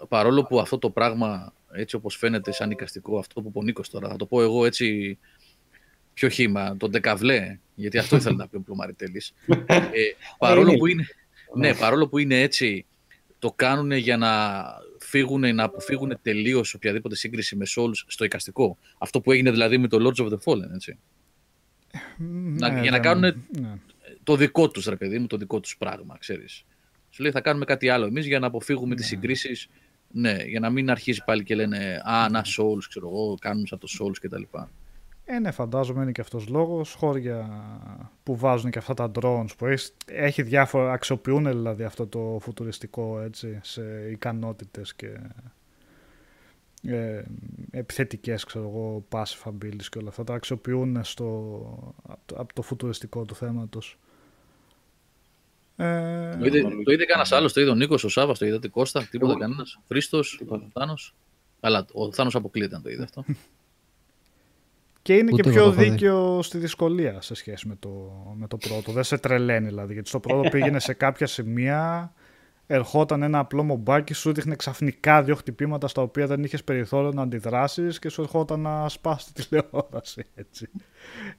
[0.07, 3.89] παρόλο που αυτό το πράγμα, έτσι όπως φαίνεται σαν εικαστικό, αυτό που είπε ο Νίκος
[3.89, 5.17] τώρα, θα το πω εγώ έτσι
[6.13, 9.33] πιο χήμα, τον Ντεκαβλέ, γιατί αυτό ήθελε να πει ο Πλωμαριτέλης.
[9.65, 9.75] Ε,
[10.37, 10.77] παρόλο, είναι.
[10.77, 11.07] που είναι,
[11.55, 12.85] ναι, παρόλο που είναι έτσι,
[13.39, 14.29] το κάνουν για να
[15.15, 18.77] φύγουν, να αποφύγουν τελείως οποιαδήποτε σύγκριση με Souls στο εικαστικό.
[18.97, 20.97] Αυτό που έγινε δηλαδή με το Lords of the Fallen, έτσι.
[22.17, 23.77] Να- Ναι, για να δεν- κάνουνε- ναι.
[24.23, 26.63] το δικό τους, ρε παιδί μου, το δικό τους πράγμα, ξέρεις.
[27.09, 29.69] Σου λέει θα κάνουμε κάτι άλλο εμείς για να αποφύγουμε τις τι συγκρίσεις.
[30.11, 33.79] Ναι, για να μην αρχίζει πάλι και λένε Α, να Souls, ξέρω εγώ, κάνουν σαν
[33.79, 34.41] το Souls κτλ.
[35.27, 36.93] Ε, ναι, φαντάζομαι είναι και αυτός λόγος.
[36.93, 37.49] Χώρια
[38.23, 43.19] που βάζουν και αυτά τα drones που έχεις, έχει διάφορα, αξιοποιούν δηλαδή αυτό το φουτουριστικό
[43.19, 45.17] έτσι, σε ικανότητες και
[46.87, 47.23] ε,
[47.71, 50.23] επιθετικές, ξέρω εγώ, passive abilities και όλα αυτά.
[50.23, 51.23] Τα αξιοποιούν στο,
[52.07, 53.97] από, το, από το φουτουριστικό του θέματος.
[55.75, 58.67] Ε, Το είδε, το είδε κανένας άλλος, το είδε ο Νίκος, ο Σάβα, το είδατε
[58.67, 59.39] Κώστα, τίποτα Εγώ.
[59.39, 59.79] κανένας.
[59.87, 60.67] Χρήστος, Τίποτα.
[60.73, 61.15] Θάνος.
[61.59, 63.25] Αλλά ο Θάνος αποκλείεται αν το είδε αυτό.
[65.05, 65.89] Και είναι Ούτε και εγώ πιο το έχω δει.
[65.89, 67.89] δίκαιο στη δυσκολία σε σχέση με το,
[68.35, 68.91] με το πρώτο.
[68.91, 69.93] Δεν σε τρελαίνει δηλαδή.
[69.93, 72.13] Γιατί στο πρώτο πήγαινε σε κάποια σημεία,
[72.67, 77.21] ερχόταν ένα απλό μομπάκι, σου δείχνε ξαφνικά δύο χτυπήματα στα οποία δεν είχες περιθώριο να
[77.21, 80.23] αντιδράσεις και σου ερχόταν να σπάσει τη τηλεόραση.
[80.35, 80.69] Έτσι.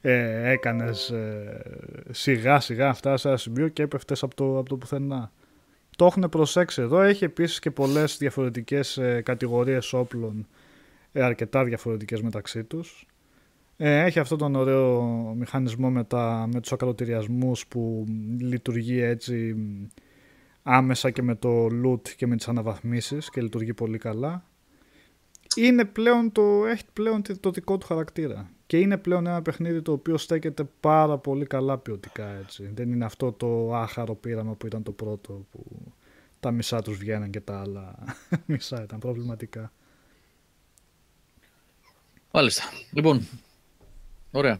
[0.01, 1.13] Ε, Έκανες
[2.11, 5.31] σιγά σιγά φτάσει σε ένα σημείο και έπεφτες από το, από το πουθενά.
[5.97, 7.01] Το έχουν προσέξει εδώ.
[7.01, 10.47] Έχει επίσης και πολλές διαφορετικές ε, κατηγορίες όπλων,
[11.11, 13.05] ε, αρκετά διαφορετικές μεταξύ τους.
[13.77, 15.03] Ε, έχει αυτόν τον ωραίο
[15.37, 18.05] μηχανισμό με, τα, με τους ακροτηριασμούς που
[18.39, 19.85] λειτουργεί έτσι μ,
[20.63, 24.43] άμεσα και με το loot και με τις αναβαθμίσεις και λειτουργεί πολύ καλά.
[25.55, 28.49] Είναι πλέον το, έχει πλέον το δικό του χαρακτήρα.
[28.65, 32.71] Και είναι πλέον ένα παιχνίδι το οποίο στέκεται πάρα πολύ καλά ποιοτικά έτσι.
[32.73, 35.63] Δεν είναι αυτό το άχαρο πείραμα που ήταν το πρώτο που
[36.39, 37.95] τα μισά τους βγαίναν και τα άλλα
[38.45, 39.71] μισά ήταν προβληματικά.
[42.31, 42.63] Μάλιστα.
[42.91, 43.27] Λοιπόν,
[44.37, 44.59] ωραία.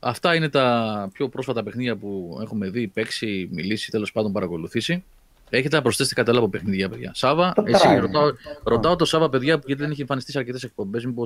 [0.00, 5.04] Αυτά είναι τα πιο πρόσφατα παιχνίδια που έχουμε δει, παίξει, μιλήσει, τέλος πάντων παρακολουθήσει.
[5.50, 7.12] Έχετε να προσθέσετε κάτι άλλο από παιχνίδια, παιδιά.
[7.14, 8.00] Σάβα, Το εσύ Prime.
[8.00, 8.30] ρωτάω,
[8.64, 11.04] ρωτάω το Σάβα, παιδιά, γιατί δεν έχει εμφανιστεί σε αρκετές εκπομπές.
[11.04, 11.24] Μήπω.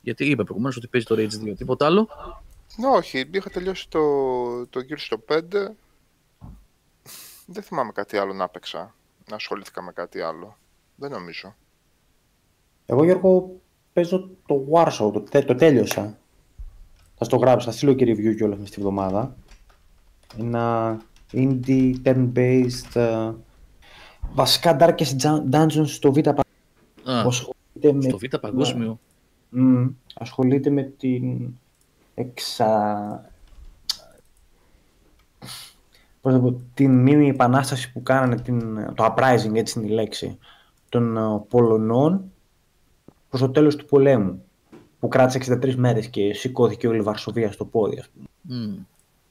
[0.00, 1.54] Γιατί είπε προηγουμένως ότι παίζει το Rage 2.
[1.56, 2.08] Τίποτα άλλο.
[2.76, 4.00] Ναι, όχι, είχα τελειώσει το,
[4.66, 5.40] το γύρο στο 5.
[7.46, 8.94] Δεν θυμάμαι κάτι άλλο να έπαιξα.
[9.30, 10.56] Να ασχολήθηκα με κάτι άλλο.
[10.96, 11.54] Δεν νομίζω.
[12.86, 13.60] Εγώ Γιώργο
[13.92, 16.18] παίζω το Warsaw, το, τε- το τέλειωσα.
[17.18, 19.36] Θα στο γράψω, θα στείλω και review κιόλας μες τη βδομάδα.
[20.38, 20.96] Ένα
[21.32, 23.32] indie, turn-based, ε,
[24.32, 26.44] βασικά Darkest Dun- Dungeons στο Β' πα-
[27.04, 28.98] Α, που ασχολείται με, στο Β' Παγκόσμιο.
[29.48, 31.48] Μμμ, ασχολείται με την
[32.14, 33.30] εξα...
[36.20, 40.38] Πώς να πω, την μήνυ επανάσταση που κάνανε, την, το uprising, έτσι είναι η λέξη,
[40.88, 42.32] των ε, Πολωνών
[43.28, 44.44] προς το τέλος του πολέμου,
[44.98, 48.26] που κράτησε 63 μέρες και σηκώθηκε όλη η Βαρσοβία στο πόδι, ας πούμε.
[48.40, 48.74] Μμ.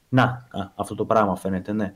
[0.09, 1.93] Να, α, αυτό το πράγμα φαίνεται, ναι.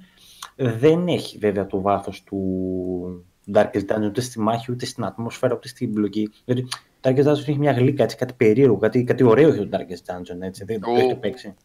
[0.56, 5.68] Δεν έχει βέβαια το βάθος του Darkest Dungeon ούτε στη μάχη, ούτε στην ατμόσφαιρα, ούτε
[5.68, 6.32] στην μπλοκή.
[6.46, 6.68] Γιατί
[7.00, 10.14] το Darkest Dungeon έχει μια γλύκα, έτσι, κάτι περίεργο, κάτι, κάτι ωραίο έχει το Darkest
[10.14, 10.64] Dungeon, έτσι.
[10.64, 10.96] Δεν το Ου.
[10.96, 11.56] έχετε παίξει.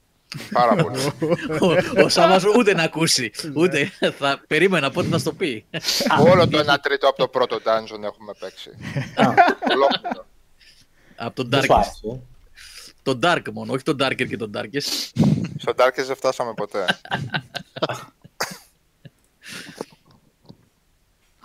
[0.52, 0.98] Πάρα πολύ.
[1.96, 3.30] ο ο Σάβα ούτε να ακούσει.
[3.56, 5.64] Ούτε θα περίμενα πότε θα στο πει.
[6.32, 8.70] Όλο το 1 τρίτο από το πρώτο dungeon έχουμε παίξει.
[9.14, 9.24] Α,
[9.74, 10.26] Ολόκληρο.
[11.16, 11.74] Από τον δεν σου Darkest.
[11.74, 12.08] άρεσε.
[12.08, 12.20] ε.
[13.02, 15.10] Τον Dark μόνο, όχι τον Darker και τον Darkest.
[15.58, 16.84] Στο Darkest δεν φτάσαμε ποτέ.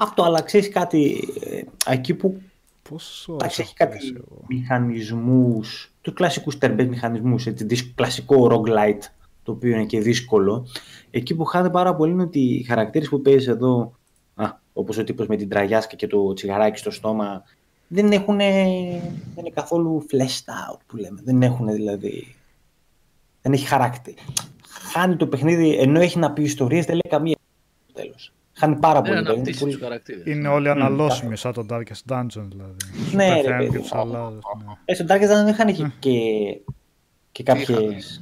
[0.02, 1.62] Αυτό, αλλά ξέρεις κάτι, ε,
[1.94, 2.42] εκεί που
[2.90, 4.42] Πόσο εντάξει, ώρες έχει έχω παίξει κάτι εγώ.
[4.48, 9.04] μηχανισμούς, τους κλασικούς turn-based μηχανισμούς, έτσι, δυσ- κλασικό roguelite,
[9.44, 10.68] το οποίο είναι και δύσκολο.
[11.12, 13.98] Εκεί που χάνει πάρα πολύ είναι ότι οι χαρακτήρες που παίζεις εδώ,
[14.36, 17.44] α, όπως ο τύπος με την τραγιάσκα και το τσιγαράκι στο στόμα,
[17.92, 18.48] δεν έχουν, δεν
[19.36, 21.20] είναι καθόλου fleshed out που λέμε.
[21.24, 22.36] Δεν έχουν δηλαδή,
[23.42, 24.16] δεν έχει χαράκτη.
[24.94, 27.36] Χάνει το παιχνίδι, ενώ έχει να πει ιστορίες, δεν λέει καμία
[27.84, 28.34] στο τέλος.
[28.54, 29.14] Χάνει πάρα Δεν πολύ.
[29.14, 30.26] δηλαδή, είναι αναπτύσσει πολύ- του χαρακτήρες.
[30.26, 32.76] Είναι όλοι αναλώσιμοι σαν το Darkest Dungeon δηλαδή.
[33.10, 33.82] Σου Ναι, ρε πεθαίνουν παιδί και μου.
[33.82, 34.74] τους αλλάζεις, ναι.
[34.86, 36.12] Ε, στον Darkest Dungeon δεν είχαν και, και,
[37.32, 38.22] και κάποιες...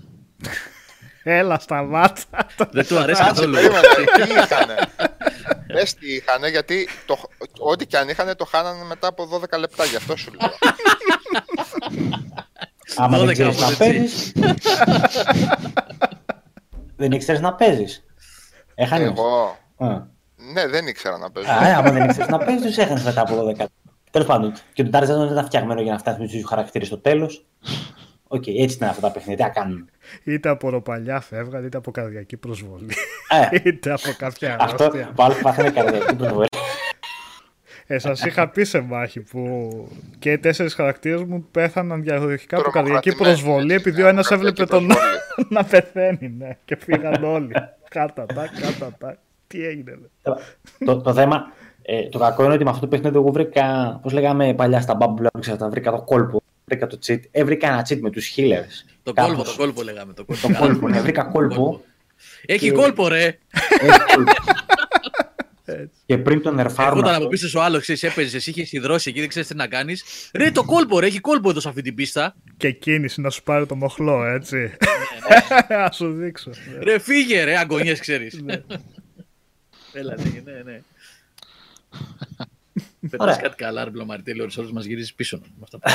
[1.24, 2.26] Έλα στα μάτσα.
[2.72, 3.54] Δεν του αρέσει Κάτσε, καθόλου.
[3.54, 3.82] περίμενε.
[4.16, 4.76] Τι είχανε;
[5.78, 7.18] Πες τι είχανε, γιατί το,
[7.58, 10.50] ό,τι και αν είχανε το χάνανε μετά από 12 λεπτά, γι' αυτό σου λέω.
[12.96, 13.78] Άμα δεν 12 ξέρεις να έτσι.
[13.78, 14.32] παίζεις...
[16.96, 18.04] δεν ήξερες να παίζεις.
[18.76, 19.08] Έχανες.
[19.08, 19.88] Εγώ, Α.
[20.54, 21.50] ναι, δεν ήξερα να παίζω.
[21.50, 23.66] Α, άμα δεν ήξερες να παίζεις, τους έχανες μετά από 12.
[24.12, 26.50] Τέλος πάντων, και το Darkest Dungeon δεν ήταν φτιαγμένο για να φτάσει με τους ίδιους
[26.50, 27.46] χαρακτήρες στο τέλος.
[28.28, 29.46] Οκ, έτσι ήταν αυτά τα παιχνίδια.
[29.46, 29.86] Τι να κάνουμε.
[30.24, 32.94] Είτε από ροπαλιά φεύγαν, είτε από καρδιακή προσβολή.
[33.52, 35.12] Ε, είτε από κάποια αυτό αρρώστια.
[35.16, 36.48] πάλι πάθανε καρδιακή προσβολή.
[37.90, 39.42] Ε, σας είχα πει σε μάχη που
[40.20, 44.10] και οι τέσσερις χαρακτήρες μου πέθαναν διαδοχικά από καρδιακή Τρομοκρατημένοι, προσβολή έτσι, επειδή ναι, ο
[44.10, 45.18] ένας από έβλεπε καρδιακή τον προσβολή.
[45.56, 46.58] να πεθαίνει, ναι.
[46.66, 47.54] Και φύγαν όλοι.
[47.90, 49.18] Κάτα τα, κάτα τα.
[49.48, 50.34] Τι έγινε, ρε.
[50.86, 51.52] το, το θέμα,
[51.82, 54.98] ε, το κακό είναι ότι με αυτό το παιχνίδι εγώ βρήκα, πώς λέγαμε παλιά στα
[55.00, 58.34] Bubble Blocks, τα βρήκα το κόλπο, βρήκα το cheat, ε, βρήκα ένα cheat με τους
[58.36, 58.86] healers.
[59.04, 59.34] Το Κάπως.
[59.36, 60.14] κόλπο, το κόλπο λέγαμε.
[60.14, 61.84] Το κόλπο, Το κόλπο, ναι, βρήκα κόλπο.
[62.46, 63.38] Έχει Και- κόλπο, ρε.
[63.80, 64.32] Έχει κόλπο.
[66.06, 69.10] και πριν τον νερφάρουν Έρχονταν αυτό, από πίσω ο άλλος, ξέρεις, έπαιζες, εσύ είχες υδρώσει
[69.10, 70.04] εκεί, δεν ξέρεις τι να κάνεις.
[70.34, 72.36] Ρε, το κόλπο, ρε, έχει κόλπο εδώ σε αυτή την πίστα.
[72.58, 74.72] Και κίνηση να σου πάρει το μοχλό, έτσι.
[75.70, 76.52] Να σου δείξω.
[76.82, 78.42] Ρε, φύγε, ρε, αγωνιές, ξέρεις.
[78.44, 78.62] Ναι.
[79.94, 80.82] Έλα, ναι, ναι,
[83.00, 83.10] ναι.
[83.10, 83.42] Πετάς Ωραία.
[83.42, 85.40] κάτι καλά, ρε Μπλομαρτέλη, ώρες ώρες μας γυρίζεις πίσω.
[85.58, 85.90] με αυτά που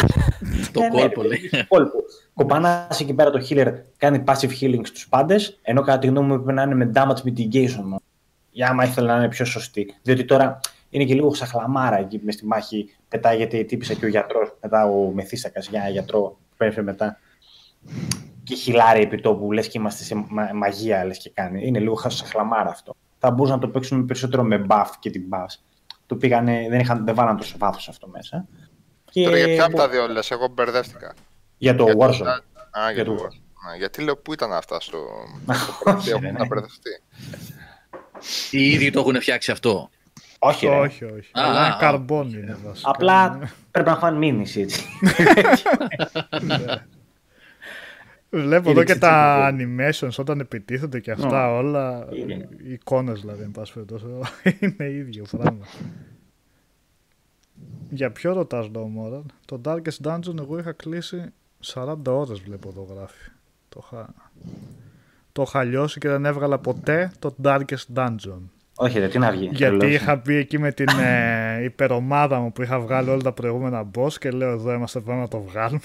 [0.49, 0.70] λες.
[0.73, 1.49] Το Ναι, ναι, κόλπο, ρε, λέει.
[1.51, 1.99] το κόλπο.
[2.35, 6.33] Κοπανάς εκεί πέρα το healer κάνει passive healing στους πάντες, ενώ κατά τη γνώμη μου
[6.35, 7.74] έπρεπε να είναι με damage mitigation.
[7.83, 8.01] μόνο.
[8.51, 9.95] Για άμα ήθελα να είναι πιο σωστή.
[10.03, 10.61] Διότι τώρα
[10.91, 12.95] είναι και λίγο σαχλαμάρα εκεί μες στη μάχη.
[13.09, 17.19] Πετάγεται η τύπησα και ο γιατρός, μετά ο Μεθύσακας για ένα γιατρό που έφερε μετά.
[18.45, 21.66] Και χιλάρει επί τόπου, λες και είμαστε σε μα- μαγεία, λες και κάνει.
[21.66, 22.95] Είναι λίγο σαχλαμάρα αυτό.
[23.19, 25.47] Θα μπορούσαν να το παίξουν περισσότερο με buff και την buff.
[26.13, 28.47] Το πήγανε, δεν, είχαν, δεν βάλαν τόσο βάθος αυτό μέσα.
[29.11, 29.25] Και...
[29.25, 31.15] Τώρα για ποια από τα δύο λες, εγώ μπερδεύτηκα.
[31.59, 32.27] Για το Για το- Warzone.
[32.71, 33.71] Α, για Για το το- Warzone.
[33.73, 34.99] Α, Γιατί λέω πού ήταν αυτά στο,
[35.55, 36.31] στο πρώτο, ρε, έχουν ναι.
[36.31, 37.03] να μπερδευτεί.
[38.51, 39.91] Οι ίδιοι το έχουν φτιάξει αυτό;
[40.39, 40.79] Όχι, ρε.
[40.79, 41.31] όχι, όχι.
[41.33, 41.77] Α, Αλλά α, είναι α.
[41.79, 42.91] καρμπόνι είναι βασικά.
[42.91, 43.39] Απλά
[43.71, 44.85] πρέπει να φάνε μήνυση έτσι.
[48.35, 50.09] Βλέπω Είναι εδώ και τα εξαιρετικό.
[50.09, 52.09] animations όταν επιτίθενται και αυτά όλα.
[52.13, 52.49] Είναι.
[52.65, 54.07] Οι εικόνες δηλαδή, εν πάση περιπτώσει.
[54.61, 55.67] Είναι ίδιο πράγμα.
[57.91, 59.23] Για ποιο ρωτάς Νόμορα.
[59.45, 61.25] Το Darkest Dungeon εγώ είχα κλείσει
[61.75, 63.31] 40 ώρες βλέπω εδώ γράφει.
[63.69, 64.15] Το είχα,
[65.33, 68.41] το είχα λιώσει και δεν έβγαλα ποτέ το Darkest Dungeon.
[68.75, 69.51] Όχι, ρε, τι να βγει.
[69.53, 69.95] Γιατί Τρελός.
[69.95, 74.13] είχα μπει εκεί με την ε, υπερομάδα μου που είχα βγάλει όλα τα προηγούμενα boss
[74.13, 75.81] και λέω εδώ είμαστε πρέπει να το βγάλουμε.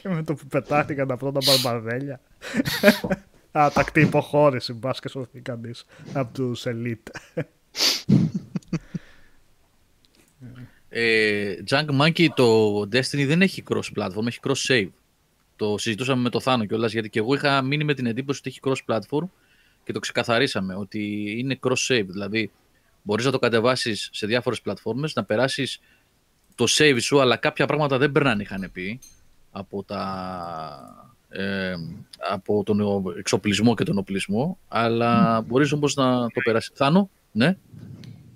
[0.00, 2.20] Και με το που πετάχτηκαν τα πρώτα μπαρμπαδέλια.
[3.52, 7.10] Άτακτη υποχώρηση, μπας και σωθεί κανείς από τους Elite.
[10.88, 14.88] Ε, Junk Monkey το Destiny δεν έχει cross-platform, έχει cross-save.
[15.56, 18.48] Το συζητούσαμε με το Θάνο κιόλας, γιατί και εγώ είχα μείνει με την εντύπωση ότι
[18.48, 19.28] έχει cross-platform
[19.84, 22.06] και το ξεκαθαρίσαμε ότι είναι cross-save.
[22.06, 22.50] Δηλαδή,
[23.02, 25.80] μπορείς να το κατεβάσεις σε διάφορες πλατφόρμες, να περάσεις
[26.54, 28.98] το save σου, αλλά κάποια πράγματα δεν περνάνε, είχαν πει,
[29.58, 31.74] από, τα, ε,
[32.30, 32.80] από τον
[33.18, 36.70] εξοπλισμό και τον οπλισμό, αλλά μπορείς όμως να το περάσεις.
[36.74, 37.56] Θάνο, ναι.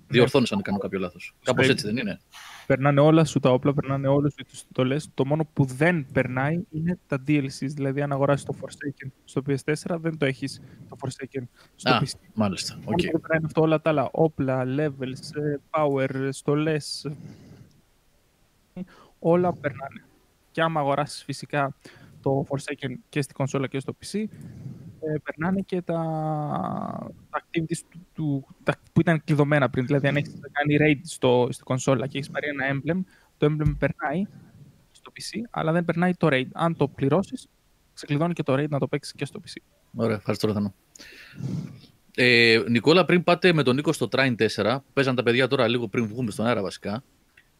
[0.07, 1.33] Διορθώνεις αν κάνω κάποιο λάθος.
[1.43, 2.19] Κάπως έτσι δεν είναι.
[2.67, 4.95] Περνάνε όλα σου τα όπλα, περνάνε όλες σου τις στολές.
[5.13, 7.47] Το μόνο που δεν περνάει είναι τα DLCs.
[7.59, 11.43] Δηλαδή, αν αγοράσεις το Forsaken στο PS4, δεν το έχεις το Forsaken
[11.75, 12.11] στο Α, PC.
[12.33, 12.73] μάλιστα.
[12.73, 12.85] Οκ.
[12.85, 14.09] Μόνο που δεν περνάει είναι αυτό όλα τα άλλα.
[14.11, 17.11] Όπλα, levels, ε, power, στολές.
[19.19, 20.03] Όλα περνάνε.
[20.51, 21.75] Και άμα αγοράσεις φυσικά
[22.21, 24.25] το Forsaken και στη κονσόλα και στο PC,
[24.99, 25.93] ε, περνάνε και τα,
[27.29, 29.85] τα activities του, του, τα, που ήταν κλειδωμένα πριν.
[29.85, 32.99] Δηλαδή, αν έχεις κάνει raid στο, στη κονσόλα και έχεις πάρει ένα emblem,
[33.37, 34.25] το emblem περνάει
[34.91, 36.47] στο PC, αλλά δεν περνάει το raid.
[36.53, 37.47] Αν το πληρώσεις,
[37.93, 39.61] ξεκλειδώνει και το raid να το παίξεις και στο PC.
[39.95, 40.73] Ωραία, ευχαριστώ Ρεθανό.
[42.15, 45.87] Ε, Νικόλα, πριν πάτε με τον Νίκο στο Train 4, παίζαν τα παιδιά τώρα λίγο
[45.87, 47.03] πριν βγούμε στον αέρα βασικά.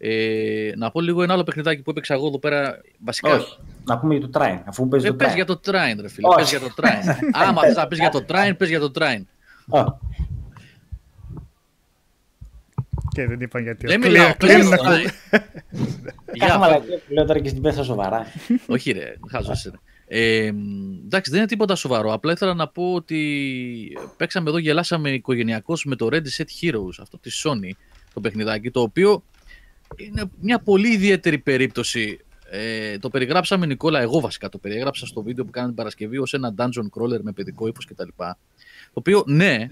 [0.03, 3.33] Ε, να πω λίγο ένα άλλο παιχνιδάκι που έπαιξα εγώ εδώ πέρα βασικά.
[3.35, 3.57] Όχι.
[3.85, 5.35] Να πούμε για το Train, αφού παίζει Ε, το πες Train.
[5.35, 6.27] για το Train, ρε φίλε.
[6.27, 6.35] Όχι.
[6.37, 7.15] Πες για το Train.
[7.31, 9.21] Άμα θες να πεις για το Train, πες για το Train.
[9.69, 9.83] Α,
[13.13, 13.87] και δεν είπαν γιατί.
[13.87, 15.03] Δεν Κλείνουν- μιλάω, πες για κλείνουν το να- Train.
[15.29, 15.45] Κάθε
[16.33, 18.25] Για, μαλακία που λέω τώρα και στην πέσα σοβαρά.
[18.67, 19.79] Όχι ρε, χάζος είναι.
[20.07, 20.57] Ε, μ,
[21.05, 22.13] εντάξει, δεν είναι τίποτα σοβαρό.
[22.13, 27.17] Απλά ήθελα να πω ότι παίξαμε εδώ, γελάσαμε οικογενειακώς με το Red Set Heroes, αυτό
[27.17, 27.71] τη Sony,
[28.13, 29.23] το παιχνιδάκι, το οποίο
[29.95, 32.19] είναι μια πολύ ιδιαίτερη περίπτωση.
[32.49, 36.33] Ε, το περιγράψαμε, Νικόλα, εγώ βασικά το περιέγραψα στο βίντεο που κάναμε την Παρασκευή ως
[36.33, 38.07] ένα dungeon crawler με παιδικό ύφος κτλ.
[38.17, 38.35] Το
[38.93, 39.67] οποίο, ναι,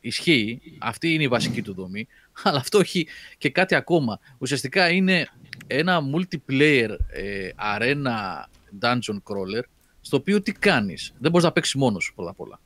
[0.00, 2.06] ισχύει, αυτή είναι η βασική του δομή,
[2.44, 3.06] αλλά αυτό έχει
[3.38, 4.20] και κάτι ακόμα.
[4.38, 5.28] Ουσιαστικά είναι
[5.66, 8.44] ένα multiplayer ε, arena
[8.80, 9.62] dungeon crawler,
[10.00, 12.60] στο οποίο τι κάνεις; Δεν μπορείς να παίξεις μόνος σου πρώτα απ' όλα.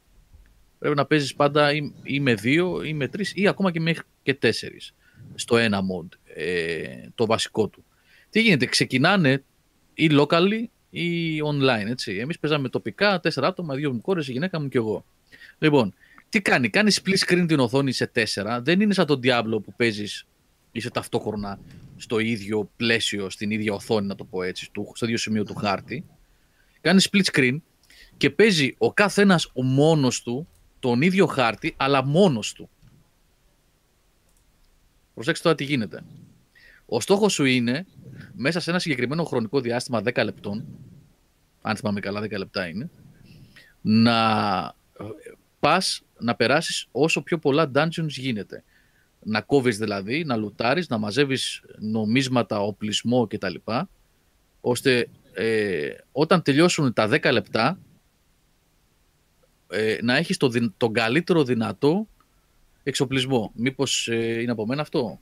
[0.79, 4.03] Πρέπει να παίζεις πάντα ή, ή με δύο ή με τρεις ή ακόμα και μέχρι
[4.23, 4.95] και τέσσερις
[5.35, 6.85] στο ένα mod, ε,
[7.15, 7.85] το βασικό του.
[8.31, 9.43] Τι γίνεται, ξεκινάνε
[9.95, 12.17] ή locally ή online, έτσι.
[12.17, 15.05] Εμείς παίζαμε τοπικά, τέσσερα άτομα, δύο μου κόρες, η γυναίκα μου και εγώ.
[15.59, 15.95] Λοιπόν,
[16.29, 19.75] τι κάνει, κάνει split screen την οθόνη σε τέσσερα, δεν είναι σαν τον Diablo που
[19.77, 20.27] παίζεις
[20.73, 21.59] είσαι ταυτόχρονα
[21.97, 25.55] στο ίδιο πλαίσιο, στην ίδια οθόνη, να το πω έτσι, του- στο ίδιο σημείο του
[25.55, 26.05] χάρτη.
[26.81, 27.57] Κάνει split screen
[28.17, 30.49] και παίζει ο κάθε ένας ο μόνος του
[30.79, 32.69] τον ίδιο χάρτη, αλλά μόνος του.
[35.15, 36.03] Προσέξτε τώρα τι γίνεται.
[36.87, 37.87] Ο στόχος σου είναι
[38.35, 40.65] μέσα σε ένα συγκεκριμένο χρονικό διάστημα 10 λεπτών,
[41.63, 42.91] αν θυμάμαι καλά 10 λεπτά είναι,
[43.81, 44.61] να
[45.01, 45.05] ε,
[45.61, 48.65] πας να περάσεις όσο πιο πολλά dungeons γίνεται.
[49.27, 53.55] Να κόβεις δηλαδή, να λουτάρεις, να μαζεύεις νομίσματα, οπλισμό κτλ.
[54.61, 57.79] ώστε ε, όταν τελειώσουν τα 10 λεπτά
[59.69, 62.09] ε, να έχεις το, δυ- τον καλύτερο δυνατό
[62.85, 63.53] εξοπλισμό.
[63.55, 65.21] Μήπως ε, είναι από μένα αυτό;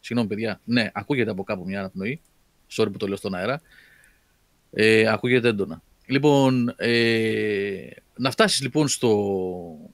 [0.00, 0.60] Συγγνώμη παιδιά.
[0.64, 2.20] Ναι, ακούγεται από κάπου μια αναπνοή.
[2.70, 3.60] Sorry που το λέω στον αέρα.
[4.70, 5.82] Ε, ακούγεται έντονα.
[6.06, 7.86] Λοιπόν, ε,
[8.16, 9.90] να φτάσεις λοιπόν στο,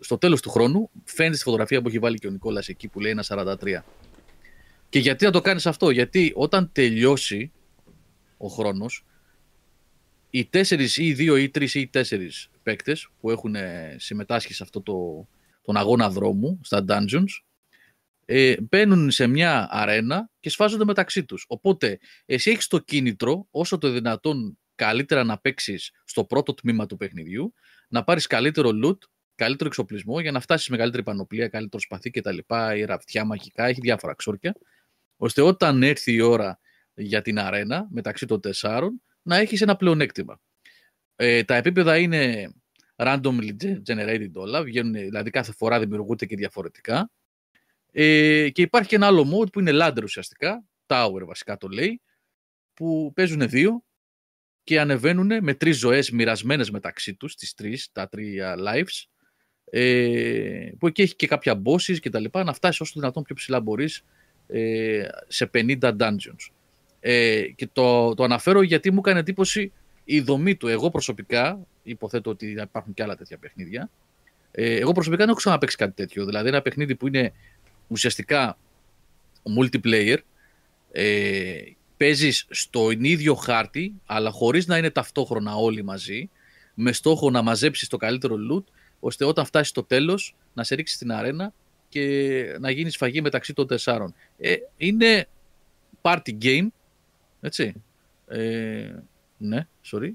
[0.00, 3.00] στο τέλος του χρόνου, φαίνεται στη φωτογραφία που έχει βάλει και ο Νικόλας εκεί που
[3.00, 3.82] λέει ένα 43.
[4.88, 7.52] Και γιατί να το κάνεις αυτό, γιατί όταν τελειώσει
[8.36, 9.04] ο χρόνος,
[10.30, 13.96] οι τέσσερις ή οι δύο ή οι τρεις ή οι τέσσερις παίκτες που έχουν ε,
[13.98, 15.26] συμμετάσχει σε αυτό το,
[15.68, 17.42] τον αγώνα δρόμου, στα dungeons,
[18.24, 21.44] ε, μπαίνουν σε μια αρένα και σφάζονται μεταξύ τους.
[21.48, 26.96] Οπότε, εσύ έχεις το κίνητρο, όσο το δυνατόν καλύτερα να παίξεις στο πρώτο τμήμα του
[26.96, 27.54] παιχνιδιού,
[27.88, 28.96] να πάρεις καλύτερο loot,
[29.34, 32.38] καλύτερο εξοπλισμό για να φτάσεις με καλύτερη πανοπλία, καλύτερο σπαθί κτλ.
[32.76, 34.54] ή ραφτιά μαγικά, έχει διάφορα ξόρκια,
[35.16, 36.60] ώστε όταν έρθει η ώρα
[36.94, 40.40] για την αρένα μεταξύ των τεσσάρων, να έχεις ένα πλεονέκτημα.
[41.16, 42.52] Ε, τα επίπεδα είναι
[42.98, 43.56] randomly
[43.86, 47.10] generated όλα, βγαίνουν, δηλαδή κάθε φορά δημιουργούνται και διαφορετικά.
[47.92, 52.00] Ε, και υπάρχει και ένα άλλο mode που είναι ladder ουσιαστικά, tower βασικά το λέει,
[52.74, 53.82] που παίζουν δύο
[54.64, 59.04] και ανεβαίνουν με τρεις ζωές μοιρασμένες μεταξύ τους, τις τρεις, τα τρία lives,
[59.70, 63.34] ε, που εκεί έχει και κάποια bosses και τα λοιπά, να φτάσεις όσο δυνατόν πιο
[63.34, 64.04] ψηλά μπορείς
[64.46, 66.52] ε, σε 50 dungeons.
[67.00, 69.72] Ε, και το, το αναφέρω γιατί μου έκανε εντύπωση
[70.10, 70.68] η δομή του.
[70.68, 73.90] Εγώ προσωπικά, υποθέτω ότι υπάρχουν και άλλα τέτοια παιχνίδια,
[74.50, 76.24] ε, εγώ προσωπικά δεν έχω ξαναπέξει κάτι τέτοιο.
[76.24, 77.32] Δηλαδή ένα παιχνίδι που είναι
[77.88, 78.58] ουσιαστικά
[79.58, 80.16] multiplayer,
[80.92, 81.60] ε,
[81.96, 86.30] παίζεις στον ίδιο χάρτη, αλλά χωρίς να είναι ταυτόχρονα όλοι μαζί,
[86.74, 88.64] με στόχο να μαζέψεις το καλύτερο loot,
[89.00, 91.52] ώστε όταν φτάσεις στο τέλος να σε ρίξεις στην αρένα
[91.88, 94.14] και να γίνεις σφαγή μεταξύ των τεσσάρων.
[94.38, 95.28] Ε, είναι
[96.00, 96.66] party game,
[97.40, 97.82] έτσι.
[98.28, 98.94] Ε,
[99.38, 100.10] ναι, sorry.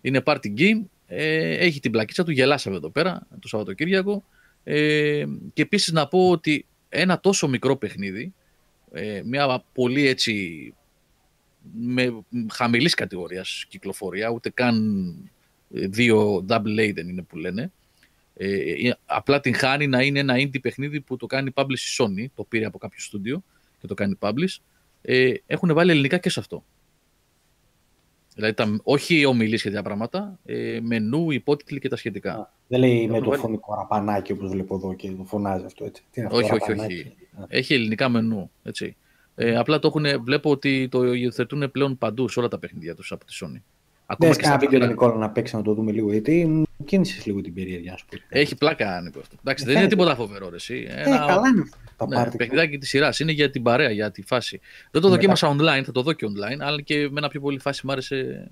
[0.00, 4.24] Είναι party game, ε, έχει την πλακίτσα του, γελάσαμε εδώ πέρα το Σαββατοκύριακο.
[4.64, 8.34] Ε, και επίσης να πω ότι ένα τόσο μικρό παιχνίδι,
[8.92, 10.74] ε, μια πολύ έτσι
[11.72, 14.76] με χαμηλής κατηγορίας κυκλοφορία, ούτε καν
[15.74, 17.72] ε, δύο double A δεν είναι που λένε,
[18.36, 22.26] ε, απλά την χάνει να είναι ένα indie παιχνίδι που το κάνει publish η Sony,
[22.34, 23.42] το πήρε από κάποιο στούντιο
[23.80, 24.56] και το κάνει publish.
[25.02, 26.64] Ε, έχουν βάλει ελληνικά και σε αυτό.
[28.34, 32.52] Δηλαδή, τα, όχι ομιλίες και τέτοια πράγματα, ε, μενού, υπότιτλοι και τα σχετικά.
[32.68, 33.40] δεν λέει με το βάλει...
[33.40, 36.04] φωνικό ραπανάκι όπως βλέπω εδώ και το φωνάζει αυτό έτσι.
[36.10, 37.14] Τι είναι αυτό, όχι, όχι, όχι.
[37.48, 38.50] Έχει ελληνικά μενού.
[38.62, 38.96] Έτσι.
[39.34, 43.12] Ε, απλά το έχουν, βλέπω ότι το υιοθετούν πλέον παντού σε όλα τα παιχνίδια τους
[43.12, 43.62] από τη Sony.
[44.06, 47.26] Ακόμα Δες και κανένα βίντεο Νικόλα να παίξει να το δούμε λίγο, γιατί μου κίνησες
[47.26, 49.18] λίγο την περιέργεια, σου Έχει πλάκα, Νίκο.
[49.18, 49.36] Αυτό.
[49.40, 50.86] Εντάξει, ε, δεν είναι τίποτα φοβερό, εσύ.
[50.88, 51.18] Ε, Ένα...
[51.18, 51.64] καλά είναι
[51.98, 52.06] αυτό.
[52.06, 54.60] Ναι, παιχνιδάκι της σειράς είναι για την παρέα, για τη φάση.
[54.90, 57.58] Δεν το δοκίμασα online, θα το δω και online, αλλά και με ένα πιο πολύ
[57.58, 58.50] φάση μου άρεσε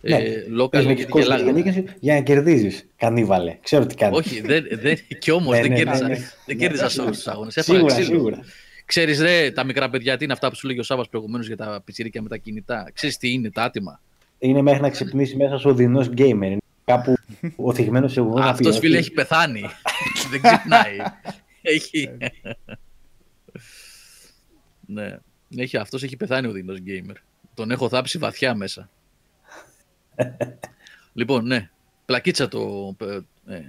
[0.00, 1.84] ναι, ε, local γιατί γελάγανε.
[2.00, 2.86] Για να κερδίζεις.
[2.96, 3.58] Κανίβαλε.
[3.62, 4.18] Ξέρω τι κάνεις.
[4.18, 7.26] Όχι, δεν, δεν, και όμως ναι, δεν ναι, κέρδιζα, ναι, δεν κέρδιζα σε όλους τους
[7.26, 7.58] αγώνες.
[7.60, 8.38] Σίγουρα, σίγουρα.
[8.84, 11.56] Ξέρεις, ρε, τα μικρά παιδιά τι είναι αυτά που σου λέγει ο Σάβα προηγουμένως για
[11.56, 12.90] τα πιτσιρίκια με τα κινητά.
[12.92, 14.00] Ξέρεις τι είναι, τα άτομα
[14.42, 16.56] είναι μέχρι να ξυπνήσει μέσα στο δεινός γκέιμερ.
[16.84, 17.14] Κάπου
[17.66, 18.40] ο θυγμένο σε εγώ.
[18.40, 19.60] Αυτός φίλε έχει πεθάνει.
[20.30, 20.96] Δεν ξυπνάει.
[21.62, 22.10] έχει.
[24.96, 25.18] ναι.
[25.56, 27.16] Έχει, αυτός έχει πεθάνει ο δεινός γκέιμερ.
[27.54, 28.90] Τον έχω θάψει βαθιά μέσα.
[31.12, 31.70] λοιπόν, ναι.
[32.04, 32.96] Πλακίτσα το
[33.46, 33.60] ε,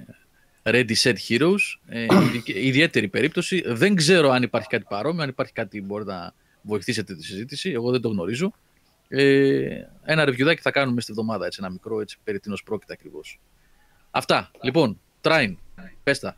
[0.64, 1.78] Ready Set Heroes.
[1.86, 2.06] Ε,
[2.46, 3.64] ιδιαίτερη περίπτωση.
[3.66, 7.70] Δεν ξέρω αν υπάρχει κάτι παρόμοιο, αν υπάρχει κάτι που μπορεί να βοηθήσετε τη συζήτηση.
[7.70, 8.54] Εγώ δεν το γνωρίζω.
[9.16, 13.40] Ε, ένα review θα κάνουμε στη εβδομάδα, έτσι, ένα μικρό, έτσι, περί τίνος πρόκειται ακριβώς.
[14.12, 14.52] Αυτά.
[14.62, 15.56] Λοιπόν, Trine,
[16.04, 16.38] πες τα.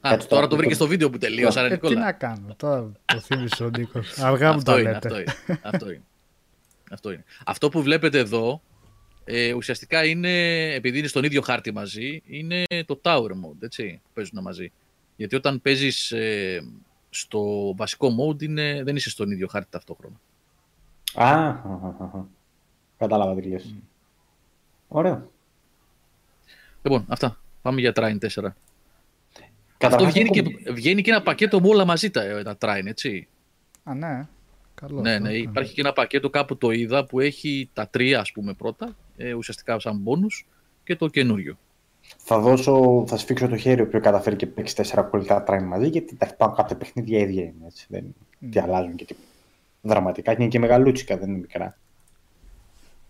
[0.00, 3.64] Α, τώρα το βρήκες στο βίντεο που τελείωσα, ε, Τι να κάνω, τώρα το θύμισε
[3.64, 4.18] ο Νίκος.
[4.18, 4.90] Αργά μου το λέτε.
[4.90, 6.04] Αυτό είναι, αυτό είναι.
[6.90, 7.24] αυτό είναι.
[7.44, 8.62] Αυτό που βλέπετε εδώ,
[9.24, 14.10] ε, ουσιαστικά είναι, επειδή είναι στον ίδιο χάρτη μαζί, είναι το Tower Mode, έτσι, που
[14.14, 14.72] παίζουν μαζί.
[15.16, 16.62] Γιατί όταν παίζεις ε,
[17.10, 20.20] στο βασικό mode είναι, δεν είσαι στον ίδιο χάρτη ταυτόχρονα.
[21.14, 21.54] Α,
[22.98, 23.74] κατάλαβα τι λες.
[23.74, 23.82] Mm.
[24.88, 25.30] Ωραίο.
[26.82, 27.40] Λοιπόν, αυτά.
[27.62, 28.52] Πάμε για Trine 4.
[29.82, 30.42] Αυτό βγαίνει, και,
[30.72, 33.28] βγαίνει και ένα πακέτο με όλα μαζί τα, τα Trine, έτσι.
[33.84, 34.28] Α, ναι.
[34.74, 38.32] Καλό ναι, ναι, υπάρχει και ένα πακέτο κάπου το είδα που έχει τα τρία, ας
[38.32, 40.46] πούμε, πρώτα, ε, ουσιαστικά σαν μπόνους
[40.84, 41.58] και το καινούριο
[42.16, 46.16] θα, δώσω, θα σφίξω το χέρι που καταφέρει και παίξει τέσσερα πολύ καλά μαζί, γιατί
[46.16, 47.66] τα υπάρχουν κάποια παιχνίδια ίδια είναι.
[47.66, 47.86] Έτσι.
[47.88, 48.46] Δεν mm.
[48.50, 49.14] τι αλλάζουν και τι
[49.82, 50.32] δραματικά.
[50.32, 51.78] Είναι και μεγαλούτσικα, δεν είναι μικρά.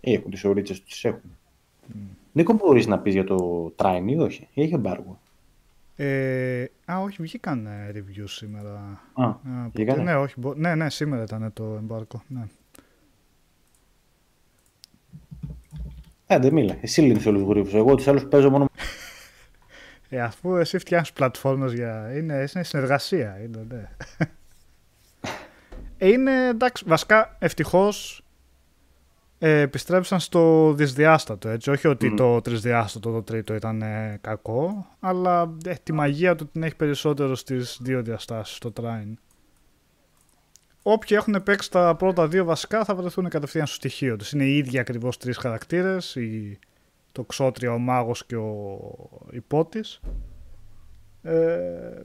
[0.00, 1.38] Ε, έχουν τις ωρίτσε τους, έχουν.
[1.88, 1.96] Mm.
[2.32, 5.18] Νίκο, μπορείς να πεις για το Trine ή όχι, ή έχει εμπάργο;
[5.96, 9.00] Ε, α, όχι, βγήκαν review σήμερα.
[9.14, 9.34] Α,
[9.74, 9.94] ναι,
[10.56, 12.22] ναι, ναι, σήμερα ήταν το εμπάρκο.
[12.28, 12.42] Ναι.
[16.32, 16.76] Ε, δεν μίλα.
[16.80, 17.74] Εσύ λύνεις όλους τους γρήφους.
[17.74, 18.68] Εγώ τους άλλους παίζω μόνο...
[20.08, 22.12] Ε, αφού εσύ φτιάχνεις πλατφόρμες για...
[22.16, 23.40] Είναι, είναι συνεργασία.
[23.44, 23.88] Είναι, ναι.
[25.98, 28.24] ε, είναι εντάξει, βασικά ευτυχώς
[29.38, 31.70] ε, επιστρέψαν στο δυσδιάστατο, έτσι.
[31.70, 36.62] Όχι ότι το τρισδιάστατο το τρίτο ήταν ε, κακό, αλλά ε, τη μαγεία του την
[36.62, 39.14] έχει περισσότερο στις δύο διαστάσεις, το Trine
[40.92, 44.32] όποιοι έχουν παίξει τα πρώτα δύο βασικά θα βρεθούν κατευθείαν στο στοιχείο τους.
[44.32, 46.16] Είναι οι ίδιοι ακριβώς τρεις χαρακτήρες,
[47.12, 48.80] το ξότρια, ο μάγος και ο
[49.30, 50.00] υπότης.
[51.22, 52.02] Ε,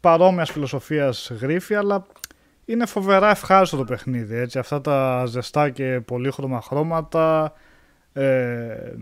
[0.00, 2.06] παρόμοιας φιλοσοφίας γρήφη, αλλά
[2.64, 4.36] είναι φοβερά ευχάριστο το παιχνίδι.
[4.36, 4.58] Έτσι.
[4.58, 7.52] Αυτά τα ζεστά και πολύχρωμα χρώματα,
[8.12, 8.92] ε,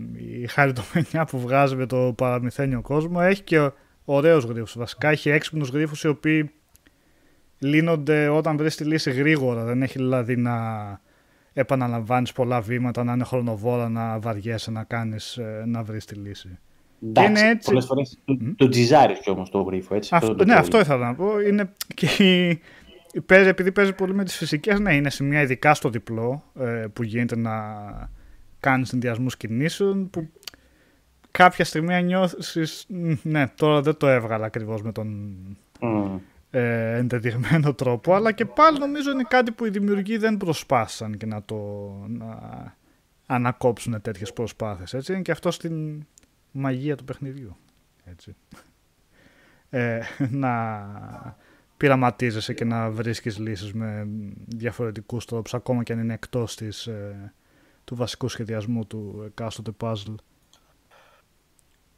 [0.41, 3.71] η χαριτομενιά που βγάζει με το παραμυθένιο κόσμο, έχει και
[4.05, 4.77] ωραίους γρίφους.
[4.77, 6.51] Βασικά έχει έξυπνους γρίφους οι οποίοι
[7.59, 9.63] λύνονται όταν βρεις τη λύση γρήγορα.
[9.63, 10.55] Δεν έχει δηλαδή να
[11.53, 16.59] επαναλαμβάνεις πολλά βήματα, να είναι χρονοβόρα, να βαριέσαι να κάνεις, ε, να βρεις τη λύση.
[17.03, 17.69] Εντάξει, είναι έτσι...
[17.69, 18.53] πολλές φορές mm?
[18.55, 20.15] το τζιζάρεις και όμως το γρίφο, έτσι.
[20.15, 21.39] Αυτό, ναι, αυτό ήθελα να πω.
[21.39, 22.61] Είναι και η,
[23.25, 27.03] παίζει, επειδή παίζει πολύ με τις φυσικές, ναι, είναι σημεία ειδικά στο διπλό ε, που
[27.03, 27.53] γίνεται να
[28.59, 30.29] κάνεις συνδυασμούς κινήσεων που
[31.31, 35.35] κάποια στιγμή νιώθεις, «Μ, ναι, τώρα δεν το έβγαλα ακριβώς με τον
[35.81, 36.17] Μμ.
[36.51, 41.25] Ε, ενδεδειγμένο τρόπο, αλλά και πάλι νομίζω είναι κάτι που οι δημιουργοί δεν προσπάθησαν και
[41.25, 41.55] να το
[42.07, 42.37] να
[43.25, 44.93] ανακόψουν τέτοιες προσπάθειες.
[44.93, 45.13] Έτσι.
[45.13, 46.05] Είναι και αυτό στην
[46.51, 47.57] μαγεία του παιχνιδιού.
[48.05, 48.35] Έτσι.
[49.69, 49.99] Ε,
[50.29, 51.37] να
[51.77, 54.07] πειραματίζεσαι και να βρίσκεις λύσεις με
[54.45, 57.33] διαφορετικούς τρόπους, ακόμα και αν είναι εκτός της, ε,
[57.83, 60.15] του βασικού σχεδιασμού του εκάστοτε puzzle.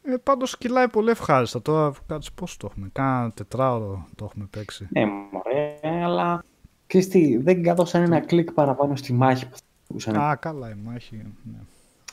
[0.01, 1.61] Ε, πάντως κυλάει πολύ ευχάριστα.
[1.61, 2.89] Τώρα κάτσε πώς το έχουμε.
[2.91, 4.87] Κάνα τετράωρο το έχουμε παίξει.
[4.91, 6.43] Ναι, μωρέ, αλλά
[6.87, 10.69] ξέρεις τι, δεν κάδωσαν ένα κλικ παραπάνω στη μάχη που θα μπορούσαν να Α, καλά
[10.69, 11.15] η μάχη.
[11.43, 11.59] Ναι.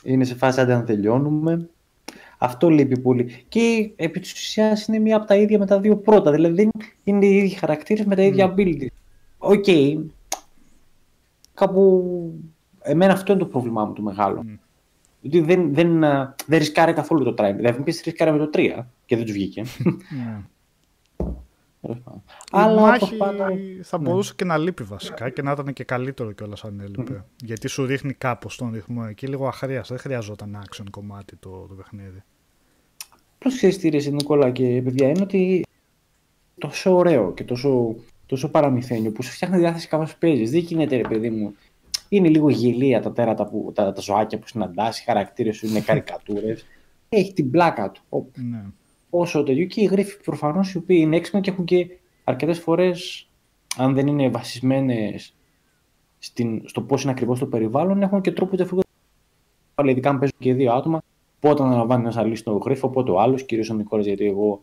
[0.03, 1.69] Είναι σε φάση άντε να τελειώνουμε.
[2.37, 3.45] Αυτό λείπει πολύ.
[3.47, 6.31] Και επί της ουσιάς είναι μία από τα ίδια με τα δύο πρώτα.
[6.31, 6.69] Δηλαδή δεν
[7.03, 8.87] είναι οι ίδιοι χαρακτήρες με τα ίδια abilities.
[9.37, 9.65] Οκ.
[11.53, 12.03] Κάπου...
[12.81, 14.43] Εμένα αυτό είναι το πρόβλημά μου το μεγάλο.
[14.43, 14.53] Μμ.
[15.27, 17.53] Γιατί δεν, δεν, α, δεν ρισκάρει καθόλου το τρία.
[17.55, 19.63] Δηλαδή, πεις ρισκάρει με το 3 και δεν τους βγήκε.
[20.09, 20.41] ναι.
[21.81, 22.21] Τέλος πάντων.
[22.27, 23.47] Η Αλλά μάχη όπως πάντα...
[23.81, 24.03] θα ναι.
[24.03, 27.23] μπορούσε και να λείπει βασικά και να ήταν και καλύτερο κιόλας αν έλειπε.
[27.43, 29.95] Γιατί σου ρίχνει κάπως τον ρυθμό εκεί λίγο αχρείαστα.
[29.95, 32.23] Δεν χρειαζόταν action κομμάτι το, το παιχνίδι.
[33.35, 35.65] Απλώς ξέρεις τι ρε εσύ, Νικόλα και παιδιά είναι ότι
[36.57, 37.95] τόσο ωραίο και τόσο,
[38.25, 40.51] τόσο παραμυθένιο που σου φτιάχνει διάθεση κάπως παίζεις.
[40.51, 41.55] Δεν γίνεται ρε παιδί μου.
[42.09, 45.79] Είναι λίγο γελία τα τέρατα, που, τα, τα ζωάκια που συναντάς, οι χαρακτήρες σου είναι
[45.81, 46.65] καρικατούρες.
[47.09, 48.01] Έχει την πλάκα του.
[48.09, 48.63] Ο- Ναι.
[49.09, 51.87] Όσο τέτοιο και οι γρίφοι προφανώς οι οποίοι είναι έξυπνοι και έχουν και
[52.23, 53.29] αρκετές φορές,
[53.77, 55.35] αν δεν είναι βασισμένες
[56.65, 58.93] στο πώς είναι ακριβώς το περιβάλλον, έχουν και τρόπο διαφορετικό.
[59.75, 61.01] Αλλά ειδικά αν παίζουν και δύο άτομα,
[61.39, 64.61] πότε αναλαμβάνει ένας να λύσει τον γρίφο, πότε ο άλλος, κυρίως ο Νικόλας, γιατί εγώ.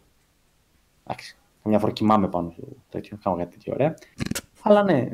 [1.07, 3.95] Εντάξει, καμιά φορά κοιμάμαι πάνω στο τέτοιο, κάνω κάτι τέτοιο ωραία.
[4.63, 5.09] Αλλά ναι.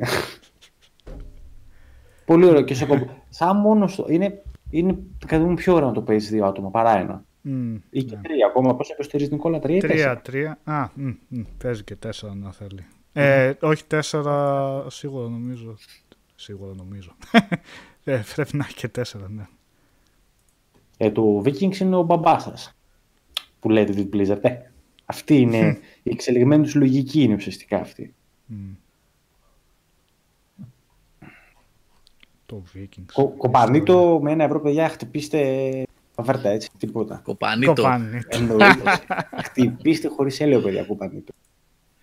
[2.31, 3.05] Πολύ ωραίο και σε κόμπο.
[3.29, 4.05] Σαν μόνο στο.
[4.09, 7.25] Είναι, είναι κατά μου πιο ωραίο να το παίζεις δύο άτομα παρά ένα.
[7.41, 8.21] Μμ, Ή και ναι.
[8.21, 8.75] τρία ακόμα.
[8.75, 10.59] Πώς υποστηρίζει Νικόλα, τρία ή Τρία, τέσσερα; τρία.
[10.63, 12.85] Α, μ, μ, παίζει και τέσσερα να θέλει.
[13.13, 15.75] Ε, όχι τέσσερα, σίγουρα νομίζω.
[16.35, 17.15] Σίγουρα νομίζω.
[18.03, 19.47] ε, πρέπει να έχει και τέσσερα, ναι.
[20.97, 22.75] Ε, το Vikings είναι ο μπαμπάς σας.
[23.59, 24.41] Που λέτε την Blizzard.
[24.41, 24.57] Ε,
[25.05, 28.13] αυτή είναι η εξελιγμένη τους λογική, είναι ουσιαστικά αυτή.
[28.45, 28.55] Μ.
[32.51, 33.05] Το Vikings.
[33.13, 35.83] Κο, κομπανίτο με ένα ευρώ, παιδιά, χτυπήστε.
[36.15, 37.21] Αβέρτα έτσι, τίποτα.
[37.23, 37.73] Κοπανίτο.
[37.73, 38.19] Κοπάνι.
[38.27, 38.99] Εννοείται.
[39.43, 41.33] χτυπήστε χωρίς έλαιο, παιδιά, κομπανίτο.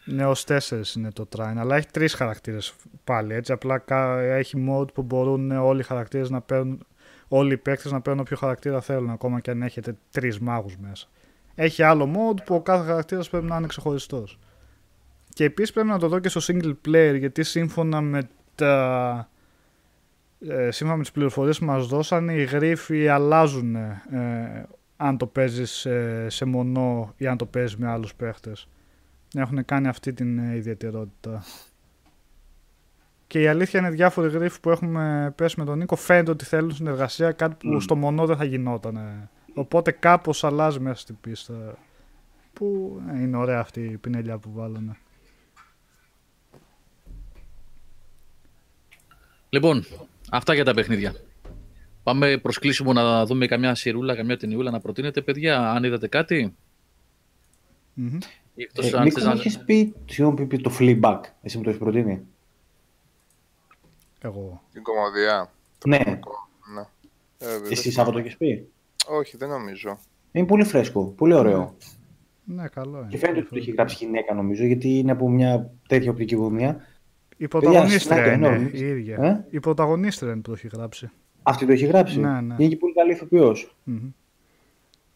[0.05, 3.35] Ναι, ως τέσσερις είναι το Trine, αλλά έχει τρεις χαρακτήρες πάλι.
[3.35, 6.87] Έτσι, απλά κα- έχει mode που μπορούν όλοι οι χαρακτήρες να παίρνουν.
[7.29, 11.07] Όλοι οι παίκτες να παίρνουν όποιο χαρακτήρα θέλουν, ακόμα και αν έχετε τρεις μάγους μέσα.
[11.55, 14.39] Έχει άλλο mode που ο κάθε χαρακτήρας πρέπει να είναι ξεχωριστός.
[15.35, 19.29] Και επίσης πρέπει να το δω και στο single player, γιατί σύμφωνα με τα.
[20.41, 24.67] Ε, σύμφωνα με τις πληροφορίες που μας δώσανε, οι γρίφοι αλλάζουν ε,
[24.97, 28.69] αν το παίζεις ε, σε μονό ή αν το παίζεις με άλλους παίχτες.
[29.35, 31.45] Έχουν κάνει αυτή την ε, ιδιαιτερότητα.
[33.27, 36.71] Και η αλήθεια είναι διάφοροι γρίφοι που έχουμε πέσει με τον Νίκο φαίνεται ότι θέλουν
[36.75, 37.79] συνεργασία, κάτι που Μμ.
[37.79, 38.97] στο μονό δεν θα γινόταν.
[38.97, 39.29] ε.
[39.55, 41.79] Οπότε κάπως αλλάζει μέσα στην πίστα.
[42.53, 44.97] Που ε, είναι ωραία αυτή η πινελιά που βάλανε.
[49.49, 49.85] Λοιπόν,
[50.31, 51.15] αυτά για τα παιχνίδια.
[52.03, 55.71] Πάμε προς κλείσιμο να δούμε καμιά σιρούλα, καμιά ταινιούλα να προτείνετε, παιδιά.
[55.71, 56.55] Αν είδατε κάτι.
[57.95, 58.19] Μμμ.
[58.55, 61.21] Ή εκτός Ε, αν Νίκο, θες μου να- έχεις πει, συγγνώμη, πει το Fleabag.
[61.43, 62.23] Εσύ μου το έχεις προτείνει.
[64.21, 64.63] Εγώ.
[64.73, 65.53] Την κομμωδία.
[65.87, 65.99] Ναι.
[66.75, 66.81] Ναι.
[67.39, 67.91] Ε, δεν Εσύ θυμάμαι.
[67.93, 68.69] Σάββατο έχεις πει;
[69.09, 69.99] Όχι, δεν νομίζω.
[70.33, 71.77] Είναι πολύ φρέσκο, πολύ ωραίο.
[72.45, 73.09] Ναι, καλό είναι.
[73.11, 76.87] Και φαίνεται ότι το έχει γράψει γυναίκα νομίζω, γιατί είναι από μια τέτοια οπτική γωνία.
[77.41, 78.71] Η πρωταγωνίστρια Παιδιά, είναι συγγνώμη.
[78.79, 79.17] η ίδια.
[79.25, 81.11] Ε; Η πρωταγωνίστρια είναι που το έχει γράψει.
[81.43, 82.55] Αυτή το έχει γράψει; Ναι, ναι.
[82.59, 83.75] Είναι και πολύ καλή ηθοποιός.
[83.85, 84.09] Μμμ.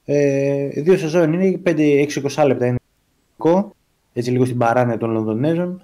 [0.05, 2.77] Ε, δύο σεζόν είναι, 5-6-20 λεπτά είναι.
[3.39, 3.75] ελληνικό,
[4.13, 5.83] Έτσι λίγο στην παράνοια των Λονδονέζων.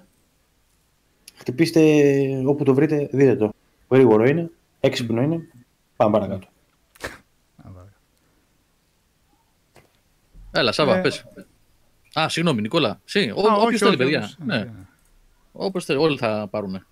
[1.35, 1.81] Χτυπήστε
[2.45, 3.53] όπου το βρείτε, δείτε το.
[3.89, 4.49] Γρήγορο είναι,
[4.79, 5.47] έξυπνο είναι.
[5.95, 6.47] Πάμε παρακάτω.
[7.57, 7.93] Α, βέβαια.
[10.51, 11.25] Έλα, Σάβα, Ε, πες.
[12.19, 13.01] Α, συγγνώμη, Νικόλα.
[13.05, 14.17] Συ, Α, ο, όχι, όποιος θέλει, όχι, παιδιά.
[14.17, 14.57] όποιος- Ναι.
[14.57, 14.71] ναι.
[15.51, 16.85] Όπως θέλει, όλοι θα πάρουν.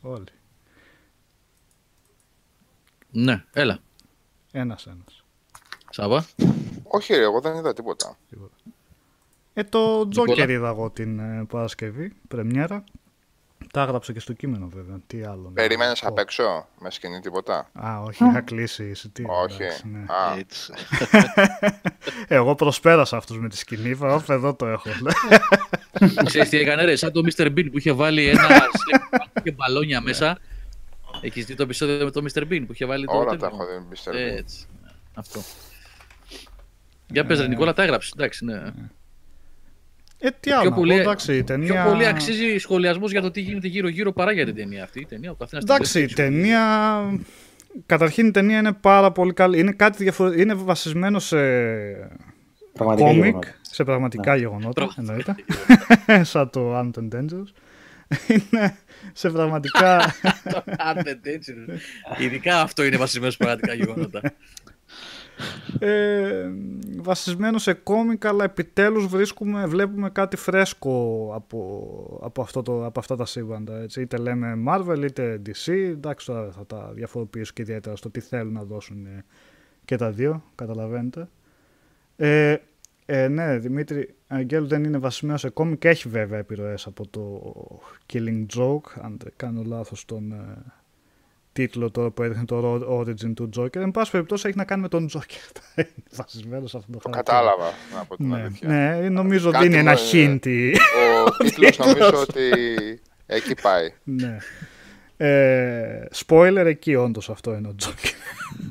[0.00, 0.24] Όλοι.
[3.10, 3.78] Ναι, έλα.
[4.52, 5.24] Ένας ένας.
[5.90, 6.26] Σάβα.
[6.82, 8.18] Όχι, ρε, εγώ δεν είδα τίποτα.
[9.54, 10.52] Ε, το Τζόκερ Νικόλα.
[10.58, 12.84] είδα εγώ την ε, Παρασκευή, πρεμιέρα.
[13.72, 15.00] Τα έγραψα και στο κείμενο βέβαια.
[15.06, 15.42] Τι άλλο.
[15.42, 16.08] να Περίμενε πω.
[16.08, 19.32] απ' έξω, με σκηνή τίποτα; Α, όχι, είχα κλείσει εισιτήριο.
[19.42, 19.62] Όχι.
[19.62, 19.98] εντάξει, ναι.
[19.98, 20.72] Α, Έτσι.
[22.38, 24.88] Εγώ προσπέρασα αυτούς με τη σκηνή, είπα, «Ωπ, εδώ το έχω.
[26.24, 27.46] Ξέρεις τι έκανε ρε, σαν το Mr.
[27.46, 30.38] Bean που είχε βάλει ένα slip και μπαλόνια μέσα.
[31.20, 32.40] Έχεις δει το επεισόδιο με το Mr.
[32.42, 34.14] Bean που είχε βάλει το Όλα τέτοιο; τα έχω δει, Mr.
[34.14, 34.38] Ε, Bean.
[34.38, 34.66] Έτσι.
[35.14, 35.40] Αυτό.
[37.06, 38.12] Για πες ρε Νικόλα, τα έγραψες.
[38.16, 38.62] Εντάξει, ναι.
[40.24, 41.82] Ε, τι άλλο, Πιο να πολύ, πω, εντάξει, η ταινία...
[41.82, 45.00] πιο πολύ αξίζει σχολιασμός για το τι γίνεται γύρω-γύρω παρά για την ταινία αυτή.
[45.00, 46.14] Η ταινία, ο καθένας την Εντάξει, η βλέπει.
[46.14, 46.60] ταινία...
[47.86, 49.58] Καταρχήν η ταινία είναι πάρα πολύ καλή.
[49.58, 50.42] Είναι κάτι διαφορετικό.
[50.42, 51.36] Είναι βασισμένο σε
[52.72, 53.48] Πραγματικά κόμικ, γεγονότα.
[53.60, 55.34] σε πραγματικά γεγονότα, εννοείται.
[56.32, 57.52] Σαν το Ant and Dangerous.
[58.28, 58.76] Είναι
[59.12, 60.14] σε πραγματικά...
[60.78, 61.74] Άντε, έτσι, ρε.
[62.24, 64.20] Ειδικά αυτό είναι βασισμένο σε πραγματικά γεγονότα.
[65.78, 66.50] ε,
[66.96, 73.16] βασισμένο σε κόμικ, αλλά επιτέλους βρίσκουμε, βλέπουμε κάτι φρέσκο από, από, αυτό το, από αυτά
[73.16, 73.76] τα σύμπαντα.
[73.82, 74.00] Έτσι.
[74.00, 78.20] Είτε λέμε Marvel είτε DC, εντάξει τώρα δεν θα τα διαφοροποιήσω και ιδιαίτερα στο τι
[78.20, 79.24] θέλουν να δώσουν ε,
[79.84, 81.28] και τα δύο, καταλαβαίνετε.
[82.16, 82.56] Ε,
[83.06, 87.42] ε, ναι, Δημήτρη, Αγγέλου δεν είναι βασισμένο σε κόμικ, έχει βέβαια επιρροές από το
[88.12, 90.72] Killing Joke, αν δεν κάνω λάθος τον ε,
[91.52, 93.76] τίτλο τώρα που έδειχνε το Origin του Joker.
[93.76, 95.60] Εν πάση περιπτώσει έχει να κάνει με τον Joker.
[95.76, 97.38] είναι βασισμένος σε αυτό το Το χαρακτήρα.
[97.38, 98.68] κατάλαβα, να πω την Ναι, αλήθεια.
[98.68, 100.46] ναι, νομίζω Κάτι δίνει ένα μου, ε, hint.
[100.46, 100.72] η-
[101.26, 102.42] Ο τίτλος νομίζω ότι
[103.26, 103.92] εκεί πάει.
[104.04, 104.36] ναι.
[105.16, 108.12] Ε, spoiler εκεί όντως αυτό είναι ο Joker.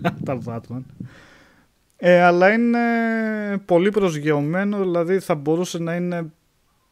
[0.25, 0.81] Τα Batman.
[1.97, 2.79] Ε, αλλά είναι
[3.65, 6.25] πολύ προσγειωμένο, δηλαδή θα μπορούσε να είναι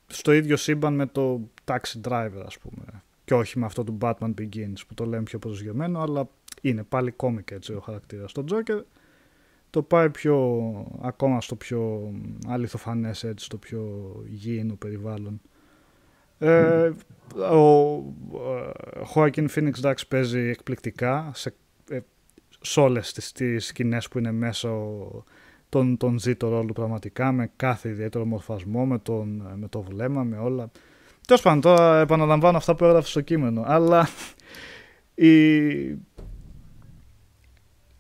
[0.08, 2.84] στο ίδιο σύμπαν με το Taxi Driver ας πούμε.
[3.30, 6.30] Και όχι με αυτό του Batman Begins που το λέμε πιο προσγειωμένο, αλλά
[6.62, 8.32] είναι πάλι κόμικ έτσι ο χαρακτήρας.
[8.32, 8.82] Το Joker
[9.70, 10.38] το πάει πιο,
[11.02, 12.12] ακόμα στο πιο
[12.48, 15.42] αληθοφανές έτσι, στο πιο γήινο περιβάλλον.
[16.40, 16.92] Ε,
[17.52, 17.96] ο
[18.34, 18.72] ε,
[19.16, 21.54] Joaquin Phoenix εντάξει παίζει εκπληκτικά σε,
[21.90, 22.00] ε,
[22.62, 25.24] σε όλες τις, τις σκηνές που είναι μέσα ο-
[25.70, 30.24] τον, τον ζει το ρόλο πραγματικά με κάθε ιδιαίτερο μορφασμό, με, τον, με το βλέμμα,
[30.24, 30.72] με όλα.
[31.30, 34.10] Τέλος πάντων, τώρα επαναλαμβάνω αυτά που έγραφε στο κείμενο, αλλά
[35.16, 35.30] η,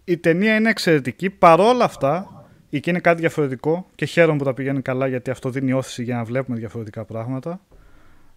[0.04, 1.30] η ταινία είναι εξαιρετική.
[1.30, 5.74] Παρόλα αυτά, εκεί είναι κάτι διαφορετικό και χαίρομαι που τα πηγαίνει καλά γιατί αυτό δίνει
[5.74, 7.62] όθηση για να βλέπουμε διαφορετικά πράγματα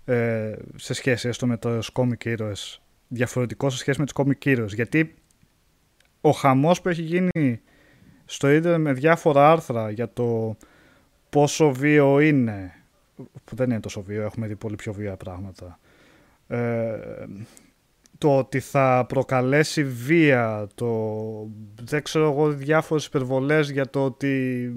[0.05, 2.79] ε, σε σχέση έστω με τους comic heroes.
[3.09, 4.75] Διαφορετικό σε σχέση με τους comic heroes.
[4.75, 5.15] Γιατί
[6.21, 7.61] ο χαμός που έχει γίνει
[8.25, 10.57] στο ίντερνετ με διάφορα άρθρα για το
[11.31, 12.82] πόσο βίο είναι,
[13.45, 15.79] που δεν είναι τόσο βίο, έχουμε δει πολύ πιο βία πράγματα,
[16.47, 16.99] ε,
[18.19, 20.89] το ότι θα προκαλέσει βία, το
[21.83, 24.73] δεν ξέρω εγώ διάφορες υπερβολές για το ότι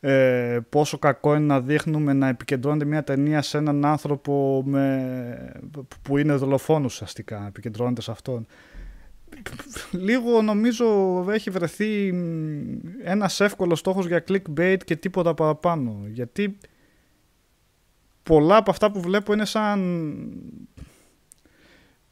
[0.00, 5.52] ε, πόσο κακό είναι να δείχνουμε να επικεντρώνεται μια ταινία σε έναν άνθρωπο με,
[6.02, 8.46] που είναι δολοφόνος ουσιαστικά, να επικεντρώνεται σε αυτόν.
[9.90, 10.86] Λίγο νομίζω
[11.30, 16.02] έχει βρεθεί μ, ένας εύκολος στόχος για clickbait και τίποτα παραπάνω.
[16.06, 16.58] Γιατί
[18.28, 19.80] πολλά από αυτά που βλέπω είναι σαν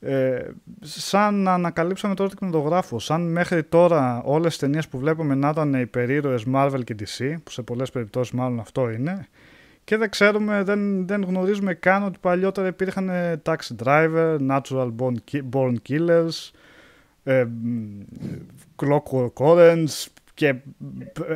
[0.01, 2.99] ε, σαν να ανακαλύψαμε τώρα την κινηματογράφο.
[2.99, 7.51] Σαν μέχρι τώρα όλες τις ταινίες που βλέπουμε να ήταν υπερήρωες Marvel και DC, που
[7.51, 9.29] σε πολλές περιπτώσεις μάλλον αυτό είναι,
[9.85, 13.11] και δεν ξέρουμε, δεν, δεν γνωρίζουμε καν ότι παλιότερα υπήρχαν
[13.43, 16.51] Taxi Driver, Natural Born, Ki- Born Killers,
[17.25, 18.01] ε, μ,
[18.77, 20.07] Clockwork Orange
[20.37, 20.55] και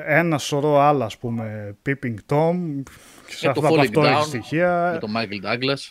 [0.07, 2.57] ένα σωρό άλλα, ας πούμε, Peeping Tom,
[3.27, 4.91] και σε Ε, το αυτό, από Falling αυτό έχει Down, στοιχεία.
[4.93, 5.91] Με τον Michael Douglas.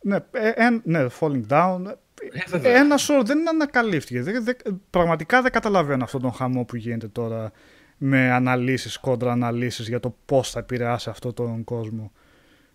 [0.00, 1.80] Ναι, ε, ε, ναι, Falling Down.
[1.86, 2.76] Ε, βέβαια.
[2.76, 4.22] Ένα σώρο δεν ανακαλύφθηκε.
[4.22, 7.50] Δεν, δεν- πραγματικά δεν καταλαβαίνω αυτόν τον χαμό που γίνεται τώρα
[7.98, 12.12] με αναλύσεις, κόντρα αναλύσεις για το πώς θα επηρεάσει αυτό τον κόσμο.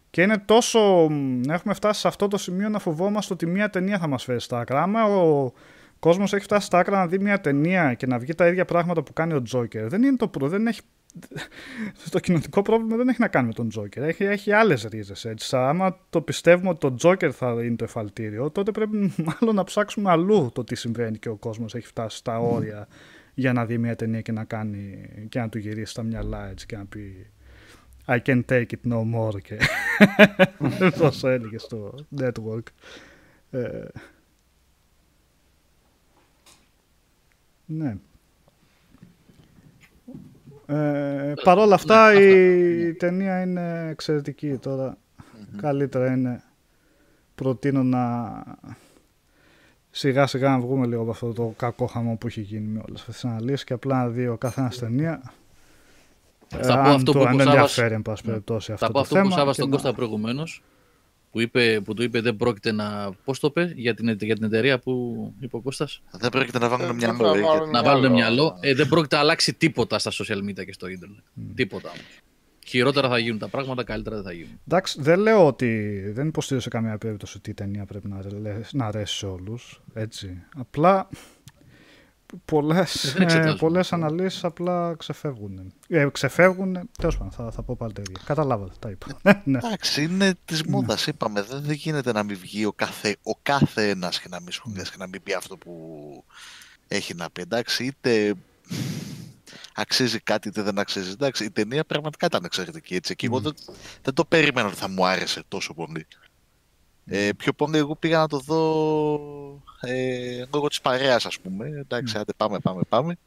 [0.09, 1.07] Και είναι τόσο...
[1.09, 4.39] μ, Έχουμε φτάσει σε αυτό το σημείο να φοβόμαστε ότι μια ταινία θα μας φέρει
[4.39, 4.81] στα άκρα.
[4.81, 5.51] Άμα ο
[5.99, 9.03] κόσμος έχει φτάσει στα άκρα να δει μια ταινία και να βγει τα ίδια πράγματα
[9.03, 10.47] που κάνει ο Τζόκερ, δεν είναι το προ...
[10.47, 10.81] Δεν έχει
[12.09, 14.03] το κοινωνικό πρόβλημα δεν έχει να κάνει με τον Τζόκερ.
[14.03, 15.53] Έχει, έχει άλλες ρίζες.
[15.53, 20.11] Άμα το πιστεύουμε ότι το Τζόκερ θα είναι το εφαλτήριο, τότε πρέπει μάλλον να ψάξουμε
[20.11, 22.87] αλλού το τι συμβαίνει και ο κόσμος έχει φτάσει στα όρια
[23.33, 26.65] για να δει μια ταινία και να, κάνει, και να του γυρίσει τα μυαλά έτσι
[26.65, 27.31] και να πει
[28.09, 29.57] I can take it no more και
[30.99, 32.63] τόσο έλεγε στο network.
[37.67, 37.95] Ναι.
[40.69, 44.97] Ε, Παρ' όλα αυτά Ναι, η ταινία είναι εξαιρετική τώρα.
[45.61, 46.43] Καλύτερα είναι
[47.35, 48.33] προτείνω να
[49.91, 52.99] σιγά σιγά να βγούμε λίγο από αυτό το κακό χαμό που έχει γίνει με όλες
[52.99, 55.21] αυτές τις αναλύσεις και απλά να δει ο καθένας ταινία.
[56.47, 57.69] Θα Ε, πω αν αυτό το, που αν είπε ο τον Σάββας.
[57.69, 58.29] ενδιαφέρει εν πάση Ναι.
[58.31, 59.35] περιπτώσει αυτό Θα πω το αυτό που θέμα.
[59.35, 60.63] Σάβα και στον να- Κώστα προηγουμένως.
[61.37, 63.11] Που, είπε, που του είπε δεν πρόκειται να.
[63.23, 66.69] Πώς το είπε για την, για την εταιρεία που είπε ο Κώστας; Δεν πρόκειται να
[66.69, 67.41] βάλουν Ε, μια θα νόη.
[67.41, 67.85] βάλουν Να Μυαλό.
[67.99, 68.57] βάλουν μυαλό.
[68.61, 71.17] Ε, δεν πρόκειται να αλλάξει τίποτα στα social media και στο ίντερνετ.
[71.55, 72.05] Τίποτα όμως.
[72.67, 74.59] Χειρότερα θα γίνουν τα πράγματα, καλύτερα δεν θα γίνουν.
[74.67, 75.99] Εντάξει, δεν λέω ότι.
[76.11, 79.81] Δεν υποστηρίζω σε καμία περίπτωση ότι η ταινία πρέπει να, αρε- να αρέσει σε όλους.
[79.93, 80.43] Έτσι.
[80.57, 81.09] Απλά.
[82.45, 83.53] Πολλές, Ε, δεν εξετάζουμε.
[83.53, 85.73] ε, πολλές αναλύσεις απλά ξεφεύγουν.
[85.87, 88.21] Ε, ξεφεύγουν, τέλος πάντων, θα, θα πω πάλι τα ίδια.
[88.25, 89.07] Καταλάβατε, τα είπα.
[89.43, 89.57] ναι.
[89.57, 91.41] Εντάξει, είναι της μόδας, είπαμε.
[91.41, 94.91] Δεν, δεν γίνεται να μην βγει ο κάθε, ο κάθε ένας και να μην σχολιάσει
[94.91, 95.73] και να μην πει αυτό που
[96.87, 97.41] έχει να πει.
[97.41, 98.33] Εντάξει, είτε
[99.73, 101.09] αξίζει κάτι είτε δεν αξίζει.
[101.09, 102.95] Εντάξει, η ταινία πραγματικά ήταν εξαιρετική.
[102.95, 103.15] Έτσι.
[103.15, 103.53] Και εγώ δεν,
[104.01, 106.07] δεν το περίμενα ότι θα μου άρεσε τόσο πολύ.
[107.09, 108.61] Ε, πιο πολύ εγώ πήγα να το δω
[109.81, 111.67] ε, λόγω της παρέας ας πούμε.
[111.67, 113.17] Εντάξει, άντε πάμε, πάμε, πάμε.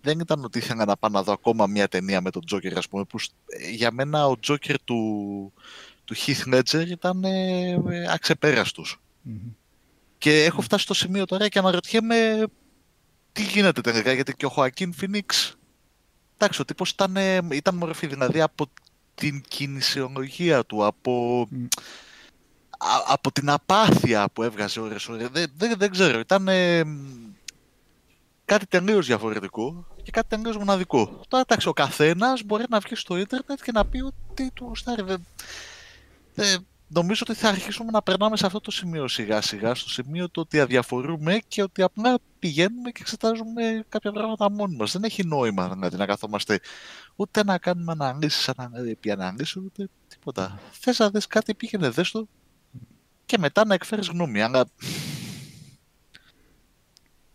[0.00, 2.88] Δεν ήταν ότι ήθελα να πάω να δω ακόμα μια ταινία με τον Τζόκερ ας
[2.88, 3.04] πούμε.
[3.04, 5.52] Που σ- ε, για μένα ο Τζόκερ του,
[6.04, 9.00] του Heath Ledger ήταν ε, ε, αξεπέραστος.
[9.22, 9.38] Μμμ.
[10.18, 12.46] Και έχω φτάσει στο σημείο τώρα και αναρωτιέμαι
[13.32, 15.54] τι γίνεται τελικά, γιατί και ο Χωακίν Φινίξ,
[16.36, 18.66] εντάξει, ο τύπος ήταν, ε, ήταν μορφή, δηλαδή από
[19.14, 21.64] την κινησιολογία του, από, Μμ.
[22.78, 26.82] Α- από την απάθεια που έβγαζε ώρες ώρες, δεν, δεν, δεν ξέρω, ήταν ε,
[28.44, 31.20] κάτι τελείως διαφορετικό και κάτι τελείως μοναδικό.
[31.28, 35.02] Τώρα εντάξει, ο καθένας μπορεί να βγει στο ίντερνετ και να πει ότι του γουστάρει.
[35.02, 35.26] Δεν,
[36.34, 40.30] δεν- νομίζω ότι θα αρχίσουμε να περνάμε σε αυτό το σημείο σιγά σιγά, στο σημείο
[40.30, 44.92] το ότι αδιαφορούμε και ότι απλά πηγαίνουμε και εξετάζουμε κάποια πράγματα μόνοι μας.
[44.92, 46.60] Δεν έχει νόημα δηλαδή, να καθόμαστε
[47.16, 50.58] ούτε να κάνουμε αναλύσεις ανα- επί αναλύσεων, ούτε τίποτα.
[50.70, 52.26] Θες να δεις κάτι, πήγαινε δες το
[53.26, 54.42] και μετά να εκφέρεις γνώμη.
[54.42, 54.66] Αλλά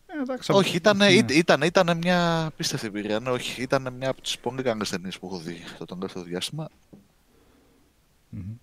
[0.05, 1.11] Ε, εντάξει, όχι, ήταν, ναι.
[1.11, 3.19] ήταν, ήταν μια απίστευτη εμπειρία.
[3.19, 6.69] Ναι, όχι, ήταν μια από τις πολύ καλές ταινίες που έχω δει το τελευταίο διάστημα.
[8.29, 8.55] Μμμ.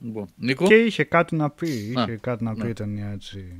[0.00, 2.68] Λοιπόν, Νίκο; Και είχε κάτι να πει, είχε Α, κάτι να πει ναι.
[2.68, 3.56] η ταινία έτσι.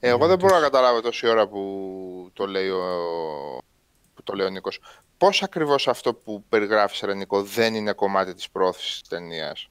[0.00, 2.84] Εγώ δεν μπορώ να καταλάβω τόση ώρα που το λέει ο,
[4.14, 4.80] που το λέει ο Νίκος.
[5.18, 9.68] Πώς ακριβώς αυτό που περιγράφεις, ρε Νίκο, δεν είναι κομμάτι της πρόθεσης της ταινίας;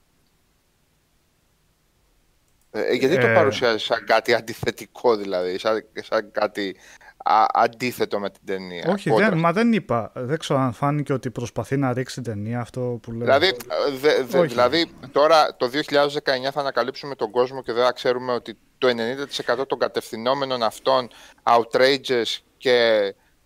[2.75, 3.33] Ε, γιατί το Ε.
[3.33, 6.75] παρουσιάζεις σαν κάτι αντιθετικό δηλαδή, σαν, σαν κάτι
[7.25, 8.85] α, αντίθετο με την ταινία.
[8.91, 9.29] Όχι, κόντρα.
[9.29, 10.11] δεν, μα δεν είπα.
[10.15, 13.19] Δεν ξέρω αν φάνηκε ότι προσπαθεί να ρίξει την ταινία αυτό που λέω.
[13.19, 13.53] Δηλαδή, ε,
[14.01, 14.47] δε- δε- Όχι.
[14.47, 19.65] δηλαδή, τώρα το 2019 θα ανακαλύψουμε τον κόσμο και δεν θα ξέρουμε ότι το 90%
[19.67, 21.07] των κατευθυνόμενων αυτών
[21.43, 22.99] outrages και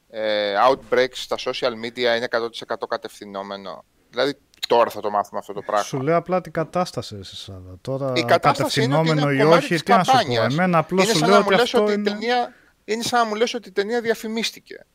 [0.09, 3.85] ε, outbreaks στα social media είναι 100% κατευθυνόμενο.
[4.09, 4.37] Δηλαδή,
[4.67, 5.83] τώρα θα το μάθουμε αυτό το πράγμα.
[5.83, 7.77] Σου λέω απλά την κατάσταση, εσύ, Σάβα.
[7.81, 10.17] Τώρα, Η κατάσταση είναι ότι κατευθυνόμενο είναι ή κομμάτι όχι, της τι να σου πω.
[10.17, 10.53] καμπάνιας.
[10.53, 12.09] Εμένα απλώς είναι σου σαν λέω να μου ότι λες αυτό ότι η είναι.
[12.11, 12.53] ταινία,
[12.85, 14.85] είναι σαν να μου λες ότι η ταινία διαφημίστηκε.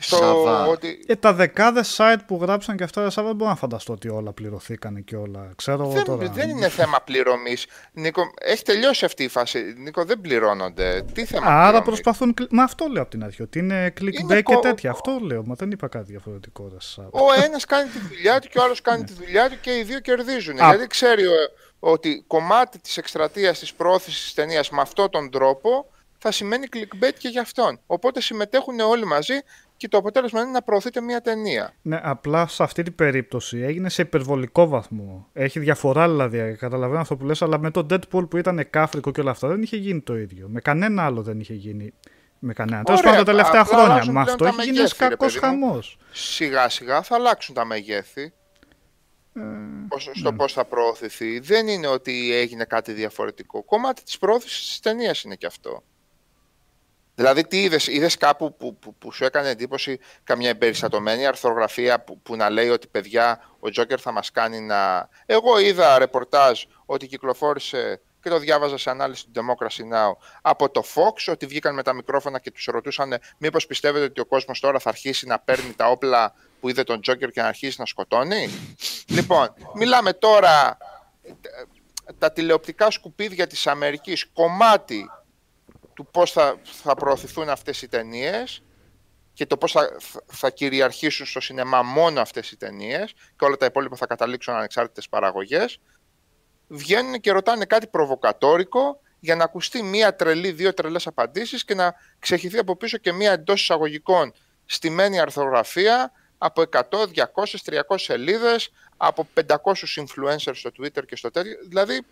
[0.00, 0.66] Στο Σάβα.
[0.66, 4.08] ότι Ε, τα δεκάδες site που γράψαν και αυτά, Σάβα, δεν μπορώ να φανταστώ ότι
[4.08, 5.52] όλα πληρωθήκανε και όλα.
[5.56, 6.28] Ξέρω εγώ δεν, τώρα.
[6.28, 7.66] δεν είναι θέμα πληρωμής.
[7.92, 9.74] Νίκο, έχει τελειώσει αυτή η φάση.
[9.76, 11.04] Νίκο, δεν πληρώνονται.
[11.12, 12.34] Τι θέμα Άρα πληρωμής; προσπαθούν.
[12.50, 13.42] Μα αυτό λέω από την αρχή.
[13.42, 14.90] Ότι είναι clickbait Είναι και κο- τέτοια.
[14.90, 15.42] Αυτό λέω.
[15.44, 16.68] Μα δεν είπα κάτι διαφορετικό.
[16.72, 17.08] Ρε, Σάβα.
[17.12, 19.82] Ο ένας κάνει τη δουλειά του και ο άλλος κάνει τη δουλειά του και οι
[19.82, 20.60] δύο κερδίζουν.
[20.60, 20.68] Α.
[20.68, 21.32] Γιατί ξέρει ο-
[21.80, 27.12] ότι κομμάτι της εκστρατείας της πρόθεση της ταινίας με αυτόν τον τρόπο θα σημαίνει clickbait
[27.18, 27.80] και για αυτόν.
[27.86, 29.34] Οπότε συμμετέχουν όλοι μαζί
[29.78, 31.72] και το αποτέλεσμα είναι να προωθείται μια ταινία.
[31.82, 35.28] Ναι, απλά σε αυτή την περίπτωση έγινε σε υπερβολικό βαθμό.
[35.32, 39.20] Έχει διαφορά δηλαδή, καταλαβαίνω αυτό που λες, αλλά με το Deadpool που ήταν κάφρικο και
[39.20, 40.48] όλα αυτά δεν είχε γίνει το ίδιο.
[40.48, 41.92] Με κανένα άλλο δεν είχε γίνει.
[42.38, 42.82] Με κανένα.
[42.82, 43.92] Τέλος Ωραία, πάντων τα τελευταία απλά χρόνια.
[43.94, 45.66] αλλάζουν Με πλέον αυτό τα έχει γίνει μεγέθη, ένα ρε κακό παιδί μου.
[45.66, 45.98] χαμός.
[46.12, 48.32] Σιγά σιγά θα αλλάξουν τα μεγέθη.
[49.34, 49.40] Ε,
[49.88, 50.12] Πώς- ναι.
[50.14, 51.38] στο πώς θα προωθηθεί.
[51.38, 53.62] Δεν είναι ότι έγινε κάτι διαφορετικό.
[53.62, 55.82] Κομμάτι της πρόθεσης της ταινίας είναι και αυτό.
[57.18, 62.20] Δηλαδή, τι είδες, είδες κάπου που, που, που σου έκανε εντύπωση καμιά εμπεριστατωμένη αρθρογραφία που,
[62.20, 65.08] που να λέει ότι παιδιά ο Τζόκερ θα μας κάνει να...
[65.26, 70.82] Εγώ είδα ρεπορτάζ ότι κυκλοφόρησε και το διάβαζα σε ανάλυση του Democracy Now από το
[70.94, 74.78] Fox ότι βγήκαν με τα μικρόφωνα και τους ρωτούσαν μήπως πιστεύετε ότι ο κόσμος τώρα
[74.78, 78.48] θα αρχίσει να παίρνει τα όπλα που είδε τον Τζόκερ και να αρχίσει να σκοτώνει;
[79.08, 80.76] λοιπόν, μιλάμε τώρα
[81.22, 81.30] ε,
[82.18, 85.10] τα τηλεοπτικά σκουπίδια της Αμερικής κομμάτι
[85.98, 88.62] του πώς θα, θα προωθηθούν αυτές οι ταινίες
[89.32, 89.96] και το πώς θα,
[90.26, 95.08] θα κυριαρχήσουν στο σινεμά μόνο αυτές οι ταινίες και όλα τα υπόλοιπα θα καταλήξουν ανεξάρτητες
[95.08, 95.80] παραγωγές
[96.68, 101.94] βγαίνουν και ρωτάνε κάτι προβοκατόρικο για να ακουστεί μία τρελή, δύο τρελές απαντήσεις και να
[102.18, 104.32] ξεχυθεί από πίσω και μία εντός εισαγωγικών
[104.66, 107.22] στημένη αρθογραφία από 100, 200,
[107.64, 109.46] 300 σελίδες, από 500
[109.96, 111.52] influencers στο Twitter και στο τέτοιο.
[111.68, 112.02] Δηλαδή,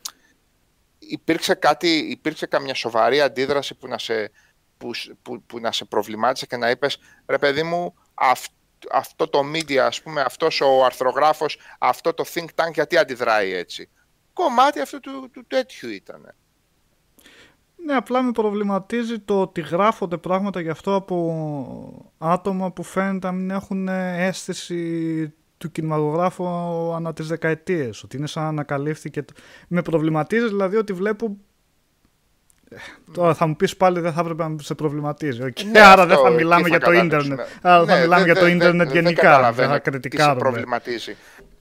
[1.08, 4.30] υπήρξε, κάτι, υπήρξε καμιά σοβαρή αντίδραση που να, σε,
[4.76, 4.90] που,
[5.22, 8.46] που, που να σε προβλημάτισε και να είπες ρε παιδί μου αυ,
[8.92, 13.88] αυτό το media ας πούμε αυτός ο αρθρογράφος αυτό το think tank γιατί αντιδράει έτσι;
[14.32, 16.34] Κομμάτι αυτού του, του τέτοιου ήταν
[17.84, 23.32] Ναι, απλά με προβληματίζει το ότι γράφονται πράγματα γι' αυτό από άτομα που φαίνεται να
[23.32, 26.46] μην έχουν αίσθηση του κινηματογράφου
[26.94, 28.02] ανά τις δεκαετίες.
[28.02, 29.22] Ότι είναι σαν να ανακαλύφθηκε.
[29.22, 29.32] το-
[29.68, 31.36] Με προβληματίζεις δηλαδή ότι βλέπω...
[32.70, 32.76] Ε,
[33.12, 35.42] Τώρα θα μου πεις πάλι δεν θα έπρεπε να σε προβληματίζει.
[35.42, 35.60] Οκ.
[35.72, 37.38] Ναι, Άρα αυτό, δεν θα τι μιλάμε για το καταλάβεις, ίντερνετ.
[37.38, 37.44] ναι.
[37.62, 39.22] Άρα θα Ναι, μιλάμε δεν- για το δεν- ίντερνετ δεν- δεν γενικά.
[39.22, 40.38] Δεν καταλαβαίνω θα Τι σε κριτικάρουμε.
[40.38, 41.16] προβληματίζει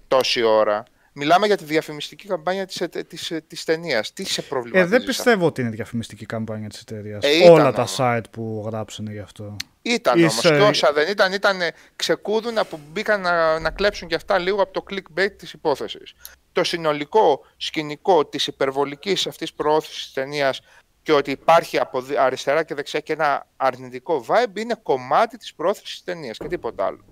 [0.07, 0.83] τόση ώρα.
[1.18, 4.14] Μιλάμε για τη διαφημιστική καμπάνια της, ε, της, ε, της ταινίας.
[4.14, 4.90] Τι σε Ε, προβληματίζει.
[4.90, 7.24] δεν πιστεύω ότι είναι διαφημιστική καμπάνια της εταιρείας.
[7.26, 7.98] Ε, ήταν Όλα τα όμως.
[8.00, 9.56] site που γράψανε γι' αυτό.
[9.82, 11.60] Ήταν Είσαι- όμως, τόσα δεν ήταν, ήταν
[11.95, 16.14] ξεκούδουνα που μπήκαν να, να κλέψουν και αυτά λίγο από το clickbait της υπόθεσης.
[16.52, 20.61] Το συνολικό σκηνικό της υπερβολικής αυτής προώθησης της ταινίας
[21.03, 25.53] και ότι υπάρχει από δι- αριστερά και δεξιά και ένα αρνητικό vibe είναι κομμάτι της
[25.53, 27.06] προώθησης της ταινίας και τίποτα άλλο.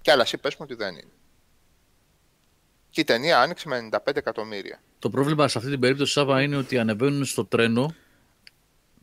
[0.00, 1.10] Και άλλα, εσύ πες μου ότι δεν είναι.
[2.92, 4.80] Και η ταινία άνοιξε με 95 εκατομμύρια.
[4.98, 7.94] Το πρόβλημα σε αυτή την περίπτωση, Σάβα, είναι ότι ανεβαίνουν στο τρένο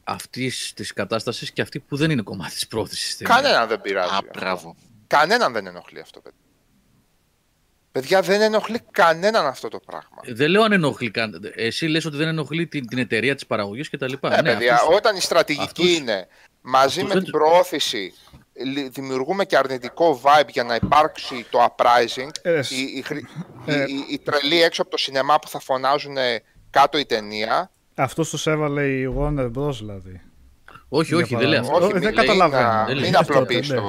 [0.04, 3.18] αυτής της κατάστασης και αυτοί που δεν είναι κομμάτι της πρόθεσης.
[3.24, 4.14] Κανέναν δεν πειράζει.
[4.14, 4.30] Α, αυτό.
[4.40, 4.76] μπράβο.
[5.08, 6.40] Κανέναν δεν ενοχλεί αυτό, παιδιά.
[7.92, 10.18] Παιδιά, δεν ενοχλεί κανέναν αυτό το πράγμα.
[10.26, 11.12] Δεν λέω αν ενοχλεί.
[11.12, 14.14] καν- Εσύ λες ότι δεν ενοχλεί την, την εταιρεία της παραγωγής κτλ.
[14.22, 16.28] Ναι, παιδιά, αυτούς- όταν η στρατηγική αυτούς- είναι
[16.62, 18.39] μαζί αυτούς με δεν την τους- προώθηση λι-
[18.90, 23.26] δημιουργούμε και αρνητικό vibe για να υπάρξει το uprising, Ε, οι, οι, χρη-
[23.66, 23.82] ε.
[23.88, 26.16] οι- οι- οι τρελοί έξω από το σινεμά που θα φωνάζουν
[26.70, 27.72] κάτω η ταινία.
[27.96, 29.74] Αυτό του έβαλε η Warner Bros.
[29.74, 30.22] δηλαδή.
[30.90, 31.74] Όχι, όχι, Για δεν λέει παράδειγμα.
[31.78, 31.86] αυτό.
[31.86, 32.68] Όχι, δεν μην λέει καταλαβαίνω.
[32.68, 33.76] να- Δεν λέει Μην αυτό, απλοποιείς ναι.
[33.76, 33.84] το,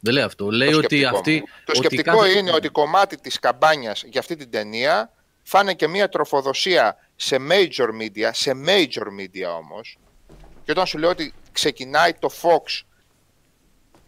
[0.00, 0.50] Δεν λέει αυτό.
[0.50, 1.32] Λέει το ότι σκεπτικό αυτή.
[1.34, 1.44] μου.
[1.64, 5.10] Το ότι σκεπτικό κάθε- είναι ότι κομμάτι της καμπάνιας για αυτή την ταινία
[5.42, 9.98] θα είναι και μια τροφοδοσία σε major media, σε major media όμως.
[10.64, 12.82] Και όταν σου λέω ότι ξεκινάει το Fox,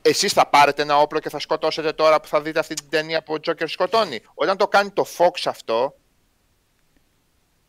[0.08, 3.22] εσείς θα πάρετε ένα όπλο και θα σκοτώσετε τώρα που θα δείτε αυτή την ταινία
[3.22, 4.20] που ο Τζόκερ σκοτώνει.
[4.34, 5.94] Όταν το κάνει το Fox αυτό,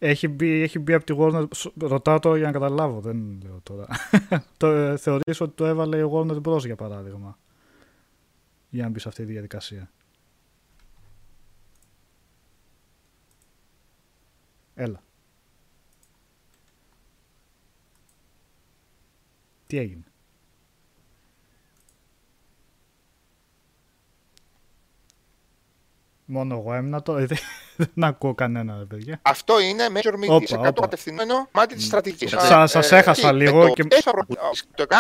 [0.01, 1.47] Έχει μπει, έχει μπει από τη Warner.
[1.55, 3.87] Σ- Ρωτάω τώρα για να καταλάβω, δεν λέω τώρα.
[4.57, 6.65] το, ε, θεωρείς ότι το έβαλε η Warner Bros.
[6.65, 7.37] για παράδειγμα.
[8.69, 9.91] Για να μπει σε αυτή τη διαδικασία;
[14.75, 15.03] Έλα.
[19.67, 20.03] Τι έγινε;
[26.31, 27.25] Μόνο εγώ έμεινα τώρα.
[27.25, 27.37] Δεν,
[27.77, 29.19] δεν ακούω κανένα, ρε παιδιά.
[29.21, 30.29] αυτό είναι major media.
[30.29, 30.63] Όπα, σε όπα.
[30.63, 32.29] κάτω κατευθυνμένο κομμάτι της στρατηγικής.
[32.29, 33.97] Σα- Α, σας ε, έχασα τι, λίγο το- και- το-
[34.75, 34.95] το- το-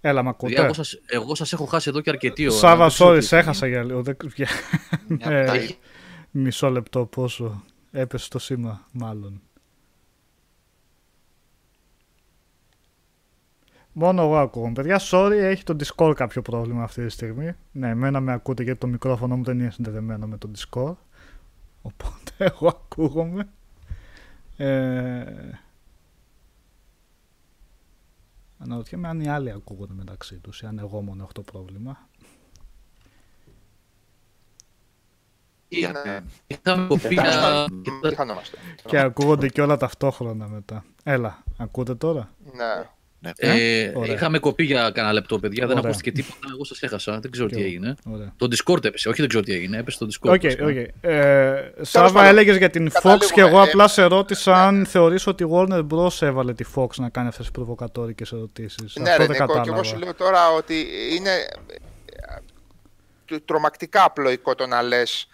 [0.00, 0.62] Έλα, μ' Παιδιά, ακούτε.
[0.64, 2.58] Εγώ σας, εγώ σας έχω χάσει εδώ και αρκετή ώρα.
[2.58, 4.02] Σάβα, Δεν ξέρω sorry, τι σε έχει έχασα για λίγο.
[4.02, 4.48] Δεν- για-
[5.06, 5.78] Μια Ε, πτάχη.
[6.30, 9.42] Μισό λεπτό πόσο έπεσε το σήμα, μάλλον.
[14.00, 14.72] Μόνο εγώ ακούω.
[14.72, 17.52] Παιδιά, sorry, έχει το Discord κάποιο πρόβλημα αυτή τη στιγμή.
[17.72, 20.94] Ναι, εμένα με ακούτε γιατί το μικρόφωνο μου δεν είναι συνδεδεμένο με το Discord.
[21.82, 23.48] Οπότε εγώ ακούγομαι.
[24.56, 25.24] Ε...
[28.58, 32.08] Αναρωτιέμαι αν οι άλλοι ακούγονται μεταξύ τους ή αν εγώ μόνο έχω το πρόβλημα.
[35.68, 37.64] είναι- Είχαμε κοπεί για...
[38.02, 38.58] Τι χανόμαστε.
[38.86, 40.84] Και ακούγονται και όλα ταυτόχρονα μετά.
[41.04, 42.88] Έλα, ακούτε τώρα; Ναι.
[43.20, 43.30] Ναι.
[43.36, 44.14] Ε, Ωραία.
[44.14, 45.66] είχαμε κοπεί για κανένα λεπτό, παιδιά.
[45.66, 45.88] Δεν Ωραία.
[45.88, 46.48] ακούστηκε τίποτα.
[46.52, 47.18] Εγώ σας έχασα.
[47.20, 47.70] Δεν ξέρω Και τι εγώ.
[47.70, 47.94] έγινε.
[48.04, 48.32] Ωραία.
[48.36, 49.08] Το Discord έπεσε.
[49.08, 49.78] Όχι, δεν ξέρω τι έγινε.
[49.78, 50.32] Έπεσε το Discord.
[50.32, 50.64] Οκ, βασικά.
[50.66, 50.74] οκ.
[51.00, 54.86] Ε, Σάβα, πάντων, έλεγες για την Fox καταλήγουμε, και εγώ ε, απλά σε ρώτησα αν
[54.86, 56.22] θεωρείς ότι η Warner Bros.
[56.22, 58.96] έβαλε τη Fox να κάνει αυτές τις προβοκατόρικες ερωτήσεις.
[58.96, 59.74] Ναι, Αυτό ρε δεν Νίκο, και κατάλαβα.
[59.74, 61.30] εγώ σου λέω τώρα ότι είναι
[63.30, 65.28] ε, τρομακτικά απλοϊκό το να λες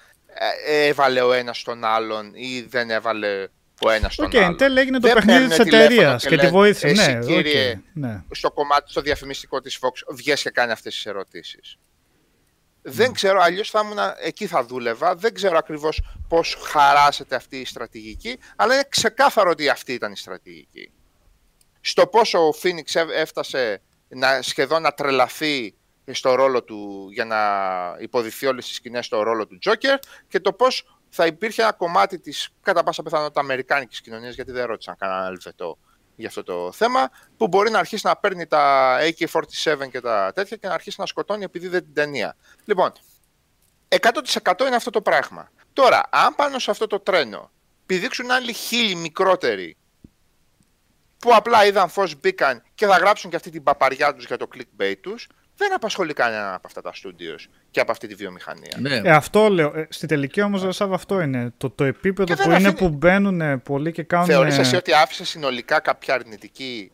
[0.67, 3.47] ε, έβαλε ο ένας τον άλλον ή δεν έβαλε
[3.83, 4.57] ο ένας τον Οκ, εν άλλον.
[4.57, 6.87] τέλει έγινε το Δεν παιχνίδι παίρνουν της τηλέφωνο εταιρείας και και τη λένε, βοήθησε.
[6.87, 8.23] «Εσύ, Ναι, οκ, κύριε, ναι.
[8.31, 11.79] Στο κομμάτι, στο διαφημιστικό της Fox, βγες και κάνει αυτές τις ερωτήσεις.
[12.83, 13.13] Δεν Ναι.
[13.13, 18.39] ξέρω, αλλιώς θα ήμουν, εκεί θα δούλευα, δεν ξέρω ακριβώς πώς χαράσσεται αυτή η στρατηγική,
[18.57, 20.91] αλλά είναι ξεκάθαρο ότι αυτή ήταν η στρατηγική.
[21.81, 25.75] Στο πόσο ο Phoenix έ- έφτασε να, σχεδόν να τρελαθεί
[26.13, 27.39] στο ρόλο του για να
[27.99, 29.97] υποδηθεί όλες τις σκηνές στο ρόλο του Joker
[30.29, 34.67] και το πώς θα υπήρχε ένα κομμάτι της κατά πάσα πιθανότητα αμερικάνικης κοινωνίας γιατί δεν
[34.67, 35.79] ρώτησαν κανένα Ελβετό
[36.17, 40.57] για αυτό το θέμα που μπορεί να αρχίσει να παίρνει τα AK-47 και τα τέτοια
[40.57, 42.37] και να αρχίσει να σκοτώνει επειδή δεν την ταινία.
[42.65, 42.93] Λοιπόν,
[43.89, 45.51] 100% είναι αυτό το πράγμα.
[45.73, 47.51] Τώρα, αν πάνω σε αυτό το τρένο
[47.87, 49.77] πηδήξουν άλλοι χίλιοι μικρότεροι
[51.19, 54.49] που απλά είδαν φως μπήκαν και θα γράψουν και αυτή την παπαριά τους για το
[54.55, 58.77] clickbait τους, δεν απασχολεί κανένα από αυτά τα studios και από αυτή τη βιομηχανία.
[58.79, 58.95] Ναι.
[59.05, 59.73] Ε, αυτό λέω.
[59.79, 61.53] Ε, στη τελική όμως, Σάβα, αυτό είναι.
[61.57, 64.27] Το, το επίπεδο Και που δεν είναι αφήνει- που μπαίνουν πολλοί και κάνουν.
[64.27, 66.94] Θεωρείς εσύ ότι άφησες συνολικά κάποια αρνητική ε,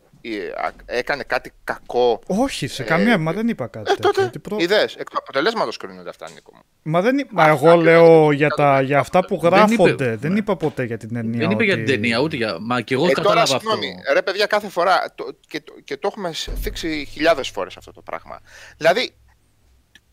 [0.85, 2.21] έκανε κάτι κακό.
[2.27, 4.11] Όχι, σε Ε, καμία, μα δεν είπα κάτι Ε, τέτοιο.
[4.11, 6.61] τότε Τι προ- ιδέες, εκ του αποτελέσματος κρίνονται αυτά, Νίκο μου.
[6.83, 9.37] Μα, δεν, είπα- μα Α, εγώ άκρη, λέω δεν για, είπε- τα, για αυτά που
[9.37, 10.15] δεν είπε- γράφονται.
[10.15, 10.37] Δεν ναι.
[10.37, 11.39] είπα ποτέ για την ταινία.
[11.39, 12.57] Δεν είπε για την ότι- ταινία, ούτε για.
[12.59, 13.69] Μα και εγώ Ε, τώρα, κατάλαβα αυτό.
[13.69, 17.91] συγγνώμη, ρε παιδιά, κάθε φορά το, και, το, και το έχουμε θίξει χιλιάδες φορές αυτό
[17.91, 18.39] το πράγμα.
[18.77, 19.11] Δηλαδή,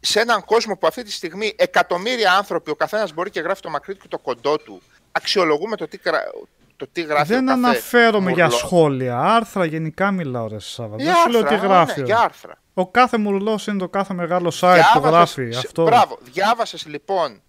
[0.00, 3.70] σε έναν κόσμο που αυτή τη στιγμή εκατομμύρια άνθρωποι, ο καθένας μπορεί και γράφει το
[3.70, 4.82] μακρύ του και το κοντό του,
[5.18, 6.30] αξιολογούμε το τι, γρα-
[6.76, 8.58] το τι γράφει Δεν ο κάθε αναφέρομαι για μουρλό.
[8.58, 9.18] σχόλια.
[9.20, 10.96] Άρθρα γενικά μιλάω, ρε Σάββα.
[10.96, 12.00] Για Δεν σου λέω τι άρθρα, γράφει.
[12.00, 12.60] ναι, για άρθρα.
[12.74, 15.82] Ο κάθε μουρλός είναι το κάθε μεγάλο site που Διάβασες- γράφει σε- αυτό.
[15.84, 17.42] Μπράβο, διάβασες λοιπόν,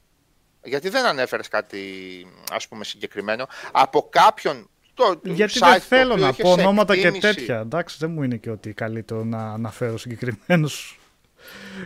[0.64, 1.80] γιατί δεν ανέφερες κάτι
[2.52, 6.54] ας πούμε συγκεκριμένο, από κάποιον το, Γιατί site δεν το θέλω οποίο να είχε πω
[6.54, 7.36] σε ονόματα και εκτίμηση.
[7.36, 7.60] τέτοια.
[7.60, 10.99] Εντάξει, δεν μου είναι και ότι καλύτερο να αναφέρω συγκεκριμένους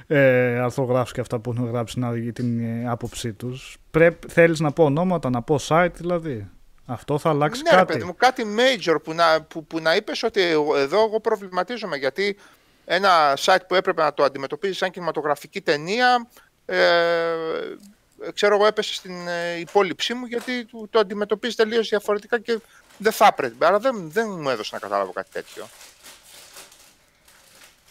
[0.08, 3.78] ε, αρθρογράφους και αυτά που έχουν γράψει να για την ε, άποψή τους.
[3.92, 6.50] Πρέπει, θέλεις να πω ονόματα, να πω site δηλαδή.
[6.86, 7.94] Αυτό θα αλλάξει Ναι, ρε κάτι.
[7.94, 11.96] παιδί μου, κάτι major που να, που, που να είπες ότι εγώ- εδώ εγώ προβληματίζομαι
[11.98, 12.38] γιατί
[12.86, 16.28] ένα site που έπρεπε να το αντιμετωπίζεις σαν κινηματογραφική ταινία
[16.66, 16.78] ε,
[18.34, 22.60] ξέρω εγώ έπεσε στην ε, υπόλοιψή μου γιατί το, το αντιμετωπίζεις τελείως διαφορετικά και
[22.98, 23.66] δεν θα έπρεπε.
[23.66, 25.68] Άρα δεν, δεν μου έδωσε να καταλάβω κάτι τέτοιο.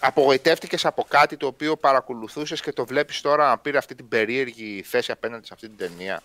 [0.05, 4.83] Απογοητεύτηκες από κάτι το οποίο παρακολουθούσες και το βλέπεις τώρα να πήρε αυτή την περίεργη
[4.83, 6.23] θέση απέναντι σε αυτή την ταινία;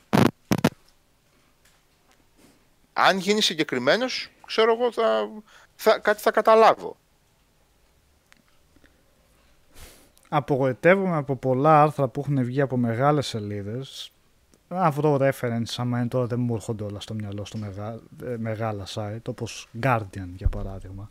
[2.94, 5.30] Αν γίνεις συγκεκριμένος, ξέρω εγώ, θα,
[5.76, 6.98] θα, κάτι θα καταλάβω.
[10.30, 14.12] Απογοητεύομαι από πολλά άρθρα που έχουν βγει από μεγάλες σελίδες.
[14.68, 18.38] Να βρω reference, άμα είναι τώρα δεν μου έρχονται όλα στο μυαλό στο μεγά, ε,
[18.38, 21.10] μεγάλα site, όπως Guardian για παράδειγμα.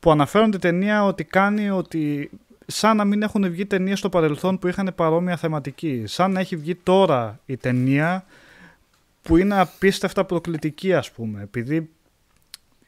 [0.00, 2.30] Που αναφέρουν την ταινία ότι κάνει ότι
[2.66, 6.02] σαν να μην έχουν βγει ταινίες στο παρελθόν που είχαν παρόμοια θεματική.
[6.06, 8.24] Σαν να έχει βγει τώρα η ταινία
[9.22, 11.42] που είναι απίστευτα προκλητική ας πούμε.
[11.42, 11.90] Επειδή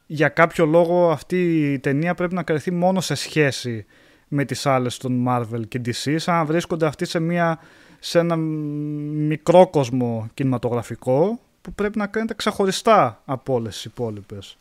[0.07, 3.87] για κάποιο λόγο αυτή η ταινία πρέπει να κριθεί μόνο σε σχέση
[4.29, 7.59] με τις άλλες των Marvel και DC σαν να βρίσκονται αυτοί σε, μια,
[7.99, 14.57] σε ένα μικρό κόσμο κινηματογραφικό που πρέπει να κρίνεται ξεχωριστά από όλες τις υπόλοιπες.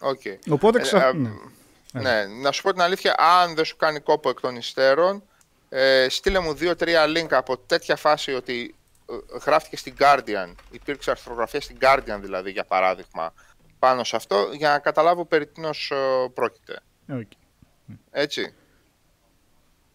[0.00, 0.20] Οκ.
[0.48, 1.06] Οπότε Ε, ξα...
[1.06, 1.30] ε, ναι.
[1.92, 5.22] ναι, να σου πω την αλήθεια, αν δεν σου κάνει κόπο εκ των υστέρων,
[5.68, 8.74] ε, στείλε μου δύο-τρία link από τέτοια φάση ότι
[9.10, 9.14] ε,
[9.44, 13.32] γράφτηκε στην Guardian, υπήρξε αρθρογραφία στην Guardian δηλαδή για παράδειγμα,
[13.78, 16.78] πάνω σε αυτό, για να καταλάβω περί τίνος ε, πρόκειται.
[17.12, 17.30] Οκ.
[18.10, 18.54] Έτσι.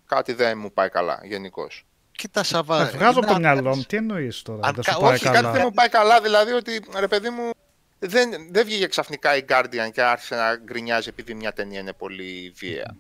[0.05, 1.85] Κάτι δεν μου πάει καλά γενικώς.
[2.11, 2.81] Κοίτα, Σαββά.
[2.81, 3.83] Ε, βγάζω είναι από το αν μυαλό κάνεις- μου.
[3.83, 5.41] Τι εννοείς τώρα, αν δεν κα- σου πάει όχι, καλά.
[5.41, 7.49] Κάτι δεν μου πάει καλά, δηλαδή ότι ρε παιδί μου
[7.99, 12.53] δεν, δεν βγήκε ξαφνικά η Guardian και άρχισε να γκρινιάζει επειδή μια ταινία είναι πολύ
[12.55, 12.95] βίαια.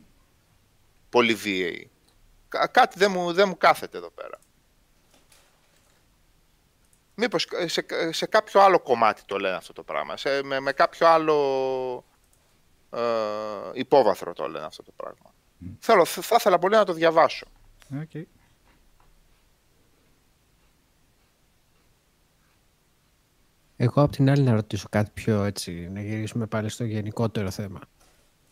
[1.09, 1.89] Πολύ βίαιη.
[2.49, 4.39] Κα- Κάτι δεν μου, δεν μου κάθεται εδώ πέρα.
[7.15, 10.17] Μήπως ε, σε, σε κάποιο άλλο κομμάτι το λένε αυτό το πράγμα.
[10.17, 12.05] Σε, με, με κάποιο άλλο
[12.89, 12.99] ε,
[13.73, 15.33] υπόβαθρο το λένε αυτό το πράγμα.
[15.79, 17.45] Θέλω, θα, θα ήθελα πολύ να το διαβάσω.
[18.01, 18.25] Οκ.
[23.77, 27.79] Εγώ απ' την άλλη να ρωτήσω κάτι πιο έτσι, να γυρίσουμε πάλι στο γενικότερο θέμα.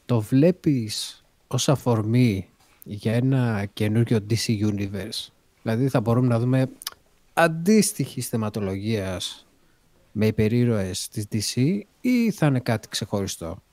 [0.06, 2.50] Το βλέπεις ως αφορμή
[2.84, 5.28] για ένα καινούριο DC Universe;
[5.62, 6.70] Δηλαδή θα μπορούμε να δούμε
[7.34, 9.22] αντίστοιχη θεματολογία
[10.12, 13.64] με υπερήρωες της DC ή θα είναι κάτι ξεχωριστό;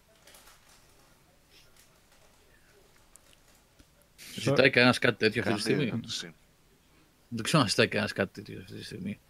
[4.34, 6.34] Ζητάει κανένας κάτι τέτοιο αυτή τη Καλή στιγμή; ερώτηση.
[7.28, 9.20] Δεν ξέρω αν ζητάει κανένας κάτι τέτοιο αυτή τη στιγμή.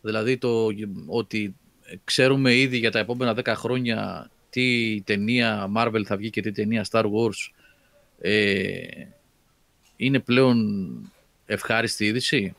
[0.00, 0.66] Δηλαδή το
[1.06, 1.54] ότι
[2.04, 6.86] ξέρουμε ήδη για τα επόμενα 10 χρόνια τι ταινία Marvel θα βγει και τι ταινία
[6.90, 7.50] Star Wars
[8.20, 8.80] ε,
[9.96, 10.88] είναι πλέον
[11.46, 12.54] ευχάριστη είδηση.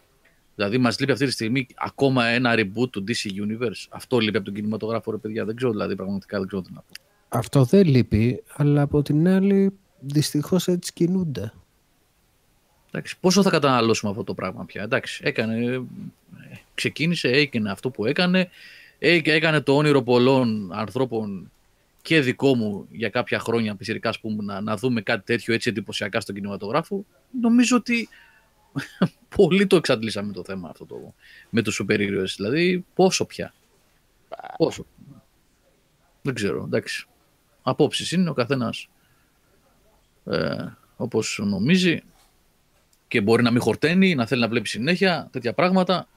[0.55, 3.85] Δηλαδή μας λείπει αυτή τη στιγμή ακόμα ένα reboot του DC Universe.
[3.89, 5.45] Αυτό λείπει από τον κινηματογράφο ρε παιδιά.
[5.45, 7.01] Δεν ξέρω δηλαδή πραγματικά δεν ξέρω τι να πω.
[7.29, 11.53] Αυτό δεν λείπει, αλλά από την άλλη δυστυχώς έτσι κινούνται.
[12.87, 14.83] Εντάξει, πόσο θα καταναλώσουμε αυτό το πράγμα πια.
[14.83, 15.81] Εντάξει, έκανε, ε,
[16.75, 18.50] ξεκίνησε, έκανε αυτό που έκανε,
[19.00, 21.51] ε, και έκανε το όνειρο πολλών ανθρώπων
[22.01, 25.69] και δικό μου για κάποια χρόνια πισιρικά, ας πούμε, να, να δούμε κάτι τέτοιο έτσι
[25.69, 27.06] εντυπωσιακά στον κινηματογράφο.
[27.41, 28.09] Νομίζω ότι
[29.35, 31.14] πολύ το εξαντλήσαμε το θέμα αυτό το,
[31.50, 32.33] με τους σούπερ ήρωες.
[32.38, 33.53] Δηλαδή, πόσο πια.
[34.58, 34.85] Πόσο.
[36.22, 37.06] Δεν ξέρω, εντάξει.
[37.61, 38.90] Απόψεις είναι ο καθένας
[40.25, 42.01] ε, όπως νομίζει
[43.08, 46.08] και μπορεί να μην χορταίνει, να θέλει να βλέπει συνέχεια, τέτοια πράγματα.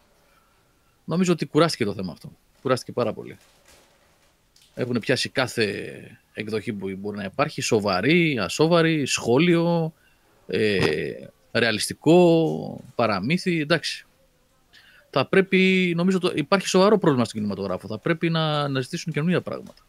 [1.05, 2.31] Νομίζω ότι κουράστηκε το θέμα αυτό.
[2.63, 3.37] Κουράστηκε πάρα πολύ.
[4.75, 9.93] Έχουν πιάσει κάθε εκδοχή που μπορεί να υπάρχει, σοβαρή, ασόβαρη, σχόλιο,
[10.47, 14.07] ε, ρεαλιστικό, παραμύθι, εντάξει.
[15.11, 17.89] Θα πρέπει, νομίζω, το, υπάρχει σοβαρό πρόβλημα στον κινηματογράφο.
[17.89, 19.83] Θα πρέπει να, να ζητήσουν καινούργια πράγματα.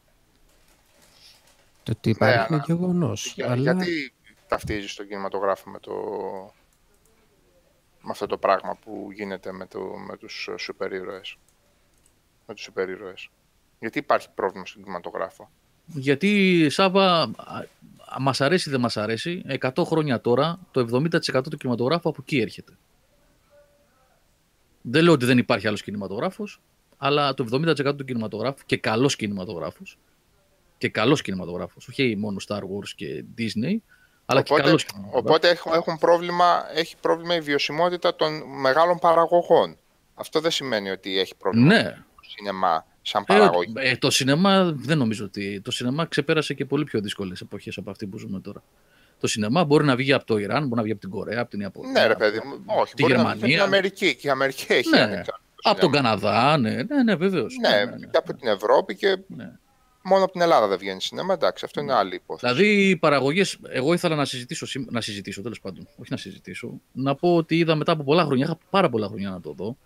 [1.84, 3.34] Το ότι υπάρχει Ναι, είναι γεγονός.
[3.36, 4.14] Για- αλλά Γιατί
[4.48, 5.94] ταυτίζεις τον κινηματογράφο με, το...
[8.06, 9.80] με αυτό το πράγμα που γίνεται με, το...
[9.80, 11.38] με τους ε, σούπερ ήρωες.
[12.48, 13.30] Με τους σούπερ ήρωες.
[13.80, 15.50] Γιατί υπάρχει πρόβλημα στον κινηματογράφο;
[15.86, 17.66] Γιατί, Σάβα, α-
[18.06, 22.22] α- μας αρέσει ή δεν μας αρέσει, 100 χρόνια τώρα, το 70% του κινηματογράφου από
[22.22, 22.78] εκεί έρχεται.
[24.82, 26.62] Δεν λέω ότι δεν υπάρχει άλλος κινηματογράφος,
[26.98, 29.98] αλλά το 70% του κινηματογράφου και καλός κινηματογράφος,
[30.78, 33.78] και καλός κινηματογράφος, όχι μόνο Star Wars και Disney,
[34.26, 35.24] αλλά και οπότε καλός κινηματογράφος.
[35.32, 39.78] οπότε έχουν, έχουν πρόβλημα, έχει πρόβλημα η βιωσιμότητα των μεγάλων παραγωγών.
[40.16, 41.84] Αυτό δεν σημαίνει ότι έχει πρόβλημα Ναι,
[42.16, 43.74] το σινεμά σαν Ε, παραγωγή.
[43.76, 45.62] ε, το σινεμά δεν νομίζω ότι.
[45.62, 48.64] Το σινεμά ξεπέρασε και πολύ πιο δύσκολες εποχές από αυτή που ζούμε τώρα.
[49.20, 51.50] Το σινεμά μπορεί να βγει από το Ιράν, μπορεί να βγει από την Κορέα, από
[51.50, 51.92] την Ιαπωνία.
[51.92, 52.64] ναι, ρε από- παιδί μου.
[52.66, 53.48] Όχι, τη μπορεί να βγει Γερμανία.
[53.48, 54.16] και την Αμερική.
[54.16, 56.10] Και η Αμερική έχει Ναι, ανεξάρτητο Από τον σινεμά.
[56.20, 57.56] Καναδά, ναι, ναι, ναι βεβαίως.
[57.62, 59.52] Ναι, και από την Ευρώπη και Ναι.
[60.06, 61.34] Μόνο από την Ελλάδα δεν βγαίνει σινεμά.
[61.34, 62.54] Εντάξει, αυτό είναι άλλη υπόθεση.
[62.54, 63.58] Δηλαδή, οι παραγωγές.
[63.70, 65.88] Εγώ ήθελα να συζητήσω, σήμ- να συζητήσω τέλος πάντων.
[65.98, 66.80] Όχι να συζητήσω.
[66.92, 69.78] Να πω ότι είδα μετά από πολλά χρόνια, είχα πάρα πολλά χρόνια να το δω.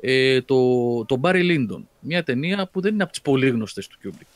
[0.00, 1.82] Ε, το, το Barry Lyndon.
[2.00, 4.26] Μια ταινία που δεν είναι από τις πολύ γνωστές του Kubrick.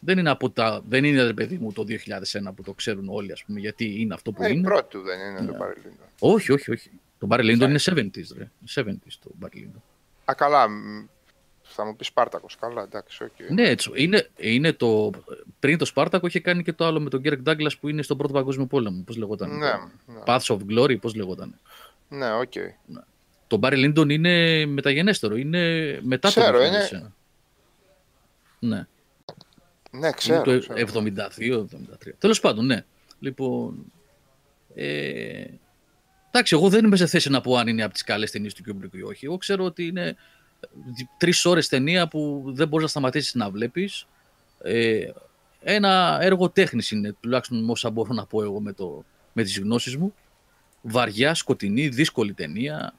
[0.00, 3.32] Δεν είναι, από τα, δεν είναι, ρε παιδί μου, το 2001 που το ξέρουν όλοι,
[3.32, 4.62] ας πούμε, γιατί είναι αυτό που Ε, η είναι.
[4.68, 5.58] πρώτη του δεν είναι το Ναι.
[5.58, 5.92] παρελθόν.
[6.18, 6.90] Όχι, όχι, όχι.
[7.18, 8.50] Το Barry Lyndon είναι 70s, ρε.
[8.74, 9.80] 70s το Barry Lyndon.
[10.24, 10.66] Α, καλά.
[11.74, 12.56] Μ, Θα μου πεις Σπάρτακος.
[12.56, 13.50] Καλά, εντάξει, οκ.
[13.50, 15.10] Ναι, έτσι, είναι, είναι το,
[15.58, 18.16] πριν το Σπάρτακο είχε κάνει και το άλλο με τον Κερκ Ντάγκλας που είναι στον
[18.16, 19.02] Πρώτο Παγκόσμιο Πόλεμο.
[19.06, 19.56] Πώς λεγόταν.
[19.58, 20.20] Ναι, το ναι.
[20.26, 21.58] Paths of Glory, πώς λεγόταν.
[22.08, 22.52] Ναι, οκ.
[23.46, 27.12] Το Barry Lyndon είναι μεταγενέστερο, είναι μετά Ξέρω, το είναι- 2001.
[28.58, 28.86] Ναι,
[29.90, 30.50] Ναι, ξέρω.
[30.50, 30.74] είναι ξέρω.
[30.74, 32.14] το 72-73.
[32.18, 32.84] Τέλος πάντων, ναι.
[33.20, 33.84] Λοιπόν,
[34.74, 35.44] ε,
[36.30, 38.62] εντάξει, εγώ δεν είμαι σε θέση να πω αν είναι από τις καλές ταινίες του
[38.66, 39.24] Kubrick ή όχι.
[39.26, 40.16] Εγώ ξέρω ότι είναι
[41.18, 44.06] τρεις ώρες ταινία που δεν μπορείς να σταματήσεις να βλέπεις.
[44.62, 45.10] Ε,
[45.60, 49.96] ένα έργο τέχνης είναι, τουλάχιστον όσα μπορώ να πω εγώ με, το, με τις γνώσεις
[49.96, 50.14] μου.
[50.82, 52.94] Βαριά, σκοτεινή, δύσκολη ταινία.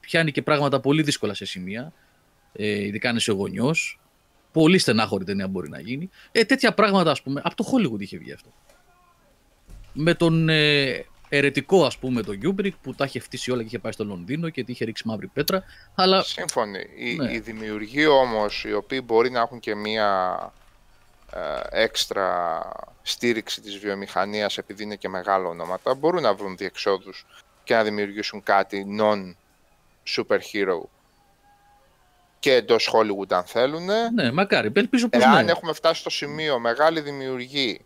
[0.00, 1.92] Πιάνει και πράγματα πολύ δύσκολα σε σημεία.
[2.52, 4.00] Ε, ειδικά αν είσαι γονιός.
[4.52, 6.10] Πολύ στενάχωρη ταινία μπορεί να γίνει.
[6.32, 8.50] Ε, τέτοια πράγματα, ας πούμε, από το Hollywood είχε βγει αυτό.
[9.92, 11.04] Με τον ε,
[11.34, 14.48] ερετικό, ας πούμε, τον Kubrick που τα είχε φτύσει όλα και είχε πάει στο Λονδίνο
[14.48, 15.62] και τη είχε ρίξει μαύρη πέτρα.
[15.94, 16.86] Αλλά Σύμφωνοι.
[16.96, 17.32] Οι, Ναι.
[17.32, 20.36] οι δημιουργοί όμως, οι οποίοι μπορεί να έχουν και μία
[21.32, 22.62] ε, έξτρα
[23.02, 27.26] στήριξη της βιομηχανίας επειδή είναι και μεγάλα ονόματα, μπορούν να βρουν διεξόδους
[27.64, 30.80] και να δημιουργήσουν κάτι non-superhero
[32.38, 33.84] και εντός Hollywood αν θέλουν.
[34.14, 34.70] ναι, μακάρι.
[34.74, 35.50] Ελπίζω πως Εάν ναι.
[35.50, 37.80] έχουμε φτάσει στο σημείο μεγάλη δημιουργοί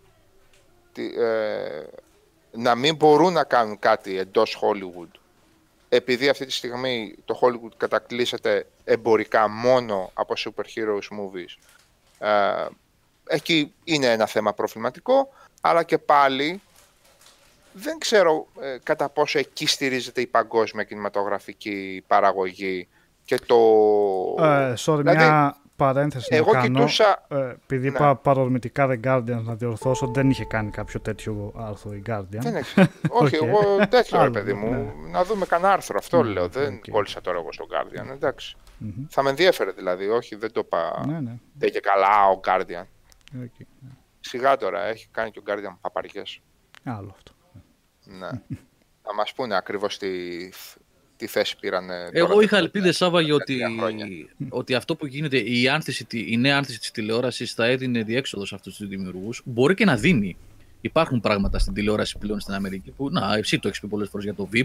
[0.92, 1.84] τι- ε,
[2.56, 5.18] να μην μπορούν να κάνουν κάτι εντός Hollywood
[5.88, 11.56] επειδή αυτή τη στιγμή το Hollywood κατακλείσεται εμπορικά μόνο από super heroes movies
[12.18, 12.66] ε,
[13.26, 15.28] εκεί είναι ένα θέμα προβληματικό
[15.60, 16.60] αλλά και πάλι
[17.72, 22.88] δεν ξέρω ε, κατά πόσο εκεί στηρίζεται η παγκόσμια κινηματογραφική παραγωγή
[23.24, 23.56] και το...
[24.38, 26.78] Ε, sorry, Δηλαδή, μια παρένθεση εγώ να κάνω.
[26.78, 27.96] κοιτούσα- Ε, επειδή Ναι.
[27.96, 32.24] είπα παρορμητικά The Guardian, να διορθώσω, δεν είχε κάνει κάποιο τέτοιο άρθρο η Guardian.
[32.28, 32.80] Δεν έχει.
[33.08, 33.42] Όχι, Οκ.
[33.42, 34.70] εγώ τέτοιο ρε Άλλο, παιδί μου.
[34.70, 35.10] ναι.
[35.10, 35.96] Να δούμε κανένα άρθρο.
[35.98, 36.48] Αυτό Ναι, λέω.
[36.48, 36.84] Δεν οκ.
[36.90, 38.10] κόλλησα τώρα εγώ στο Guardian.
[38.12, 38.56] Εντάξει.
[38.78, 39.06] Μμμ.
[39.08, 40.08] Θα με ενδιέφερε δηλαδή.
[40.08, 41.04] Όχι, δεν το είπα.
[41.06, 41.32] Ναι, ναι.
[41.54, 42.84] Δεν και καλά ο Guardian.
[43.42, 43.66] Οκ.
[44.20, 46.40] Σιγά τώρα, έχει κάνει και ο Guardian παπαριές.
[46.84, 47.32] Άλλο αυτό.
[48.04, 48.28] Ναι.
[49.02, 50.08] Θα μας πούνε ακριβώς τι,
[51.16, 51.88] τι θέση πήραν.
[52.12, 54.06] Εγώ είχα ελπίδες, Σάβα, για ότι, χρόνια.
[54.48, 58.48] ότι αυτό που γίνεται, η, άνθηση, τη- η νέα άνθηση της τηλεόρασης θα έδινε διέξοδος
[58.48, 59.42] σε αυτούς τους δημιουργούς.
[59.44, 60.36] Μπορεί και να δίνει.
[60.80, 63.10] Υπάρχουν πράγματα στην τηλεόραση πλέον στην Αμερική που.
[63.10, 64.64] Να, εσύ το έχεις πει πολλές φορές για το VIP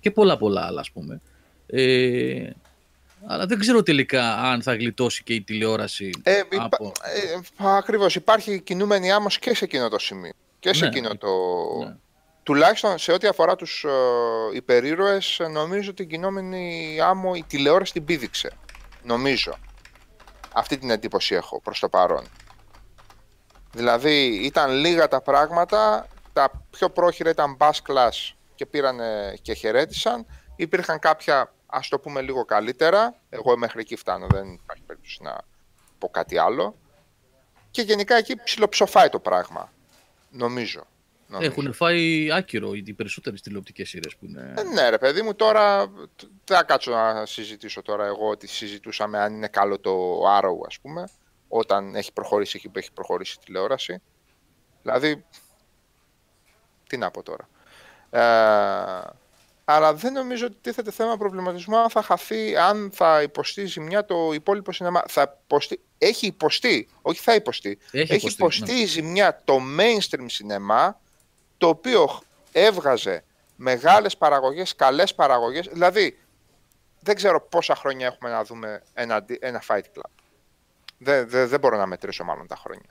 [0.00, 1.20] και πολλά πολλά άλλα, ας πούμε.
[1.66, 2.50] Ε,
[3.26, 6.64] αλλά δεν ξέρω τελικά αν θα γλιτώσει και η τηλεόραση Ε, υπα...
[6.64, 6.92] από.
[7.58, 10.32] ε, ακριβώς, υπάρχει κινούμενη άμμος και σε εκείνο το σημείο.
[10.60, 10.86] Και σε Ναι.
[10.86, 11.28] εκείνο το...
[11.84, 11.94] Ναι.
[12.46, 13.90] Τουλάχιστον σε ό,τι αφορά τους ε,
[14.52, 18.52] υπερήρωες, ε, νομίζω την κινούμενη άμμο η τηλεόραση την πήδηξε.
[19.02, 19.58] Νομίζω.
[20.54, 22.26] Αυτή την εντύπωση έχω προς το παρόν.
[23.72, 28.98] Δηλαδή ήταν λίγα τα πράγματα, τα πιο πρόχειρα ήταν bass class και πήραν
[29.42, 30.26] και χαιρέτησαν.
[30.56, 35.38] Υπήρχαν κάποια, ας το πούμε λίγο καλύτερα, εγώ μέχρι εκεί φτάνω, δεν υπάρχει περίπτωση να
[35.98, 36.76] πω κάτι άλλο.
[37.70, 39.72] Και γενικά εκεί ψιλοψοφάει το πράγμα,
[40.30, 40.86] νομίζω.
[41.28, 41.50] Νομίζω.
[41.50, 44.54] Έχουν φάει άκυρο οι περισσότερες τηλεοπτικές σειρές που είναι.
[44.56, 48.46] Ε, ναι ρε παιδί μου, τώρα τ- δεν θα κάτσω να συζητήσω τώρα εγώ ότι
[48.46, 51.08] συζητούσαμε αν είναι καλό το Arrow ας πούμε,
[51.48, 54.02] όταν έχει προχωρήσει εκεί που έχει προχωρήσει η τηλεόραση.
[54.82, 55.24] Δηλαδή,
[56.88, 57.48] τι να πω τώρα.
[58.10, 58.20] Ε,
[59.68, 64.32] Αλλά δεν νομίζω ότι τίθεται θέμα προβληματισμού αν θα χαθεί, αν θα υποστεί ζημιά το
[64.32, 65.02] υπόλοιπο σινεμά.
[65.08, 67.78] Θα υποστεί, έχει υποστεί, όχι θα υποστεί.
[67.90, 68.80] Έχει Έχει υποστεί, υποστεί ναι.
[68.80, 71.00] η ζημιά το mainstream σινεμά,
[71.58, 72.20] το οποίο
[72.52, 73.24] έβγαζε
[73.56, 75.66] μεγάλες παραγωγές, καλές παραγωγές.
[75.72, 76.18] Δηλαδή,
[77.00, 80.10] δεν ξέρω πόσα χρόνια έχουμε να δούμε ένα, αντι- ένα Fight Club.
[80.98, 82.90] Δεν, δεν, δεν μπορώ να μετρήσω μάλλον τα χρόνια.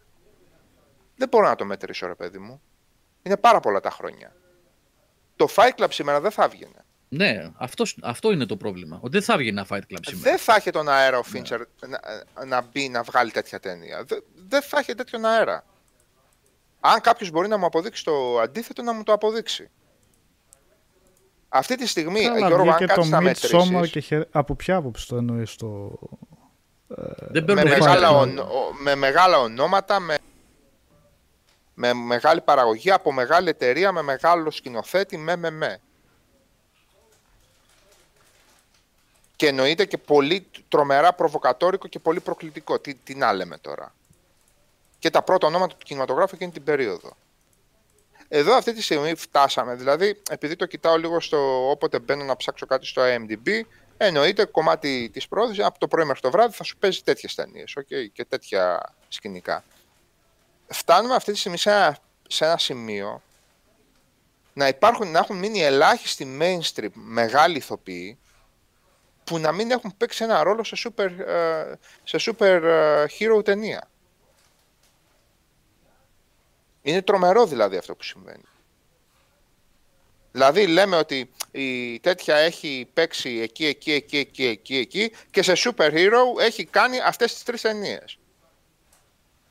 [1.16, 2.62] Δεν μπορώ να το μετρήσω, ρε παιδί μου.
[3.24, 4.36] Είναι πάρα πολλά τα χρόνια.
[5.36, 6.86] Το Fight Club σήμερα δεν θα έβγαινε.
[7.10, 9.00] Ναι, αυτός, αυτό είναι το πρόβλημα.
[9.02, 10.30] Ότι δεν θα βγει ένα Fight Club σήμερα.
[10.30, 12.00] Δεν θα είχε τον αέρα ο Φίντσερ να,
[12.46, 14.04] να μπει να βγάλει τέτοια ταινία.
[14.04, 15.66] Δεν, δεν θα είχε τέτοιον αέρα.
[16.88, 19.70] Αν κάποιος μπορεί να μου αποδείξει το αντίθετο, να μου το αποδείξει.
[21.50, 24.26] Αυτή τη στιγμή, Καλά, Γιώργο, αν βγήκε το κάτσεις να Midsommar μετρήσεις, και χε...
[24.32, 26.00] από ποια άποψη το εννοείς το...
[26.88, 28.20] δεν με, παίρνουν μεγάλα Fight Club.
[28.22, 30.18] ονο- ο- με μεγάλα ονόματα, με,
[31.74, 35.80] με μεγάλη παραγωγή, από μεγάλη εταιρεία, με μεγάλο σκηνοθέτη, με με με.
[39.36, 42.80] Και εννοείται και πολύ τρομερά προβοκατόρικο και πολύ προκλητικό.
[42.80, 43.94] Τι, τι να λέμε τώρα.
[45.06, 47.18] Και τα πρώτα ονόματα του κινηματογράφου εκείνη την περίοδο.
[48.28, 52.66] Εδώ αυτή τη στιγμή φτάσαμε, δηλαδή επειδή το κοιτάω λίγο στο όποτε μπαίνω να ψάξω
[52.66, 53.62] κάτι στο IMDb,
[53.98, 57.78] εννοείται κομμάτι της πρόοδος από το πρωί μέχρι το βράδυ θα σου παίζει τέτοιες ταινίες
[57.80, 59.64] okay, και τέτοια σκηνικά.
[60.68, 63.22] Φτάνουμε αυτή τη στιγμή σε ένα, σε ένα σημείο
[64.54, 68.18] να υπάρχουν, να έχουν μείνει ελάχιστοι mainstream μεγάλοι ηθοποιοί
[69.24, 73.90] που να μην έχουν παίξει ένα ρόλο σε super, ε, σε super ε, hero ταινία.
[76.86, 78.44] Είναι τρομερό δηλαδή αυτό που συμβαίνει.
[80.32, 85.54] Δηλαδή λέμε ότι η τέτοια έχει παίξει εκεί, εκεί, εκεί, εκεί, εκεί, εκεί και σε
[85.56, 88.18] super hero έχει κάνει αυτές τις τρεις ταινίες.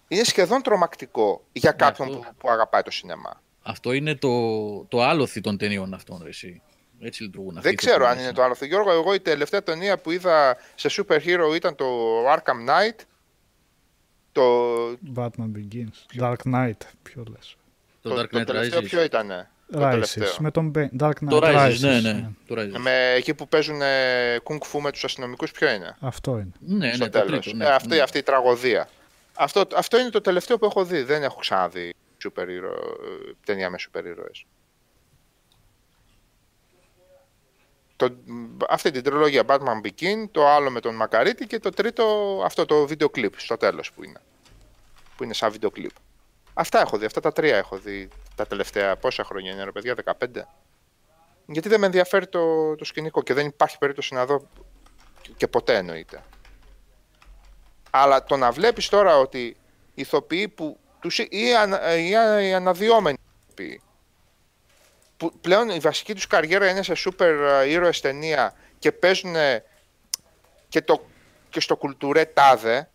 [0.09, 3.43] Είναι σχεδόν τρομακτικό για κάποιον αυτό- που, που αγαπάει το σινεμά.
[3.63, 6.63] Αυτό είναι το, το άλοθη των ταινιών αυτών, ρε, εσύ.
[7.01, 8.25] Έτσι λειτουργούν αυτοί Δεν οι ξέρω αν ηθοποιοί.
[8.25, 8.57] είναι το άλλο.
[8.61, 11.87] Γιώργο, εγώ η τελευταία ταινία που είδα σε super hero ήταν το
[12.33, 12.99] Arkham Knight.
[14.35, 16.21] Το, Batman Begins.
[16.23, 17.57] Dark Knight, ποιο λες.
[18.03, 18.85] Το, το, Dark το Knight τελευταίο Rises.
[18.85, 19.29] ποιο ήταν.
[19.73, 20.29] Το Rises, τελευταίο.
[20.39, 20.89] με τον Bane.
[21.01, 22.29] Dark Knight Το Rises, Rises, ναι, ναι.
[22.47, 22.79] Το Rises.
[22.79, 26.53] Με, εκεί που παίζουν ε, kung fu με τους αστυνομικούς ποιο είναι; Αυτό είναι.
[26.59, 27.41] Ναι, στο ναι, το τέλος.
[27.41, 27.57] τρίτο.
[27.57, 28.01] Ναι, Ε, αυτή, ναι.
[28.01, 28.89] αυτή η τραγωδία.
[29.35, 31.03] Αυτό, αυτό είναι το τελευταίο που έχω δει.
[31.03, 32.75] Δεν έχω ξαναδεί super hero,
[33.29, 34.45] ε, ταινία με σούπερ ήρωες.
[38.09, 42.05] Το, αυτή την τριλογία Batman Begin, το άλλο με τον Μακαρίτη και το τρίτο
[42.45, 44.21] αυτό το βίντεο κλιπ στο τέλος που είναι.
[45.17, 45.91] Που είναι σαν βίντεο κλιπ.
[46.55, 49.95] Αυτά έχω δει, αυτά τα τρία έχω δει τα τελευταία πόσα χρόνια είναι ρε παιδιά,
[50.05, 50.27] 15.
[51.47, 54.49] Γιατί δεν με ενδιαφέρει το, το σκηνικό και δεν υπάρχει περίπτωση να δω
[55.37, 56.23] και ποτέ εννοείται.
[57.91, 59.57] Αλλά το να βλέπεις τώρα ότι
[59.95, 63.81] ηθοποιοί που τους, ή, ανα, ή α- οι αναδυόμενοι ηθοποιοί
[65.17, 69.35] που πλέον η βασική τους καριέρα είναι σε σούπερ ε, ήρωες ταινία και παίζουν
[70.69, 71.07] και, το,
[71.51, 72.89] και στο κουλτουρέ τάδε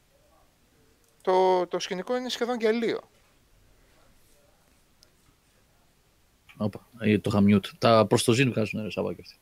[1.21, 2.99] το, το σκηνικό είναι σχεδόν γελίο.
[6.57, 7.67] Όπα, ε, το είχα mute.
[7.77, 9.35] Τα προς το ζήν βγάζουν ρε Σάββα και αυτοί.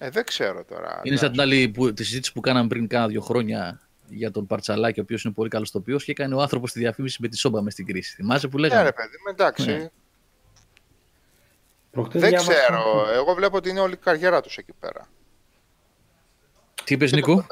[0.00, 1.00] Ε, δεν ξέρω τώρα.
[1.02, 4.46] Είναι σαν την άλλη που, τη συζήτηση που κάναμε πριν κάνα δύο χρόνια για τον
[4.46, 7.36] Παρτσαλάκη, ο οποίος είναι πολύ καλός τοπίος και έκανε ο άνθρωπος τη διαφήμιση με τη
[7.36, 8.14] σόμπα μες στην κρίση.
[8.14, 8.82] Θυμάσαι που Ναι, λέγαμε.
[8.82, 9.90] ρε παιδί, μου, εντάξει.
[11.92, 12.00] Ναι.
[12.02, 12.82] Προχτές Δεν διάβασα- ξέρω.
[13.14, 15.08] Εγώ βλέπω ότι είναι όλη η καριέρα τους εκεί πέρα.
[16.84, 17.46] Τι είπες, Νίκο;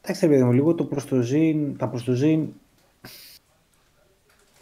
[0.00, 2.48] Εντάξει, ρε παιδί μου, λίγο το προς το ζήν, τα προς το ζήν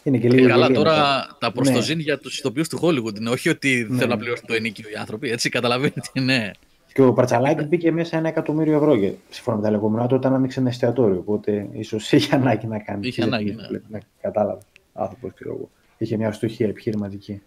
[0.03, 1.37] είναι και Ε, λίγο καλά, γελία τώρα μετά.
[1.39, 1.81] τα προς το Ναι.
[1.81, 3.29] ζήν για τους ηθοποιούς του Hollywood είναι.
[3.29, 3.95] Όχι ότι Ναι.
[3.97, 5.29] θέλουν να πληρώσουν το ενίκιο οι άνθρωποι.
[5.29, 6.01] Έτσι, καταλαβαίνετε.
[6.21, 6.51] Ναι.
[6.93, 10.33] Και ο Παρτσαλάκη μπήκε μέσα ένα εκατομμύριο ευρώ και, σύμφωνα με τα λεγόμενά του όταν
[10.33, 11.17] άνοιξε ένα εστιατόριο.
[11.17, 13.07] Οπότε ίσως είχε ανάγκη να κάνει.
[13.07, 13.67] Είχε ανάγκη, ναι.
[13.89, 13.99] ναι.
[14.21, 14.61] Κατάλαβε.
[14.93, 15.69] Άνθρωπος, ξέρω εγώ.
[15.97, 17.41] Είχε μια στοχεία επιχειρηματική.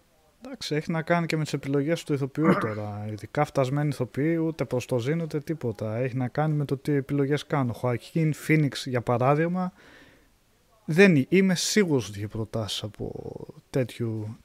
[0.45, 3.05] Εντάξει, έχει να κάνει και με τις επιλογές του ηθοποιού τώρα.
[3.11, 5.95] Ειδικά φτασμένοι ηθοποιοί, ούτε προς το ζήν ούτε τίποτα.
[5.95, 7.69] Έχει να κάνει με το τι επιλογές κάνουν.
[7.69, 9.73] Ο Χωακίν Φίνιξ, για παράδειγμα,
[10.85, 13.11] δεν εί- είμαι σίγουρος ότι είχε προτάσεις από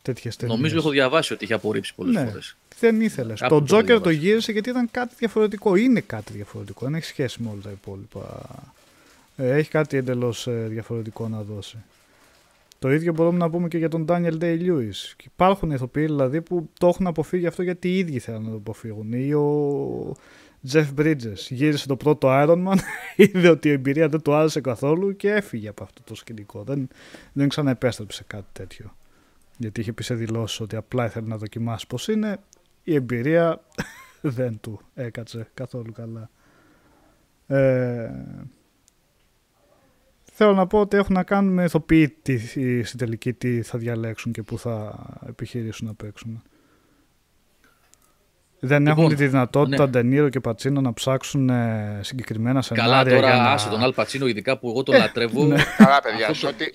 [0.02, 0.56] τέτοιες ταινίες.
[0.56, 2.28] Νομίζω έχω διαβάσει ότι είχε απορρίψει πολλές Ναι.
[2.28, 2.56] φορές.
[2.78, 3.40] Δεν ήθελες.
[3.40, 4.26] Κάπου Το το έχω Τζόκερ το διαβάσει.
[4.28, 5.76] γύρισε γιατί ήταν κάτι διαφορετικό.
[5.76, 6.84] Είναι κάτι διαφορετικό.
[6.84, 8.44] Δεν έχει σχέση με όλα τα υπόλοιπα.
[9.36, 11.76] Ε, έχει κάτι εντελώς διαφορετικό να δώσει.
[12.80, 15.12] Το ίδιο μπορούμε να πούμε και για τον Daniel Day-Lewis.
[15.16, 18.56] Και Υπάρχουν ηθοποιοί δηλαδή που το έχουν αποφύγει αυτό γιατί οι ίδιοι θέλουν να το
[18.56, 19.12] αποφύγουν.
[19.12, 20.16] Ή ο
[20.72, 22.76] Jeff Bridges γύρισε το πρώτο Iron Man,
[23.16, 26.62] είδε ότι η εμπειρία δεν του άρεσε καθόλου και έφυγε από αυτό το σκηνικό.
[26.62, 26.88] Δεν,
[27.32, 28.96] δεν ξαναεπέστρεψε σε κάτι τέτοιο.
[29.56, 32.38] Γιατί είχε πει σε δηλώσεις ότι απλά ήθελε να δοκιμάσει πώς είναι.
[32.82, 33.60] Η εμπειρία
[34.20, 36.30] δεν του έκατσε καθόλου καλά.
[37.46, 38.10] Ε,
[40.42, 42.38] θέλω να πω ότι έχουν να κάνουν με ηθοποιοί τι,
[42.84, 46.42] στην τελική τι θα διαλέξουν και πού θα επιχειρήσουν να παίξουν.
[48.60, 49.90] Δεν Λοιπόν, έχουν τη δυνατότητα ναι.
[49.90, 53.50] Ντενίρο και Πατσίνο να ψάξουν ε, συγκεκριμένα Καλά σενάρια τώρα, για να...
[53.50, 55.48] άσε τον Αλ Πατσίνο, ειδικά που εγώ τον λατρεύω.
[55.76, 56.26] Καλά, παιδιά.
[56.28, 56.70] Αυτό σε το- ό,τι-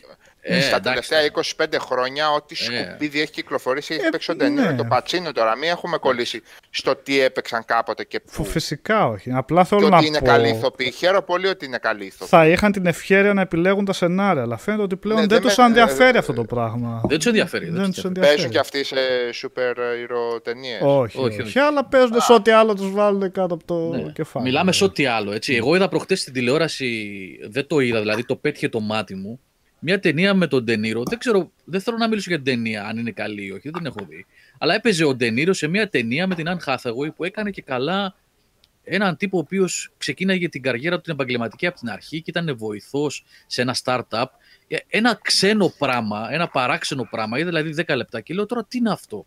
[0.48, 1.10] Ε, στα εντάξει.
[1.10, 2.84] τελευταία 25 χρόνια, ό,τι Ε.
[2.84, 4.70] σκουπίδι έχει κυκλοφορήσει, έχει Ε, παίξει ο Ντενίρο ναι.
[4.70, 5.58] και το Πατσίνο τώρα.
[5.58, 8.52] Μην έχουμε κολλήσει στο τι έπαιξαν κάποτε και Φου- πού.
[8.52, 9.32] Φυσικά όχι.
[9.34, 10.26] Απλά Και θέλω να ότι είναι πω...
[10.26, 10.92] καλοί ηθοποιοί.
[10.92, 12.28] Χαίρομαι πολύ ότι είναι καλοί ηθοποιοί.
[12.28, 15.48] Θα είχαν την ευχαίρεια να επιλέγουν τα σενάρια, αλλά φαίνεται ότι πλέον Ναι, δεν δεν
[15.48, 17.02] τους με- ενδιαφέρει ε, αυτό το πράγμα.
[17.08, 17.70] Δεν τους ενδιαφέρει.
[17.70, 18.42] Δεν τους τους ενδιαφέρει.
[18.44, 18.52] ενδιαφέρει.
[18.52, 20.78] Παίζουν και αυτοί σε super hero ταινίε.
[20.82, 21.60] Όχι, Όχι, όχι, όχι.
[21.60, 24.12] αλλά παίζουν σε ό,τι άλλο τους βάλουν κάτω από το Ναι.
[24.12, 24.46] κεφάλι.
[24.46, 25.32] Μιλάμε σε ό,τι άλλο.
[25.32, 25.54] Έτσι.
[25.56, 27.18] Εγώ είδα προχτές στην τηλεόραση,
[27.50, 29.40] δεν το είδα, δηλαδή το πέτυχε το μάτι μου.
[29.88, 31.04] Μια ταινία με τον Ντενίρο.
[31.06, 33.74] Δεν ξέρω, δεν θέλω να μιλήσω για την ταινία, αν είναι καλή ή όχι, δεν
[33.74, 34.26] την έχω δει.
[34.58, 38.16] Αλλά έπαιζε ο Ντενίρο σε μια ταινία με την Αν Hathaway που έκανε και καλά
[38.84, 42.58] έναν τύπο ο οποίος ξεκίναγε την καριέρα του την επαγγελματική από την αρχή και ήταν
[42.58, 44.26] βοηθός σε ένα startup.
[44.68, 48.78] Ε, Ένα ξένο πράγμα, ένα παράξενο πράγμα, είδα δηλαδή 10 λεπτά και λέω τώρα τι
[48.78, 49.26] είναι αυτό;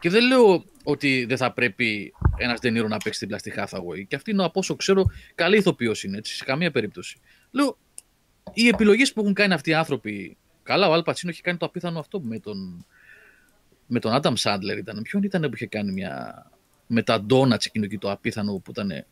[0.00, 4.06] Και δεν λέω ότι δεν θα πρέπει ένας Ντενίρο να παίξει δίπλα στη Hathaway.
[4.08, 7.16] Και αυτή είναι από όσο ξέρω καλή ηθοποιός είναι, έτσι, σε καμία περίπτωση.
[7.50, 7.78] Λέω,
[8.52, 10.36] οι επιλογές που έχουν κάνει αυτοί οι άνθρωποι.
[10.62, 12.86] Καλά, ο Αλ Πατσίνο έχει κάνει το απίθανο αυτό με τον,
[13.86, 14.78] με τον Άνταμ Σάντλερ.
[14.78, 15.02] Ήταν.
[15.02, 16.46] Ποιον ήταν που είχε κάνει μια.
[16.86, 19.04] με τα ντόνατ εκείνο εκεί το απίθανο που ήταν.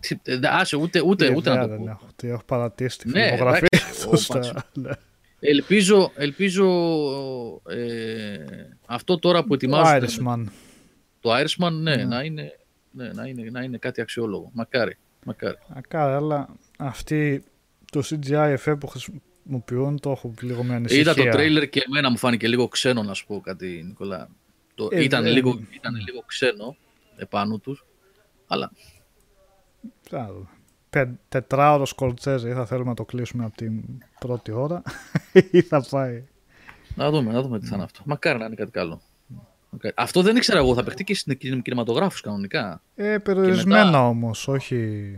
[0.00, 1.90] Τι- ε, Άσε, ούτε, ούτε, ούτε να Ιδέα το δεν πω.
[1.90, 4.62] έχω, τι έχω παρατήσει τη Ναι, φιλμογραφία εντάξει, του ο στα- Πατσίνο.
[4.72, 4.90] ναι.
[5.40, 6.66] Ελπίζω, ελπίζω
[7.68, 8.36] ε,
[8.86, 10.44] αυτό τώρα που Ο ετοιμάζουν Irishman.
[11.20, 12.04] το Irishman ναι, Ναι.
[12.04, 12.58] Να, είναι,
[12.90, 14.50] ναι, να, είναι, να είναι κάτι αξιόλογο.
[14.52, 14.96] Μακάρι.
[15.24, 15.56] μακάρι.
[15.68, 17.44] Ακάρα, αλλά αυτή
[18.00, 21.02] το CGI effect που χρησιμοποιούν το έχω λίγο με ανησυχία.
[21.02, 24.28] Είδα το τρέιλερ και εμένα μου φάνηκε λίγο ξένο να σου πω κάτι Νικολά.
[24.74, 26.76] Το, Ε, ήταν, ε, λίγο, ήταν λίγο ξένο
[27.16, 27.84] επάνω τους.
[28.46, 28.70] Αλλά
[30.02, 30.48] Θα δούμε.
[30.90, 33.82] Πε- Τετράωρος Σκορτσέζε, ή θα θέλουμε να το κλείσουμε από την
[34.18, 34.82] πρώτη ώρα
[35.52, 36.24] ή θα πάει.
[36.94, 38.02] να δούμε, να δούμε τι θα είναι αυτό.
[38.04, 39.00] Μακάρι να είναι κάτι καλό.
[39.74, 39.94] Μακάρι.
[39.96, 40.74] Αυτό δεν ήξερα εγώ.
[40.74, 42.80] Θα παιχτεί και στην κινηματογράφους κανονικά.
[42.94, 45.08] Ε, περιορισμένα μετά- όμως, όχι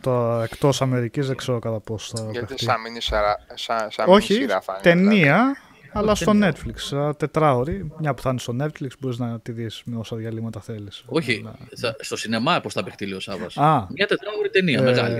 [0.00, 2.64] το, εκτός Αμερικής δεν ξέρω κατά πώς θα Γιατί παιχτεί.
[2.64, 4.92] σαν μήνυ σειρά, σαν, σαν μίνι Όχι, σειρά θα είναι.
[4.94, 5.08] δηλαδή.
[5.20, 5.56] ταινία,
[5.92, 6.52] αλλά στο ταινία.
[6.54, 7.92] Netflix, σαν τετράωρη.
[7.98, 11.02] Μια που θα είναι στο Netflix, μπορείς να τη δεις με όσα διαλύματα θέλεις.
[11.06, 13.56] Όχι, Αλλά- θα, στο σινεμά πώς θα παιχτεί, λέει ο Σάββας.
[13.56, 15.14] Α, Μια τετράγωρη ταινία, ε, μεγάλη.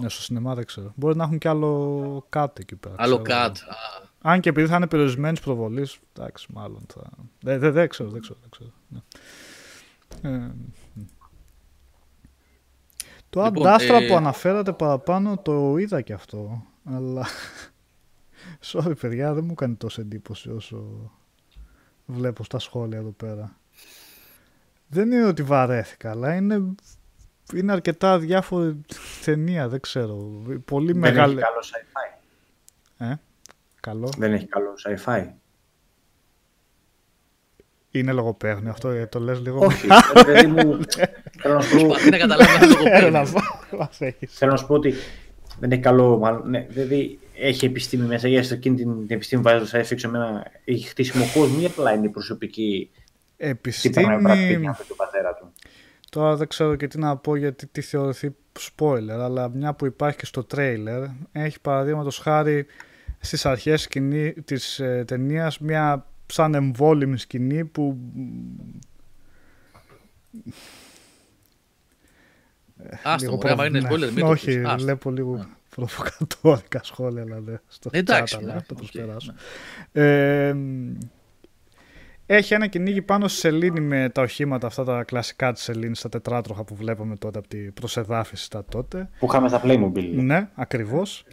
[0.00, 0.92] Ναι, στο σινεμά δεν ξέρω.
[0.94, 2.94] Μπορεί να έχουν κι άλλο κάτι εκεί πέρα.
[2.98, 3.52] Άλλο ξέρω.
[4.22, 4.28] Cut.
[4.28, 7.10] Α, Αν και επειδή θα είναι περιορισμένης προβολή, εντάξει, μάλλον θα.
[7.40, 8.38] Δεν δε, δεν ξέρω, δεν ξέρω.
[8.40, 8.70] Δεν ξέρω.
[8.88, 9.00] Ναι.
[10.22, 10.38] Ε,
[10.92, 11.02] μ.
[13.30, 16.62] το Λοιπόν, αντάστρα ε, που αναφέρατε παραπάνω το είδα και αυτό.
[16.84, 17.26] Αλλά.
[18.72, 21.10] Sorry, παιδιά, δεν μου κάνει τόσο εντύπωση όσο
[22.06, 23.56] βλέπω στα σχόλια εδώ πέρα.
[24.88, 26.74] Δεν είναι ότι βαρέθηκα, αλλά είναι,
[27.54, 28.80] είναι αρκετά διάφορη
[29.24, 30.16] ταινία, δεν ξέρω.
[30.64, 31.32] Πολύ Δεν μεγάλη.
[31.32, 32.18] έχει καλό sci-fi.
[33.06, 33.14] Ε,
[33.80, 34.10] καλό.
[34.18, 35.26] Δεν έχει καλό sci-fi.
[37.90, 39.64] Είναι λογοπαίγνιο αυτό, ε, το λες λίγο.
[39.64, 40.78] Όχι, ρε παιδί μου,
[41.40, 43.30] θέλω να σου πω- Προσπαθεί να καταλάβει αυτό το Έλα, κοπέλι.
[43.70, 44.32] βα- μας έχεις.
[44.38, 44.94] θέλω να σου πω ότι
[45.60, 46.18] δεν έχει καλό.
[46.18, 48.28] Μάλλον, ναι, δηλαδή έχει επιστήμη μέσα.
[48.28, 51.64] Για εκείνη την, την επιστήμη που βάζει το science fiction, εμένα έχει χτίσιμο κόσμο ή
[51.64, 52.90] απλά είναι η προσωπική.
[53.36, 55.52] Τι πράγμα πρέπει να πει Επιστήμη, για τον πατέρα του.
[56.10, 58.34] τώρα δεν ξέρω και τι να πω γιατί τι θεωρηθεί
[58.76, 62.66] spoiler, αλλά μια που υπάρχει και στο τρέιλερ, έχει παραδείγματος χάρη
[63.20, 67.98] στις αρχές σκηνή της ε, ταινίας μια σαν εμβόλιμη σκηνή που
[73.02, 74.06] Άστο, λίγο μωρέ, άμα είναι προβ- ναι.
[74.06, 74.64] spoiler, μην το Όχι, πεις.
[74.64, 74.82] Άστο.
[74.84, 79.34] βλέπω λίγο προβοκατόρικα σχόλια, αλλά δεν στο Εντάξει, chat, αλλά ναι, θα το οκ, προσπεράσω.
[79.92, 80.02] ναι.
[80.48, 80.56] Ε,
[82.30, 86.08] έχει ένα κυνήγι πάνω στη σελήνη με τα οχήματα αυτά τα κλασικά της σελήνης, τα
[86.08, 89.08] τετράτροχα που βλέπαμε τότε από την προσεδάφιση τα τότε.
[89.18, 90.10] Που είχαμε στα Playmobil.
[90.12, 91.24] Ναι, ακριβώς.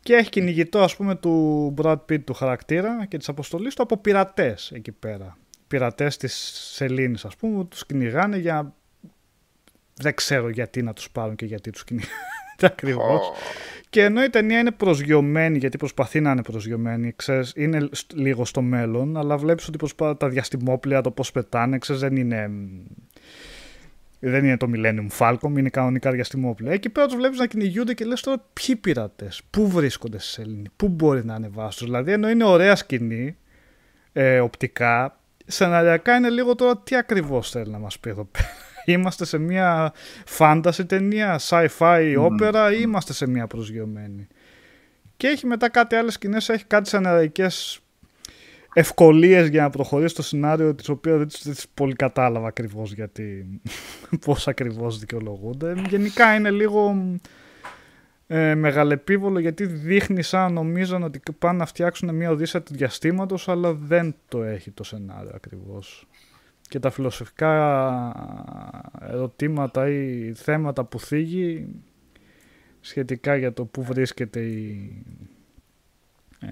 [0.00, 3.96] Και έχει κυνηγητό ας πούμε του Brad Pitt του χαρακτήρα και της αποστολής του από
[3.96, 5.36] πειρατές εκεί πέρα.
[5.66, 6.34] Πειρατές της
[6.74, 8.74] σελήνης ας πούμε, που τους κυνηγάνε για...
[9.94, 12.12] Δεν ξέρω γιατί να τους πάρουν και γιατί τους κυνηγάνε
[12.72, 13.28] ακριβώς.
[13.28, 13.32] Ω,
[13.90, 18.44] Και ενώ η ταινία είναι προσγειωμένη, γιατί προσπαθεί να είναι προσγειωμένη, ξέρεις, είναι σ- λίγο
[18.44, 20.16] στο μέλλον, αλλά βλέπεις ότι προσπά...
[20.16, 22.48] τα διαστημόπλαια, το πώς πετάνε, ξέρεις, δεν είναι...
[22.48, 22.66] μ,
[24.20, 26.72] Δεν είναι το Millennium Falcon, είναι κανονικά διαστημόπλαια.
[26.72, 30.68] Εκεί πέρα τους βλέπεις να κυνηγούνται και λες τώρα ποιοι πειρατές, πού βρίσκονται στη σελήνη,
[30.76, 31.86] πού μπορεί να ανεβάσουν.
[31.86, 33.36] Δηλαδή ενώ είναι ωραία σκηνή,
[34.12, 38.48] ε, οπτικά, σεναριακά είναι λίγο τώρα τι ακριβώς θέλει να μας πει εδώ πέρα.
[38.84, 39.92] Είμαστε σε μια
[40.38, 44.26] fantasy ταινία, sci-fi όπερα ή είμαστε σε μια προσγειωμένη;
[45.16, 47.82] Και έχει μετά κάτι άλλες σκηνές, έχει κάτι σεναριακές
[48.72, 52.92] ευκολίες για να προχωρήσει το σενάριο τις οποίες δεν τις, δεν τις πολύ κατάλαβα ακριβώς
[52.92, 53.60] γιατί
[54.24, 55.74] πώς ακριβώς δικαιολογούνται.
[55.88, 56.96] Γενικά είναι λίγο
[58.26, 63.48] ε, μεγαλεπίβολο γιατί δείχνει σαν να νομίζαν ότι πάνε να φτιάξουν μια οδύσσια του διαστήματος
[63.48, 66.06] αλλά δεν το έχει το σενάριο ακριβώς.
[66.72, 67.52] Και τα φιλοσοφικά
[69.00, 71.68] ερωτήματα ή θέματα που θίγει
[72.80, 74.92] σχετικά για το πού βρίσκεται η,
[76.40, 76.48] ε,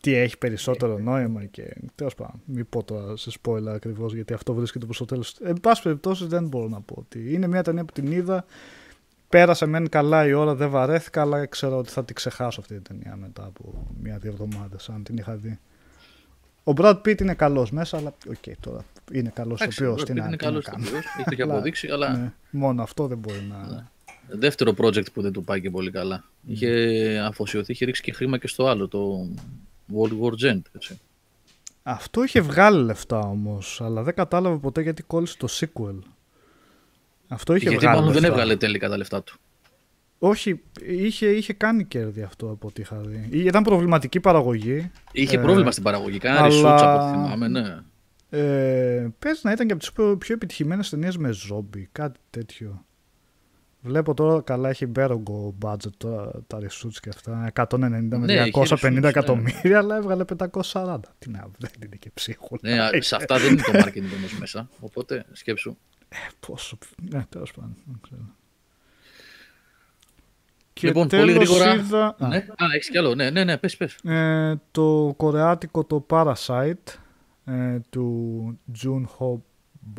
[0.00, 4.54] τι έχει περισσότερο νόημα και τέλος πάντων μην πω τώρα σε spoiler ακριβώς γιατί αυτό
[4.54, 5.38] βρίσκεται προς το τέλος.
[5.44, 8.44] Εν πάση περιπτώσει δεν μπορώ να πω ότι είναι μια ταινία που την είδα
[9.28, 12.82] πέρασε μεν καλά η ώρα δεν βαρέθηκα αλλά ξέρω ότι θα την ξεχάσω αυτή την
[12.82, 15.58] ταινία μετά από μια-δύο εβδομάδες αν την είχα δει
[16.64, 19.92] ο Brad Pitt είναι καλός μέσα, αλλά οκ, okay, τώρα είναι καλός Εντάξει, ο ο
[19.92, 20.08] οποίος.
[20.08, 23.46] Brad Pitt είναι καλός ηθοποιός, έχει το και αποδείξει, αλλά Ναι, μόνο αυτό δεν μπορεί
[23.50, 23.74] να...
[23.74, 23.84] Ναι.
[24.26, 26.24] δεύτερο project που δεν του πάει και πολύ καλά.
[26.46, 29.28] Είχε αφοσιωθεί, είχε ρίξει και χρήμα και στο άλλο, το
[29.94, 30.60] World War Z.
[30.72, 31.00] Έτσι.
[31.82, 35.98] Αυτό είχε βγάλει λεφτά όμως, αλλά δεν κατάλαβε ποτέ γιατί κόλλησε το sequel.
[37.28, 38.36] Αυτό είχε Γιατί βγάλει μάλλον δεν λεφτά.
[38.36, 39.38] έβγαλε τελικά τα λεφτά του.
[40.24, 43.28] Όχι, είχε, είχε κάνει κέρδη αυτό από ό,τι είχα δει.
[43.32, 44.90] Ήταν προβληματική παραγωγή.
[45.12, 46.18] Είχε Ε, πρόβλημα στην παραγωγή.
[46.18, 46.92] Κάνα αλλά- αλλά...
[46.94, 47.76] από ό,τι θυμάμαι, ναι.
[48.30, 52.84] Ε, πες να ήταν και από τις πιο, πιο επιτυχημένες ταινίες με ζόμπι, κάτι τέτοιο.
[53.80, 57.52] Βλέπω τώρα καλά έχει μπέρογκο budget τώρα, τα reshoots και αυτά.
[57.54, 59.08] 190 Ναι, με έχει 250 reshoots, ναι.
[59.08, 60.24] εκατομμύρια, αλλά έβγαλε
[60.62, 60.98] 540.
[61.18, 62.60] Τι να, δεν είναι και ψίχουλα.
[62.62, 62.80] ναι.
[62.82, 64.68] α, Σε αυτά δεν είναι το marketing όμως μέσα.
[64.80, 65.76] Οπότε σκέψου.
[66.46, 66.78] Πόσο.
[67.12, 67.76] Ναι, τέλος πάντων.
[67.84, 68.20] δεν ξέρω.
[70.72, 71.74] Και Λοιπόν, πολύ τέλος γρήγορα.
[71.74, 72.36] είδα- α, Ναι.
[72.36, 73.14] Α, έχεις κι άλλο.
[73.14, 73.94] Ναι, ναι, ναι, πες, πες.
[74.04, 76.98] ε, το κορεάτικο το Parasite
[77.44, 79.34] ε, του Jun Ho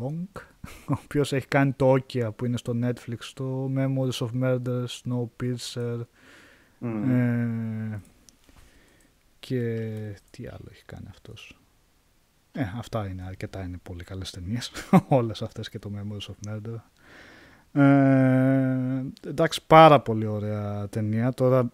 [0.02, 0.42] Bong
[0.88, 6.00] ο οποίος έχει κάνει το Okia που είναι στο Netflix το Memories of Murder, Snowpiercer
[6.78, 7.10] Μμ.
[7.10, 8.00] ε,
[9.40, 9.88] και
[10.30, 11.58] τι άλλο έχει κάνει αυτός
[12.52, 14.70] ε, αυτά είναι αρκετά είναι πολύ καλές ταινίες
[15.08, 16.76] όλες αυτές και το Memories of Murder
[17.74, 21.32] ε, εντάξει πάρα πολύ ωραία ταινία.
[21.32, 21.72] Τώρα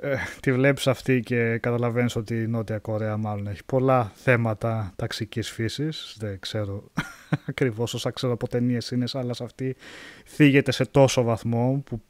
[0.00, 5.50] ε, τη βλέπεις αυτή και καταλαβαίνεις ότι η Νότια Κορέα μάλλον έχει πολλά θέματα ταξικής
[5.50, 6.16] φύσης.
[6.18, 6.90] Δεν ξέρω
[7.48, 9.76] ακριβώς όσα ξέρω από ταινίες είναι αλλά σε αυτή
[10.24, 12.00] θίγεται σε τόσο βαθμό που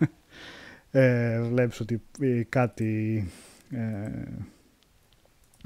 [0.90, 3.24] ε, βλέπεις ότι ε, κάτι
[3.70, 4.10] ε,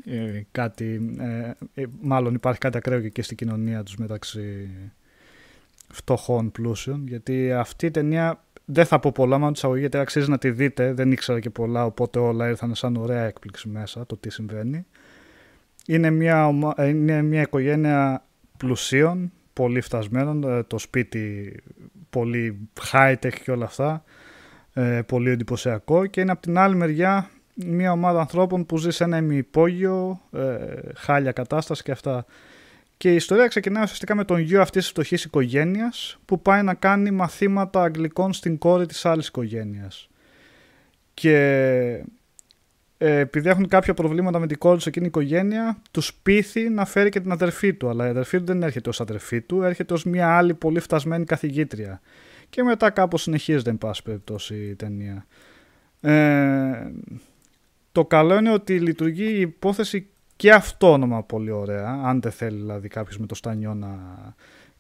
[0.05, 4.71] ε, κάτι ε, ε, μάλλον υπάρχει κάτι ακραίο και εκεί στην κοινωνία τους μεταξύ
[5.95, 10.31] φτωχών πλούσιων γιατί αυτή η ταινία δεν θα πω πολλά μάλλον της αγωγή γιατί αξίζει
[10.31, 10.93] να τη δείτε.
[10.93, 14.87] Δεν ήξερα και πολλά οπότε όλα ήρθαν σαν ωραία έκπληξη μέσα το τι συμβαίνει.
[15.87, 18.25] Είναι μια, ομα- ε, είναι μια οικογένεια
[18.57, 21.55] πλουσίων πολύ φτασμένων ε, το σπίτι
[22.11, 24.05] πολύ high-tech και όλα αυτά
[24.73, 26.07] ε, πολύ εντυπωσιακό.
[26.07, 30.57] Και είναι από την άλλη μεριά μια ομάδα ανθρώπων που ζει σε ένα ημιυπόγειο, ε,
[30.95, 32.25] χάλια κατάσταση και αυτά.
[32.97, 36.75] Και η ιστορία ξεκινάει ουσιαστικά με τον γιο αυτής της φτωχής οικογένειας που πάει να
[36.75, 40.09] κάνει μαθήματα αγγλικών στην κόρη της άλλης οικογένειας.
[41.15, 41.37] Και
[42.99, 46.85] ε, επειδή έχουν κάποια προβλήματα με την κόρη τους εκείνη η οικογένεια, τους πείθει να
[46.85, 47.89] φέρει και την αδερφή του.
[47.89, 51.25] Αλλά η αδερφή του δεν έρχεται ως αδερφή του, έρχεται ως μια άλλη πολύ φτασμένη
[51.25, 52.01] καθηγήτρια.
[52.51, 55.27] Και μετά κάπως συνεχίζεται, εν πάση περιπτώσει, η ταινία.
[56.01, 56.93] Ε,
[57.93, 62.89] το καλό είναι ότι λειτουργεί η υπόθεση και αυτόνομα πολύ ωραία, αν δεν θέλει δηλαδή
[62.89, 63.99] κάποιος με το στανιό να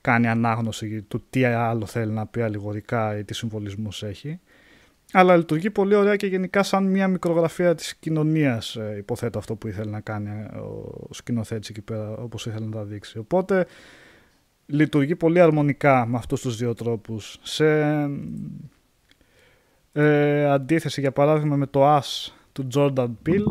[0.00, 4.40] κάνει ανάγνωση του τι άλλο θέλει να πει αλληγορικά ή τι συμβολισμούς έχει.
[5.12, 9.68] Αλλά λειτουργεί πολύ ωραία και γενικά σαν μια μικρογραφία της κοινωνίας, ε, υποθέτω αυτό που
[9.68, 13.18] ήθελε να κάνει ε, ο σκηνοθέτης εκεί πέρα, όπως ήθελε να τα δείξει.
[13.18, 13.66] Οπότε
[14.66, 17.38] λειτουργεί πολύ αρμονικά με αυτούς τους δύο τρόπους.
[17.42, 17.66] Σε
[19.92, 23.48] ε, αντίθεση για παράδειγμα με το As του Jordan Peele,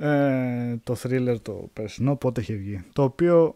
[0.00, 3.54] ε, το thriller το περσινό, πότε είχε βγει, το οποίο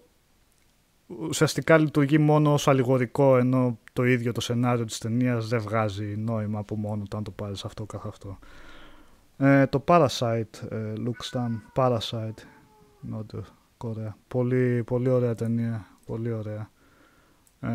[1.07, 6.59] ουσιαστικά λειτουργεί μόνο ως αλληγορικό ενώ το ίδιο το σενάριο της ταινίας δεν βγάζει νόημα
[6.59, 8.39] από μόνο του αν το πάρεις αυτό καθ' αυτό.
[9.37, 12.43] Ε, το Parasite, ε, Luke Stam, Parasite,
[13.01, 13.45] Νότιο
[13.77, 14.17] Κορέα.
[14.29, 16.71] Πολύ, πολύ ωραία ταινία, πολύ ωραία.
[17.61, 17.71] Ε,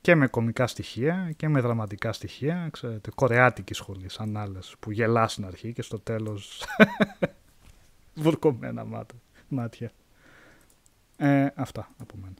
[0.00, 5.28] και με κομικά στοιχεία και με δραματικά στοιχεία, ξέρετε, κορεάτικη σχολή σαν άλλες, που γελά
[5.28, 6.64] στην αρχή και στο τέλος
[8.20, 9.14] βουρκωμένα μάτα,
[9.48, 9.90] μάτια.
[11.16, 12.34] Ε, αυτά από μένα.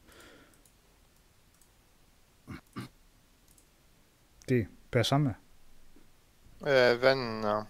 [4.45, 5.39] Τι, πέσαμε;
[6.65, 7.19] Ε, δεν...
[7.47, 7.67] α,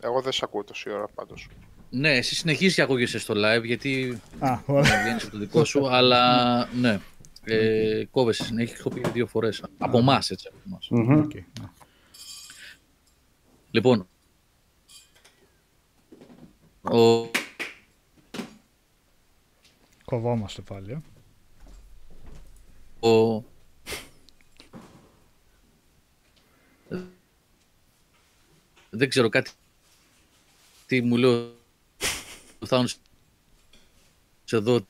[0.00, 1.48] Εγώ δεν σε ακούω τόση ώρα πάντως.
[1.90, 5.02] Ναι, εσύ συνεχίζεις και ακούγεσαι στο live γιατί Α, ωραία.
[5.02, 7.00] βγαίνεις από το δικό σου, αλλά ναι.
[7.44, 9.64] Ε, κόβεσαι συνέχεια, έχω πει δύο φορές.
[9.78, 10.48] Από εμάς, έτσι.
[10.48, 10.88] Από εμάς.
[10.90, 11.18] Μμμ.
[11.24, 11.66] Οκ, ναι.
[13.70, 14.08] Λοιπόν,
[16.92, 17.30] ο,
[20.04, 20.90] Κοβόμαστε πάλι.
[20.92, 21.00] ε.
[23.08, 23.44] ο,
[28.90, 29.50] δεν ξέρω κάτι
[30.86, 31.52] τι μου λέω
[32.58, 32.96] ο Θάνος
[34.50, 34.80] εδώ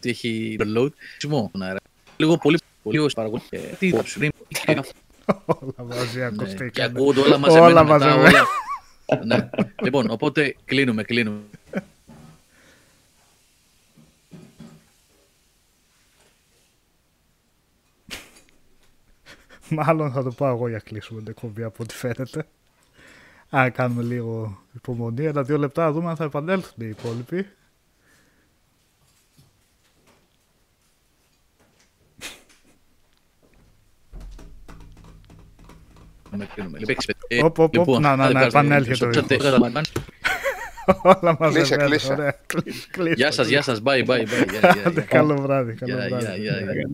[0.00, 0.88] τι έχει reload.
[1.18, 1.78] Σιμό τον αέρα.
[2.16, 3.44] Λίγο πολύ, πολύ ως παραγωγή.
[3.50, 4.28] Ε, Τι το stream.
[5.46, 6.70] Όλα μαζί Ναι, ακουστήκαν.
[6.70, 8.46] Και ακούγονται όλα μαζεμένα.
[9.08, 9.24] Όλα μετά, μαζεμένα.
[9.24, 9.24] όλα.
[9.24, 9.50] ναι.
[9.82, 11.40] Λοιπόν, οπότε κλείνουμε, κλείνουμε.
[19.70, 22.46] Μάλλον θα το πάω εγώ για κλείσουμε την εκπομπή από ό,τι φαίνεται.
[23.50, 27.46] Αν κάνουμε λίγο υπομονή, ένα δύο λεπτά να δούμε αν θα επανέλθουν οι υπόλοιποι.
[36.46, 36.78] Κλείνουμε, κλείνουμε.
[36.78, 36.96] Λοιπόν,
[37.28, 38.58] ε, Οπ, οπ, οπ, λοιπόν, να, να, άντε, να, ευχαριστώ.
[38.58, 39.38] επανέλθει το Σωστά, ύφος.
[39.42, 39.92] τέλος.
[41.02, 41.84] Όλα Κλείσε, μαζεμένα.
[41.86, 42.12] κλείσε.
[42.12, 43.14] Ωραία, κλείσε, κλείσε.
[43.16, 44.26] Γεια σας, γεια σας, bye, bye, bye.
[44.50, 45.02] Γεια, γεια, Άντε, γεια.
[45.02, 46.40] Καλό βράδυ, καλό Γεια, βράδυ.
[46.40, 46.88] γεια, γεια, γεια.